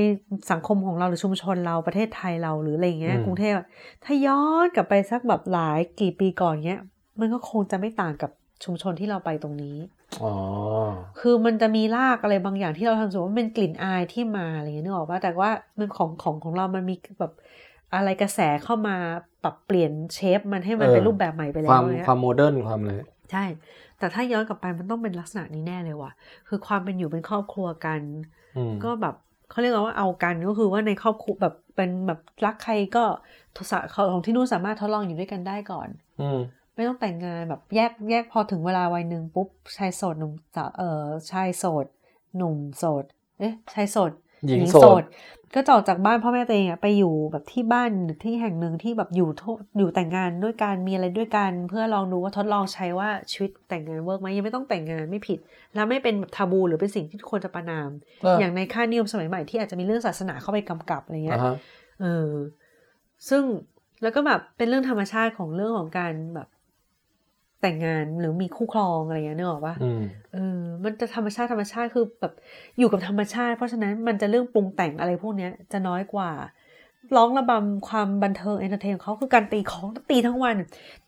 [0.52, 3.66] สังคมของเราหรือชุมชนเราประเทศไทยเราหรืออะไรอย่างเงี้ยอืมกรุงเทพอะ
[4.04, 6.82] ถ้าย้อนกลับไปสักแบบหลายกี่ปีก่อนเงี้ย
[7.20, 8.32] มันก็คงจะไม่ต่างกับ
[8.64, 10.34] ชุมชนที่เราไปตรงนี้ๆอ๋อ
[11.20, 17.34] คือมันจะมีรากอะไรบางอย่างที่เราทำรู้สึกว่ามันเป็นกลิ่นอายที่มาอะไรเงี้ยนึกออกปะแต่ว่ามันของของของเรามันมีแบบ
[17.96, 18.98] อะไรกระแสเข้ามา
[19.44, 23.00] ปรับเปลี่ยนเชฟมันให้มันเออเป็นรูปแบบใหม่ไปแล้ความวเนี่ยความmodern ความเลย
[23.32, 23.46] ใช่
[24.00, 26.12] แต่ถ้าย้อนกลับไปมันต้องเป็นลักษณะนี้แน่เลยว่ะ
[26.48, 28.02] คือความเป็นอยู่เป็นครอบครัวกัน
[28.58, 29.16] อืมก็แบบ
[29.50, 33.04] เขาเรียกว่าเอากันก็คือว่าในครอบครัวแบบเป็นแบบรักใครก็
[33.56, 35.90] ทศของที่นู่นสามารถทดลองอยู่ด้วยกันได้ก่อน
[36.22, 36.40] อืม
[36.76, 39.48] ไม่ต้องแต่งงานแบบแยกแยกพอถึงเวลาวัยหนึ่งปุ๊บ
[39.78, 41.02] ชายโสดหนุ่มสาวเออ
[41.32, 41.86] ชายโสด
[42.38, 43.04] หนุ่มโสด
[43.40, 44.12] เอ๊ะชายโสด
[44.48, 45.04] หญิงโสด
[45.56, 49.44] ก็จะออกจากบ้านพ่อแม่ตัวเองอะไปอยู่แบบที่บ้านหรือที่แห่งหนึ่งที่แบบอยู่โท
[49.78, 55.40] อยู่แต่งงานด้วยกันมีอะไรด้วยกัน เพื่อลองดูว่าทดลองใช้ว่าชีวิตแต่งงานเวิร์กไหมยังไม่ต้องแต่งงานไม่ผิด
[55.76, 57.90] แล้วไม่เป็นทาบูหรือเป็นสิ่งที่ทุกคนจะประนาม
[58.24, 61.56] เอออย่างในค่านิยมสมัยใหม่ที่อาจจะมีเรื่องศาสนาเข้าไปกำกับอะไรเงี้อ่ายฮะ
[62.02, 62.32] เออ
[63.30, 63.44] ซึ่ง
[64.02, 66.48] แล้วก็แบบเป็นเรื่องธรรมชาติของเรื่องของการแบบ
[67.62, 70.02] แต่งงานหรือมีคู่ครองอะไรเงี้ยนึกออกปะอืม
[70.34, 72.34] เออ มันจะธรรมชาติธรรมชาติคือแบบ
[72.78, 76.32] อยู่กับธรรมชาติ เพราะฉะนั้นมันจะเรื่องปรุงแต่งอะไรพวกเนี้ย จะน้อยกว่า
[77.16, 80.58] ร้องระบำความบันเทิง entertain เขาคือการตีของตีทั้งวัน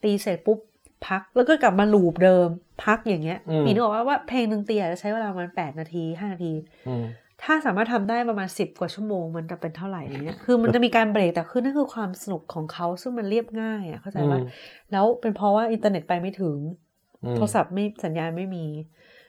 [0.03, 0.59] ตีเสร็จปุ๊บ
[1.07, 2.47] พักแล้วก็กลับมา loop เดิม
[2.83, 6.53] พักอย่างเงี้ยอืมปีนึกออกว่าว่าเพลงหนึ่งตีอาจจะใช้เวลาประมาณแปดนาทีห้านาที
[6.87, 7.05] อืม
[7.43, 14.47] ถ้าสามารถทำได้ประมาณสิบกว่าชั่วโมงมันจะเป็นเท่าไหร่อะไรเงี้ยคือมันจะมีการเบรกแต่คือนั่นคือความสนุกของเขาซึ่งมันเรียบง่ายอะเข้าใจปะอืม
[14.91, 16.57] แล้วเป็นเพราะว่าอินเทอร์เน็ตไปไม่ถึง
[17.23, 18.65] อืมโทรศัพท์ไม่สัญญาณไม่มี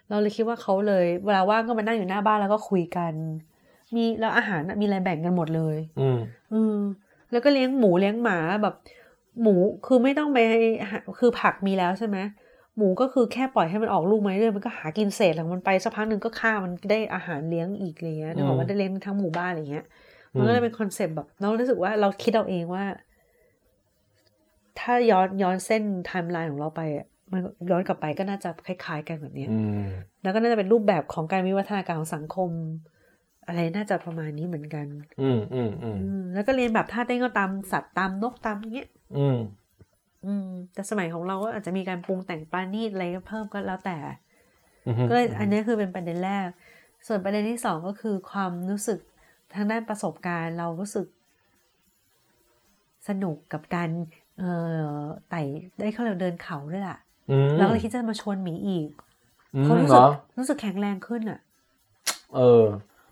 [0.09, 3.13] เราเลยคิดว่าเขาเลย เวลาว่างก็มานั่งอยู่หน้าบ้านแล้วก็คุยกัน
[3.95, 6.19] มีแล้วอาหารน่ะมีอะไรแบ่งกันหมดเลย อืม
[6.53, 6.77] อืม
[7.33, 8.75] แล้วก็เลี้ยงหมูเลี้ยงหมาแบบ
[9.43, 9.55] หมู
[9.87, 10.39] คือไม่ต้องไป
[10.91, 12.19] หาคือผักมีแล้วใช่ไหม
[12.77, 19.85] หมูก็คือแค่ปล่อยให้มันออกลูกมาเรื่อยๆมันก็หากินเศษของมันไปสักพักหนึ่งก็ฆ่ามันได้อาหารเลี้ยงอีกอะไรเงี้ยนึกออกว่าได้เลี้ยงทั้งหมู่บ้านอะไรเงี้ย
[20.37, 22.85] มันก็เลยเป็น concept แบบเรารู้สึกว่าเราคิดเอาเองว่า
[24.79, 27.41] ถ้าย้อนย้อนเส้นไทม์ไลน์ของเราไปอะมัน
[27.71, 29.85] ย้อนกลับไปก็น่าจะคล้าย ๆ กันแบบเนี้ยอืม
[30.23, 32.51] แล้วก็น่าจะเป็นรูปแบบของการวิวัฒนาการของสังคม
[33.47, 34.87] อะไรน่าจะประมาณนี้เหมือนกัน
[35.23, 38.89] อืมอืมอืมอืมแล้วก็เรียนแบบท่าเต้นก็ตามสัตว์ตามนกตามอย่างเงี้ย
[39.19, 39.37] อืม
[40.25, 43.99] อืม แต่สมัยของเราก็อาจจะมีการปรุงแต่งปราณีตอะไรก็เพิ่มก็แล้วแต่
[44.87, 46.49] อืมก็เลยอันนี้คือเป็นประเด็นแรก
[47.07, 48.99] ส่วนประเด็นที่สองก็คือความรู้สึก
[49.55, 51.07] ทางด้านประสบการณ์เรารู้สึก
[53.09, 53.91] สนุกกับการ
[54.39, 54.51] เอ่
[54.99, 55.43] อไต่
[55.79, 56.97] ได้เขาเรียกเดินเขาด้วยล่ะ
[57.31, 58.89] อืมแล้วก็เลยคิดจะมาชวนหมีอีก
[59.55, 60.07] อืมเขารู้เหรสึกอ
[60.39, 61.41] รู้สึกแข็งแรงขึ้นอะ
[62.35, 62.65] เออ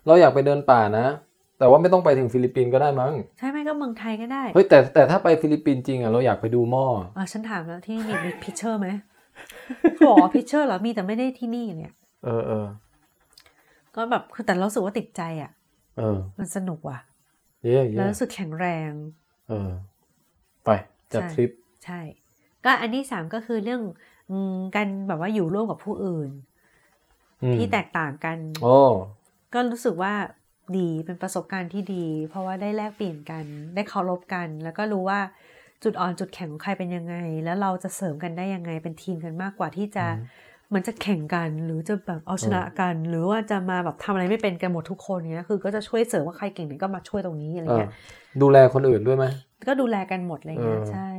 [0.05, 1.05] เราอยากไปเดินป่านะ
[1.59, 6.85] แต่ว่าไม่ต้องไปถึงฟิลิปปินส์ก็ได้มั้งใช่ไหมก็เมืองไทยก็ได้เฮ้ยแต่แต่ถ้าไปฟิลิปปินส์จริงอะเราอยากไปดูหม้อ
[7.17, 8.87] อ่าฉันถามแล้วที่นี่มี pitcher ไหม
[9.95, 11.93] เขาบอกว่า pitcher เหรอมีแต่ไม่ได้ที่นี่เนี่ย
[12.25, 12.65] เออเออ
[13.95, 15.51] ก็แบบคือแต่เรารู้สึกว่าติดใจอะ
[15.97, 16.97] เออ มันสนุกว่ะ
[17.63, 18.91] เย่แล้วเย่รู้สึกแข็งแรง
[19.49, 19.69] เออ
[20.65, 20.69] ไป
[21.13, 21.49] จัดใช่ทริป
[21.85, 21.99] ใช่
[22.63, 23.81] ก็อันที่สามก็คือเรื่อง
[24.31, 26.29] อืมการแบบว่าอยู่ร่วมกับผู้อื่น
[27.43, 28.77] อืมที่แตกต่างกันโอ้
[29.53, 30.13] ก็รู้สึกว่า
[30.77, 33.45] ดีเป็นประสบการณ์ที่ดี เพราะว่าได้แลกเปลี่ยนกัน
[33.75, 35.19] ได้เคารพกัน แล้วก็รู้ว่า
[35.83, 37.15] จุดอ่อนจุดแข็งของใครเป็นยังไง
[37.45, 40.05] แล้วเราจะเสริมกันได้ยังไงเป็นทีมกันมากกว่าที่จะ
[40.67, 47.91] เหมือนจะแข่งกันหรือจะแบบเอาชนะกัน หรือว่าจะมาแบบทำอะไรไม่เป็นกันหมดทุกคนเนี้ยคือก็จะช่วยเสริมว่าใครเก่งไหนก็มาช่วยตรงนี้อะไรเออเงี้ย
[48.41, 49.25] ดูแลคนอื่นด้วยไหม
[49.67, 51.09] ก็ดูแลกันหมดอะไรเงี้ยเออใช่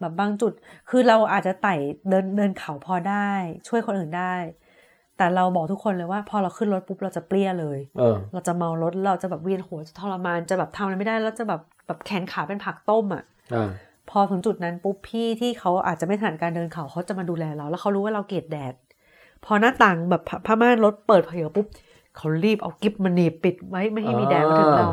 [0.00, 0.52] แบบบางจุด
[0.90, 1.74] คือเราอาจจะไต่
[2.08, 3.30] เดินเดินเขาพอได้
[3.68, 4.34] ช่วยคนอื่นได้
[5.16, 13.24] แต่เราบอกทุกคนเลยว่าพอเราขึ้นรถปุ๊บเราจะเปรี้ยเลยเออเราจะเมารถเราจะแบบเวียนหัวจะทรมานจะแบบทำอะไรไม่ได้แล้วจะแบบแบบแขนขาเป็นผักต้มอะ
[13.54, 13.70] อ่า
[14.10, 18.74] พอถึงจุดนั้นปุ๊บพี่ที่เขาอาจจะไม่ถนัดการเดินเขาเขาจะมาดูแลเรา แล้วเขารู้ว่าเราเกลียดแดด
[19.44, 21.66] พอหน้าต่างแบบผ้าม่านรถเปิดเผยปุ๊บ
[22.16, 24.88] เขารีบเอากิ๊บมาหนีบปิดไว้ไม่ให้มีแดดมาถึงเรา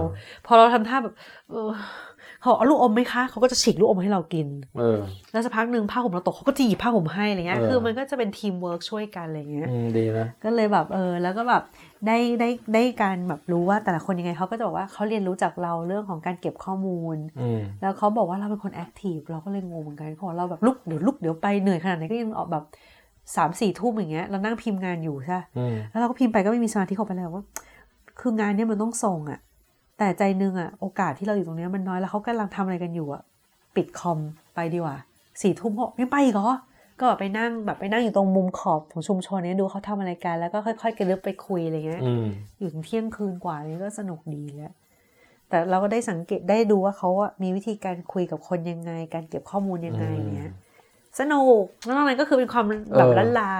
[0.46, 1.16] พอเราทำท่าแบบ
[2.42, 4.48] เออเขาเอาลูกอมไหมคะเขาก็จะฉีกลูกอมให้เรากิน
[4.78, 5.00] เออ
[5.32, 11.64] แล้วสักพักหนึ่งผ้าห่มเราตกเขาก็จะหยิบผ้าห่มให้อะไรเงี้ยเออคือมันก็จะเป็นทีมเวิร์กช่วยกันอะไรเงี้ยอืมดีนะก็เลยแบบเออแล้วก็แบบ
[12.08, 22.64] ได้ได้ได้การแบบรู้ว่าแต่ละคนยังไงเขาก็จะบอกว่าเขาเรียนรู้จากเราเรื่องของการเก็บข้อมูลอืมแล้วเขาบอกว่าเราเป็นคน active เราก็เลยงงเหมือนกันเขาบอกเราแบบลุกเดี๋ยวลุกเดี๋ยวไปเหนื่อยขนาดไหนก็ยังออกแบบ
[23.36, 27.44] สามสี่ทุ่มอย่างเงี้ยเรานั่งพิมพ์งานอยู่ใช่ปะอืมแล้วเราก็พิมพ์ไปก็ไม่มีสมาธิเข้าไปเลยว่า
[28.20, 29.40] คืองานเนี้ยมันต้องส่งอะ
[30.04, 33.22] แต่ใจหนึงอะโอกาสที่เราอยู่ตรงเนี้ยมันน้อยแล้วเขากำลังทำอะไรกันอยู่อะ
[33.76, 34.20] ปิดคอม
[34.56, 34.98] ไปดีกว่า
[35.42, 36.50] สี่ทุ่มเขาบอกยังไปอีกเหรอ
[37.00, 42.28] ก็แบบไปนั่งแบบไปนั่งอยู่ตรงมุมขอบของชุมชนเนี้ยดูเขาทำอะไรกัน แล้วก็ค่อยๆกระลึบไปคุยอะไรเงี้ยอืม
[42.60, 44.74] อยู่ถึงเที่ยงคืนกว่านี้ก็สนุกดีแล้ว
[45.50, 50.06] แต่เราก็ได้สังเกตได้ดูว่าเขาอะมีวิธีการคุยกับคนยังไง การเก็บข้อมูลยังไง
[50.36, 50.52] เนี่ย
[51.20, 52.66] สนุกแล้วนอกนั้นก็คือเป็นความ
[52.98, 53.54] แบบเออลั้นลา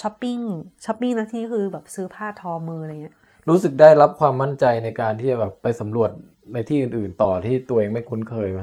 [0.00, 0.38] ช้อปปิ้ง
[0.84, 3.16] ช้อปปิ้งนะที่นี่คือแบบซื้อผ้าทอมืออะไรเงี้ย
[3.48, 6.10] รู้สึกได้รับความมั่นใจในการที่จะแบบไปสำรวจ
[6.54, 8.60] ในที่อื่น ๆ ต่อที่ตัวเองไม่คุ้นเคยไหม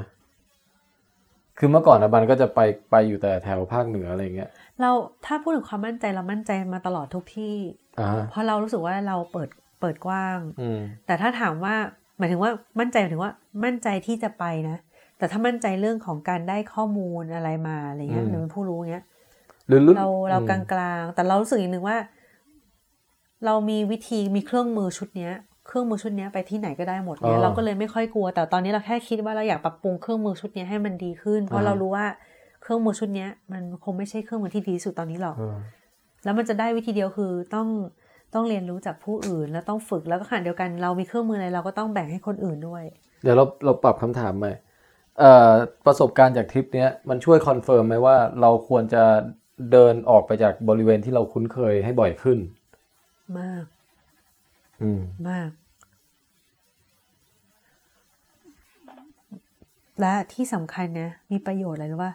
[1.58, 2.60] คือเมื่อก่อนนะบันก็จะไป
[2.90, 4.50] ไปอยู่แต่แถวภาคเหนืออะไรเงี้ย
[4.80, 4.90] เรา
[5.26, 7.56] ถ้าพูดถึงความมั่นใจเรามั่นใจมาตลอดทุกที่
[8.00, 9.48] อ่าเพราะเรารู้สึกว่าเราเปิด
[9.80, 11.74] เปิดกว้างอืมแต่ถ้าถามว่า
[12.18, 12.50] หมายถึงว่า
[12.80, 13.32] มั่นใจหมายถึงว่า
[13.64, 14.76] มั่นใจที่จะไปนะ
[15.18, 19.04] แต่ถ้ามั่นใจเรื่องของการได้ข้อมูลอะไรมาอะไรเงี้ยอืมหรือเป็นผู้รู้เงี้ย
[19.68, 21.96] หรือลึกเราเราอืมกลางๆแต่เรารู้สึกอย่างหนึ่งว่า
[23.46, 25.32] เรามีวิธีมีเครื่องมือชุดเนี้ย
[25.66, 32.06] เครื่องมือชุดเนี้ยไปที่ไหนก็ได้หมดเนี่ยเราก็เลยไม่ค่อยกลัว แต่ตอนนี้เราแค่คิดว่าเราอยากปรับปรุงเครื่องมือชุดเนี้ยให้มันดีขึ้น เพราะเรารู้ว่า
[32.62, 35.56] เครื่องมือชุดเนี้ยมันคงไม่ใช่เครื่องมือที่ดีที่สุดตอนนี้หรอกเออ
[36.24, 37.68] แล้วมันจะได้วิธีเดียวคือต้อง
[38.34, 42.84] ต้องเรียนรู้จากผู้อื่น แล้วต้องฝึกแล้วก็ขณะเดียวกันเรามีเครื่องมืออะไรเราก็ต้องแบ่งให้คนอื่นด้วย
[43.22, 44.52] เดี๋ยวเราเราปรับคำถามใหม่
[45.18, 45.50] เอ่อ
[45.86, 49.02] ประสบการณ์จากทริปเนี้ยมันช่วย confirm ไหมว่าเราควรจะ
[49.72, 52.38] เดินออกไปจากบริเวณที่เราคุ้นเคยให้บ่อยขึ้น
[53.38, 53.64] มาก
[54.82, 55.50] อืมมาก
[60.00, 62.12] และที่สำคัญนะมีประโยชน์อะไรรู้ป่ะ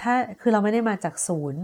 [0.00, 1.62] ถ้าคือเราไม่ได้มาจากศูนย์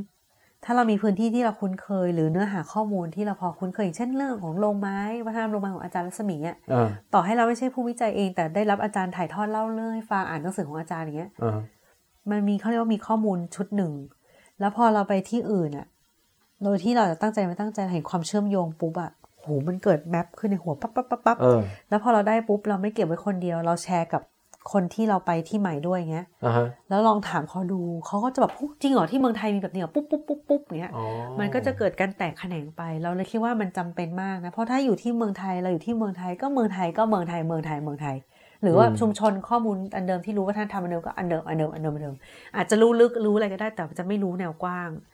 [0.65, 11.59] ถ้าเรามีพื้นที่ที่เราคุ้นเคย หรือเนื้อหาข้อมูลที่เราพอคุ้นเคยอย่างเช่นเรื่องของโรงไม้วัฒนธรรมโรงไม้ของอาจารย์รัศมีอะอ่าต่อให้เราไม่ใช่ผู้วิจัยเอง แต่ได้รับอาจารย์ถ่ายทอดเล่าเรื่องให้ฟังอ่านหนังสือของอาจารย์อย่างเงี้ยอ่า
[12.31, 13.93] มันมีเขาเรียกว่ามีข้อมูลชุดหนึ่ง
[14.61, 15.87] แล้วพอเราไปที่อื่นอะ
[16.65, 19.11] โดยที่เราจะตั้งใจไม่ตั้งใจเห็นความเชื่อมโยงปุ๊บอะ
[19.41, 24.23] โหมันเกิดแมปขึ้นในหัวปั๊บปั๊บปั๊บปั๊บเออแล้วพอเราได้ปุ๊บเราไม่เก็บไว้คนเดียว เราแชร์กับ
[24.73, 31.05] คนที่เราไปที่ใหม่ด้วยเงี้ยอ่าฮะแล้วลองถามเขาดูเขาก็จะแบบปุ๊บจริงเหรอที่เมืองไทยมีแบบนี้เหรอปุ๊บปุ๊บปุ๊บปุ๊บเงี้ยอ๋อ
[31.41, 38.17] มันก็จะเกิดการแตกแขนงไป เราเลยคิดว่ามันจำเป็นมากนะเพราะถ้าอยู่ที่เมืองไทยเราอยู่ที่เมืองไทยก็เมืองไทยก็เมืองไทยเมืองไทยเมืองไทย
[38.63, 42.17] หรือว่าชุมชนข้อมูลอันเดิมที่รู้ว่าท่านทำอันเดิมก็อันเดิมอันเดิมอันเดิมอันเดิม
[42.57, 45.14] อาจจะรู้ลึกรู้อะไรก็ได้แต่จะไม่รู้แนวกว้างอ่า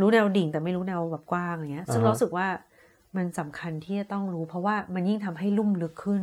[0.00, 2.46] รู้แนวดิ่งแต่ไม่รู้แนวแบบกว้างอย่างเงี้ย ซึ่งอ่าฮะเรารู้สึกว่า
[3.16, 6.22] มันสำคัญที่จะต้องรู้ เพราะว่ามันยิ่งทำให้ลุ่มลึกขึ้น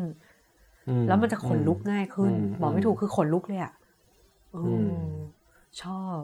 [0.89, 3.73] อืแล้วมันจะขนลุกง่ายขึ้นอืมบอกไม่ถูกคือขนลุกเลยอะ
[4.55, 5.13] อืมอืม
[5.81, 6.19] ชอบ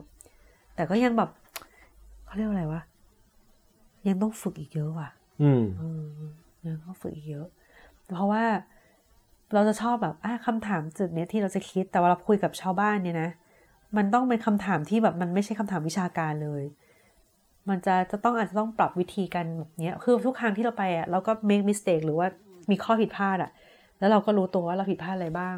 [0.76, 1.30] แต่ก็ยังแบบ
[2.26, 2.82] เขาเรียกว่าอะไรวะ
[4.08, 5.10] ยังต้องฝึกอีกเยอะว่ะ
[5.41, 6.06] อืมเออ
[6.66, 7.48] ยังต้องฝึกอีกเยอะ
[8.16, 8.44] เพราะว่า
[9.54, 13.30] เราจะชอบแบบอะคำถามจุดเนี้ยที่เราจะคิดแต่ว่าเราคุยกับชาวบ้านเนี่ยนะ
[13.98, 16.64] มันต้องเป็นคำถามที่แบบมันไม่ใช่คำถามวิชาการเลย
[17.70, 22.28] มันจะจะต้องอาจจะต้องปรับวิธีกันแบบเนี้ยคือทุกครั้งที่เราไปอะเราก็ make mistake หรือว่า
[22.72, 23.52] มีข้อผิดพลาดอะ
[24.00, 25.58] แล้วเราก็รู้ตัวว่าเราผิดพลาดอะไรบ้าง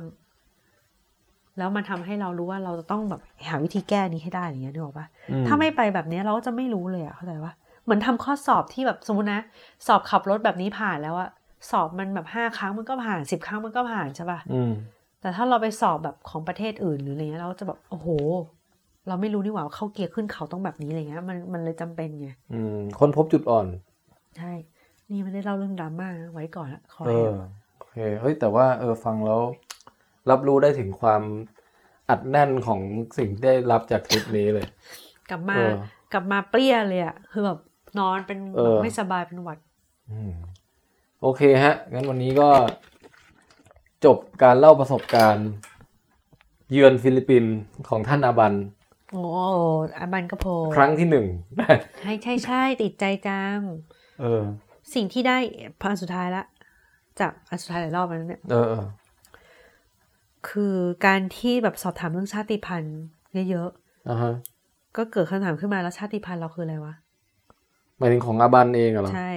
[1.58, 9.42] แล้วมันทำให้เรารู้ว่าเราจะต้องแบบหาวิธีแก้นี้ให้ได้อย่างเงี้ยนึกออกปะอืมถ้าไม่ไปแบบเนี้ยเราก็จะไม่รู้เลยอะเข้าใจปะเหมือนทำข้อสอบที่แบบสมมตินะ
[9.88, 11.30] สอบขับรถแบบนี้ผ่านแล้วอะ
[11.72, 14.72] สอบมันแบบห้าครั้งมันก็ผ่านสิบครั้งมันก็ผ่านใช่ปะอืม
[15.22, 18.08] แต่ถ้าเราไปสอบแบบของประเทศอื่นหรืออะไรเงี้ยเราจะแบบโอ้โห
[19.08, 23.68] เราไม่รู้นี่หว่าว่าเข้าเกียร์ขึ้นเขาต้องแบบนี้อะไรเงี้ยมันมันเลยจำเป็นไงอืมค้นพบจุดอ่อน
[24.38, 24.52] ใช่
[25.12, 27.34] นี่ไม่ได้เล่าเรื่องดราม่าไว้ก่อนละขอเอให้อ
[27.78, 29.42] โอเคเฮ้ยแต่ว่าเออฟังแล้ว
[30.30, 31.22] รับรู้ได้ถึงความ
[32.10, 32.80] อัดแน่นของ
[33.18, 34.68] สิ่งที่ได้รับจากทริปนี้เลย
[35.30, 35.74] กลับมาเออ
[36.14, 37.60] กลับมาเปลี้ยเลยอะคือแบบ
[38.00, 39.60] นอนเป็นเออแบบไม่สบายเป็นหวัด
[40.12, 40.34] อืม
[41.22, 42.50] โอเคฮะ งั้นวันนี้ก็
[44.06, 45.48] จบการเล่าประสบการณ์
[46.72, 47.54] เยือนฟิลิปปินส์
[47.90, 48.54] ของท่านอาบัน
[49.12, 49.22] โอ้
[49.98, 51.26] อาบันกระโพครั้งที่หนึ่ง
[52.02, 53.60] ใช่ใช่ใช่ติดใจจัง
[54.22, 54.44] เออ
[54.94, 55.38] สิ่งที่ได้
[55.80, 56.44] พออันสุดท้ายละ
[57.20, 58.86] จากอันสุดท้ายหลายรอบแล้วเนี่ยเออเออ
[60.50, 60.76] คือ
[61.06, 63.00] การที่แบบสอบถามเรื่องชาติพันธุ์
[63.52, 63.70] เยอะ
[64.10, 66.94] อ่าฮะๆก็เกิดคำถามขึ้นมาแล้วชาติพันธุ์เราคืออะไรวะ
[67.98, 69.32] หมายถึงของอาบันเองอะเหรอใช่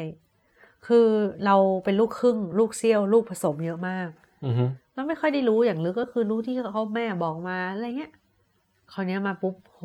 [0.86, 1.06] คือ
[1.44, 4.08] เราเป็นลูกครึ่ง ลูกเซี่ยว ลูกผสมเยอะมาก
[4.44, 4.64] อือฮึ
[4.94, 8.12] แล้วไม่ค่อยได้รู้อย่างลึกก็คือรู้ที่เขาแม่บอกมาอะไรเงี้ย
[8.94, 9.80] คราวเนี้ยมาปุ๊บโห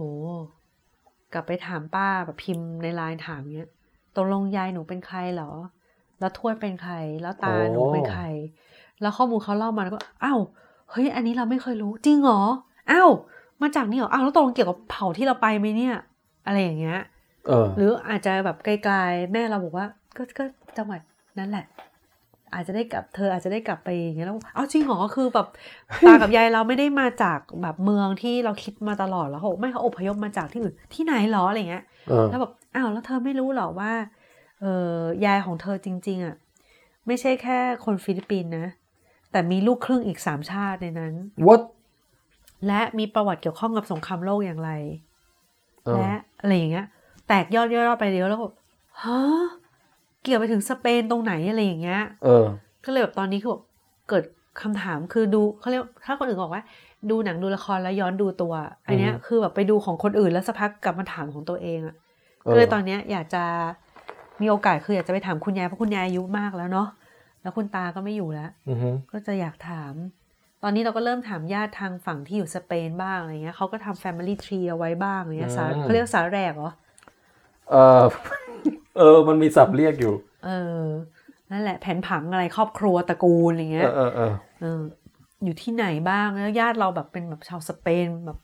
[1.34, 3.70] กลับไปถามป้าแบบพิมพ์ในไลน์ถามเงี้ย
[4.16, 5.52] ตกลงยายหนูเป็นใครเหรอ
[6.20, 8.24] แล้วทวดเป็นใคร แล้วตาหนูเป็นใคร
[9.02, 10.40] แล้วข้อมูลเขาเล่ามาแล้วก็อ้าว
[10.92, 12.42] เฮ้ย อันนี้เราไม่เคยรู้ จริงเหรอ
[12.92, 13.10] อ้าว
[13.62, 15.96] มาจากนี่เหรออ้าวแล้วตกลงเกี่ยวกับเผ่าที่เราไปไหมเนี่ย
[16.46, 17.00] อะไรอย่างเงี้ย
[17.48, 19.86] เออหรืออาจจะแบบไกลๆแม่เราบอกว่า
[20.18, 20.44] ก็ก็
[20.78, 21.00] จังหวัด
[21.40, 21.66] นั้นแหละ
[22.54, 25.48] อาจจะได้กลับเธออาจจะได้กลับไปอย่างเงี้ยแล้วเอาจริงเหรอคือแบบ
[26.08, 33.92] ตากับยายเราไม่ได้มาจากแบบเมืองที่เราคิดมาตลอดแล้วเขาบอกไม่เขาอพยพมาจากที่อื่นที่ไหนเหรออะไรเงี้ยเออแล้วแบบอ้าวแล้วเธอไม่รู้เหรอว่า
[34.62, 34.96] เออ
[35.26, 36.36] ยายของเธอจริง ๆอะ
[37.08, 38.68] ไม่ใช่แค่คนฟิลิปปินส์นะ
[39.32, 41.14] แต่มีลูกครึ่งอีกสามชาติในนั้น
[41.48, 41.62] what
[42.68, 44.72] และมีประวัติเกี่ยวข้องกับสงครามโลกอย่างไร
[45.86, 46.12] เออและ
[46.42, 46.86] อะไรอย่างเงี้ย
[47.28, 48.54] แตกยอดย่อยๆไปเยอะแล้วแบบ
[49.04, 49.20] ฮะ
[50.24, 52.46] เกี่ยวไปถึงสเปนตรงไหนอะไรอย่างเงี้ย เออ
[52.86, 53.64] ก็เลยแบบตอนนี้คือแบบ
[54.10, 54.24] เกิด
[54.62, 56.64] คำถามคือดูเขาเรียกถ้าคนอื่นบอกว่า
[57.10, 58.54] ดูหนังดูละครแล้วย้อนดูตัว
[58.88, 61.96] อันเนี้ยอือฮึคือแบบไปดูของคนอื่นแล้วสักพักกลับมาถามของตัวเองอะ
[62.46, 63.44] เออก็เลยตอนเนี้ยอยากจะ
[64.42, 66.88] มีโอกาสคืออยากจะไปถามคุณยายเพราะคุณยายอายุมากแล้วเนาะ
[67.42, 69.94] แล้วคุณตาก็ไม่อยู่แล้วอือฮึก็จะอยากถาม
[70.64, 76.72] ตอนนี้เราก็เริ่มถามญาติทางฝั่งที่อยู่สเปนบ้างอะไรเงี้ยเขาก็ทำ Family Tree เอาไว้บ้างอะไรเงี้ยสาเขาเรียกสาแรกเหรอ
[77.72, 78.04] เออ
[78.98, 80.14] เออ มันมีศัพท์เรียกอยู่
[80.46, 80.50] เอ
[80.82, 80.84] อ
[81.52, 84.82] นั่นแหละแผนผังอะไรครอบครัวตระกูลอะไรเอเงี้ยอเออเออเออ
[85.44, 88.38] อยู่ที่ไหนบ้างแล้วญาติเราแบบเป็นแบบชาวสเปนแบบ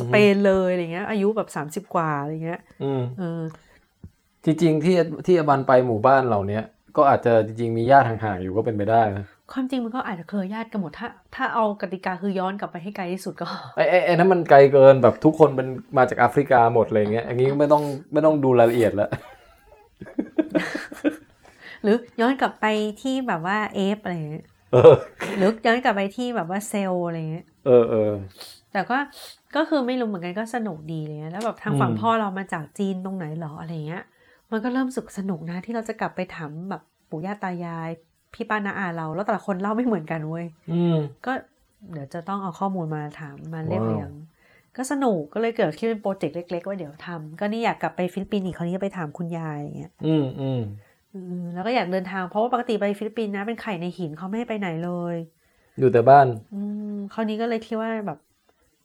[0.00, 3.42] สเปนเลยอะไรเงี้ย อายุแบบสามสิบ30กว่าอะไรเงี้ย อืมเออ
[4.44, 6.62] จริงๆที่ที่อบันไปหมู่บ้านเหล่าเนี้ย
[6.96, 13.46] ก็อาจจะจริงๆมีญาติห่างๆอยู่ก็เป็นไปได้นะ ความจริงมันก็อาจจะเคยญาติกันหมดถ้า ถ้าเอากติกาคือย้อนกลับไปให้ไกลที่สุดก็
[13.76, 17.82] ไอ้ไอ้ไอ้นั้นมันไกลเกินแบบทุกคนเป็นมาจากแอฟริกาหมดเลยเงี้ยอย่างนี้ไม่ต้อง
[18.12, 19.10] ไม่ต้องดูรายละเอียดแล้ว
[21.82, 22.66] หรือย้อนกลับไป
[23.02, 24.94] ที่แบบว่าเอฟอะไรเงี้ยเออ
[25.36, 28.12] หรือย้อนกลับไปที่แบบว่าเซลล์อะไรเงี้ยเออเออ
[28.72, 28.98] แต่ก็
[29.56, 34.04] ก็คือไม่รู้เหมือนกันก็สนุกดีเลยนะแล้วแบบทางฝั่งอืมพ่อเรามาจากจีนตรงไหนหรออะไรเงี้ย
[34.50, 37.90] มันก็เริ่มสึกสนุกนะที่เราจะกลับไปถามแบบปู่ย่าตายาย
[38.34, 40.96] พี่ป้าน้าอาเรา แล้วแต่ละคนเล่าไม่เหมือนกันเว้ยอืม
[41.26, 41.32] ก็
[41.92, 44.10] เดี๋ยวจะต้องเอาข้อมูลมาถามมาเรียบว้าวเรียง
[44.76, 50.60] ก็สนุกก็เลยเกิดขึ้นเป็น project เล็ก ๆ ว่าเดี๋ยวทำก็นี่อยากกลับไปฟิลิปปินส์อีกคราวนี้ก็ไปถามคุณยายอย่างเงี้ยอืมอืม
[51.14, 55.16] อืมแล้วก็อยากเดินทางเพราะว่าปกติไปฟิลิปปินส์นะเป็นไข่ในหินเขาไม่ให้ไปไหนเลย
[55.78, 56.62] อยู่แต่บ้าน อื
[56.94, 58.18] มคราวนี้ก็เลยคิดว่าแบบ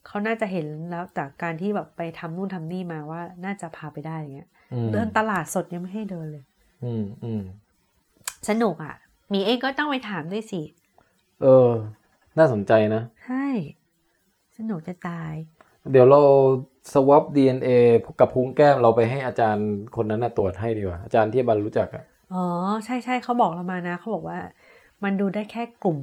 [0.07, 6.43] เขาน่าจะเห็นแล้วจากการที่แบบไปทำนู่นทำนี่มาว่าน่าจะพาไปได้อย่างเงี้ยอืมเดินตลาดสดยังไม่ให้เดินเลย
[6.84, 7.41] อืมอืม
[8.49, 10.61] สนุกอะห มีเองก็ต้องไปถามด้วยสิ
[11.41, 11.69] เออ
[12.38, 13.47] น่าสนใจนะ ใช่
[14.57, 15.34] สนุกจะตาย
[15.91, 16.22] เดี๋ยวเรา
[16.93, 17.69] สวอป DNA
[18.19, 22.03] กับพุงแก้มเราไปให้อาจารย์คนนั้นนะตรวจให้ดีกว่า อาจารย์ที่บันรู้จักอะ
[22.34, 22.45] อ๋อ
[22.85, 24.39] ใช่ใช่เขาบอกเรามานะ เขาบอกว่า
[25.03, 25.99] มันดูได้แค่กลุ่ม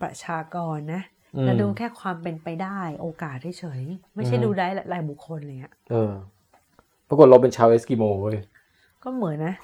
[0.00, 1.02] ประชากรนะ
[1.36, 6.12] อืมแล้วดูแค่ความเป็นไปได้โอกาสเฉยๆไม่ใช่อืมดูได้รายบุคคลอะไรเงี้ยเออ
[7.08, 8.38] ปรากฏเราเป็นชาวเอสกิโมเว้ย
[9.02, 9.54] ก็เหมือนนะ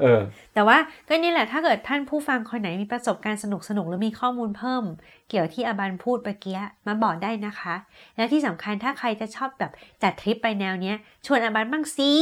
[0.00, 0.20] เออ
[0.54, 0.76] แต่ว่า
[1.08, 4.84] ก็นี่แหละถ้าเกิดท่านผู้ฟังคนไหนมีประสบการณ์สนุกสนุกๆหรือมีข้อมูลเพิ่ม
[5.28, 7.74] เกี่ยวที่อาบันพูดเมื่อกี้มาบอกได้นะคะ
[8.16, 10.96] แล้วที่สำคัญถ้าใครจะชอบแบบจัดทริปไปแนวเนี้ย
[11.26, 12.12] ชวนอาบันบ้างสิ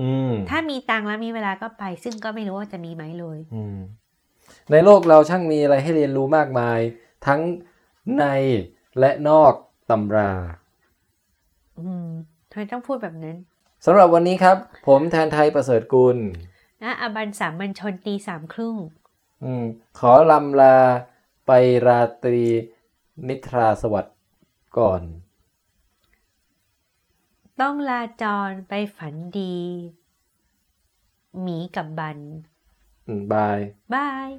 [0.00, 3.78] อืมถ้ามีตังค์แล้วมีเวลาก็ไป ซึ่งก็ไม่รู้ว่าจะมีไหมเลยอืม
[4.70, 6.78] ในโลกเราช่างมีอะไรให้เรียนรู้มากมาย
[7.26, 7.40] ทั้ง
[8.18, 8.24] ใน
[8.98, 9.52] และนอก
[9.90, 10.30] ตำรา
[11.80, 12.08] อืม
[12.50, 13.36] ทำไมต้องพูดแบบนั้น
[13.86, 14.56] สำหรับวันนี้ครับ
[14.86, 16.16] ผมแทนไทยประเสริฐกุล
[16.84, 18.76] นะอาบันสามบัญชนตีสามครึ่ง
[19.44, 19.64] อืม
[19.98, 20.76] ขอลำลา
[21.46, 21.50] ไป
[21.86, 22.46] ราตรี
[23.28, 24.16] นิทราสวัสดิ์
[24.78, 25.02] ก่อน
[27.60, 29.56] ต้องลาจรไปฝันดี
[31.40, 32.18] หมีกับบัน
[33.06, 33.58] อืมบาย
[33.94, 34.30] บาย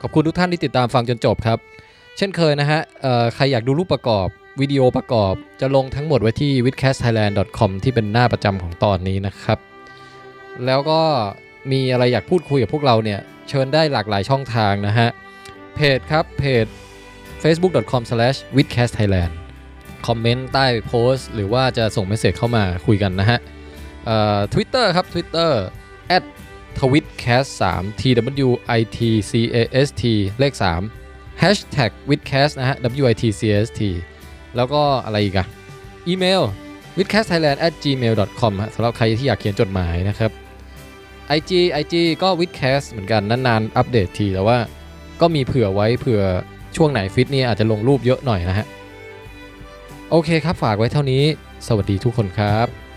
[0.00, 1.58] ขอบคุณทุกท่านที่ติดตามฟังจนจบครับ
[2.16, 4.28] เช่นเคยนะฮะเอ่อใครอยากดูรูปประกอบ
[4.60, 9.58] วิดีโอประกอบจะลงทั้งหมดไว้ที่ witcastthailand com ที่เป็นหน้าประจำของตอนนี้นะครับ
[10.66, 11.00] แล้วก็
[11.72, 15.08] มีอะไรอยากพูดคุยกับพวกเราเนี่ย เชิญได้หลากหลายช่องทางนะฮะ
[15.74, 16.66] เพจครับ เพจ
[17.42, 19.32] facebook.com/withcastthailand
[20.06, 23.38] คอมเมนต์ใต้โพสต์ หรือว่าจะส่งเมสเซจเข้ามาคุยกันนะฮะ
[24.04, 25.52] เอ่อ Twitter ครับ Twitter
[26.78, 28.02] twitcast 3 t
[28.46, 28.98] w i t
[29.30, 30.04] c a s t
[30.38, 30.52] เลข
[30.98, 33.82] 3 hashtag witcast นะฮะ w i t c a s t
[34.58, 35.46] แล้วก็อะไรอีกอะ
[36.08, 36.42] อีเมล
[36.96, 40.30] witcastthailand at gmail com ฮะสำหรับใครที่อยากเขียนจดหมายนะครับ
[41.36, 44.58] IG IG ก็ witcast เหมือนกันนานๆอัปเดตทีแต่ว่า
[45.20, 46.22] ก็มีเผื่อไว้เผื่อ
[46.76, 48.66] ช่วงไหนฟิตเนี่ยอาจจะลงรูปเยอะหน่อยนะฮะ
[50.10, 51.24] โอเคครับฝากไว้เท่านี้
[51.66, 52.87] สวัสดีทุกคนครับ